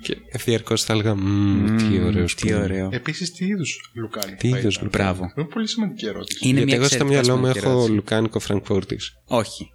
και 0.02 0.16
διαρκώς 0.44 0.82
θα 0.84 0.92
έλεγα 0.92 1.14
«Μμμ, 1.14 1.76
τι 1.76 2.00
ωραίος 2.02 2.34
Τι 2.34 2.54
ωραίο. 2.54 2.88
Επίσης, 2.92 3.32
τι 3.32 3.46
είδους 3.46 3.90
λουκάνικα. 3.94 4.36
Τι 4.36 4.48
θα 4.50 4.58
είδους 4.58 4.74
ήταν; 4.76 4.88
Μπράβο. 4.88 5.32
Είναι 5.36 5.46
πολύ 5.46 5.68
σημαντική 5.68 6.06
ερώτηση. 6.06 6.38
Είναι 6.42 6.52
Γιατί 6.52 6.66
μια 6.66 6.76
εγώ 6.76 6.84
στο 6.86 6.94
εξαιρετικά 6.94 7.20
μυαλό 7.22 7.40
μου 7.40 7.46
σημαντική 7.46 7.66
έχω 7.66 7.76
ερώτηση. 7.76 7.94
λουκάνικο 7.94 8.38
Φραγκφούρτη. 8.38 8.98
Όχι. 9.24 9.70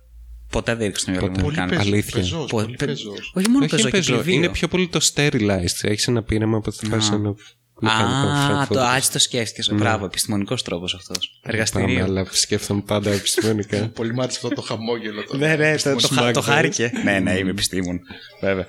Ποτέ 0.50 0.76
δεν 0.76 0.86
ήρθε 0.88 1.00
στο 1.00 1.12
μυαλό 1.12 1.26
μου 1.28 1.32
Ποτέ. 1.34 1.42
Πολύ 1.44 1.56
λουκάνικο. 1.56 1.76
πεζός, 1.78 1.94
αλήθεια. 1.94 2.20
πεζός, 2.20 2.50
Πο- 2.50 2.62
πολύ 2.62 2.76
πε- 2.76 2.88
πεζός. 2.88 3.32
Όχι 3.36 3.48
μόνο 3.50 3.66
Όχι 3.66 3.70
πεζό, 3.76 3.82
είναι 3.82 3.92
και 3.92 3.98
πεζό, 3.98 4.14
πληβείο. 4.14 4.34
είναι 4.36 4.50
πιο 4.50 4.68
πολύ 4.68 4.88
το 4.88 5.00
sterilized. 5.14 5.78
Έχεις 5.82 6.08
ένα 6.08 6.24
πείραμα 6.24 6.60
που 6.60 6.72
θα 6.72 6.88
φάσει 6.88 7.08
ένα 7.14 7.18
λουκάνικο 7.18 7.42
Α, 7.90 8.26
το 8.26 8.54
Φραγκφούρτη. 8.54 8.84
άτσι 8.96 9.12
το 9.12 9.20
σκέφτηκες. 9.20 9.72
Μπράβο, 9.74 10.06
επιστημονικός 10.06 10.64
τρόπος 10.64 10.94
αυτός. 10.96 11.40
Πάμε, 11.42 11.54
Εργαστηρίο. 11.56 12.04
αλλά 12.04 12.26
σκέφτομαι 12.32 12.82
πάντα 12.82 13.12
επιστημονικά. 13.12 13.88
Πολύ 13.96 14.14
μ' 14.14 14.22
άρεσε 14.22 14.40
αυτό 14.44 14.56
το 14.56 14.62
χαμόγελο. 14.62 15.24
Το 15.24 15.38
Ναι, 15.38 15.56
ναι, 15.56 15.76
το, 15.76 15.84
το, 15.84 15.90
Επιστημονικό. 15.90 16.26
χα- 16.26 16.32
το 16.32 16.42
χάρηκε. 16.42 16.92
ναι, 17.04 17.20
ναι, 17.20 17.38
είμαι 17.38 17.50
επιστήμον. 17.50 18.00
Βέβαια. 18.42 18.66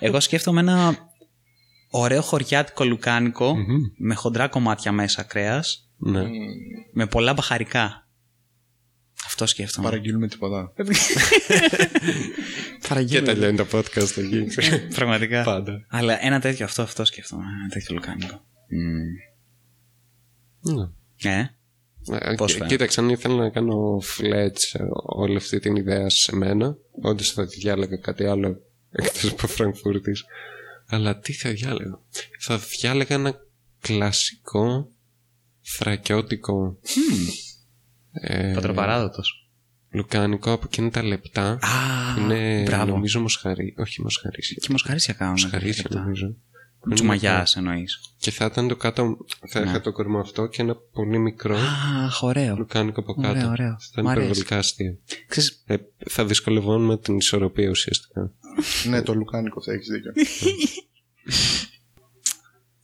Εγώ 0.00 0.20
σκέφτομαι 0.20 0.60
ένα 0.60 0.96
ωραίο 1.90 2.22
χωριάτικο 2.22 2.84
λουκάνικο 2.84 3.56
με 3.98 4.14
χοντρά 4.14 4.48
κομμάτια 4.48 4.92
μέσα 4.92 5.22
κρέας, 5.22 5.88
ναι. 5.96 6.22
με 6.92 7.06
πολλά 7.06 7.32
μπαχαρικά. 7.32 8.00
Αυτό 9.26 9.46
σκέφτομαι. 9.46 9.88
Παραγγείλουμε 9.88 10.28
τίποτα. 10.28 10.72
Και 13.08 13.22
τελειώνει 13.22 13.56
το 13.56 13.66
podcast 13.72 14.16
εκεί. 14.16 14.46
Πραγματικά. 14.94 15.42
Πάντα. 15.42 15.84
Αλλά 15.88 16.24
ένα 16.24 16.40
τέτοιο 16.40 16.64
αυτό, 16.64 16.82
αυτό 16.82 17.04
σκέφτομαι. 17.04 17.42
Ένα 17.42 17.68
τέτοιο 17.68 17.94
λουκάνικο. 17.94 18.40
Ναι. 20.60 20.88
Ε, 21.22 21.46
Ε, 22.10 22.34
Πώς 22.34 22.46
κοί- 22.52 22.56
φαίνεται; 22.56 22.66
Κοίταξε, 22.74 23.00
αν 23.00 23.08
ήθελα 23.08 23.34
να 23.34 23.50
κάνω 23.50 23.98
φλέτς 24.02 24.74
ε, 24.74 24.86
όλη 25.06 25.36
αυτή 25.36 25.58
την 25.58 25.76
ιδέα 25.76 26.08
σε 26.08 26.36
μένα, 26.36 26.76
όντως 27.02 27.32
θα 27.32 27.46
τη 27.46 27.56
διάλεγα 27.58 27.96
κάτι 27.96 28.24
άλλο 28.26 28.60
εκτός 28.90 29.30
από 29.30 29.46
Φραγκφούρτης. 29.46 30.24
Αλλά 30.86 31.18
τι 31.18 31.32
θα 31.32 31.50
διάλεγα; 31.50 32.00
Θα 32.40 32.58
διάλεγα 32.58 33.14
ένα 33.14 33.34
κλασικό 33.80 34.88
θρακιώτικο 35.60 36.78
ε, 38.12 38.52
Πατροπαράδοτος. 38.54 39.50
λουκάνικο 39.90 40.52
από 40.52 40.64
εκείνα 40.66 40.90
τα 40.90 41.02
λεπτά. 41.02 41.50
Α, 41.50 41.58
είναι 42.18 42.62
μπράβο. 42.62 42.92
νομίζω 42.92 43.20
μοσχαρί. 43.20 43.74
Όχι 43.78 44.02
μοσχαρίσια. 44.02 44.56
Και 44.60 44.68
μοσχαρίσια 44.70 45.14
κάνουν. 45.14 45.32
Μοσχαρίσια 45.32 45.84
νομίζω. 45.90 46.36
Τσουμαγιάς 46.94 47.56
εννοείς. 47.56 48.00
Και 48.18 48.30
θα 48.30 48.44
ήταν 48.44 48.68
το 48.68 48.76
κάτω. 48.76 49.16
Θα 49.48 49.60
Ναι. 49.60 49.70
είχα 49.70 49.80
το 49.80 49.92
κορμό 49.92 50.18
αυτό 50.18 50.46
και 50.46 50.62
ένα 50.62 50.74
πολύ 50.92 51.18
μικρό 51.18 51.56
Αχ, 52.06 52.22
ωραίο. 52.22 52.56
λουκάνικο 52.56 53.00
από 53.00 53.14
Ωραίο, 53.18 53.32
κάτω. 53.32 53.48
ωραίο. 53.48 53.76
Θα 53.80 53.88
ήταν 53.92 54.04
Μ' 54.04 54.08
αρέσει. 54.08 54.24
υπερβολικά 54.24 54.58
αστείο. 54.58 54.98
Ξέρεις, 55.28 55.62
Ε, 55.66 55.76
θα 56.08 56.24
δυσκολευόμουν 56.24 57.00
την 57.00 57.16
ισορροπία 57.16 57.70
ουσιαστικά. 57.70 58.32
ναι, 58.90 59.02
το 59.02 59.14
λουκάνικο 59.14 59.62
θα 59.62 59.72
έχεις 59.72 59.88
δίκιο. 59.88 60.12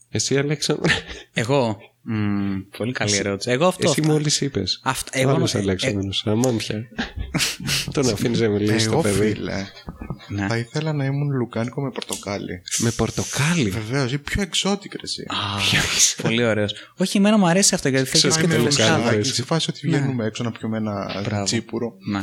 Εσύ, 0.09 0.37
Αλέξανδρε. 0.37 0.93
εγώ; 1.33 1.77
Μ, 2.05 2.59
πολύ 2.77 2.91
καλή 2.91 3.15
ερώτηση. 3.15 3.51
Εγώ 3.51 3.67
αυτό. 3.67 3.89
Εσύ 3.89 4.01
μόλις 4.01 4.41
είπες. 4.41 4.79
Αυτό, 4.83 5.09
Εγώ 5.13 5.29
εγώ, 5.29 5.37
Άλλο 5.37 5.49
ε, 5.53 5.57
Αλέξανδρο. 5.59 6.09
Αμάντια. 6.25 6.87
Τον 7.91 8.09
αφήνεις 8.09 8.39
να 8.39 8.47
μιλήσει 8.47 8.85
το 8.87 8.91
Εγώ, 8.91 9.01
παιδί. 9.01 9.33
φίλε, 9.33 9.65
ναι. 10.27 10.47
θα 10.47 10.57
ήθελα 10.57 10.93
να 10.93 11.05
ήμουν 11.05 11.31
λουκάνικο 11.31 11.81
με 11.81 11.89
πορτοκάλι. 11.91 12.61
Με 12.77 12.91
πορτοκάλι; 12.91 13.69
Βεβαίως, 13.69 14.11
ή 14.13 14.17
πιο 14.17 14.41
εξώτικ 14.41 14.91
εσύ. 15.03 15.21
Α, 15.21 16.21
πολύ 16.21 16.43
ωραίος. 16.45 16.73
Όχι, 16.97 17.17
εμένα 17.17 17.37
μου 17.37 17.47
αρέσει 17.47 17.75
αυτό 17.75 17.89
γιατί 17.89 18.05
θα 18.09 18.13
Ξέρω 18.13 18.33
έχει 18.33 18.41
Θα 18.41 18.47
και 18.47 18.53
είμαι 18.53 18.63
το 18.63 18.69
λουκάνικο. 18.69 18.95
λουκάνικο. 18.95 19.09
λουκάνικο. 19.17 19.35
Σε 19.35 19.43
φάση 19.43 19.69
ότι 19.69 19.87
βγαίνουμε 19.87 20.25
έξω 20.25 20.43
να 20.43 20.51
πιούμε 20.51 20.77
ένα 20.77 21.21
Μπράβο. 21.23 21.43
τσίπουρο. 21.43 21.93
Ναι. 22.11 22.19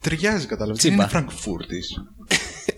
Ταιριάζει, 0.00 0.46
κατάλαβες. 0.46 0.78
Τσίπα. 0.78 0.94
Είναι 0.94 1.06
Φραγκφούρτης. 1.08 2.04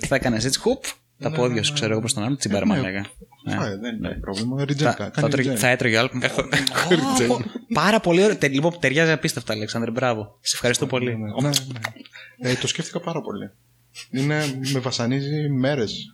Θα 0.07 0.15
έκανες 0.15 0.45
έτσι, 0.45 0.59
χουπ, 0.59 0.85
τα 1.19 1.31
πόδια 1.31 1.63
σου, 1.63 1.73
ξέρω 1.73 1.93
εγώ 1.93 2.01
πώ 2.01 2.13
τον 2.13 2.23
άλλο, 2.25 2.37
τσιμπάρα 2.37 2.67
Ναι. 2.67 2.75
μαλάκα. 2.75 3.07
Ναι. 3.45 3.77
Δεν 3.81 3.97
είναι 3.97 4.19
πρόβλημα. 4.21 4.65
Ριτζέν, 4.65 4.89
Θα, 4.91 4.95
κάνει 4.97 5.11
θα, 5.15 5.21
τρώγε- 5.21 5.37
ριτζέν. 5.37 5.57
θα 5.57 5.69
έτρωγε 5.69 5.99
άλλο. 5.99 6.11
Ω, 7.35 7.37
Πάρα 7.75 8.01
πολύ 8.01 8.23
ωραίο. 8.23 8.37
Τε- 8.37 8.53
Λοιπόν, 8.53 8.79
ταιριάζει 8.81 9.11
απίστευτα, 9.11 9.53
Αλέξανδρε. 9.53 9.91
Μπράβο. 9.91 10.39
Σε 10.41 10.53
ευχαριστώ 10.55 10.87
πολύ. 10.87 11.17
Ναι, 11.17 11.31
ναι, 11.43 11.49
ναι. 12.41 12.51
Ε, 12.51 12.55
το 12.55 12.67
σκέφτηκα 12.67 13.01
πάρα 13.01 13.21
πολύ. 13.21 13.51
Είναι, 14.11 14.61
με 14.73 14.79
βασανίζει 14.79 15.49
μέρες. 15.49 16.05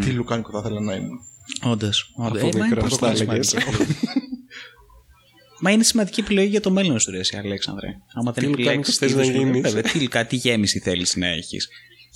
Τι 0.00 0.10
λουκάνικο 0.10 0.50
θα 0.52 0.58
ήθελα 0.58 0.80
να 0.80 0.94
ήμουν. 0.94 1.18
Όντως. 1.62 2.12
Από 2.16 2.48
μικρός 2.64 2.98
τα 2.98 3.10
έλεγες. 3.10 3.54
Μα 5.62 5.70
είναι 5.70 5.82
σημαντική 5.82 6.20
επιλογή 6.20 6.48
για 6.48 6.60
το 6.60 6.70
μέλλον 6.70 6.98
σου, 7.00 7.10
ρε, 7.10 7.18
εσύ, 7.18 7.36
Αλέξανδρε. 7.36 7.86
Άμα 8.14 8.32
δεν 8.32 8.44
Τι 8.44 8.50
επιλέξεις. 8.50 8.66
λουκάνικος 8.66 8.96
θες 8.96 9.14
να 9.14 9.22
γίνεις; 9.38 9.60
Βέβαια, 9.72 9.82
τι, 9.92 10.00
λουκα- 10.00 10.26
τι 10.26 10.36
γέμιση 10.36 10.78
θέλεις 10.78 11.16
να 11.16 11.26
έχεις. 11.26 11.68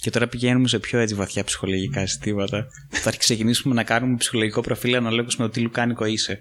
Και 0.05 0.11
τώρα 0.11 0.29
πηγαίνουμε 0.29 0.69
σε 0.69 0.79
πιο 0.79 0.99
έτσι 0.99 1.15
βαθιά 1.15 1.45
ψυχολογικά 1.45 2.07
ζητήματα. 2.07 2.67
θα 2.89 3.11
ξεκινήσουμε 3.11 3.75
να 3.75 3.85
κάνουμε 3.85 4.17
ψυχολογικό 4.17 4.61
προφίλ 4.61 4.95
αναλόγως 4.95 5.37
με 5.37 5.45
το 5.45 5.51
τι 5.51 5.61
λουκάνικο 5.61 6.05
είσαι. 6.05 6.41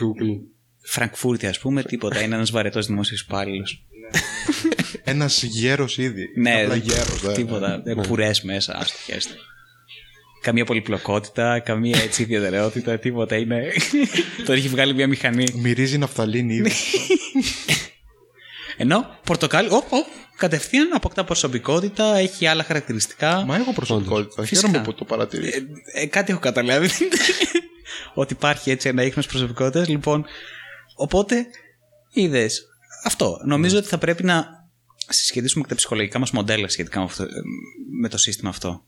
Google. 0.00 0.40
Φραγκφούρτη, 0.82 1.46
ας 1.46 1.58
πούμε, 1.58 1.82
τίποτα. 1.82 2.22
Είναι 2.22 2.34
ένας 2.34 2.50
βαρετός 2.50 2.86
δημόσιος 2.86 3.20
υπάλληλος. 3.20 3.86
Ένας 5.04 5.42
γέρος 5.42 5.98
ήδη. 5.98 6.28
Ναι, 6.36 6.62
Απλά 6.62 6.76
γέρος. 6.76 7.34
τίποτα. 7.34 7.82
Ναι. 7.84 7.94
Πουρές 7.94 8.42
μέσα, 8.42 8.76
άστο 8.76 8.98
χέστε. 9.04 9.34
Καμία 10.42 10.64
πολυπλοκότητα, 10.64 11.58
καμία 11.58 11.98
έτσι 12.02 12.22
ιδιαιτερότητα, 12.22 12.98
τίποτα. 12.98 13.36
Είναι. 13.36 13.72
Τώρα 14.46 14.58
έχει 14.58 14.68
βγάλει 14.68 14.94
μια 14.94 15.06
μηχανή. 15.06 15.44
Μυρίζει 15.54 15.98
ναυταλίνη 15.98 16.54
ήδη. 16.54 16.70
Ενώ 18.76 19.18
πορτοκάλι, 19.24 19.68
οπ, 19.70 19.92
οπ, 19.92 20.06
κατευθείαν 20.40 20.92
αποκτά 20.92 21.24
προσωπικότητα, 21.24 22.16
έχει 22.16 22.46
άλλα 22.46 22.62
χαρακτηριστικά. 22.62 23.44
Μα 23.46 23.56
έχω 23.56 23.72
προσωπικότητα. 23.72 24.42
Φυσικά. 24.44 24.68
Χαίρομαι 24.68 24.84
που 24.84 24.94
το 24.94 25.04
παρατηρείς. 25.04 25.54
Ε, 25.54 25.66
ε, 25.94 26.06
κάτι 26.06 26.30
έχω 26.32 26.40
καταλάβει. 26.40 26.88
ότι 28.14 28.32
υπάρχει 28.32 28.70
έτσι 28.70 28.88
ένα 28.88 29.02
ίχνος 29.02 29.26
προσωπικότητας. 29.26 29.88
Λοιπόν, 29.88 30.24
οπότε 30.96 31.46
είδες. 32.12 32.62
Αυτό. 33.04 33.36
Νομίζω 33.46 33.78
ότι 33.78 33.86
θα 33.88 33.98
πρέπει 33.98 34.24
να 34.24 34.46
συσχετίσουμε 35.08 35.62
και 35.62 35.68
τα 35.68 35.74
ψυχολογικά 35.74 36.18
μας 36.18 36.30
μοντέλα 36.30 36.68
σχετικά 36.68 36.98
με, 36.98 37.04
αυτό, 37.04 37.22
ε, 37.22 37.26
με 38.00 38.08
το 38.08 38.18
σύστημα 38.18 38.50
αυτό. 38.50 38.84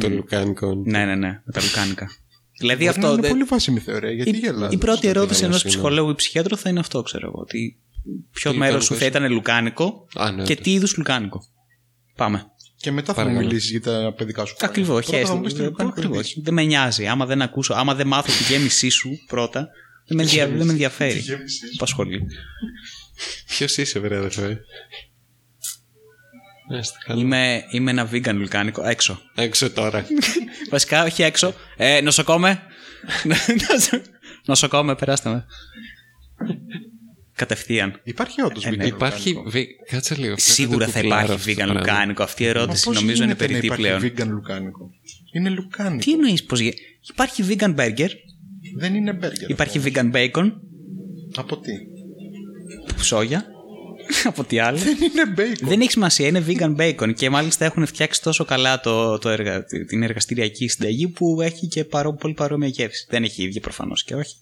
Το 0.00 0.08
λουκάνικο. 0.08 0.74
Ναι, 0.74 1.04
ναι, 1.04 1.14
ναι, 1.14 1.42
τα 1.52 1.62
λουκάνικα. 1.62 2.08
Δηλαδή 2.58 2.84
Μπορεί 2.84 2.98
να 2.98 3.04
αυτό. 3.04 3.12
είναι 3.12 3.22
δε- 3.22 3.28
πολύ 3.28 3.42
βάσιμη 3.44 3.80
θεωρία. 3.80 4.10
Γιατί 4.12 4.30
η, 4.30 4.38
γελάς. 4.38 4.72
η 4.72 4.76
πρώτη 4.76 5.08
ερώτηση 5.08 5.44
ενός 5.44 5.58
τέλος 5.58 5.62
είναι. 5.62 5.72
ψυχολόγου 5.72 6.10
ή 6.10 6.14
ψυχιάτρου 6.14 6.56
θα 6.56 6.68
είναι 6.70 6.80
αυτό, 6.80 7.02
ξέρω 7.02 7.26
εγώ. 7.26 7.38
Ότι 7.40 7.78
ποιο 8.32 8.50
Τι 8.50 8.56
μέρος 8.56 8.84
σου 8.84 8.92
λουκάνικο 8.92 9.18
θα 9.18 9.24
ήταν 9.24 9.32
λουκάνικο 9.32 10.06
Α, 10.14 10.30
ναι, 10.30 10.36
και 10.42 10.52
όντως. 10.52 10.64
τι 10.64 10.72
είδους 10.72 10.96
λουκάνικο; 10.96 11.40
Πάμε. 12.16 12.44
Και 12.76 12.90
μετά 12.90 13.14
θα 13.14 13.20
μου 13.20 13.26
Παρακαλώ. 13.26 13.48
μιλήσεις 13.48 13.70
για 13.70 13.80
τα 13.80 14.14
παιδικά 14.16 14.44
σου. 14.44 14.54
χρόνια. 14.56 14.74
Ακριβώς. 14.80 15.06
Πρώτα 15.06 15.26
θα 15.26 15.34
μου 15.34 15.40
πεις 15.40 15.54
τι 15.54 15.60
λουκάνικο 15.62 15.94
Ακριβώς. 15.98 16.30
είδες. 16.30 16.44
Δεν 16.44 16.54
με 16.54 16.62
νοιάζει. 16.64 17.06
Άμα 17.06 17.26
δεν 17.26 17.42
ακούσω, 17.42 17.74
άμα 17.74 17.94
δεν 17.94 18.06
μάθω 18.06 18.32
τη 18.32 18.52
γέμισή 18.52 18.88
σου 18.88 19.10
πρώτα, 19.26 19.68
δεν 20.06 20.16
με, 20.16 20.22
ενδια- 20.22 20.48
δεν 20.48 20.66
με 20.66 20.72
ενδιαφέρει. 20.72 21.12
Τη 21.12 21.18
γέμισή 21.20 21.56
σου. 21.66 21.72
Απασχολεί. 21.76 22.26
Ποιος 23.46 23.76
είσαι, 23.76 23.98
βρε 23.98 24.16
αδερφέ; 24.16 24.60
Να 26.70 26.78
είστε 26.78 26.98
καλά. 27.04 27.20
Είμαι, 27.20 27.64
είμαι 27.70 27.90
ένα 27.90 28.08
vegan 28.12 28.34
λουκάνικο 28.34 28.84
έξω. 28.84 29.20
Έξω 29.34 29.70
τώρα. 29.70 30.06
Βασικά, 30.70 31.04
όχι 31.04 31.22
έξω. 31.22 31.54
Ε, 31.76 32.00
νοσοκόμε. 32.00 32.62
νοσοκόμε, 34.46 34.94
περάστε 34.94 35.30
με. 35.30 35.46
Κατευθείαν. 37.44 38.00
Υπάρχει 38.04 38.42
όντως 38.42 38.64
Ε, 38.66 38.70
ναι. 38.70 38.86
Υπάρχει. 38.86 39.42
βι- 39.46 39.68
Κάτσε 39.90 40.14
λίγο. 40.14 40.24
πρέπει 40.26 40.40
Σίγουρα 40.40 40.78
να 40.78 40.84
το 40.84 40.90
θα 40.90 41.00
κουκλάρω 41.00 41.22
υπάρχει 41.24 41.40
αυτός 41.40 41.54
το 41.54 41.62
vegan 41.62 41.64
πράγμα. 41.74 41.80
λουκάνικο. 41.92 42.22
Αυτή 42.22 42.42
η 42.42 42.46
ερώτηση 42.46 42.88
Μα 42.88 42.92
πώς 42.92 43.02
νομίζω 43.02 43.22
είναι 43.24 43.32
γίνεται 43.34 43.52
να 43.54 43.60
περιττή 43.60 43.66
υπάρχει 43.66 44.12
πλέον. 44.12 44.28
vegan 44.28 44.32
λουκάνικο; 44.34 44.90
Είναι 45.32 45.48
λουκάνικο. 45.50 46.04
Τι 46.04 46.12
εννοείς 46.12 46.44
πως. 46.44 46.60
Υπάρχει 47.10 47.44
vegan 47.48 47.74
burger, 47.74 48.08
Δεν 48.76 48.94
είναι 48.94 49.12
μπέργκερ. 49.12 49.50
υπάρχει 49.50 49.78
αυτό. 49.78 49.90
vegan 49.94 50.12
bacon, 50.14 50.52
Από 51.36 51.56
τι; 51.58 51.70
σόγια; 53.02 53.46
Από 54.24 54.44
τι 54.44 54.58
άλλο; 54.58 54.78
Δεν 54.78 54.96
είναι 55.02 55.34
bacon. 55.36 55.60
Δεν 55.68 55.80
έχει 55.80 55.90
σημασία, 55.90 56.26
είναι 56.26 56.44
vegan 56.48 56.76
bacon 56.76 57.14
και 57.14 57.30
μάλιστα 57.30 57.64
έχουν 57.64 57.86
φτιάξει 57.86 58.22
τόσο 58.22 58.44
καλά 58.44 58.80
το, 58.80 59.18
το 59.18 59.28
εργα, 59.28 59.64
την 59.64 60.02
εργαστηριακή 60.02 60.68
συνταγή 60.68 61.08
που 61.08 61.40
έχει 61.42 61.66
και 61.66 61.84
παρό, 61.84 62.14
πολύ 62.14 62.34
παρόμοια 62.34 62.68
γεύση. 62.68 63.06
Δεν 63.10 63.22
έχει 63.24 63.42
ίδια 63.42 63.60
προφανώς 63.60 64.04
και 64.04 64.14
όχι. 64.14 64.34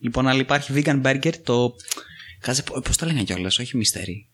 Λοιπόν, 0.00 0.28
αλλά 0.28 0.40
υπάρχει 0.40 0.72
vegan 0.76 1.02
burger 1.02 1.32
το. 1.42 1.74
Κάτσε, 2.40 2.62
πώς 2.62 2.96
το 2.96 3.06
λέγανε 3.06 3.24
κιόλας, 3.24 3.58
όχι 3.58 3.78
mystery. 3.82 4.27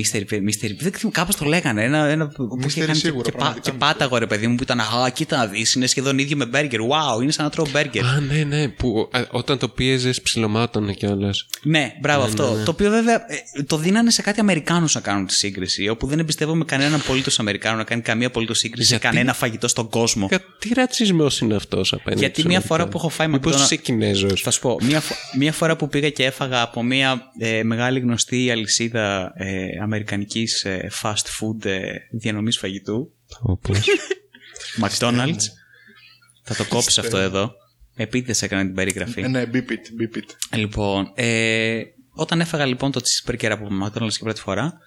Mystery, 0.00 0.22
mystery. 0.32 0.74
Δεν 0.80 0.92
ξέρω, 0.92 1.10
κάπως 1.12 1.36
το 1.36 1.44
λέγανε. 1.44 1.84
Ένα, 1.84 2.06
ένα, 2.06 2.28
που 2.28 2.58
είχε 2.66 2.82
Mystery 2.82 2.86
κάνει 2.86 2.98
σίγουρα, 2.98 3.22
και, 3.22 3.30
και, 3.30 3.36
πά- 3.36 3.38
πραγματικά 3.40 3.70
και 3.70 3.76
πάταγο 3.76 4.18
ρε 4.18 4.26
παιδί 4.26 4.46
μου 4.46 4.54
που 4.54 4.62
ήταν 4.62 4.80
Α, 4.80 5.10
κοίτα 5.14 5.36
να 5.36 5.46
δεις, 5.46 5.74
είναι 5.74 5.86
σχεδόν 5.86 6.18
ίδιο 6.18 6.36
με 6.36 6.50
burger. 6.52 6.78
Wow, 6.78 7.22
είναι 7.22 7.30
σαν 7.32 7.44
να 7.44 7.50
τρώω 7.50 7.66
burger. 7.74 7.98
Α, 8.16 8.20
ναι, 8.20 8.44
ναι. 8.44 8.68
Που 8.68 9.08
α, 9.12 9.20
όταν 9.30 9.58
το 9.58 9.68
πίεζες 9.68 10.22
ψιλομάτωνε 10.22 10.92
κιόλας. 10.92 11.46
Ναι, 11.62 11.92
μπράβο 12.00 12.24
αυτό. 12.24 12.62
Το 12.64 12.70
οποίο 12.70 12.90
βέβαια 12.90 13.14
ε, 13.14 13.62
το 13.62 13.76
δίνανε 13.76 14.10
σε 14.10 14.22
κάτι 14.22 14.40
Αμερικάνους 14.40 14.94
να 14.94 15.00
κάνουν 15.00 15.26
τη 15.26 15.34
σύγκριση. 15.34 15.88
Όπου 15.88 16.06
δεν 16.06 16.18
εμπιστεύομαι 16.18 16.64
κανέναν 16.64 16.94
απολύτω 17.00 17.30
Αμερικάνο 17.38 17.76
να 17.76 17.84
κάνει 17.84 18.02
καμία 18.02 18.26
απολύτως 18.26 18.58
σύγκριση 18.58 18.88
Γιατί; 18.88 19.04
σε 19.04 19.10
κανένα 19.10 19.32
φαγητό 19.34 19.68
στον 19.68 19.88
κόσμο. 19.88 20.28
Τι 20.58 20.74
ρατσισμός 20.74 21.40
είναι 21.40 21.54
αυτός 21.54 21.92
απέναντι. 21.92 22.20
Γιατί 22.20 22.40
στους 22.40 22.50
μία 22.52 22.60
φορά 22.60 22.82
Αμερικάνους; 22.82 22.90
που 22.92 22.98
έχω 22.98 23.08
φάει 23.08 23.28
Μήπως 23.28 23.54
McDonald's- 23.54 23.62
είσαι 23.64 23.76
Κινέζος; 23.76 24.40
Θα 24.40 24.50
σου 24.50 24.60
πω, 24.60 24.78
μία, 24.82 25.00
φο- 25.00 25.16
μία 25.38 25.52
φορά 25.52 25.76
που 25.76 25.88
πήγα 25.88 26.10
και 26.10 26.24
έφαγα 26.24 26.62
από 26.62 26.82
μία 26.82 27.22
ε, 27.38 27.62
μεγάλη 27.62 28.00
γνωστή 28.00 28.50
αλυσίδα 28.50 29.27
ε, 29.34 29.78
αμερικανικής 29.82 30.64
ε, 30.64 30.90
fast 31.02 31.12
food 31.12 31.64
ε, 31.64 31.92
διανομής 32.10 32.58
φαγητού, 32.58 33.12
Όπω. 33.40 33.72
McDonald's, 34.82 35.42
θα 36.42 36.54
το 36.54 36.64
κόψω 36.68 37.00
αυτό 37.00 37.16
εδώ, 37.16 37.52
επίτηδες 37.94 38.42
έκανα 38.42 38.62
την 38.62 38.74
περιγραφή. 38.74 39.20
Ε, 39.20 39.28
Ναι, 39.28 39.44
beep 39.52 39.56
it, 39.56 40.02
beep 40.02 40.16
it. 40.16 40.58
Λοιπόν, 40.58 41.12
ε, 41.14 41.82
όταν 42.10 42.40
έφαγα 42.40 42.66
λοιπόν 42.66 42.92
το 42.92 43.00
cheeseburger 43.04 43.50
από 43.50 43.68
McDonald's 43.82 44.12
και 44.12 44.22
πρώτη 44.22 44.40
φορά, 44.40 44.78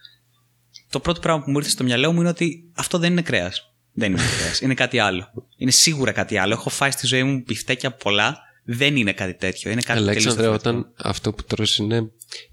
το 0.90 1.00
πρώτο 1.00 1.20
πράγμα 1.20 1.44
που 1.44 1.52
μου 1.52 1.58
ήρθε 1.58 1.70
στο 1.70 1.84
μυαλό 1.84 2.12
μου 2.14 2.20
είναι 2.20 2.30
ότι 2.30 2.72
αυτό 2.76 2.98
δεν 2.98 3.12
είναι 3.12 3.22
κρέας. 3.22 3.74
Δεν 3.94 4.12
είναι 4.12 4.22
κρέας. 4.38 4.62
Είναι 4.62 4.74
κάτι 4.74 5.00
άλλο. 5.00 5.32
Είναι 5.58 5.72
σίγουρα 5.72 6.12
κάτι 6.12 6.38
άλλο. 6.38 6.54
Έχω 6.54 6.70
φάει 6.70 6.92
στη 6.92 7.08
ζωή 7.08 7.24
μου 7.24 7.44
μπιφτέκια 7.46 7.92
πολλά. 7.92 8.40
Δεν 8.74 8.96
είναι 8.96 9.14
κάτι 9.14 9.34
τέτοιο. 9.34 9.72
Είναι 9.72 9.82
κάτι 9.82 10.00
τελείως 10.00 10.10
Αλέξανδρε, 10.10 10.42
διαφορετικό. 10.42 10.70
όταν 10.80 10.94
αυτό 10.98 11.34
που 11.34 11.44
τρως 11.44 11.78
είναι 11.78 12.12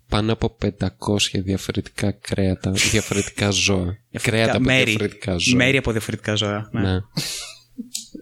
πάνω 0.08 0.32
από 0.32 0.56
500 0.62 0.78
διαφορετικά 1.32 2.10
κρέατα, 2.10 2.70
διαφορετικά 2.70 3.50
ζώα. 3.50 3.98
κρέατα 4.22 4.52
από 4.52 4.60
μέρη, 4.64 4.84
διαφορετικά 4.84 5.36
ζώα. 5.36 5.56
μέρη 5.56 5.76
από 5.76 5.92
διαφορετικά 5.92 6.34
ζώα. 6.34 6.68
Ναι, 6.72 6.80
ναι. 6.80 6.92
Ναι. 6.92 7.00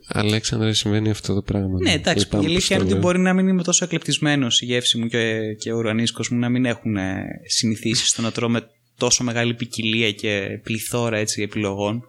Αλέξανδρε, 0.09 0.73
συμβαίνει 0.73 1.11
αυτό 1.11 1.35
το 1.35 1.43
πράγμα. 1.43 1.79
εντάξει. 1.93 2.25
Λυπάμαι 2.25 2.43
η 2.43 2.47
που 2.47 2.53
αλήθεια 2.53 2.77
είναι 2.77 2.85
στο 2.85 2.85
ότι 2.85 2.91
λέω. 2.91 2.99
μπορεί 3.01 3.19
να 3.19 3.33
μην 3.33 3.49
είμαι 3.49 3.63
τόσο 3.63 3.85
εκλεπτισμένος 3.85 4.61
η 4.61 4.65
γεύση 4.65 4.99
μου 4.99 5.07
και, 5.07 5.55
και 5.59 5.73
ο 5.73 5.77
ουρανίσκος 5.77 6.29
μου 6.29 6.39
να 6.39 6.49
μην 6.49 6.65
έχουν 6.65 6.97
ε, 6.97 7.25
συνηθίσει 7.47 8.07
στο 8.07 8.23
να 8.23 8.33
τρώω 8.33 8.49
με 8.49 8.71
τόσο 8.97 9.25
μεγάλη 9.25 9.55
ποικιλία 9.55 10.13
και 10.13 10.61
πληθώρα 10.63 11.19
έτσι, 11.19 11.43
επιλογών. 11.43 12.05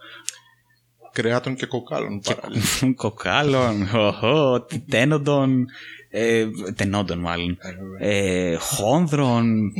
Κρεάτων 1.21 1.55
και 1.55 1.65
κοκάλων 1.65 2.19
παράλληλα. 2.19 2.63
Κοκάλων, 2.95 3.89
οχο, 3.95 4.65
τένοντων, 4.89 5.65
ε, 6.09 6.45
τενόντων 6.75 7.19
μάλλον, 7.19 7.57
ε, 7.99 8.55
χόνδρων, 8.55 9.71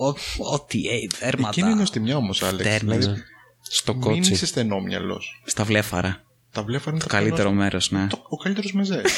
ο- 0.00 0.52
ό,τι, 0.54 0.88
ε, 0.88 0.94
δέρματα, 1.20 1.48
Εκείνη 1.48 1.70
είναι 1.70 1.78
νοστιμιά 1.80 2.16
όμως, 2.16 2.42
Άλεξ. 2.42 2.68
Τέρνες. 2.68 2.98
Δηλαδή, 2.98 3.22
Στο 3.60 3.92
μην 3.94 4.02
κότσι. 4.02 4.32
είσαι 4.32 4.46
στενόμυαλο. 4.46 5.20
στα 5.44 5.64
βλέφαρα. 5.64 6.24
Τα 6.52 6.62
βλέφαρα 6.62 6.90
είναι 6.90 7.00
Το 7.04 7.10
καλύτερο 7.10 7.50
μέρος, 7.52 7.90
ναι. 7.90 8.06
Το, 8.06 8.22
ο 8.28 8.36
καλύτερος 8.36 8.72
μεζέ. 8.72 9.02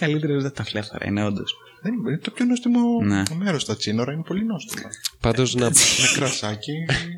Καλύτερος 0.00 0.42
δεν 0.42 0.52
τα 0.52 0.62
βλέφαρα, 0.62 1.06
είναι 1.06 1.24
όντως. 1.24 1.54
Δεν 1.82 1.92
είναι, 1.92 2.08
είναι 2.10 2.18
το 2.18 2.30
πιο 2.30 2.44
νόστιμο 2.44 3.00
Ναι. 3.02 3.22
μέρος. 3.38 3.64
Τα 3.64 3.76
τσίνορα 3.76 4.12
είναι 4.12 4.22
πολύ 4.22 4.44
νόστιμα. 4.44 4.88
Πάντως 5.20 5.54
να, 5.54 5.64
Με 5.66 5.72
κρασάκι. 6.14 6.72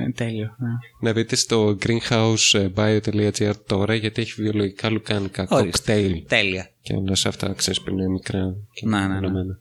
Είναι 0.00 0.12
τέλειο. 0.12 0.56
Ναι. 0.58 0.68
να 1.00 1.12
μπείτε 1.12 1.36
στο 1.36 1.76
greenhousebio.gr 1.86 3.52
τώρα 3.66 3.94
γιατί 3.94 4.20
έχει 4.22 4.42
βιολογικά 4.42 4.90
λουκάνικα, 4.90 5.46
Ορίστε. 5.50 5.70
κοκτέιλ 5.70 6.24
Τέλεια. 6.28 6.70
και 6.82 6.94
όλα 6.94 7.14
σε 7.14 7.28
αυτά 7.28 7.52
ξέρεις 7.52 7.80
που 7.80 7.90
είναι 7.90 8.08
μικρά 8.08 8.56
και 8.72 8.86
Ναι, 8.86 8.98
ναι, 8.98 9.06
ναι. 9.06 9.08
μεμονωμένα. 9.14 9.58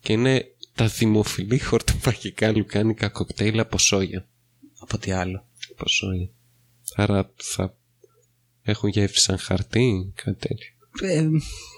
Και 0.00 0.12
είναι 0.12 0.44
τα 0.74 0.86
δημοφιλή 0.86 1.58
χορτοφαγικά 1.58 2.52
λουκάνικα 2.56 3.08
κοκτέιλ 3.08 3.60
από 3.60 3.78
σόγια. 3.78 4.26
Από 4.80 4.98
τι 4.98 5.10
άλλο. 5.12 5.44
Από 5.72 5.88
σόγια. 5.88 6.28
Άρα 6.94 7.30
θα 7.36 7.74
έχουν 8.62 8.88
γεύση 8.88 9.20
σαν 9.20 9.38
χαρτί, 9.38 10.12
κάτι 10.24 10.48
τέτοιο. 10.48 10.72
Ε, 11.02 11.28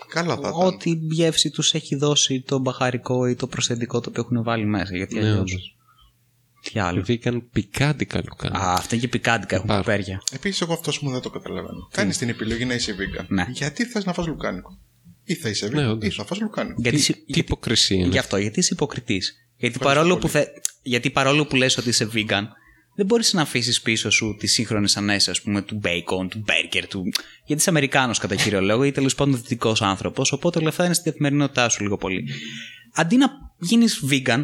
Καλά 0.08 0.34
θα 0.34 0.40
ήταν. 0.40 0.52
ό,τι 0.66 0.90
γεύση 0.90 1.50
τους 1.50 1.74
έχει 1.74 1.96
δώσει 1.96 2.40
το 2.40 2.58
μπαχαρικό 2.58 3.26
ή 3.26 3.34
το 3.34 3.46
προσθετικό 3.46 4.00
το 4.00 4.10
οποίο 4.10 4.22
έχουν 4.26 4.42
βάλει 4.44 4.64
μέσα. 4.64 4.96
Γιατί 4.96 5.14
Ναι, 5.14 5.28
αλλιώς... 5.28 5.76
όντως. 6.60 6.72
Τι 6.72 6.78
άλλο; 6.80 7.04
Vegan 7.08 7.42
πικάντικα 7.52 8.22
λουκάνικα. 8.28 8.60
Α, 8.60 8.72
αυτά 8.72 8.94
είναι 8.94 9.04
και 9.04 9.08
πικάντικα, 9.10 9.54
έχουν 9.54 9.66
Υπάρχουν. 9.68 9.92
πιπέρια. 9.92 10.22
Επίσης, 10.32 10.60
εγώ 10.60 10.72
αυτό 10.72 10.92
μου 11.00 11.10
δεν 11.10 11.20
το 11.20 11.30
καταλαβαίνω. 11.30 11.88
Κάνεις 11.92 12.18
την 12.18 12.28
επιλογή 12.28 12.64
να 12.64 12.74
είσαι 12.74 12.94
vegan. 12.98 13.24
Ναι. 13.28 13.46
Γιατί 13.52 13.84
θες 13.84 14.04
να 14.04 14.12
φας 14.12 14.26
λουκάνικο; 14.26 14.78
Ή 15.24 15.34
θα 15.34 15.48
είσαι 15.48 15.68
Ναι, 15.68 15.86
vegan 15.86 15.90
όντως. 15.90 16.14
ή 16.14 16.16
θα 16.16 16.24
φας 16.24 16.40
λουκάνικο. 16.40 16.80
Γιατί, 16.80 16.96
Τι, 16.96 17.02
συ- 17.02 17.14
τι 17.14 17.22
γιατί- 17.26 17.40
υποκρισία 17.40 17.96
είναι. 17.96 18.06
Γι' 18.08 18.18
αυτό, 18.18 18.36
γιατί 18.36 18.58
είσαι 18.58 18.74
υποκριτής. 18.74 19.34
Γιατί, 19.56 19.74
Ευχαριστώ 19.76 19.84
παρόλο 19.84 20.08
πολύ. 20.08 20.20
που 20.20 20.28
θε... 20.38 20.44
γιατί 20.82 21.10
παρόλο 21.10 21.46
που 21.46 21.56
λες 21.56 21.76
ότι 21.76 21.88
είσαι 21.88 22.08
vegan, 22.14 22.42
δεν 22.96 23.06
μπορείς 23.06 23.32
να 23.32 23.42
αφήσεις 23.42 23.80
πίσω 23.80 24.10
σου 24.10 24.36
τις 24.38 24.52
σύγχρονες 24.52 24.96
ανέσεις, 24.96 25.28
ας 25.28 25.42
πούμε, 25.42 25.62
του 25.62 25.80
bacon, 25.84 26.26
του 26.30 26.44
burger, 26.48 26.82
του. 26.88 27.02
Γιατί 27.44 27.60
είσαι 27.60 27.70
Αμερικάνος 27.70 28.18
κατά 28.18 28.34
κύριο 28.34 28.60
λόγο 28.60 28.84
ή 28.84 28.90
τέλος 28.92 29.14
πάντων 29.14 29.36
δυτικός 29.36 29.82
άνθρωπος, 29.82 30.32
οπότε 30.32 30.58
όλα 30.58 30.68
αυτά 30.68 30.84
είναι 30.84 30.94
στην 30.94 31.10
καθημερινότητά 31.12 31.68
σου 31.68 31.82
λίγο 31.82 31.96
πολύ. 31.96 32.24
Αντί 32.94 33.16
να 33.16 33.26
γίνεις 33.58 34.00
vegan 34.10 34.42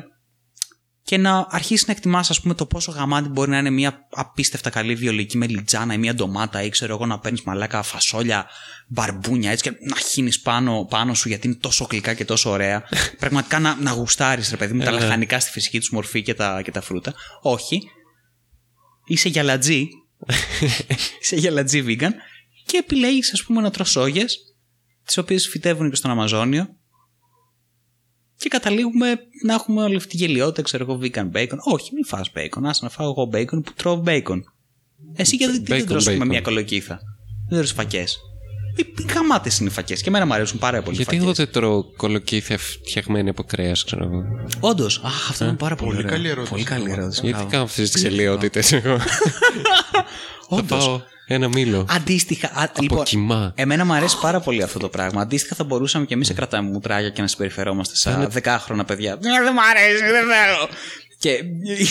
και 1.06 1.18
να 1.18 1.46
αρχίσεις 1.50 1.86
να 1.86 1.92
εκτιμάς, 1.92 2.30
ας 2.30 2.40
πούμε, 2.40 2.54
το 2.54 2.66
πόσο 2.66 2.92
γαμάτι 2.92 3.28
μπορεί 3.28 3.50
να 3.50 3.58
είναι 3.58 3.70
μια 3.70 4.06
απίστευτα 4.10 4.70
καλή 4.70 4.94
βιολογική 4.94 5.36
μελιτζάνα 5.36 5.94
ή 5.94 5.98
μια 5.98 6.14
ντομάτα 6.14 6.62
ή 6.62 6.68
ξέρω 6.68 6.94
εγώ 6.94 7.06
να 7.06 7.18
παίρνεις 7.18 7.42
μαλάκα 7.42 7.82
φασόλια, 7.82 8.46
μπαρμπούνια 8.88 9.50
έτσι 9.50 9.62
και 9.62 9.76
να 9.80 9.96
χύνεις 9.96 10.40
πάνω, 10.40 10.86
πάνω 10.90 11.14
σου 11.14 11.28
γιατί 11.28 11.46
είναι 11.46 11.56
τόσο 11.60 11.86
γλυκά 11.90 12.14
και 12.14 12.24
τόσο 12.24 12.50
ωραία. 12.50 12.82
Πραγματικά 13.20 13.58
να, 13.58 13.76
να 13.80 13.90
γουστάρεις, 13.90 14.50
ρε 14.50 14.56
παιδί 14.56 14.72
μου, 14.72 14.84
τα 14.84 14.90
λαχανικά 14.90 15.40
στη 15.40 15.50
φυσική 15.50 15.78
τους 15.78 15.90
μορφή 15.90 16.22
και 16.22 16.34
τα, 16.34 16.62
και 16.62 16.70
τα 16.70 16.80
φρούτα. 16.80 17.14
Όχι. 17.42 17.82
Είσαι 19.06 19.28
γυαλατζή. 19.28 19.88
είσαι 21.20 21.36
γυαλατζή 21.36 21.84
vegan 21.86 22.12
και 22.66 22.76
επιλέγεις, 22.76 23.32
ας 23.32 23.42
πούμε, 23.42 23.60
να 23.60 23.70
τρως 23.70 23.90
σόγιες, 23.90 24.38
τις 25.04 25.18
οποίες 25.18 25.48
φυτεύουν 25.48 25.90
και 25.90 25.96
στον 25.96 26.10
Αμαζόνιο 26.10 26.68
και 28.48 28.56
καταλήγουμε 28.56 29.18
να 29.44 29.54
έχουμε 29.54 29.82
όλη 29.82 29.96
αυτή 29.96 30.08
τη 30.08 30.16
γελιότητα, 30.16 30.62
ξέρω 30.62 30.84
εγώ, 30.88 30.98
vegan 31.02 31.30
bacon. 31.36 31.56
Όχι, 31.72 31.90
μην 31.94 32.04
φας 32.04 32.30
bacon. 32.36 32.60
Άσε 32.64 32.84
να 32.84 32.90
φάω 32.90 33.08
εγώ 33.08 33.30
bacon 33.32 33.62
που 33.64 33.72
τρώω 33.76 34.02
bacon. 34.06 34.40
Εσύ 35.16 35.36
γιατί 35.36 35.60
τι 35.60 35.72
δεν 35.72 35.82
Bacon, 35.82 35.86
τρως 35.86 36.06
με 36.06 36.16
bacon. 36.20 36.26
μια 36.26 36.40
κολοκύθα; 36.40 37.00
Δεν 37.48 37.58
τρως 37.58 37.72
φακές. 37.72 38.18
Οι 38.76 39.12
γαμάτες 39.14 39.58
είναι 39.58 39.68
οι 39.68 39.72
φακές. 39.72 40.02
Και 40.02 40.08
εμένα 40.08 40.26
μου 40.26 40.34
αρέσουν 40.34 40.58
πάρα 40.58 40.82
πολύ 40.82 40.94
οι 40.94 40.96
Γιατί 40.96 41.10
φακές. 41.10 41.24
εγώ 41.24 41.32
δεν 41.32 41.50
τρώω 41.52 41.84
κολοκύθια 41.96 42.58
φτιαγμένη 42.58 43.28
από 43.28 43.42
κρέας, 43.42 43.84
ξέρω 43.84 44.04
εγώ. 44.04 44.22
Όντως. 44.60 45.00
Αχ, 45.04 45.30
αυτό 45.30 45.44
είναι 45.44 45.54
πάρα 45.56 45.76
πολύ, 45.76 45.90
Πολύ 45.90 45.98
ωραίο. 46.04 46.10
καλή 46.16 46.28
ερώτηση. 46.28 46.50
Πολύ 46.52 46.64
καλή 46.64 46.90
ερώτηση. 46.90 47.20
Γιατί 47.20 47.36
Μπράβο. 47.36 47.50
κάνω 47.50 47.62
αυτές 47.64 47.90
τις 47.90 48.02
γελιότητες 48.02 48.72
εγώ. 48.72 48.98
Θα 50.50 50.62
πάω 50.68 51.00
ένα 51.26 51.48
μήλο. 51.48 51.86
Αντίστοιχα. 51.90 52.50
Α, 52.54 52.68
λοιπόν, 52.80 53.04
κοιμά. 53.04 53.52
εμένα 53.56 53.84
μου 53.84 53.92
αρέσει 53.92 54.18
πάρα 54.20 54.40
πολύ 54.40 54.62
αυτό 54.62 54.78
το 54.78 54.88
πράγμα. 54.88 55.20
Αντίστοιχα, 55.20 55.54
θα 55.54 55.64
μπορούσαμε 55.64 56.04
και 56.04 56.14
εμείς 56.14 56.26
σε 56.26 56.32
κρατάμε 56.34 56.70
μουτράγια 56.70 57.10
και 57.10 57.20
να 57.20 57.26
συμπεριφερόμαστε 57.26 57.96
σαν 57.96 58.26
δεκάχρονα 58.30 58.84
παιδιά. 58.84 59.12
«Ε, 59.12 59.16
Δεν 59.18 59.52
μου 59.54 59.60
αρέσει, 59.70 60.02
δεν 60.02 60.12
θέλω. 60.24 60.68
Και, 61.18 61.42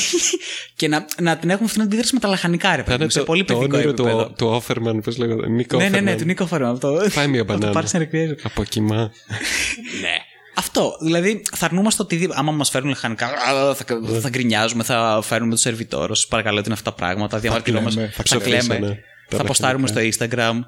και 0.75 0.87
να, 0.87 1.05
να 1.21 1.37
την 1.37 1.49
έχουμε 1.49 1.65
αυτήν 1.65 1.81
την 1.81 1.89
αντίδραση 1.89 2.13
με 2.13 2.19
τα 2.19 2.27
λαχανικά, 2.27 2.69
ρε 2.69 2.75
Θα 2.77 2.83
παιδί 2.83 2.95
είναι 2.95 3.03
μου, 3.03 3.09
σε 3.09 3.19
το, 3.19 3.25
πολύ 3.25 3.43
το 3.43 3.53
παιδικό 3.53 3.75
όνειρο 3.77 3.89
επίπεδο. 3.91 4.25
του, 4.25 4.33
του 4.37 4.47
Όφερμαν, 4.47 5.01
πώς 5.01 5.17
λέγεται. 5.17 5.49
Νίκο 5.49 5.77
Ναι, 5.77 5.89
ναι, 5.89 5.99
ναι, 5.99 6.13
Offerman. 6.13 6.17
του 6.17 6.25
Νίκο 6.25 6.45
Φαρμα. 6.45 6.69
Αυτό. 6.69 7.01
Πάει 7.13 7.27
μια 7.27 7.41
Από 7.47 7.51
το 7.51 7.57
μπανάνα. 7.57 7.81
Parks 7.81 7.95
and 7.97 8.01
Recreation. 8.01 8.35
Από 8.43 8.63
κοιμά. 8.63 9.11
Ναι. 10.01 10.15
Αυτό. 10.57 10.97
Δηλαδή, 11.01 11.41
θα 11.55 11.65
αρνούμαστε 11.65 12.01
οτιδήποτε. 12.01 12.39
Άμα 12.39 12.51
μας 12.51 12.69
φέρουν 12.69 12.89
λαχανικά, 12.89 13.25
α, 13.25 13.73
θα, 13.75 13.85
θα 14.21 14.29
γκρινιάζουμε, 14.29 14.83
θα 14.83 15.19
φέρουμε 15.23 15.51
το 15.51 15.57
σερβιτόρο. 15.57 16.15
Σας 16.15 16.27
παρακαλώ, 16.27 16.57
τι 16.59 16.63
είναι 16.65 16.73
αυτά 16.73 16.89
τα 16.89 16.95
πράγματα. 16.95 17.39
Διαμαρτυρόμαστε. 17.39 17.93
κλαίμε, 17.99 18.07
θα 18.11 18.15
Θα 18.15 18.23
ψοφίσανε 18.23 18.75
κλαίμε. 18.77 18.99
Τα 19.29 19.37
Θα 19.37 19.43
ποστάρουμε 19.43 19.87
στο 19.87 19.99
λαχανικά. 19.99 20.27
Instagram. 20.29 20.59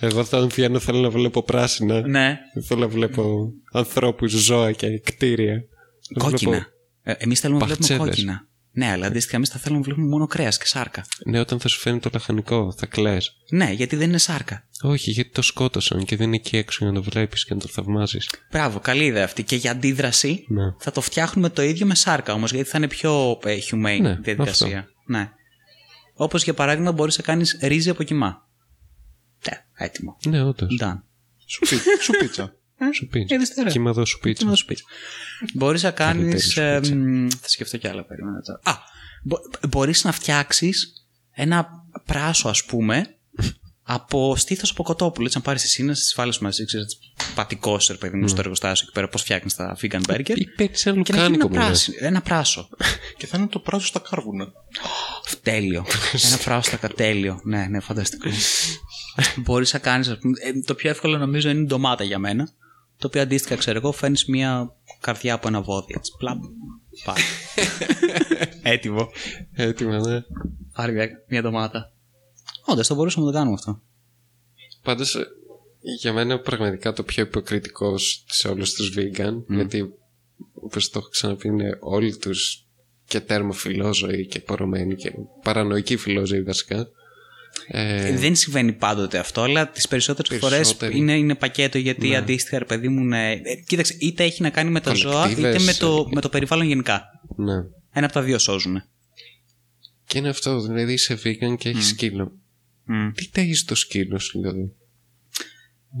Εγώ 0.00 0.20
όταν 0.20 0.48
βγαίνω 0.48 0.78
θέλω 0.78 0.98
να 1.00 1.10
βλέπω 1.10 1.42
πράσινα. 1.42 2.06
Ναι. 2.08 2.38
Δεν 2.54 2.62
θέλω 2.62 2.80
να 2.80 2.88
βλέπω 2.88 3.50
ανθρώπους, 3.72 4.32
ζώα 4.32 4.72
και 4.72 4.98
κτίρια. 4.98 5.54
Να 6.16 6.24
Κόκκινα. 6.24 6.50
βλέπω- 6.50 6.66
Ε, 7.02 7.12
Εμείς 7.18 7.40
θέλουμε 7.40 7.58
να 7.60 7.66
βλέπουμε 7.66 7.88
Παχτσέδες. 7.88 8.14
κόκκινα. 8.14 8.40
Ναι, 8.72 8.90
αλλά 8.90 9.06
αντίστοιχα 9.06 9.36
εμείς 9.36 9.48
θα 9.48 9.58
θέλουμε 9.58 9.78
να 9.80 9.84
βλέπουμε 9.86 10.06
μόνο 10.08 10.26
κρέας 10.26 10.58
και 10.58 10.66
σάρκα. 10.66 11.04
Ναι, 11.26 11.40
όταν 11.40 11.60
θα 11.60 11.68
σου 11.68 11.78
φέρνει 11.80 11.98
το 11.98 12.10
λαχανικό, 12.12 12.74
θα 12.78 12.86
κλαις. 12.86 13.30
Ναι, 13.50 13.70
γιατί 13.72 13.96
δεν 13.96 14.08
είναι 14.08 14.18
σάρκα. 14.18 14.68
Όχι, 14.82 15.10
γιατί 15.10 15.30
το 15.30 15.42
σκότωσαν 15.42 16.04
και 16.04 16.16
δεν 16.16 16.26
είναι 16.26 16.36
εκεί 16.36 16.56
έξω 16.56 16.78
για 16.84 16.92
να 16.92 17.00
το 17.02 17.10
βλέπεις 17.10 17.44
και 17.44 17.54
να 17.54 17.60
το 17.60 17.68
θαυμάζεις. 17.68 18.30
Μπράβο, 18.50 18.80
καλή 18.80 19.04
ιδέα 19.04 19.24
αυτή. 19.24 19.42
Και 19.42 19.56
για 19.56 19.70
αντίδραση 19.70 20.44
Ναι. 20.48 20.62
θα 20.78 20.90
το 20.92 21.00
φτιάχνουμε 21.00 21.48
το 21.50 21.62
ίδιο 21.62 21.86
με 21.86 21.94
σάρκα 21.94 22.32
όμως, 22.32 22.52
γιατί 22.52 22.68
θα 22.68 22.78
είναι 22.78 22.88
πιο 22.88 23.38
ε, 23.44 23.56
humane 23.70 23.98
Ναι, 24.00 24.14
διαδικασία. 24.22 24.86
Ναι. 25.06 25.30
Όπως 26.18 26.44
για 26.44 26.54
παράδειγμα 26.54 26.92
μπορείς 26.92 27.16
να 27.18 27.22
κάνεις 27.24 27.58
ρύζι 27.62 27.90
από 27.90 28.02
κοιμά. 28.02 28.48
Ναι, 29.50 29.64
έτοιμο. 29.74 30.16
Ναι, 30.26 30.42
όντως. 30.42 30.78
Done. 30.82 31.00
Σου, 31.46 31.60
πι- 31.60 32.02
σου 32.02 32.12
πίτσα. 32.18 32.56
Σου 32.94 33.06
πει. 33.06 33.26
είδες 33.28 33.54
τώρα. 33.54 33.70
Κύμα 33.70 33.90
εδώ 33.90 34.04
σου 34.04 34.18
πίτσα. 34.18 34.44
Τι 34.44 34.50
να 34.50 34.56
σου 34.56 34.64
πει. 34.64 34.76
Μπορείς 35.54 35.82
να 35.82 35.90
κάνεις. 35.90 36.54
Καλύτερη 36.54 36.86
σου 36.86 36.94
πίτσα. 36.94 37.38
θα 37.40 37.48
σκεφτώ 37.48 37.76
κι 37.76 37.88
άλλα 37.88 38.04
περίμενα 38.04 38.40
τώρα. 38.40 38.60
Α, 38.64 38.74
μπορείς 39.68 40.04
να 40.04 40.12
φτιάξεις 40.12 41.06
ένα 41.30 41.68
πράσο, 42.04 42.48
ας 42.48 42.64
πούμε, 42.64 43.15
από 43.88 44.36
στήθος 44.36 44.70
από 44.70 44.82
κοτόπουλο. 44.82 45.26
Έτσι, 45.26 45.38
να 45.38 45.44
πάρεις 45.44 45.64
εσύ 45.64 45.82
να 45.82 45.92
τι 45.92 46.00
βάλει 46.14 46.32
μαζί, 46.40 46.64
ξέρεις, 46.64 46.98
πατικός, 47.34 47.86
ρε 47.86 47.96
παιδί 47.96 48.16
μου, 48.16 48.28
στο 48.28 48.40
εργοστάσιο 48.40 48.84
εκεί 48.86 48.94
πέρα, 48.94 49.08
πώς 49.08 49.22
φτιάχνεις 49.22 49.54
τα 49.54 49.76
vegan 49.80 50.00
burger. 50.08 50.36
Ή 50.36 50.46
παίρνει 50.46 50.74
ένα 50.84 51.02
Και 51.02 51.12
να 51.12 51.18
γίνει 51.18 51.28
λουκάνικο 51.28 51.46
ένα, 51.46 51.48
μου. 51.48 51.48
πράσι, 51.48 51.92
ένα 51.98 52.20
πράσο. 52.20 52.68
και 53.18 53.26
θα 53.26 53.38
είναι 53.38 53.46
το 53.46 53.58
πράσο 53.58 53.86
στα 53.86 53.98
κάρβουνα. 54.10 54.52
Τέλειο. 55.42 55.86
ένα 56.26 56.36
πράσο 56.44 56.76
στα 56.76 56.88
τέλειο. 56.88 57.40
Ναι, 57.44 57.66
ναι, 57.66 57.80
φανταστικό. 57.80 58.28
Μπορείς 59.36 59.72
να 59.72 59.78
κάνεις. 59.78 60.18
Το 60.64 60.74
πιο 60.74 60.90
εύκολο 60.90 61.18
νομίζω 61.18 61.48
είναι 61.48 61.60
η 61.60 61.64
ντομάτα 61.64 62.04
για 62.04 62.18
μένα. 62.18 62.48
Το 62.98 63.06
οποίο 63.06 63.22
αντίστοιχα, 63.22 63.56
ξέρω 63.56 63.78
εγώ, 63.78 63.92
φέρνει 63.92 64.20
μια 64.26 64.72
καρδιά 65.00 65.34
από 65.34 65.48
ένα 65.48 65.62
βόδι. 65.62 65.94
Έτσι, 65.96 66.12
πλαμ. 66.18 66.38
Πάει. 67.04 67.22
Έτοιμο. 68.74 69.08
Έτοιμα, 69.52 69.98
ναι. 70.08 70.20
Πάρει 70.72 70.92
μια, 70.92 71.08
μια 71.28 71.42
ντομάτα. 71.42 71.90
Όντως, 72.66 72.86
θα 72.86 72.94
μπορούσαμε 72.94 73.26
να 73.26 73.32
το 73.32 73.38
κάνουμε 73.38 73.56
αυτό. 73.58 73.82
Πάντως, 74.82 75.16
για 76.00 76.12
μένα 76.12 76.40
πραγματικά 76.40 76.92
το 76.92 77.02
πιο 77.02 77.22
υποκριτικό 77.22 77.98
σε 78.26 78.48
όλους 78.48 78.72
τους 78.72 78.94
vegan, 78.96 79.42
γιατί 79.48 79.88
όπως 80.54 80.90
το 80.90 80.98
έχω 80.98 81.08
ξαναπεί, 81.08 81.48
είναι 81.48 81.78
όλοι 81.80 82.16
τους 82.16 82.66
και 83.04 83.20
τέρμα 83.20 83.52
φιλόζωοι 83.52 84.26
και 84.26 84.40
πορωμένοι 84.40 84.94
και 84.94 85.12
παρανοϊκοί 85.42 85.96
φιλόζωοι 85.96 86.42
βασικά. 86.42 86.88
Ε, 87.68 88.16
Δεν 88.16 88.36
συμβαίνει 88.36 88.72
πάντοτε 88.72 89.18
αυτό, 89.18 89.40
αλλά 89.40 89.68
τις 89.68 89.88
περισσότερες 89.88 90.38
φορές 90.38 90.56
Περισσότεροι. 90.56 90.96
είναι, 90.96 91.16
είναι 91.16 91.34
πακέτο 91.34 91.78
γιατί 91.78 92.16
αντίστοιχα, 92.16 92.58
ρε 92.58 92.64
παιδί 92.64 92.88
μου, 92.88 93.04
ναι. 93.04 93.32
Ε, 93.32 93.40
κοίταξε, 93.66 93.96
είτε 93.98 94.24
έχει 94.24 94.42
να 94.42 94.50
κάνει 94.50 94.70
με 94.70 94.80
τα 94.80 94.94
ζώα, 94.94 95.30
είτε 95.30 95.34
Κολεκτίβες, 95.40 95.64
με 95.64 95.72
το, 95.72 96.08
με 96.10 96.20
το 96.20 96.28
περιβάλλον 96.28 96.66
γενικά. 96.66 97.02
ναι. 97.36 97.54
Ένα 97.92 98.04
από 98.06 98.14
τα 98.14 98.22
δύο 98.22 98.38
σώζουν. 98.38 98.82
Και 100.06 100.18
είναι 100.18 100.28
αυτό, 100.28 100.60
δηλαδή 100.60 100.92
είσαι 100.92 101.18
vegan 101.24 101.56
και 101.58 101.68
έχεις 101.68 101.86
σκύλο. 101.86 102.32
Μμ. 102.86 103.10
Τι 103.12 103.30
ταγίζει 103.30 103.64
το 103.64 103.74
σκύλο 103.74 104.18
σου, 104.18 104.40
δηλαδή; 104.40 104.72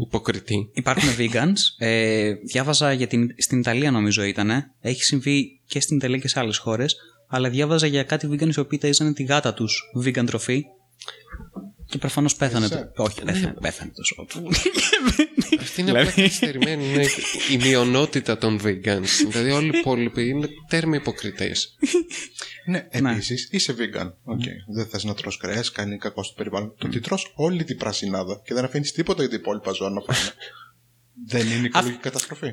Υποκριτή. 0.00 0.70
Υπάρχουν 0.72 1.08
vegans. 1.18 1.54
Ε, 1.78 2.32
διάβαζα 2.32 2.92
για 2.92 3.06
την, 3.06 3.34
στην 3.36 3.58
Ιταλία 3.58 3.90
νομίζω 3.90 4.22
ήταν. 4.22 4.50
Έχει 4.80 5.02
συμβεί 5.02 5.60
και 5.66 5.80
στην 5.80 5.96
Ιταλία 5.96 6.18
και 6.18 6.28
σε 6.28 6.40
άλλες 6.40 6.58
χώρες. 6.58 6.96
Αλλά 7.28 7.50
διάβαζα 7.50 7.86
για 7.86 8.02
κάτι 8.02 8.28
vegans 8.30 8.54
οι 8.56 8.60
οποίοι 8.60 8.80
ταΐζανε 8.82 9.12
τη 9.14 9.22
γάτα 9.22 9.54
τους 9.54 9.82
vegan 10.04 10.26
τροφή. 10.26 10.64
Και 11.86 11.98
προφανώς 11.98 12.36
πέθανε. 12.36 12.68
Το... 12.68 13.02
Όχι, 13.02 13.20
δεν 13.24 13.34
θα- 13.34 13.54
πέθανε 13.60 13.90
το 13.94 14.02
ζώο 14.04 14.24
του. 14.24 14.50
Αυτή 15.60 15.80
είναι 15.80 15.90
απλά 15.90 16.04
καθυστερημένη. 16.04 16.84
Είναι 16.84 17.04
η 17.52 17.56
μειονότητα 17.56 18.38
των 18.38 18.60
vegans. 18.64 19.06
δηλαδή 19.28 19.50
όλοι 19.50 19.66
οι 19.74 19.78
υπόλοιποι 19.78 20.28
είναι 20.28 20.48
τέρμα 20.68 20.96
υποκριτές. 20.96 21.76
Ναι, 22.66 22.86
επίσης 22.90 23.48
είσαι 23.50 23.74
vegan. 23.78 24.12
OK. 24.24 24.40
Δεν 24.74 24.86
θες 24.86 25.04
να 25.04 25.14
τρως 25.14 25.36
κρέας, 25.36 25.70
κάνει 25.72 25.98
κακό 25.98 26.22
στο 26.22 26.34
περιβάλλον. 26.36 26.74
Το 26.78 26.86
ότι 26.86 27.00
τρως 27.00 27.32
όλη 27.34 27.64
την 27.64 27.76
πρασινάδα 27.76 28.40
και 28.44 28.54
δεν 28.54 28.64
αφήνεις 28.64 28.92
τίποτα 28.92 29.20
για 29.22 29.30
τα 29.30 29.36
υπόλοιπα 29.36 29.72
ζώα 29.72 29.90
να 29.90 30.00
φάνε. 30.00 30.18
δεν 31.32 31.46
είναι 31.50 31.66
οικολογική 31.66 31.98
καταστροφή. 32.00 32.50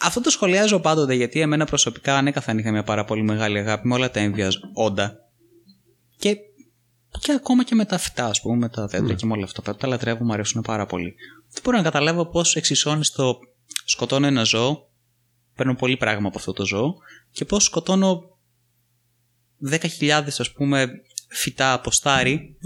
Αυτό 0.00 0.20
το 0.20 0.30
σχολιάζω 0.30 0.80
πάντοτε 0.80 1.14
γιατί 1.14 1.40
εμένα 1.40 1.64
προσωπικά 1.64 2.16
ανέκαθεν 2.16 2.58
είχα 2.58 2.70
μια 2.70 2.82
πάρα 2.82 3.04
πολύ 3.04 3.22
μεγάλη 3.22 3.58
αγάπη 3.58 3.88
με 3.88 3.94
όλα 3.94 4.10
τα 4.10 4.20
έμβια 4.20 4.50
όντα. 4.74 5.16
Και, 6.18 6.36
και 7.20 7.32
ακόμα 7.32 7.64
και 7.64 7.74
με 7.74 7.84
τα 7.84 7.98
φυτά, 7.98 8.26
ας 8.26 8.40
πούμε, 8.40 8.56
με 8.56 8.68
τα 8.68 8.86
δέντρα 8.86 9.14
και 9.14 9.26
με 9.26 9.32
όλα 9.32 9.44
αυτά. 9.44 9.76
Τα 9.76 9.86
λατρεύω, 9.86 10.24
μου 10.24 10.32
αρέσουν 10.32 10.62
πάρα 10.62 10.86
πολύ. 10.86 11.14
Δεν 11.52 11.60
μπορώ 11.64 11.76
να 11.76 11.82
καταλάβω 11.82 12.26
πώς 12.26 12.56
εξισώνεις 12.56 13.10
το 13.10 13.38
σκοτώνω 13.84 14.26
ένα 14.26 14.42
ζώο, 14.42 14.88
παίρνω 15.54 15.74
πολύ 15.74 15.96
πράγμα 15.96 16.28
από 16.28 16.38
αυτό 16.38 16.52
το 16.52 16.66
ζώο, 16.66 16.94
και 17.32 17.44
πώς 17.44 17.64
σκοτώνω 17.64 18.22
10.000 19.70 20.22
ας 20.38 20.52
πούμε 20.52 20.88
φυτά 21.28 21.72
από 21.72 21.90
στάρι 21.90 22.56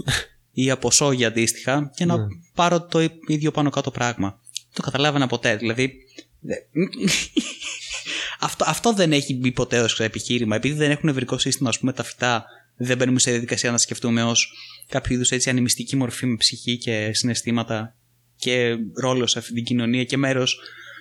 ή 0.51 0.71
από 0.71 0.91
σόγια 0.91 1.27
αντίστοιχα 1.27 1.91
και 1.95 2.05
να 2.05 2.15
πάρω 2.55 2.81
το 2.85 2.99
ίδιο 3.27 3.51
πάνω 3.51 3.69
κάτω 3.69 3.91
πράγμα. 3.91 4.29
Δεν 4.53 4.73
το 4.73 4.81
καταλάβαινα 4.81 5.27
ποτέ. 5.27 5.55
Δηλαδή. 5.55 5.93
δε- 6.39 6.55
αυτό, 8.39 8.65
αυτό 8.67 8.93
δεν 8.93 9.11
έχει 9.11 9.35
μπει 9.35 9.51
ποτέ 9.51 9.79
ως 9.79 9.99
επιχείρημα. 9.99 10.55
Επειδή 10.55 10.75
δεν 10.75 10.91
έχουν 10.91 11.09
ευρικό 11.09 11.37
σύστημα, 11.37 11.69
ας 11.69 11.79
πούμε, 11.79 11.93
τα 11.93 12.03
φυτά, 12.03 12.45
δεν 12.83 12.97
μπαίνουμε 12.97 13.19
σε 13.19 13.31
διαδικασία 13.31 13.71
να 13.71 13.77
σκεφτούμε 13.77 14.23
ως 14.23 14.53
κάποιο 14.89 15.15
είδους 15.15 15.31
έτσι 15.31 15.49
ανημιστική 15.49 15.95
μορφή 15.95 16.25
με 16.25 16.35
ψυχή 16.35 16.77
και 16.77 17.09
συναισθήματα 17.13 17.95
και 18.35 18.75
ρόλος 19.01 19.31
σε 19.31 19.39
αυτή 19.39 19.53
την 19.53 19.63
κοινωνία 19.63 20.03
και 20.03 20.17
μέρος 20.17 20.59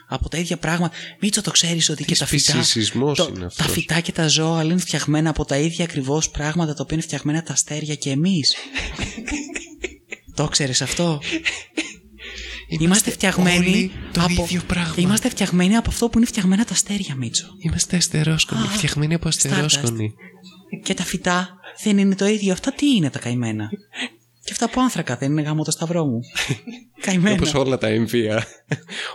από 0.08 0.28
τα 0.28 0.38
ίδια 0.38 0.56
πράγματα. 0.56 0.96
Μίτσο 1.20 1.42
το 1.42 1.50
ξέρεις 1.50 1.88
ότι 1.88 2.04
και 2.04 2.16
τα 2.16 2.26
φυτά. 2.26 2.52
φυσισμός 2.52 3.18
το- 3.18 3.26
είναι 3.28 3.38
τα 3.40 3.46
αυτός. 3.46 3.70
φυτά 3.72 4.00
και 4.00 4.12
τα 4.12 4.28
ζώα 4.28 4.62
είναι 4.62 4.78
φτιαγμένα 4.78 5.30
από 5.30 5.44
τα 5.44 5.56
ίδια 5.56 5.84
ακριβώς 5.84 6.30
πράγματα 6.30 6.74
τα 6.74 6.82
οποία 6.82 6.96
είναι 6.96 7.06
φτιαγμένα 7.06 7.42
τα 7.42 7.52
αστέρια 7.52 7.94
και 7.94 8.10
εμείς. 8.10 8.54
το 10.34 10.48
ξέρεις 10.48 10.82
αυτό; 10.82 11.20
Είμαστε 12.78 13.10
φτιαγμένοι 13.10 13.56
όλοι 13.68 13.90
το 14.12 14.20
από... 14.22 14.42
ίδιο 14.42 14.62
πράγμα. 14.66 14.94
Είμαστε 14.96 15.28
φτιαγμένοι 15.28 15.76
από 15.76 15.90
αυτό 15.90 16.08
που 16.08 16.18
είναι 16.18 16.26
φτιαγμένα 16.26 16.64
τα 16.64 16.72
αστέρια, 16.72 17.14
Μίτσο. 17.14 17.46
Είμαστε 17.58 17.96
αστερόσκονοι, 17.96 18.66
φτιαγμένοι 18.66 19.14
από 19.14 19.28
αστερόσκονοι. 19.28 20.14
Και 20.84 20.94
τα 20.94 21.04
φυτά 21.04 21.59
δεν 21.82 21.98
είναι 21.98 22.14
το 22.14 22.26
ίδιο. 22.26 22.52
Αυτά 22.52 22.72
τι 22.72 22.86
είναι 22.86 23.10
τα 23.10 23.18
καημένα; 23.18 23.68
Και 24.44 24.52
αυτά 24.52 24.64
από 24.64 24.80
άνθρακα 24.80 25.16
δεν 25.16 25.30
είναι 25.30 25.42
γάμο 25.42 25.64
το 25.64 25.70
σταυρό 25.70 26.04
μου. 26.04 26.20
καημένα. 27.06 27.34
Όπως 27.34 27.54
όλα 27.54 27.78
τα 27.78 27.86
εμβία. 27.86 28.46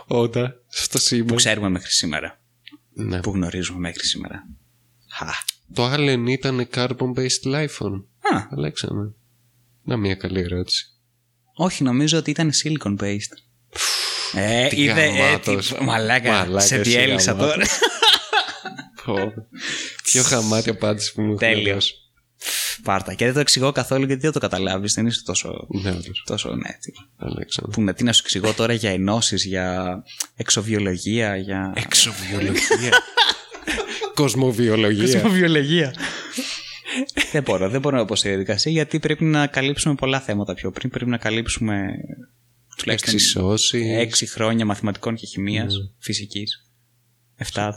Όντα 0.06 0.54
στο 0.68 0.98
σύμπαν. 0.98 1.26
Που 1.26 1.34
ξέρουμε 1.34 1.68
μέχρι 1.68 1.90
σήμερα. 1.90 2.40
Ναι. 2.92 3.20
Που 3.20 3.30
γνωρίζουμε 3.30 3.78
μέχρι 3.78 4.04
σήμερα. 4.06 4.46
Χα. 5.12 5.26
Το 5.74 5.92
Allen 5.94 6.24
ήταν 6.28 6.68
carbon-based 6.74 7.44
life 7.54 7.78
on. 7.78 8.04
Α, 8.20 8.46
Αλέξανδρο. 8.50 9.14
Να 9.82 9.96
μια 9.96 10.14
καλή 10.14 10.40
ερώτηση. 10.40 10.86
όχι, 11.54 11.82
νομίζω 11.82 12.18
ότι 12.18 12.30
ήταν 12.30 12.50
silicon 12.64 12.96
based. 13.00 13.32
Ε, 14.34 14.68
Τι 14.68 14.82
είδε, 14.82 15.02
ε, 15.02 15.06
γαμάτος. 15.08 15.68
τι- 15.68 15.82
μαλάκα, 15.82 16.30
Μαλάκα, 16.32 16.60
σε 16.66 16.76
εσύ 16.76 16.90
διέλυσα 16.90 17.32
γαμάτος. 17.32 17.54
τώρα. 17.54 17.66
Πω. 19.04 19.32
Πιο 20.02 20.22
χαμάτη 20.22 20.70
απάντηση 20.70 21.12
που 21.12 21.20
μου 21.22 21.28
έχει 21.30 21.38
Τέλειο. 21.38 21.74
δώσει. 21.74 21.94
Πάρτα. 22.82 23.14
Και 23.14 23.24
δεν 23.24 23.34
το 23.34 23.40
εξηγώ 23.40 23.72
καθόλου 23.72 24.04
γιατί 24.04 24.20
δεν 24.20 24.32
το 24.32 24.38
καταλάβεις. 24.38 24.94
Δεν 24.94 25.06
είσαι 25.06 25.22
τόσο. 25.24 25.66
Ναι, 25.82 25.90
όντως. 25.90 26.22
τόσο 26.26 26.54
ναι, 26.54 26.68
τι, 26.80 26.92
Αλέξανδρο. 27.16 27.72
που, 27.72 27.82
ναι, 27.82 27.94
τι 27.94 28.04
να 28.04 28.12
σου 28.12 28.20
εξηγώ 28.24 28.52
τώρα 28.52 28.72
για 28.72 28.90
ενώσεις, 28.90 29.44
για 29.44 29.96
εξοβιολογία, 30.36 31.36
για. 31.36 31.72
Εξοβιολογία. 31.76 32.92
Κοσμοβιολογία. 34.14 35.12
Κοσμοβιολογία. 35.12 35.94
δεν 37.32 37.42
μπορώ, 37.42 37.68
δεν 37.68 37.80
μπορώ 37.80 37.96
να 37.96 38.04
πω 38.04 38.16
στη 38.16 38.28
διαδικασία 38.28 38.72
γιατί 38.72 38.98
πρέπει 38.98 39.24
να 39.24 39.46
καλύψουμε 39.46 39.94
πολλά 39.94 40.20
θέματα 40.20 40.54
πιο 40.54 40.70
πριν. 40.70 40.90
Πρέπει 40.90 41.10
να 41.10 41.16
καλύψουμε 41.18 41.86
τουλάχιστον 42.76 43.14
Εξισώσεις. 43.14 43.96
έξι 43.96 44.26
χρόνια 44.26 44.64
μαθηματικών 44.64 45.14
και 45.14 45.26
χημίας, 45.26 45.74
φυσικής. 45.98 46.70
7-10. 47.54 47.72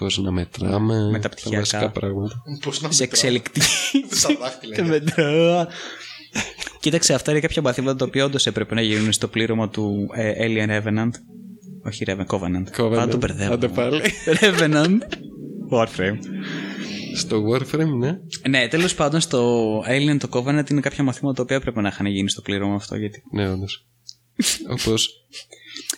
Πώς 0.00 0.18
να 0.18 0.30
μετράμε. 0.30 1.10
Μεταπτυχιακά. 1.10 1.54
Τα 1.54 1.60
βασικά 1.60 1.90
πράγματα. 1.90 2.42
Πώς 2.62 2.80
να 2.80 2.90
Σε 2.90 3.02
εξελικτική. 3.02 3.66
Τα 4.22 4.36
δάχτυλα. 4.40 4.76
Τα 4.76 4.84
μετράω. 4.84 5.66
Κοίταξε, 6.80 7.14
αυτά 7.14 7.30
είναι 7.30 7.40
κάποια 7.40 7.62
μαθήματα 7.62 7.96
τα 7.96 8.04
οποία 8.04 8.24
όντως 8.24 8.46
έπρεπε 8.46 8.74
να 8.74 8.80
γίνουν 8.80 9.12
στο 9.12 9.28
πλήρωμα 9.28 9.68
του 9.68 10.08
ε, 10.14 10.32
Alien 10.38 10.68
Revenant. 10.68 11.10
Όχι 11.86 12.04
Revenant, 12.06 12.26
Covenant. 12.26 12.64
Πάντα 12.76 13.08
το 13.08 13.16
μπερδεύω. 13.16 13.52
Άντε 13.52 13.68
πάλι. 13.68 14.00
Revenant. 14.40 14.98
Warframe. 15.72 16.18
Στο 17.16 17.42
Warframe, 17.50 17.98
ναι. 17.98 18.18
Ναι, 18.48 18.68
τέλος 18.68 18.94
πάντων 18.94 19.20
στο 19.20 19.78
Alien 19.80 20.16
το 20.18 20.28
Covenant 20.30 20.70
είναι 20.70 20.80
κάποια 20.80 21.04
μαθήματα 21.04 21.34
τα 21.34 21.42
οποία 21.42 21.60
πρέπει 21.60 21.80
να 21.80 21.88
είχαν 21.88 22.06
γίνει 22.06 22.30
στο 22.30 22.40
πλήρωμα 22.40 22.74
αυτό. 22.74 22.96
Γιατί 22.96 23.22
Ναι, 23.32 23.50
όντως. 23.50 23.86
Όπως. 24.78 25.10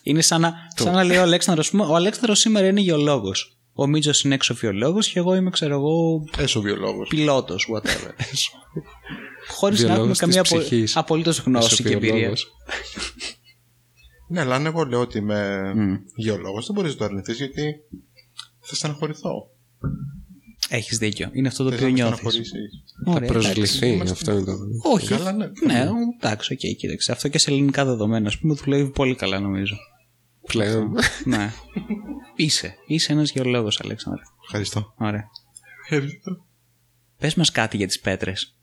είναι 0.02 0.20
σαν 0.20 0.40
να, 0.40 0.52
σαν 0.76 0.94
να 0.94 1.04
λέει 1.04 1.16
ο 1.16 1.22
Αλέξανδρος, 1.22 1.70
πούμε, 1.70 1.84
ο 1.84 1.94
Αλέξανδρος 1.94 2.38
σήμερα 2.38 2.66
είναι 2.66 2.80
γεωλόγος. 2.80 3.51
Ο 3.74 3.86
Μίτζος 3.86 4.22
είναι 4.24 4.34
εξωφιολόγος 4.34 5.08
και 5.08 5.18
εγώ 5.18 5.34
είμαι, 5.34 5.50
ξέρω 5.50 5.74
εγώ, 5.74 6.24
Έσο 6.36 6.60
βιολόγο. 6.60 7.02
πιλότος, 7.08 7.68
whatever. 7.74 8.10
Χωρίς 9.48 9.78
να 9.82 9.84
έχουμε 9.84 9.94
Βιολόγος 9.94 10.18
της 10.18 10.18
καμία 10.18 10.40
απο... 10.40 10.56
ψυχής. 10.58 10.96
απολύτως 10.96 11.38
γνώση 11.38 11.82
και 11.82 11.88
εμπειρία. 11.92 12.08
Εσωφιολόγος. 12.08 12.46
Ναι, 14.28 14.40
αλλά 14.40 14.54
αν 14.54 14.66
εγώ 14.66 14.84
λέω 14.84 15.00
ότι 15.00 15.18
είμαι 15.18 15.72
Μμ. 15.74 15.94
γεωλόγος, 16.14 16.66
δεν 16.66 16.74
μπορείς 16.74 16.92
να 16.92 16.98
το 16.98 17.04
αρνηθείς 17.04 17.36
γιατί 17.36 17.74
θα 18.60 18.74
στεναχωρηθώ. 18.74 19.50
Έχεις 20.68 20.98
δίκιο. 20.98 21.28
Είναι 21.32 21.48
αυτό 21.48 21.64
το 21.64 21.70
Θες 21.70 21.78
οποίο 21.78 21.88
να 21.90 21.94
με 21.96 22.02
νιώθεις. 22.02 22.18
στεναχωρήσεις. 22.18 22.84
Θα 23.04 23.12
Ωραία, 23.12 23.28
προσβληθεί. 23.28 23.88
εντάξει. 23.92 24.12
Αυτό 24.12 24.32
είναι 24.32 24.44
το. 24.44 24.52
Όχι. 24.92 25.06
Καλά, 25.08 25.32
ναι. 25.32 25.46
Ναι, 25.66 25.88
εντάξει, 26.20 26.52
οκ, 26.52 26.58
κοίταξε. 26.76 27.12
Αυτό 27.12 27.28
και 27.28 27.38
σε 27.38 27.50
ελληνικά 27.50 27.84
δεδομένα, 27.84 28.28
ας 28.28 28.38
πούμε, 28.38 28.54
δουλεύει 28.54 28.90
πολύ 28.90 29.14
καλά 29.14 29.40
νομίζω. 29.40 29.76
Πλέον. 30.46 30.94
ναι. 31.24 31.52
Είσαι. 32.36 32.74
Είσαι 32.86 33.12
ένας 33.12 33.30
γεωλόγος, 33.30 33.80
Αλέξανδρε. 33.80 34.22
Ευχαριστώ. 34.44 34.94
Ωραία. 34.98 35.24
Ευχαριστώ. 35.82 36.46
Πες 37.18 37.34
μας 37.34 37.50
κάτι 37.50 37.76
για 37.76 37.86
τις 37.86 38.00
πέτρες. 38.00 38.56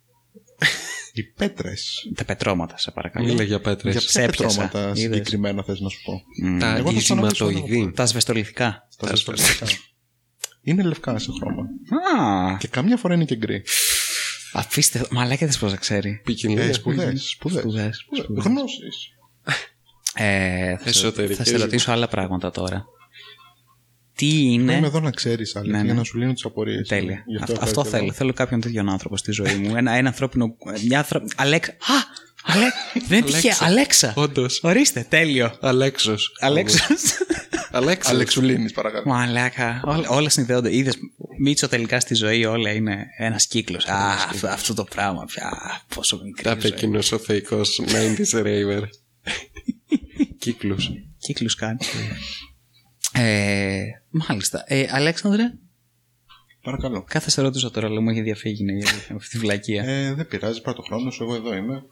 Οι 1.13 1.23
πέτρες. 1.23 2.11
Τα 2.15 2.25
πετρώματα, 2.25 2.77
σε 2.77 2.91
παρακαλώ. 2.91 3.25
Μίλα 3.27 3.43
για 3.43 3.59
πέτρες. 3.59 3.91
Για 3.93 4.01
Σε 4.01 4.07
ποια 4.11 4.23
έπιασα, 4.23 4.61
πετρώματα 4.61 4.87
είδες. 4.89 4.99
συγκεκριμένα 4.99 5.63
θες 5.63 5.79
να 5.79 5.89
σου 5.89 5.99
πω. 6.03 6.21
Τα 6.59 6.75
Εγώ 6.75 6.91
θα 6.91 6.97
ξαναπήσω 6.99 7.49
ειζηματοειδή. 7.49 7.91
Τα 7.95 8.05
σβεστολιθικά. 8.05 8.87
Τα 8.97 9.07
ζεστολικά. 9.07 9.67
Είναι 10.61 10.83
λευκά 10.83 11.17
σε 11.19 11.31
χρώμα. 11.39 11.61
Α, 12.23 12.57
Και 12.57 12.67
καμιά 12.67 12.97
φορά 12.97 13.13
είναι 13.13 13.25
και 13.25 13.35
γκρι. 13.35 13.63
αφήστε. 14.53 15.07
Μαλάκα 15.11 15.47
δεν 15.47 15.59
πώς 15.59 15.71
να 15.71 15.77
ξέρει. 15.77 16.21
Ποικιλία. 16.23 16.63
Ε, 16.63 16.71
Σπουδές. 16.73 17.23
Σπουδές. 17.29 17.97
Σπουδές. 17.97 18.05
Γνώσεις. 18.45 19.09
Ε, 20.15 20.75
θα, 20.77 20.83
σε, 20.83 20.89
Εσωτερικές. 20.89 21.37
θα 21.37 21.43
σε 21.43 21.57
ρωτήσω 21.57 21.91
άλλα 21.91 22.07
πράγματα 22.07 22.51
τώρα. 22.51 22.85
Τι 24.15 24.27
είναι. 24.43 24.73
Είμαι 24.73 24.87
εδώ 24.87 24.99
να 24.99 25.11
ξέρεις, 25.11 25.55
Άλεξ, 25.55 25.71
Ναι, 25.71 25.77
ναι. 25.79 25.85
για 25.85 25.93
να 25.93 26.03
σου 26.03 26.17
λύνω 26.17 26.33
τις 26.33 26.45
απορίες. 26.45 26.87
Τέλεια. 26.87 27.23
Αυτό, 27.41 27.57
αυτό 27.61 27.83
θέλω. 27.83 28.11
Θέλω 28.11 28.33
κάποιον 28.33 28.61
τέτοιον 28.61 28.89
άνθρωπο 28.89 29.17
στη 29.17 29.31
ζωή 29.31 29.55
μου. 29.55 29.75
Ένα, 29.75 29.91
ένα 29.91 30.07
ανθρώπινο. 30.07 30.55
Μια 30.87 30.97
άνθρω... 30.97 31.23
Αλέξα. 31.35 31.71
Α! 31.71 32.27
Αλέ... 32.43 32.65
Δεν 33.07 33.17
είναι 33.17 33.27
τυχαίο. 33.27 33.55
Αλέξα. 33.59 34.13
Όντως. 34.15 34.59
Ορίστε, 34.63 35.05
τέλειο. 35.09 35.57
Αλέξος. 35.59 36.35
Αλέξα. 36.39 36.87
Αλέξος. 37.71 38.11
Αλεξουλίνη, 38.13 38.71
παρακαλώ. 38.71 39.03
Μαλάκα. 39.05 39.81
Όλα, 39.85 40.09
όλα 40.09 40.29
συνδέονται. 40.29 40.75
Είδες 40.75 40.95
Μίτσο 41.39 41.67
τελικά 41.67 41.99
στη 41.99 42.15
ζωή 42.15 42.45
όλα 42.45 42.71
είναι 42.71 43.05
ένας 43.17 43.47
κύκλος. 43.47 43.85
Α, 43.85 44.09
αυτό, 44.29 44.47
αυτό 44.47 44.73
το 44.73 44.83
πράγμα 44.83 45.25
πια. 45.25 45.51
Πόσο 45.95 46.21
μικρή. 46.23 46.43
Τα 46.43 46.51
είπε 46.51 46.61
ζωή. 46.61 46.71
εκείνο 46.71 46.99
ο 47.13 47.17
θεϊκός 47.17 47.81
90s 48.31 48.43
raver. 48.43 48.83
Κύκλου. 50.39 50.75
Κύκλους 51.17 51.55
κάνει. 51.55 51.79
Ε, 53.13 53.83
μάλιστα. 54.09 54.63
Ε, 54.67 54.87
Αλέξανδρε, 54.91 55.53
Παρακαλώ. 56.61 57.03
κάθε 57.07 57.29
σε 57.29 57.41
ρώτησα 57.41 57.71
τώρα, 57.71 57.87
αλλά 57.87 58.01
μου 58.01 58.09
έχει 58.09 58.21
διαφύγει 58.21 58.63
ναι, 58.63 58.71
η 58.71 58.75
αλήθεια, 58.75 59.15
αυτή 59.15 59.29
τη 59.29 59.37
βλακεία. 59.37 59.83
Ε, 59.83 60.13
δεν 60.13 60.27
πειράζει, 60.27 60.61
πάρ' 60.61 60.75
το 60.75 60.81
χρόνο 60.81 61.11
σου, 61.11 61.23
εγώ 61.23 61.35
εδώ 61.35 61.55
είμαι. 61.55 61.83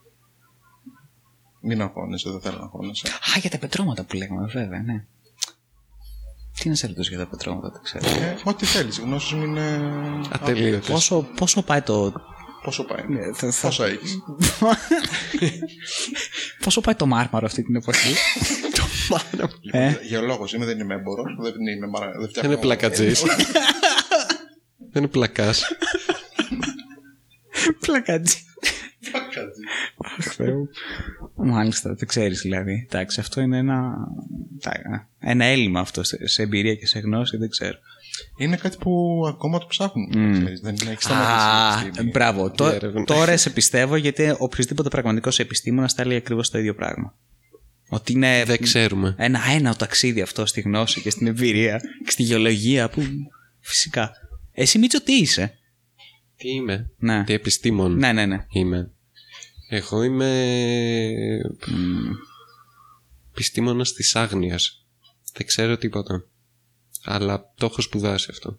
Μην 1.60 1.82
αγχώνεσαι, 1.82 2.30
δεν 2.30 2.40
θέλω 2.40 2.56
να 2.56 2.62
αγχώνεσαι. 2.62 3.08
Α, 3.08 3.38
για 3.40 3.50
τα 3.50 3.58
πετρώματα 3.58 4.04
που 4.04 4.16
λέγαμε, 4.16 4.46
βέβαια, 4.46 4.82
ναι. 4.82 5.04
Τι 6.60 6.68
να 6.68 6.74
σε 6.74 6.86
ρωτήσω 6.86 7.08
για 7.08 7.18
τα 7.18 7.26
πετρώματα, 7.26 7.70
δεν 7.70 7.82
ξέρω. 7.82 8.24
Ε, 8.24 8.36
ό,τι 8.44 8.66
θέλεις, 8.66 8.98
οι 8.98 9.00
γνώσεις 9.00 9.32
μου 9.32 9.44
είναι. 9.44 9.80
Ατελείωτες. 10.32 10.90
πόσο, 10.90 11.22
πόσο 11.36 11.62
πάει 11.62 11.82
το. 11.82 12.12
Πόσο 12.62 12.84
πάει; 12.84 13.04
Ναι, 13.08 13.32
θα- 13.34 13.50
θα- 13.50 13.66
Πόσα 13.66 13.86
έχεις; 13.86 14.18
πόσο 16.64 16.80
πάει 16.80 16.94
το 16.94 17.06
μάρμαρο 17.06 17.46
αυτή 17.46 17.62
την 17.62 17.76
εποχή; 17.76 18.14
ε, 19.70 19.94
Γεωλόγο 20.02 20.44
είμαι, 20.54 20.64
δεν 20.64 20.78
είμαι 20.78 20.94
έμπορος. 20.94 21.36
Δεν 21.42 21.66
είμαι 21.76 21.86
μαρα... 21.86 22.10
δεν 22.10 22.20
Δεν 22.20 22.28
φτιάχνω- 22.28 22.52
είναι 22.52 22.60
πλακατζής. 22.60 23.22
Δεν 24.92 25.02
είναι 25.02 25.08
πλακάς. 25.12 25.64
πλακάτζι. 27.80 28.36
Πλακατζή. 29.10 29.62
Αχ, 30.18 30.32
Θεέ 30.34 30.52
μου. 30.52 30.68
Μάλιστα, 31.34 31.94
δεν 31.94 32.08
ξέρεις 32.08 32.40
δηλαδή. 32.40 32.86
Εντάξει, 32.90 33.20
αυτό 33.20 33.40
είναι 33.40 33.58
ένα, 33.58 33.94
τα- 34.60 35.08
ένα 35.18 35.44
έλλειμμα 35.44 35.80
αυτό 35.80 36.02
σε, 36.02 36.28
σε 36.28 36.42
εμπειρία 36.42 36.74
και 36.74 36.86
σε 36.86 36.98
γνώση, 36.98 37.36
δεν 37.36 37.48
ξέρω. 37.50 37.78
Είναι 38.38 38.56
κάτι 38.56 38.76
που 38.76 39.22
ακόμα 39.28 39.58
το 39.58 39.66
ψάχνουν. 39.66 40.08
ξέρεις, 40.40 40.60
Δεν 40.60 40.74
έχει 40.80 40.90
Α, 40.92 40.96
σταματήσει. 41.00 41.84
η 41.84 41.86
επιστήμη. 41.86 42.10
μπράβο. 42.10 42.50
Τω- 42.50 42.66
έρευνα. 42.66 43.04
τώρα 43.04 43.36
σε 43.36 43.50
πιστεύω 43.50 43.96
γιατί 43.96 44.34
οποιοδήποτε 44.38 44.88
πραγματικός 44.88 45.38
επιστήμονας 45.38 45.92
θα 45.92 46.06
λέει 46.06 46.16
ακριβώς 46.16 46.50
το 46.50 46.58
ίδιο 46.58 46.74
πράγμα. 46.74 47.14
Ότι 47.88 48.12
είναι 48.12 48.42
Δεν 48.46 48.62
ξέρουμε. 48.62 49.14
ένα 49.18 49.40
ένα 49.54 49.74
ταξίδι 49.76 50.20
αυτό 50.20 50.46
στη 50.46 50.60
γνώση 50.60 51.00
και 51.00 51.10
στην 51.10 51.26
εμπειρία 51.26 51.80
και 52.04 52.10
στη 52.10 52.22
γεωλογία 52.22 52.88
που 52.88 53.02
φυσικά. 53.60 54.10
Εσύ 54.52 54.78
Μίτσο 54.78 55.02
τι 55.02 55.12
είσαι; 55.12 55.54
Τι 56.36 56.48
είμαι; 56.48 56.90
Ναι. 56.98 57.24
Τι 57.24 57.32
επιστήμον 57.32 57.94
Ναι, 57.96 58.12
ναι, 58.12 58.26
ναι. 58.26 58.44
είμαι; 58.52 58.90
Εγώ 59.68 60.02
είμαι 60.02 60.30
επιστήμονας 63.30 63.92
της 63.92 64.16
άγνοιας. 64.16 64.86
Δεν 65.34 65.46
ξέρω 65.46 65.76
τίποτα. 65.76 66.24
Αλλά 67.04 67.52
το 67.56 67.66
έχω 67.66 67.80
σπουδάσει 67.82 68.28
αυτό. 68.30 68.58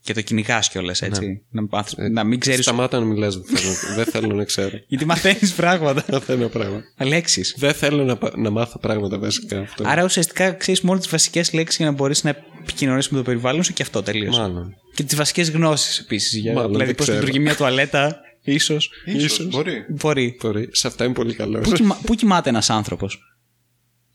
Και 0.00 0.14
το 0.14 0.20
κυνηγάς 0.20 0.68
κιόλας, 0.68 1.02
έτσι. 1.02 1.42
Να, 1.50 1.62
μάθεις- 1.70 1.98
να 1.98 2.24
μην 2.24 2.38
ξέρει. 2.40 2.62
Σταμάτα 2.62 2.98
να 2.98 3.04
μιλάς, 3.04 3.36
δεν 3.36 3.56
θέλω, 3.56 3.94
δεν 3.96 4.04
θέλω 4.04 4.34
να 4.34 4.44
ξέρω. 4.44 4.78
Γιατί 4.88 5.04
μαθαίνεις 5.04 5.52
πράγματα. 5.52 6.04
Δεν 6.08 6.20
θέλω 6.20 6.48
πράγματα. 6.48 6.84
Αλέξει. 6.96 7.42
Δεν 7.56 7.72
θέλω 7.74 8.04
να, 8.04 8.16
πα- 8.16 8.32
να 8.36 8.50
μάθω 8.50 8.78
πράγματα 8.78 9.18
βασικά 9.18 9.60
αυτό. 9.60 9.82
Άρα 9.86 10.04
ουσιαστικά 10.04 10.52
ξέρεις 10.52 10.80
μόνο 10.80 10.98
τις 10.98 11.08
βασικές 11.08 11.52
λέξεις 11.52 11.76
για 11.76 11.86
να 11.86 11.92
μπορείς 11.92 12.24
να 12.24 12.30
επικοινωνήσεις 12.60 13.10
με 13.10 13.18
το 13.18 13.24
περιβάλλον 13.24 13.62
σου 13.64 13.72
και 13.72 13.82
αυτό 13.82 14.02
τελείω. 14.02 14.30
Μάλλον. 14.30 14.74
Και 14.94 15.02
τις 15.02 15.16
βασικές 15.16 15.50
γνώσεις 15.50 15.98
επίσης. 15.98 16.44
Μάλλον, 16.44 16.66
Δηλαδή 16.70 16.84
δεν 16.84 16.94
πώς 16.94 17.06
ξέρω. 17.06 17.18
λειτουργεί 17.20 17.44
μια 17.44 17.56
τουαλέτα, 17.56 18.20
ίσως. 18.42 18.90
Ίσως, 19.04 19.46
μπορεί. 19.48 19.84
Μπορεί. 19.88 20.36
Μπορεί. 20.42 20.68
Σε 20.72 20.86
αυτά 20.86 21.04
είμαι 21.04 21.14
πολύ 21.14 21.34
καλός. 21.34 21.68
Πού, 21.68 21.72
κοιμα- 21.74 21.98
πού 22.06 22.14
κοιμάται 22.14 22.48
ένας 22.48 22.70
άνθρωπος; 22.70 23.18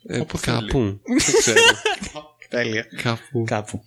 Ε, 0.07 0.19
Όπου 0.19 0.37
θέλει. 0.37 0.57
κάπου. 0.57 0.79
Δεν 0.79 1.33
ξέρω. 1.39 1.59
Τέλεια. 2.49 2.85
κάπου. 3.03 3.43
Κάπου. 3.45 3.81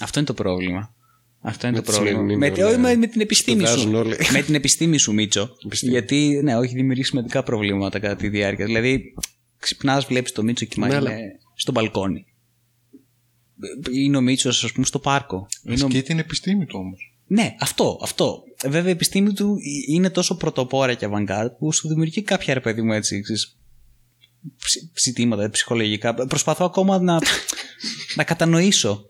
Αυτό 0.00 0.18
είναι 0.18 0.28
το 0.28 0.34
πρόβλημα. 0.34 0.94
Αυτό 1.40 1.66
είναι 1.66 1.76
Με 1.76 1.82
το 1.82 1.90
τη 1.90 1.96
πρόβλημα. 1.96 2.18
σημερινή 2.18 2.38
Με, 2.40 2.48
νεολαία. 2.48 2.68
όχι, 2.68 2.78
με, 2.78 2.94
με 2.96 3.06
την 3.06 3.20
επιστήμη 3.20 3.66
σου. 3.66 3.78
Σπουδάζουν 3.78 3.94
όλοι. 3.94 4.16
με 4.32 4.42
την 4.42 4.54
επιστήμη 4.54 4.98
σου, 4.98 5.12
Μίτσο. 5.12 5.56
Επιστήμη. 5.64 5.92
Γιατί, 5.92 6.40
ναι, 6.42 6.56
όχι, 6.56 6.74
δημιουργείς 6.74 7.06
σημαντικά 7.08 7.42
προβλήματα 7.42 7.98
κατά 7.98 8.16
τη 8.16 8.28
διάρκεια. 8.28 8.64
Δηλαδή, 8.66 9.14
ξυπνάς, 9.58 10.04
βλέπεις 10.04 10.32
το 10.32 10.42
Μίτσο 10.42 10.64
και 10.64 10.80
Ναι, 10.80 10.94
αλλά- 10.94 11.12
είναι 11.12 11.20
στο 11.54 11.72
μπαλκόνι. 11.72 12.24
Είναι 13.92 14.16
ο 14.16 14.20
Μίτσος, 14.20 14.64
ας 14.64 14.72
πούμε, 14.72 14.86
στο 14.86 14.98
πάρκο. 14.98 15.46
Είναι 15.64 15.82
ο- 15.82 15.86
Ασκεί 15.86 16.02
την 16.02 16.18
επιστήμη 16.18 16.66
του 16.66 16.78
όμως. 16.78 17.16
Ναι, 17.26 17.54
αυτό, 17.60 17.98
αυτό. 18.02 18.42
Βέβαια, 18.64 18.88
η 18.88 18.90
επιστήμη 18.90 19.32
του 19.32 19.56
είναι 19.88 20.10
τόσο 20.10 20.36
πρωτοπόρα 20.36 20.94
και 20.94 21.08
avant 21.10 21.46
που 21.58 21.72
σου 21.72 21.88
δημιουργεί 21.88 22.22
κάποια 22.22 22.54
ρε 22.54 22.60
παιδί 22.60 22.82
μου 22.82 22.92
έτσι, 22.92 23.20
ξέρεις, 23.20 23.58
ψη- 24.56 24.98
ζητήματα 24.98 25.50
ψυχολογικά. 25.50 26.14
Προσπαθώ 26.14 26.64
ακόμα 26.64 26.98
να, 27.00 27.18
να 28.16 28.24
κατανοήσω 28.24 29.04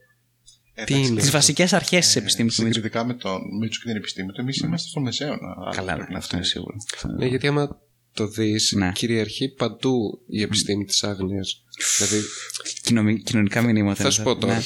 Τι 0.85 0.95
είναι. 0.95 1.21
τις 1.21 1.31
βασικές 1.31 1.73
αρχές 1.73 2.07
της 2.07 2.17
επιστήμης 2.17 2.55
του 2.55 2.63
Μίτσου. 2.63 2.81
Συγκριτικά 2.81 3.07
με 3.07 3.15
τον 3.15 3.41
Μίτσο 3.61 3.81
και 3.81 3.87
την 3.89 3.97
επιστήμη 3.97 4.33
του, 4.33 4.41
εμείς 4.41 4.57
είμαστε 4.57 4.89
στο 4.89 5.01
μεσαίωνα. 5.01 5.55
άρα 5.61 5.71
Καλά, 5.77 5.93
πρέπει 5.93 6.09
ναι, 6.09 6.13
να 6.13 6.19
αυτό 6.19 6.37
είναι 6.37 6.45
φτάνει. 6.45 6.45
σίγουρο. 6.45 6.77
Ναι, 7.19 7.27
γιατί 7.27 7.47
άμα 7.47 7.81
το 8.15 8.27
δεις, 8.29 8.73
Ναι. 8.77 8.93
κυριαρχεί 8.95 9.49
παντού 9.49 10.23
η 10.27 10.43
επιστήμη 10.43 10.85
της 10.85 11.05
άγνοιας. 11.05 11.63
Δηλαδή, 11.99 12.23
Κοινωνι- 12.83 13.23
Κοινωνικά 13.23 13.63
μηνύματα. 13.63 13.95
θα 13.95 14.03
είναι 14.03 14.13
σου 14.13 14.21
αυτά. 14.21 14.33
πω 14.35 14.41
τώρα. 14.41 14.55
Ναι. 14.55 14.63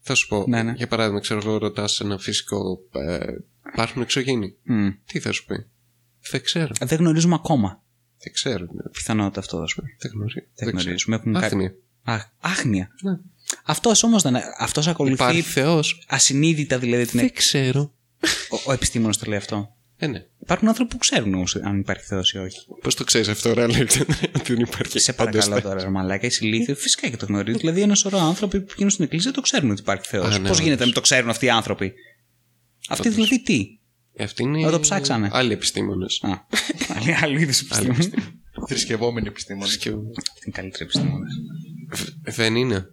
Θα 0.00 0.14
σου 0.14 0.28
πω. 0.28 0.44
Ναι, 0.48 0.62
ναι. 0.62 0.72
Για 0.76 0.86
παράδειγμα, 0.86 1.20
ξέρω 1.20 1.40
εγώ, 1.44 1.58
ρωτάς 1.58 2.00
ένα 2.00 2.18
φυσικό. 2.18 2.78
Ε, 2.92 3.18
υπάρχουν 3.72 4.02
εξωγήινοι. 4.02 4.54
Μμ. 4.62 4.88
Τι 5.06 5.20
θα 5.20 5.32
σου 5.32 5.44
πει; 5.44 5.66
Δεν 6.30 6.42
ξέρω. 6.42 6.72
Δεν 6.80 6.98
γνωρίζουμε 6.98 7.34
ακόμα. 7.34 7.82
Δεν 8.22 8.32
ξέρω. 8.32 8.66
Πιθανότητα 8.92 9.40
αυτό, 9.40 9.58
ας 9.58 9.74
πούμε. 9.74 9.88
Δεν 9.98 10.10
γνωρίζω. 10.14 10.38
Δεν 10.54 10.68
γνωρίζουμε. 10.68 11.16
Έχουν 11.16 11.32
κάτι- 11.32 11.44
Άγνοια. 11.44 11.74
Αχ, 12.02 12.24
άγνοια. 12.40 12.88
Ναι. 13.02 13.12
Αυτός 13.64 14.02
όμως 14.02 14.22
δεν. 14.22 14.36
Αυτός 14.58 14.86
ακολουθεί 14.86 15.14
Υπάρχει 15.14 15.40
Θεός. 15.42 16.04
ασυνείδητα 16.08 16.78
δηλαδή 16.78 17.06
την. 17.06 17.20
Δεν 17.20 17.32
ξέρω. 17.32 17.92
Ο, 18.50 18.56
ο 18.66 18.72
επιστήμονας 18.72 19.16
το 19.18 19.26
λέει 19.28 19.38
αυτό. 19.38 19.72
Ε, 19.96 20.06
ναι. 20.06 20.24
Υπάρχουν 20.42 20.68
άνθρωποι 20.68 20.90
που 20.90 20.98
ξέρουν 20.98 21.34
όμως 21.34 21.56
αν 21.56 21.78
υπάρχει 21.78 22.04
Θεός 22.04 22.32
ή 22.32 22.38
όχι. 22.38 22.58
Πώς 22.82 22.94
το 22.94 23.04
ξέρεις 23.04 23.28
αυτό, 23.28 23.52
ρε 23.54 23.62
Αλέξανδρε, 23.62 24.16
ότι 24.36 24.52
δεν 24.54 24.60
υπάρχει. 24.62 24.98
Σε 24.98 25.10
Όντως, 25.10 25.24
παρακαλώ 25.26 25.54
ναι. 25.54 25.60
τώρα, 25.60 25.82
ρε 25.82 25.88
Μαλάκα, 25.88 26.26
είσαι 26.26 26.46
ηλίθιο. 26.46 26.74
Φυσικά 26.74 27.08
και 27.08 27.16
το 27.16 27.26
γνωρίζεις. 27.26 27.60
Δηλαδή, 27.60 27.80
ένα 27.80 27.94
σωρό 27.94 28.18
άνθρωποι 28.18 28.60
που 28.60 28.66
πηγαίνουν 28.66 28.90
στην 28.90 29.04
εκκλησία 29.04 29.30
το 29.32 29.40
ξέρουν 29.40 29.70
ότι 29.70 29.80
υπάρχει 29.80 30.06
Θεός. 30.08 30.24
Α, 30.24 30.28
Πώς 30.28 30.38
ναι, 30.38 30.48
γίνεται 30.48 30.62
όντως. 30.64 30.78
να 30.78 30.84
μην 30.84 30.94
το 30.94 31.00
ξέρουν 31.00 31.28
αυτοί 31.30 31.46
οι 31.46 31.50
άνθρωποι; 31.50 31.94
Αυτοί 32.88 33.08
Όντως. 33.08 33.14
δηλαδή 33.14 33.42
τι; 33.42 33.77
Ε, 34.20 34.24
Αυτοί 34.24 34.42
είναι. 34.42 34.58
Να 34.60 34.70
το 34.70 34.80
ψάξανε. 34.80 35.28
Άλλοι 35.32 35.52
επιστήμονες. 35.52 36.20
Α, 36.22 36.46
άλλοι 36.96 37.14
άλλοι 37.14 37.40
είδους 37.40 37.60
επιστήμονες. 37.60 38.10
Θρησκευόμενοι 38.68 39.26
επιστήμονες. 39.28 39.84
Είναι 39.84 40.00
καλύτεροι 40.52 40.84
επιστήμονες. 40.84 41.32
Δεν 42.22 42.56
είναι. 42.56 42.86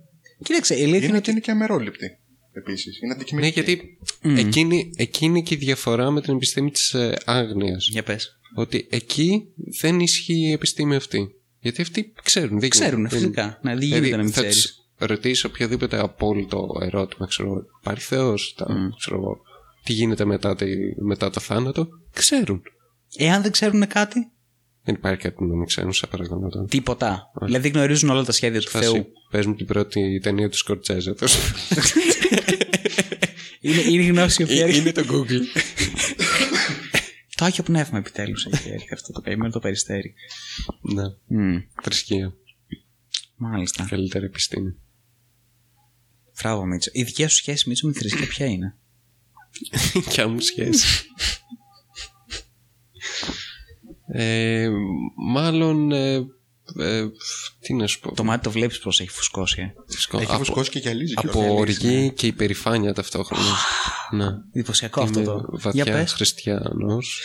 Κοίταξε, 0.43 0.73
η 0.73 0.81
αλήθεια 0.83 0.97
Είναι 0.97 1.07
είναι 1.07 1.17
ότι 1.17 1.31
είναι 1.31 1.39
και 1.39 1.51
αμερόληπτοι. 1.51 2.05
επίσης. 2.51 2.97
Είναι 2.99 3.07
Ναι, 3.07 3.13
αντικειμενική. 3.13 3.53
γιατί 3.61 3.97
εκείνη, 4.37 4.91
εκείνη 4.95 5.43
και 5.43 5.53
η 5.53 5.57
διαφορά 5.57 6.11
με 6.11 6.21
την 6.21 6.35
επιστήμη 6.35 6.71
της 6.71 6.93
ε, 6.93 7.17
άγνοιας. 7.25 7.87
Για 7.91 8.03
πες. 8.03 8.39
Ότι 8.55 8.87
εκεί 8.91 9.43
δεν 9.79 9.99
ισχύει 9.99 10.47
η 10.47 10.51
επιστήμη 10.51 10.95
αυτή. 10.95 11.27
Γιατί 11.59 11.81
αυτοί 11.81 12.13
ξέρουν. 12.23 12.59
Δεν 12.59 12.69
Ξέρουν, 12.69 13.01
δεν- 13.01 13.19
φυσικά. 13.19 13.59
Ναι, 13.61 13.69
δεν 13.71 13.79
Δηλαδή, 13.79 13.85
γίνεται 13.85 14.15
να 14.17 14.23
μην 14.23 14.31
θα 14.31 14.39
ξέρεις. 14.41 14.61
τους 14.65 14.75
ρωτήσει 14.97 15.45
οποιοδήποτε 15.45 15.99
απόλυτο 15.99 16.67
ερώτημα, 16.81 17.27
ξέρω 17.27 17.49
εγώ, 17.49 17.65
υπάρχει 17.81 18.03
Θεός, 18.05 18.53
τα, 18.57 18.91
ξέρω 18.97 19.15
εγώ, 19.15 19.37
τι 19.85 19.93
γίνεται 19.93 20.25
μετά, 20.25 20.55
τη, 20.55 20.65
μετά 21.03 21.29
το 21.29 21.39
θάνατο, 21.39 21.87
ξέρουν. 22.13 22.61
Εάν 23.17 23.41
δεν 23.41 23.51
ξέρουν 23.51 23.87
κάτι, 23.87 24.31
Δεν 24.83 24.95
υπάρχει 24.95 25.21
κάτι 25.21 25.43
να 25.43 25.55
μην 25.55 25.65
ξέρουν, 25.65 25.93
σε 25.93 26.07
παρακαλώ. 26.07 26.49
τώρα. 26.49 26.65
τίποτα. 26.65 27.31
Δηλαδή 27.45 27.69
γνωρίζουν 27.69 28.09
όλα 28.09 28.23
τα 28.23 28.31
σχέδια 28.31 28.61
του 28.61 28.69
Θα 28.69 28.79
Θεού. 28.81 28.95
σου 28.95 29.07
πες 29.29 29.45
μου 29.45 29.55
την 29.55 29.65
πρώτη 29.65 30.19
ταινία 30.23 30.49
του 30.49 30.57
Σκορτσέζε. 30.57 31.13
τόσο. 31.19 31.39
Είναι, 33.59 33.81
είναι 33.81 34.03
η 34.03 34.07
γνώση 34.07 34.41
η 34.41 34.45
οποία 34.45 34.67
Είναι 34.67 34.91
το 34.91 35.03
Google. 35.09 35.41
Το 37.35 37.45
Άγιο 37.45 37.63
Πνεύμα 37.63 37.97
επιτέλους 37.97 38.45
έχει 38.45 38.69
έρθει 38.69 38.93
αυτό 38.93 39.13
το 39.13 39.21
καημένο 39.21 39.51
το 39.51 39.59
περιστέρι. 39.59 40.13
ναι, 40.81 41.03
Μμμ, 41.27 41.57
θρησκεία. 41.83 42.33
Μάλιστα. 43.35 43.85
Καλύτερη 43.89 44.25
επιστήμη. 44.25 44.75
Μπράβο, 46.41 46.65
Μίτσο. 46.65 46.89
Η 46.93 47.03
δικιά 47.03 47.29
σου 47.29 47.35
σχέση, 47.35 47.69
Μίτσο, 47.69 47.87
με 47.87 47.93
τη 47.93 47.99
θρησκεία 47.99 48.27
ποια 48.27 48.45
είναι; 48.45 48.77
Ποια 50.09 50.27
μου 50.27 50.39
σχέση. 50.39 51.05
ε, 54.07 54.69
μάλλον. 55.33 55.91
Ε, 55.91 56.15
ε, 56.79 57.05
τι 57.59 57.73
να 57.73 57.87
σου 57.87 57.99
πω. 57.99 58.13
Το 58.13 58.23
μάτι 58.23 58.43
το 58.43 58.51
βλέπεις 58.51 58.79
πώς 58.79 58.99
έχει 58.99 59.09
φουσκώσει. 59.09 59.61
Ε. 59.61 59.73
Φουσκώ- 59.93 60.21
Έχει 60.21 60.29
από, 60.31 60.37
φουσκώσει 60.43 60.69
και 60.69 60.79
γυαλίζει. 60.79 61.13
από 61.17 61.29
κιόλας. 61.31 61.49
οργή 61.51 62.11
και 62.15 62.27
υπερηφάνεια 62.27 62.93
ταυτόχρονα. 62.93 63.43
ναι. 64.11 64.25
Εντυπωσιακό 64.53 65.01
αυτό 65.01 65.19
Είμαι 65.19 65.27
το. 65.27 65.33
Για 65.37 65.59
βαθιά 65.59 65.85
πες. 65.85 66.11
χριστιανός. 66.13 67.21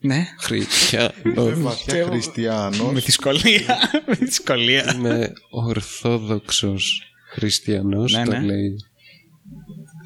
Ναι. 0.00 0.24
Χριστιανός. 0.38 1.58
Βαθιά 1.60 2.06
χριστιανός. 2.06 2.92
Με 2.92 3.00
τη 3.00 3.12
σκολία. 3.12 3.78
με 4.06 4.16
τη 4.16 4.32
σκολία. 4.32 4.94
Είμαι 4.94 5.32
ορθόδοξος 5.50 7.02
χριστιανός, 7.30 8.12
Ναι, 8.12 8.24
το 8.24 8.30
ναι. 8.30 8.40
λέει 8.40 8.76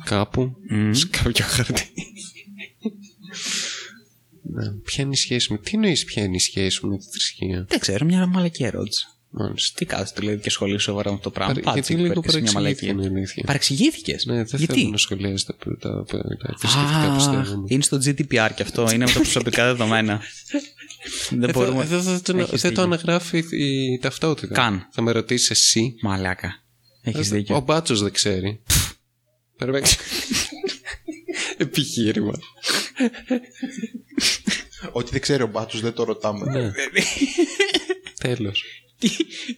κάπου, 0.05 0.57
σε 0.91 1.07
κάποιο 1.07 1.45
χαρτί. 1.49 1.83
ναι. 4.43 4.71
Ποια 4.85 5.05
είναι 5.05 5.13
η 5.13 5.17
σχέση 5.17 5.53
μου, 5.53 5.59
τι 5.59 5.71
εννοείς 5.75 6.05
ποια 6.05 6.23
είναι 6.23 6.37
η 6.37 6.39
σχέση 6.39 6.81
μου 6.87 6.91
με 6.93 6.99
τη 6.99 7.05
θρησκεία; 7.11 7.65
Δεν 7.69 7.79
ξέρω, 7.79 8.05
μια 8.05 8.27
μαλακή 8.27 8.65
ερώτηση. 8.65 9.07
Μάλιστα. 9.35 9.79
Τι 9.79 9.85
κάθεσαι 9.85 10.15
δηλαδή 10.19 10.41
και 10.41 10.51
σχολείο 10.51 10.79
σοβαρά 10.79 11.09
με 11.11 11.15
αυτό 11.17 11.29
το 11.31 11.35
πράγμα; 11.35 11.53
Παρε- 11.55 11.65
Πάτσε 11.67 11.81
γιατί 11.81 11.93
εκεί 12.03 12.03
λίγο 12.09 12.21
πέρα 12.21 12.41
και 12.41 12.47
σε 12.47 12.53
μια 12.53 12.53
παρεξηγήθηκα 12.53 12.95
μαλακή. 12.95 13.09
είναι 13.09 13.17
η 13.17 13.19
αλήθεια. 13.21 13.43
Παρεξηγήθηκες; 13.47 14.25
Ναι, 14.27 14.35
δεν 14.35 14.59
Γιατί; 14.59 14.75
θέλω 14.75 14.89
να 14.91 14.97
σχολιάζει 14.97 15.45
τα, 15.45 15.55
τα, 15.57 15.77
τα, 15.79 16.05
τα 16.05 16.55
θρησκευτικά 16.59 17.13
Α, 17.13 17.15
πιστεύω. 17.17 17.57
μου. 17.59 17.65
είναι 17.69 17.83
στο 17.83 17.97
GDPR 18.05 18.51
και 18.55 18.63
αυτό. 18.63 18.83
Είναι 18.93 19.05
με 19.05 19.13
τα 19.13 19.21
προσωπικά 19.21 19.65
δεδομένα. 19.65 20.21
Δεν 21.31 21.43
Εδώ, 21.43 21.53
μπορούμε. 21.61 21.83
εδώ 21.83 22.01
δεν 22.01 22.23
το, 22.23 22.37
Έχεις 22.39 22.51
δεν 22.51 22.61
το 22.61 22.69
δίκιο. 22.69 22.83
αναγράφει 22.83 23.39
η 23.51 23.99
ταυτότητα. 23.99 24.55
Καν. 24.55 24.89
Θα 24.93 25.03
με 25.03 25.11
ρωτήσεις 25.13 25.51
εσύ. 25.51 25.95
Μαλάκα. 26.03 26.63
Έχεις 27.03 27.31
Ο 27.31 27.35
δίκιο. 27.35 27.61
μπάτσος 27.61 28.03
δεν 28.03 28.13
ξέρει. 28.13 28.63
Πρέπει 29.67 29.81
να- 29.81 29.89
Επιχείρημα. 31.57 32.39
Ό,τι 34.93 35.11
δεν 35.11 35.21
ξέρει 35.21 35.43
ο 35.43 35.47
μπάτσος 35.47 35.81
δεν 35.81 35.93
το 35.93 36.05
ρωτάμε. 36.05 36.51
Ναι. 36.51 36.73
Τέλος. 38.21 38.65
Τι, 38.99 39.11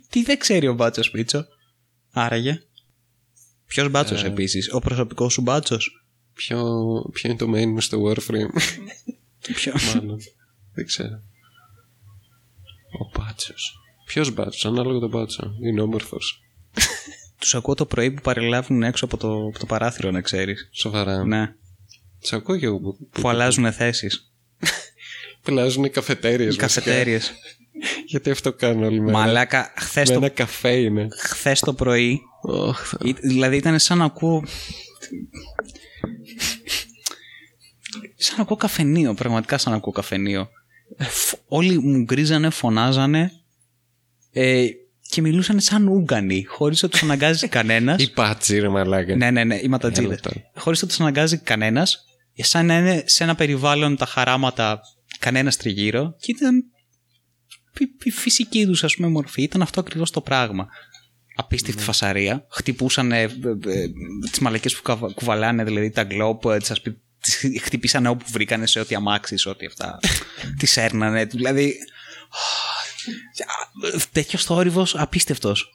τι 0.08 0.22
δεν 0.22 0.38
ξέρει 0.38 0.66
ο 0.68 0.74
μπάτσος 0.74 1.10
Πίτσο; 1.10 1.46
Άραγε. 2.12 2.62
Ποιος 3.66 3.90
μπάτσος 3.90 4.22
Ε. 4.22 4.26
επίσης, 4.26 4.72
ο 4.72 4.78
προσωπικός 4.78 5.32
σου 5.32 5.40
μπάτσος; 5.42 6.04
Ποιο, 6.32 6.58
ποιο 7.12 7.30
είναι 7.30 7.38
το 7.38 7.50
main 7.54 7.66
μου 7.66 7.80
στο 7.80 8.02
Warframe; 8.04 8.48
Ποιο; 9.54 9.72
Μάλλον. 9.94 10.18
δεν 10.74 10.86
ξέρω. 10.86 11.22
Ο 13.00 13.10
μπάτσος. 13.18 13.74
Ποιος 14.06 14.30
μπάτσος, 14.34 14.64
ανάλογα 14.64 14.98
τον 14.98 15.08
μπάτσο. 15.08 15.54
Είναι 15.62 15.80
όμορφος. 15.80 16.40
Τους 17.38 17.54
ακούω 17.54 17.74
το 17.74 17.86
πρωί 17.86 18.10
που 18.10 18.20
παρελάβουν 18.22 18.82
έξω 18.82 19.04
από 19.04 19.16
το, 19.16 19.46
από 19.46 19.58
το 19.58 19.66
παράθυρο, 19.66 20.10
να 20.10 20.20
ξέρεις. 20.20 20.68
Σοβαρά. 20.72 21.24
Ναι. 21.24 21.54
Τους 22.20 22.32
ακούω 22.32 22.56
και 22.58 22.66
εγώ 22.66 22.78
που, 22.80 22.96
που, 22.96 23.20
Που 23.20 23.28
αλλάζουν 23.28 23.72
θέσεις. 23.72 24.32
πελάζουν 25.44 25.84
οι 25.84 25.90
καφετέριες. 25.90 26.54
Οι 26.54 26.58
καφετέρειε. 26.58 27.16
βασικά. 27.18 27.36
Γιατί 28.06 28.30
αυτό 28.30 28.52
κάνω 28.52 28.86
όλη 28.86 29.00
μέρα. 29.00 29.18
Μαλάκα, 29.18 29.72
χθες 29.76 30.08
Με 30.08 30.14
το, 30.14 30.20
ένα 30.24 30.28
καφέ 30.34 30.70
είναι. 30.76 31.06
χθες 31.18 31.60
το 31.60 31.74
πρωί. 31.74 32.20
Ωχ, 32.42 32.88
θα- 32.88 32.98
ή- 33.02 33.12
Δηλαδή 33.12 33.56
ήταν 33.56 33.78
σαν 33.78 33.98
να 33.98 34.04
ακούω. 34.04 34.44
Σαν 38.16 38.36
να 38.36 38.42
ακούω 38.42 38.56
καφενείο, 38.56 39.14
πραγματικά 39.14 39.58
σαν 39.58 39.72
να 39.72 39.78
ακούω 39.78 39.92
καφενείο. 39.92 40.48
Φ- 40.98 41.34
Όλοι 41.48 41.78
μου 41.78 42.02
γκρίζανε, 42.02 42.50
φωνάζανε 42.50 43.32
ε, 44.32 44.66
και 45.14 45.20
μιλούσαν 45.20 45.60
σαν 45.60 45.88
Ούγγανοι, 45.88 46.44
χωρίς 46.44 46.82
να 46.82 46.88
τους 46.88 47.02
αναγκάζει 47.02 47.48
κανένας. 47.58 48.02
Η 48.02 48.10
πάτσι 48.10 48.58
ρε 48.58 48.68
μαλάκα. 48.68 49.16
ναι, 49.16 49.30
ναι, 49.30 49.44
ναι, 49.44 49.54
οι 49.62 49.68
ματατζίδες. 49.68 50.10
Έλα 50.10 50.20
τώρα. 50.20 50.36
Χωρίς 50.56 50.82
να 50.82 50.88
τους 50.88 51.00
αναγκάζει 51.00 51.38
κανένας, 51.38 52.04
σαν 52.36 52.66
να 52.66 52.78
είναι 52.78 53.02
σε 53.06 53.24
ένα 53.24 53.34
περιβάλλον 53.34 53.96
τα 53.96 54.06
χαράματα 54.06 54.80
κανένας 55.18 55.56
τριγύρω 55.56 56.14
και 56.20 56.32
ήταν 56.36 56.56
η- 57.78 57.96
η 58.02 58.10
φυσική 58.10 58.66
τους 58.66 58.84
ας 58.84 58.94
πούμε 58.94 59.08
μορφή, 59.08 59.42
ήταν 59.42 59.62
αυτό 59.62 59.80
ακριβώς 59.80 60.10
το 60.10 60.20
πράγμα. 60.20 60.66
Απίστευτη 61.36 61.78
Ναι. 61.80 61.84
φασαρία. 61.86 62.46
Χτυπούσαν 62.50 63.12
ε, 63.12 63.20
ε, 63.22 63.26
ε, 63.26 63.30
τις 64.30 64.38
μαλακές 64.38 64.74
που 64.76 64.82
καβα- 64.82 65.12
κουβαλάνε, 65.14 65.64
δηλαδή 65.64 65.90
τα 65.90 66.02
γκλόπ, 66.04 66.44
ε, 66.44 66.56
τις, 66.58 66.70
ασπι- 66.70 66.96
τις 67.20 67.44
χτυπήσανε 67.62 68.08
όπου 68.08 68.24
βρήκανε 68.30 68.66
σε 68.66 68.80
ό,τι 68.80 68.94
αμάξι, 68.94 69.36
σε 69.38 69.48
ό,τι 69.48 69.66
αυτά. 69.66 69.98
τις 70.58 70.76
έρνανε. 70.76 71.24
Δηλαδή. 71.24 71.74
Τέτοιος 74.12 74.44
θόρυβος 74.44 74.96
απίστευτος. 74.96 75.66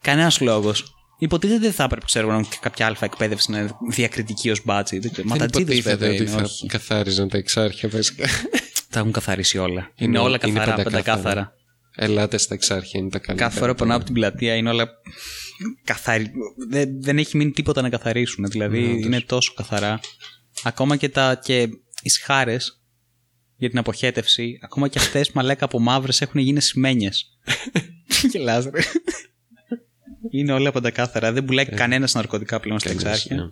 Κανένας 0.00 0.40
λόγος. 0.40 0.92
Υποτίθεται 1.18 1.58
δεν 1.60 1.72
θα 1.72 1.84
έπρεπε 1.84 2.04
ξέρω, 2.04 2.28
να 2.28 2.32
έχουν 2.34 2.48
και 2.48 2.56
κάποια 2.60 2.86
αλφα 2.86 3.04
εκπαίδευση 3.04 3.50
να 3.50 3.58
είναι 3.58 3.70
διακριτική 3.90 4.50
ως 4.50 4.60
μπάτσι. 4.64 4.98
Δεν 4.98 5.12
ξέρω. 5.12 5.28
Δεν 5.28 5.38
Ματατζίδε 5.38 5.72
υποτίθεται 5.72 5.96
βέβαια 5.96 6.14
ότι 6.14 6.30
είναι. 6.30 6.38
θα 6.40 6.42
όχι. 6.42 6.66
καθάριζαν 6.66 7.28
τα 7.28 7.36
εξάρχεια 7.38 7.88
βασικά. 7.88 8.26
Τα 8.90 8.98
έχουν 8.98 9.12
καθαρίσει 9.12 9.58
όλα. 9.58 9.70
Είναι, 9.80 9.90
Είναι- 9.96 10.18
όλα 10.18 10.38
είναι 10.44 10.52
καθαρά, 10.54 10.74
πεντακάθαρα. 10.74 10.84
πεντακάθαρα. 10.90 11.52
Ελάτε 11.96 12.38
στα 12.38 12.54
εξάρχεια, 12.54 13.00
είναι 13.00 13.08
τα 13.10 13.18
καλύτερα. 13.18 13.48
Κάθε 13.48 13.60
φορά 13.60 13.72
που 13.72 13.78
περνάω 13.78 13.96
από 13.96 14.04
την 14.04 14.14
πλατεία 14.14 14.54
είναι 14.54 14.70
όλα 14.70 14.88
καθαρι... 15.84 16.30
δεν, 16.68 17.02
δεν 17.02 17.18
έχει 17.18 17.36
μείνει 17.36 17.50
τίποτα 17.50 17.82
να 17.82 17.88
καθαρίσουν. 17.88 18.44
Δηλαδή 18.48 19.00
είναι 19.04 19.20
τόσο 19.20 19.52
καθαρά. 19.56 20.00
Ακόμα 20.62 20.96
και, 20.96 21.08
τα, 21.08 21.40
και 21.44 21.60
οι 22.02 22.08
σχάρες 22.08 22.77
για 23.58 23.68
την 23.68 23.78
αποχέτευση, 23.78 24.58
ακόμα 24.62 24.88
και 24.88 24.98
αυτές 24.98 25.30
μαλάκα 25.32 25.64
από 25.64 25.78
μαύρες 25.78 26.20
έχουν 26.20 26.40
γίνει 26.40 26.60
σημαίνιες. 26.60 27.38
Γελάς 28.30 28.64
ρε. 28.64 28.80
Είναι 30.30 30.52
όλα 30.52 30.72
πεντακάθαρα. 30.72 31.32
Δεν 31.32 31.44
πουλάει 31.44 31.64
κανένας 31.66 32.14
ναρκωτικά 32.14 32.60
πλέον 32.60 32.78
στα 32.78 32.90
Ε. 32.90 32.94
Κανείς, 32.94 33.04
εξάρχεια. 33.06 33.36
ναι. 33.36 33.50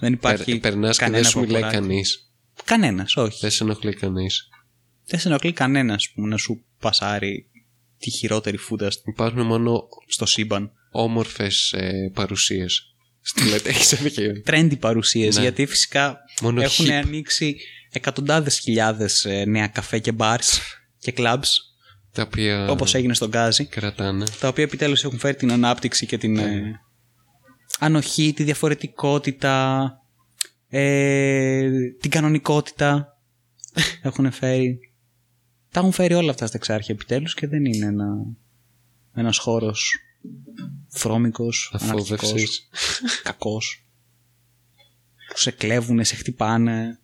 Δεν 0.00 0.12
υπάρχει 0.12 0.58
Περνάς 0.58 0.96
και 0.98 1.04
κανένα 1.04 1.22
δεν 1.22 1.30
σου 1.30 1.40
μιλάει 1.40 1.60
παπουράκι. 1.62 1.86
κανείς. 1.88 2.32
Κανένας, 2.64 3.16
όχι. 3.16 3.38
Δεν 3.40 3.50
σε 3.50 3.64
ενοχλεί 3.64 3.94
κανείς. 3.94 4.48
Δεν 5.06 5.20
σε 5.20 5.28
ενοχλεί 5.28 5.52
κανένας 5.52 6.12
να 6.14 6.36
σου 6.36 6.64
πασάρει 6.80 7.46
τη 7.98 8.10
χειρότερη 8.10 8.56
φούτα 8.56 8.88
Υπάρχουν 9.04 9.42
μόνο 9.46 9.88
στο 10.06 10.26
σύμπαν. 10.26 10.72
όμορφες 10.90 11.72
ε, 11.72 12.10
παρουσίες. 12.14 12.84
Στη 13.20 13.48
λέτε, 13.48 13.68
έχεις 13.68 13.92
αδικία. 13.92 14.42
Trendy 14.46 14.78
παρουσίες 14.78 15.36
Ναι. 15.36 15.42
γιατί 15.42 15.66
φυσικά 15.66 16.18
Μόνο 16.42 16.62
έχουν 16.62 16.86
hip. 16.86 16.90
ανοίξει 16.90 17.56
εκατοντάδες 17.90 18.58
χιλιάδες 18.58 19.24
ε, 19.24 19.44
νέα 19.44 19.66
καφέ 19.66 19.98
και 19.98 20.12
bars 20.18 20.58
και 20.98 21.14
clubs 21.16 21.46
Τα 22.12 22.22
οποία 22.22 22.70
όπως 22.70 22.94
έγινε 22.94 23.14
στον 23.14 23.28
Γκάζι 23.28 23.64
κρατάνε. 23.66 24.24
τα 24.40 24.48
οποία 24.48 24.64
επιτέλους 24.64 25.04
έχουν 25.04 25.18
φέρει 25.18 25.36
την 25.36 25.52
ανάπτυξη 25.52 26.06
και 26.06 26.18
την 26.18 26.36
ε, 26.36 26.80
ανοχή, 27.78 28.32
τη 28.32 28.42
διαφορετικότητα 28.44 29.86
ε, 30.68 31.68
την 32.00 32.10
κανονικότητα 32.10 33.18
έχουν 34.02 34.32
φέρει 34.32 34.78
τα 35.70 35.80
έχουν 35.80 35.92
φέρει 35.92 36.14
όλα 36.14 36.30
αυτά 36.30 36.46
στα 36.46 36.56
εξάρχεια 36.56 36.94
επιτέλους 36.94 37.34
και 37.34 37.46
δεν 37.46 37.64
είναι 37.64 37.86
ένα, 37.86 38.06
ένας 39.14 39.38
χώρος 39.38 39.94
βρώμικος, 40.90 41.70
αναρχικός, 41.80 42.22
Αφόδευση. 42.22 42.68
κακός 43.22 43.84
που 45.28 45.38
σε 45.38 45.50
κλέβουνε, 45.50 46.04
σε 46.04 46.14
χτυπάνε 46.14 47.00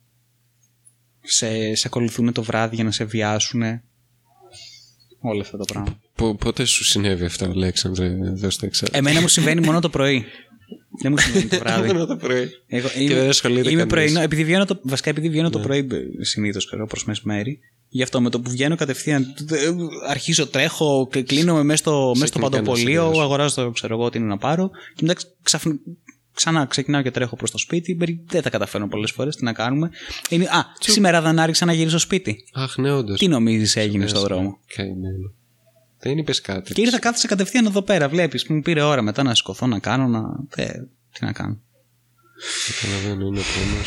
σε, 1.26 1.74
σε 1.74 1.86
ακολουθούν 1.86 2.32
το 2.32 2.42
βράδυ 2.42 2.74
για 2.74 2.84
να 2.84 2.90
σε 2.90 3.04
βιάσουν 3.04 3.62
όλα 5.20 5.40
αυτά 5.40 5.56
τα 5.56 5.64
πράγματα 5.64 6.00
Πότε 6.38 6.64
σου 6.64 6.84
συνέβη 6.84 7.24
αυτό, 7.24 7.44
Αλέξανδρε, 7.44 8.06
εδώ 8.06 8.50
στα 8.50 8.66
εξάρχεια. 8.66 8.98
Εμένα 8.98 9.20
μου 9.20 9.28
συμβαίνει 9.28 9.60
μόνο 9.60 9.80
το 9.80 9.88
πρωί. 9.88 10.24
Δεν 11.02 11.12
μου 11.12 11.18
συμβαίνει 11.18 11.46
το 11.46 11.58
βράδυ. 11.58 11.92
Μόνο 11.92 12.06
το 12.06 12.16
πρωί. 12.16 12.48
Εγώ 12.66 12.88
Και 12.88 13.14
δεν 13.14 13.28
ασχολείται 13.28 13.70
είμαι 13.70 13.84
κανείς. 13.86 13.92
πρωινό, 13.92 14.20
επειδή 14.20 14.44
βγαίνω 14.44 14.64
το, 14.64 14.80
βασικά 14.82 15.10
επειδή 15.10 15.28
βγαίνω 15.28 15.50
το 15.50 15.58
πρωί 15.58 15.86
συνήθως 16.20 16.68
προς 16.88 17.04
μεσημέρι. 17.04 17.58
Γι' 17.88 18.02
αυτό 18.02 18.20
με 18.20 18.30
το 18.30 18.40
που 18.40 18.50
βγαίνω 18.50 18.76
κατευθείαν 18.76 19.34
ε, 19.50 19.70
αρχίζω, 20.08 20.46
τρέχω, 20.46 21.08
κλείνομαι 21.26 21.62
μέσα 21.62 21.78
στο, 21.78 22.12
μέσα 22.14 22.26
στο 22.26 22.38
κινητά 22.38 22.56
να 22.56 22.62
παντοπολείο, 22.62 23.02
συνδυάσω. 23.02 23.22
αγοράζω 23.22 23.54
το 23.54 23.70
ξέρω 23.70 23.94
εγώ 23.94 24.10
τι 24.10 24.18
είναι 24.18 24.26
να 24.26 24.38
πάρω. 24.38 24.70
Και 24.94 25.04
μετά 25.06 25.20
ξαφνικά 25.42 25.80
Ξανά 26.36 26.66
ξεκινάω 26.66 27.02
και 27.02 27.10
τρέχω 27.10 27.36
προς 27.36 27.50
το 27.50 27.58
σπίτι. 27.58 27.98
Δεν 28.26 28.42
τα 28.42 28.50
καταφέρνω 28.50 28.88
πολλές 28.88 29.10
φορές. 29.10 29.36
Τι 29.36 29.44
να 29.44 29.52
κάνουμε. 29.52 29.90
Είναι, 30.28 30.44
α, 30.44 30.64
σήμερα 30.78 31.20
δεν 31.22 31.38
άρχισα 31.38 31.64
να 31.64 31.72
γυρίσω 31.72 31.98
σπίτι. 31.98 32.44
Αχ, 32.52 32.76
ναι, 32.76 32.92
όντως. 32.92 33.18
Τι 33.18 33.28
νομίζεις 33.28 33.76
έγινε 33.76 34.06
στον 34.06 34.22
δρόμο; 34.22 34.60
Καημένο. 34.74 35.34
Δεν 35.98 36.18
είπες 36.18 36.40
κάτι. 36.40 36.72
Και 36.72 36.80
ήρθα 36.80 36.98
κάθισα 36.98 37.28
κατευθείαν 37.28 37.66
εδώ 37.66 37.82
πέρα. 37.82 38.08
Βλέπεις, 38.08 38.46
μου 38.46 38.60
πήρε 38.60 38.82
ώρα 38.82 39.02
μετά 39.02 39.22
να 39.22 39.34
σηκωθώ 39.34 39.66
να 39.66 39.78
κάνω. 39.78 40.06
Να... 40.06 40.20
Ε, 40.62 40.72
τι 41.12 41.24
να 41.24 41.32
κάνω. 41.32 41.60
Καταλαβαίνω, 42.80 43.26
είναι 43.26 43.40
πόνο. 43.40 43.82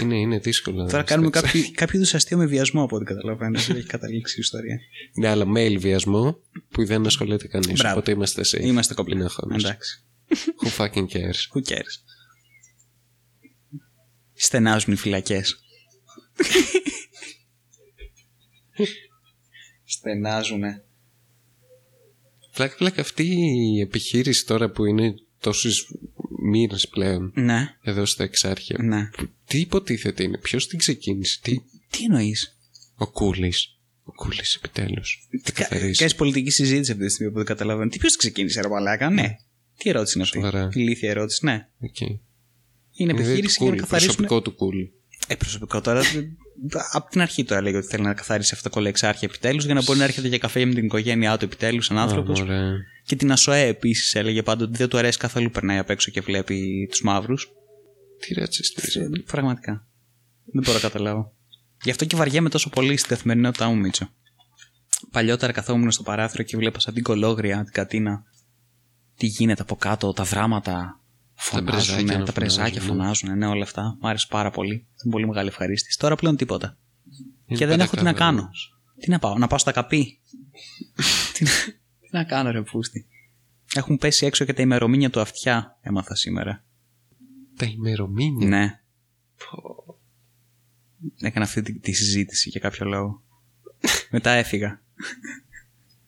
Είναι, 0.00 0.20
είναι 0.20 0.38
δύσκολο. 0.38 0.86
Τώρα 0.86 1.02
κάνουμε 1.02 1.30
κάποιο, 1.30 1.62
κάποιο 1.74 1.98
είδους 1.98 2.14
αστείο 2.14 2.36
με 2.36 2.46
βιασμό 2.46 2.82
από 2.82 2.96
ό,τι 2.96 3.04
καταλαβαίνω. 3.04 3.58
Δεν 3.60 3.76
έχει 3.76 3.86
καταλήξει 3.86 4.34
η 4.36 4.40
ιστορία. 4.40 4.78
Ναι, 5.18 5.28
αλλά 5.28 5.44
mail 5.56 5.76
βιασμό 5.78 6.38
που 6.70 6.84
δεν 6.84 7.06
ασχολείται 7.06 7.46
κανείς. 7.46 7.84
Οπότε 7.84 8.10
είμαστε 8.10 8.42
safe. 8.44 8.60
Είμαστε 8.60 8.94
κομπλέ. 8.94 9.24
Εντάξει. 9.58 10.04
Who 10.30 10.68
fucking 10.78 11.06
cares; 11.06 11.48
Who 11.54 11.62
cares; 11.70 11.96
Στενάζουν 14.32 14.92
οι 14.92 14.96
φυλακές. 14.96 15.58
Στενάζουνε. 19.84 20.84
Πλάκα, 22.54 22.76
πλάκα 22.76 23.00
αυτή 23.00 23.24
η 23.24 23.80
επιχείρηση 23.80 24.46
τώρα 24.46 24.70
που 24.70 24.84
είναι 24.84 25.14
τόσους 25.40 25.92
μήνες 26.42 26.88
πλέον 26.88 27.32
ναι. 27.34 27.76
εδώ 27.82 28.04
στα 28.04 28.24
εξάρχεια. 28.24 28.76
Ναι. 28.82 29.10
Τι 29.46 29.60
υποτίθεται 29.60 30.22
είναι, 30.22 30.38
ποιος 30.38 30.66
την 30.66 30.78
ξεκίνησε, 30.78 31.38
τι, 31.42 31.56
τι 31.90 32.04
εννοείς; 32.04 32.56
Ο 32.94 33.10
Κούλης. 33.10 33.78
Ο 34.04 34.12
Κούλης, 34.12 34.54
επιτέλους. 34.54 35.28
Κάνεις 35.96 36.14
πολιτική 36.14 36.50
συζήτηση 36.50 36.92
αυτή 36.92 37.04
τη 37.04 37.10
στιγμή 37.12 37.32
που 37.32 37.38
δεν 37.38 37.46
καταλαβαίνω. 37.46 37.90
Τι 37.90 37.98
ποιος 37.98 38.16
ξεκίνησε, 38.16 38.60
ρε 38.60 38.68
Μαλάκα, 38.68 39.10
ναι. 39.10 39.36
Τι 39.82 39.88
ερώτηση 39.88 40.18
είναι 40.18 40.48
αυτή; 40.48 40.80
Ηλίθια 40.80 41.10
ερώτηση, 41.10 41.44
ναι. 41.44 41.68
Okay. 41.82 42.18
Είναι 42.92 43.12
επιχείρηση 43.12 43.62
για 43.62 43.70
να 43.70 43.76
καθαρίσουν. 43.76 44.14
Προσωπικό 44.14 44.42
του 44.42 44.54
Κούλη. 44.54 44.92
Ε, 45.26 45.34
προσωπικό 45.34 45.80
τώρα. 45.80 46.02
από 46.92 47.10
την 47.10 47.20
αρχή 47.20 47.44
το 47.44 47.54
έλεγε 47.54 47.76
ότι 47.76 47.86
θέλει 47.86 48.02
να 48.02 48.14
καθαρίσει 48.14 48.54
αυτό 48.54 48.70
το 48.70 48.80
εξάρχεια 48.80 49.28
επιτέλους 49.30 49.64
για 49.64 49.74
να 49.74 49.82
μπορεί 49.82 49.98
να 49.98 50.04
έρχεται 50.04 50.28
για 50.28 50.38
καφέ 50.38 50.64
με 50.64 50.74
την 50.74 50.84
οικογένειά 50.84 51.36
του 51.36 51.44
επιτέλους 51.44 51.84
σαν 51.84 51.98
άνθρωπος. 51.98 52.44
Και 53.04 53.16
την 53.16 53.32
ΑΣΟΕ 53.32 53.66
επίσης 53.66 54.14
έλεγε 54.14 54.42
πάντοτε 54.42 54.68
ότι 54.68 54.78
δεν 54.78 54.88
του 54.88 54.98
αρέσει 54.98 55.18
καθόλου 55.18 55.50
περνάει 55.50 55.78
απ' 55.78 55.90
έξω 55.90 56.10
και 56.10 56.20
βλέπει 56.20 56.86
τους 56.90 57.02
μαύρους. 57.02 57.50
Τι 58.18 58.34
ρατσιστή. 58.34 59.00
Ε, 59.00 59.08
πραγματικά. 59.26 59.86
Δεν 60.52 60.62
μπορώ 60.62 60.72
να 60.72 60.80
καταλάβω. 60.80 61.34
Γι' 61.82 61.90
αυτό 61.90 62.04
και 62.04 62.16
βαριέμαι 62.16 62.48
τόσο 62.48 62.70
πολύ 62.70 62.96
στην 62.96 63.08
καθημερινότητά 63.08 63.68
μου, 63.68 63.76
Μίτσο. 63.76 64.10
Παλιότερα 65.10 65.52
καθόμουν 65.52 65.90
στο 65.90 66.02
παράθυρο 66.02 66.42
και 66.42 66.56
βλέπα 66.56 66.80
σαν 66.80 66.94
την 66.94 67.02
κολόγρια, 67.02 67.62
την 67.64 67.72
κατίνα, 67.72 68.22
τι 69.20 69.26
γίνεται 69.26 69.62
από 69.62 69.76
κάτω, 69.76 70.12
τα 70.12 70.24
δράματα, 70.24 71.00
φωνάζουν, 71.34 72.06
τα, 72.06 72.22
τα 72.22 72.32
πρεζάκια 72.32 72.80
φωνάζουν, 72.80 73.38
ναι, 73.38 73.46
όλα 73.46 73.62
αυτά. 73.62 73.96
Μ' 74.00 74.06
άρεσε 74.06 74.26
πάρα 74.30 74.50
πολύ. 74.50 74.74
Ήταν 74.74 75.10
πολύ 75.10 75.26
μεγάλη 75.26 75.48
ευχαρίστηση. 75.48 75.98
Τώρα 75.98 76.16
πλέον 76.16 76.36
τίποτα. 76.36 76.78
και 77.46 77.66
δεν 77.66 77.80
έχω 77.80 77.96
τι 77.96 78.02
να 78.02 78.12
κάνω. 78.12 78.50
Τι 79.00 79.10
να 79.10 79.18
πάω, 79.18 79.38
να 79.38 79.46
πάω 79.46 79.58
στα 79.58 79.72
καπί; 79.72 80.20
τι, 81.34 81.44
να 82.10 82.24
κάνω, 82.24 82.50
ρε 82.50 82.62
πούστη; 82.62 83.06
Έχουν 83.74 83.98
πέσει 83.98 84.26
έξω 84.26 84.44
και 84.44 84.52
τα 84.52 84.62
ημερομήνια 84.62 85.10
του 85.10 85.20
αυτιά, 85.20 85.78
έμαθα 85.80 86.14
σήμερα. 86.14 86.64
Τα 87.56 87.66
ημερομήνια; 87.66 88.48
Ναι. 88.48 88.80
Έκανα 91.20 91.44
αυτή 91.44 91.62
τη, 91.62 91.78
τη 91.78 91.92
συζήτηση 91.92 92.48
για 92.48 92.60
κάποιο 92.60 92.86
λόγο. 92.86 93.22
Μετά 94.10 94.30
έφυγα. 94.30 94.82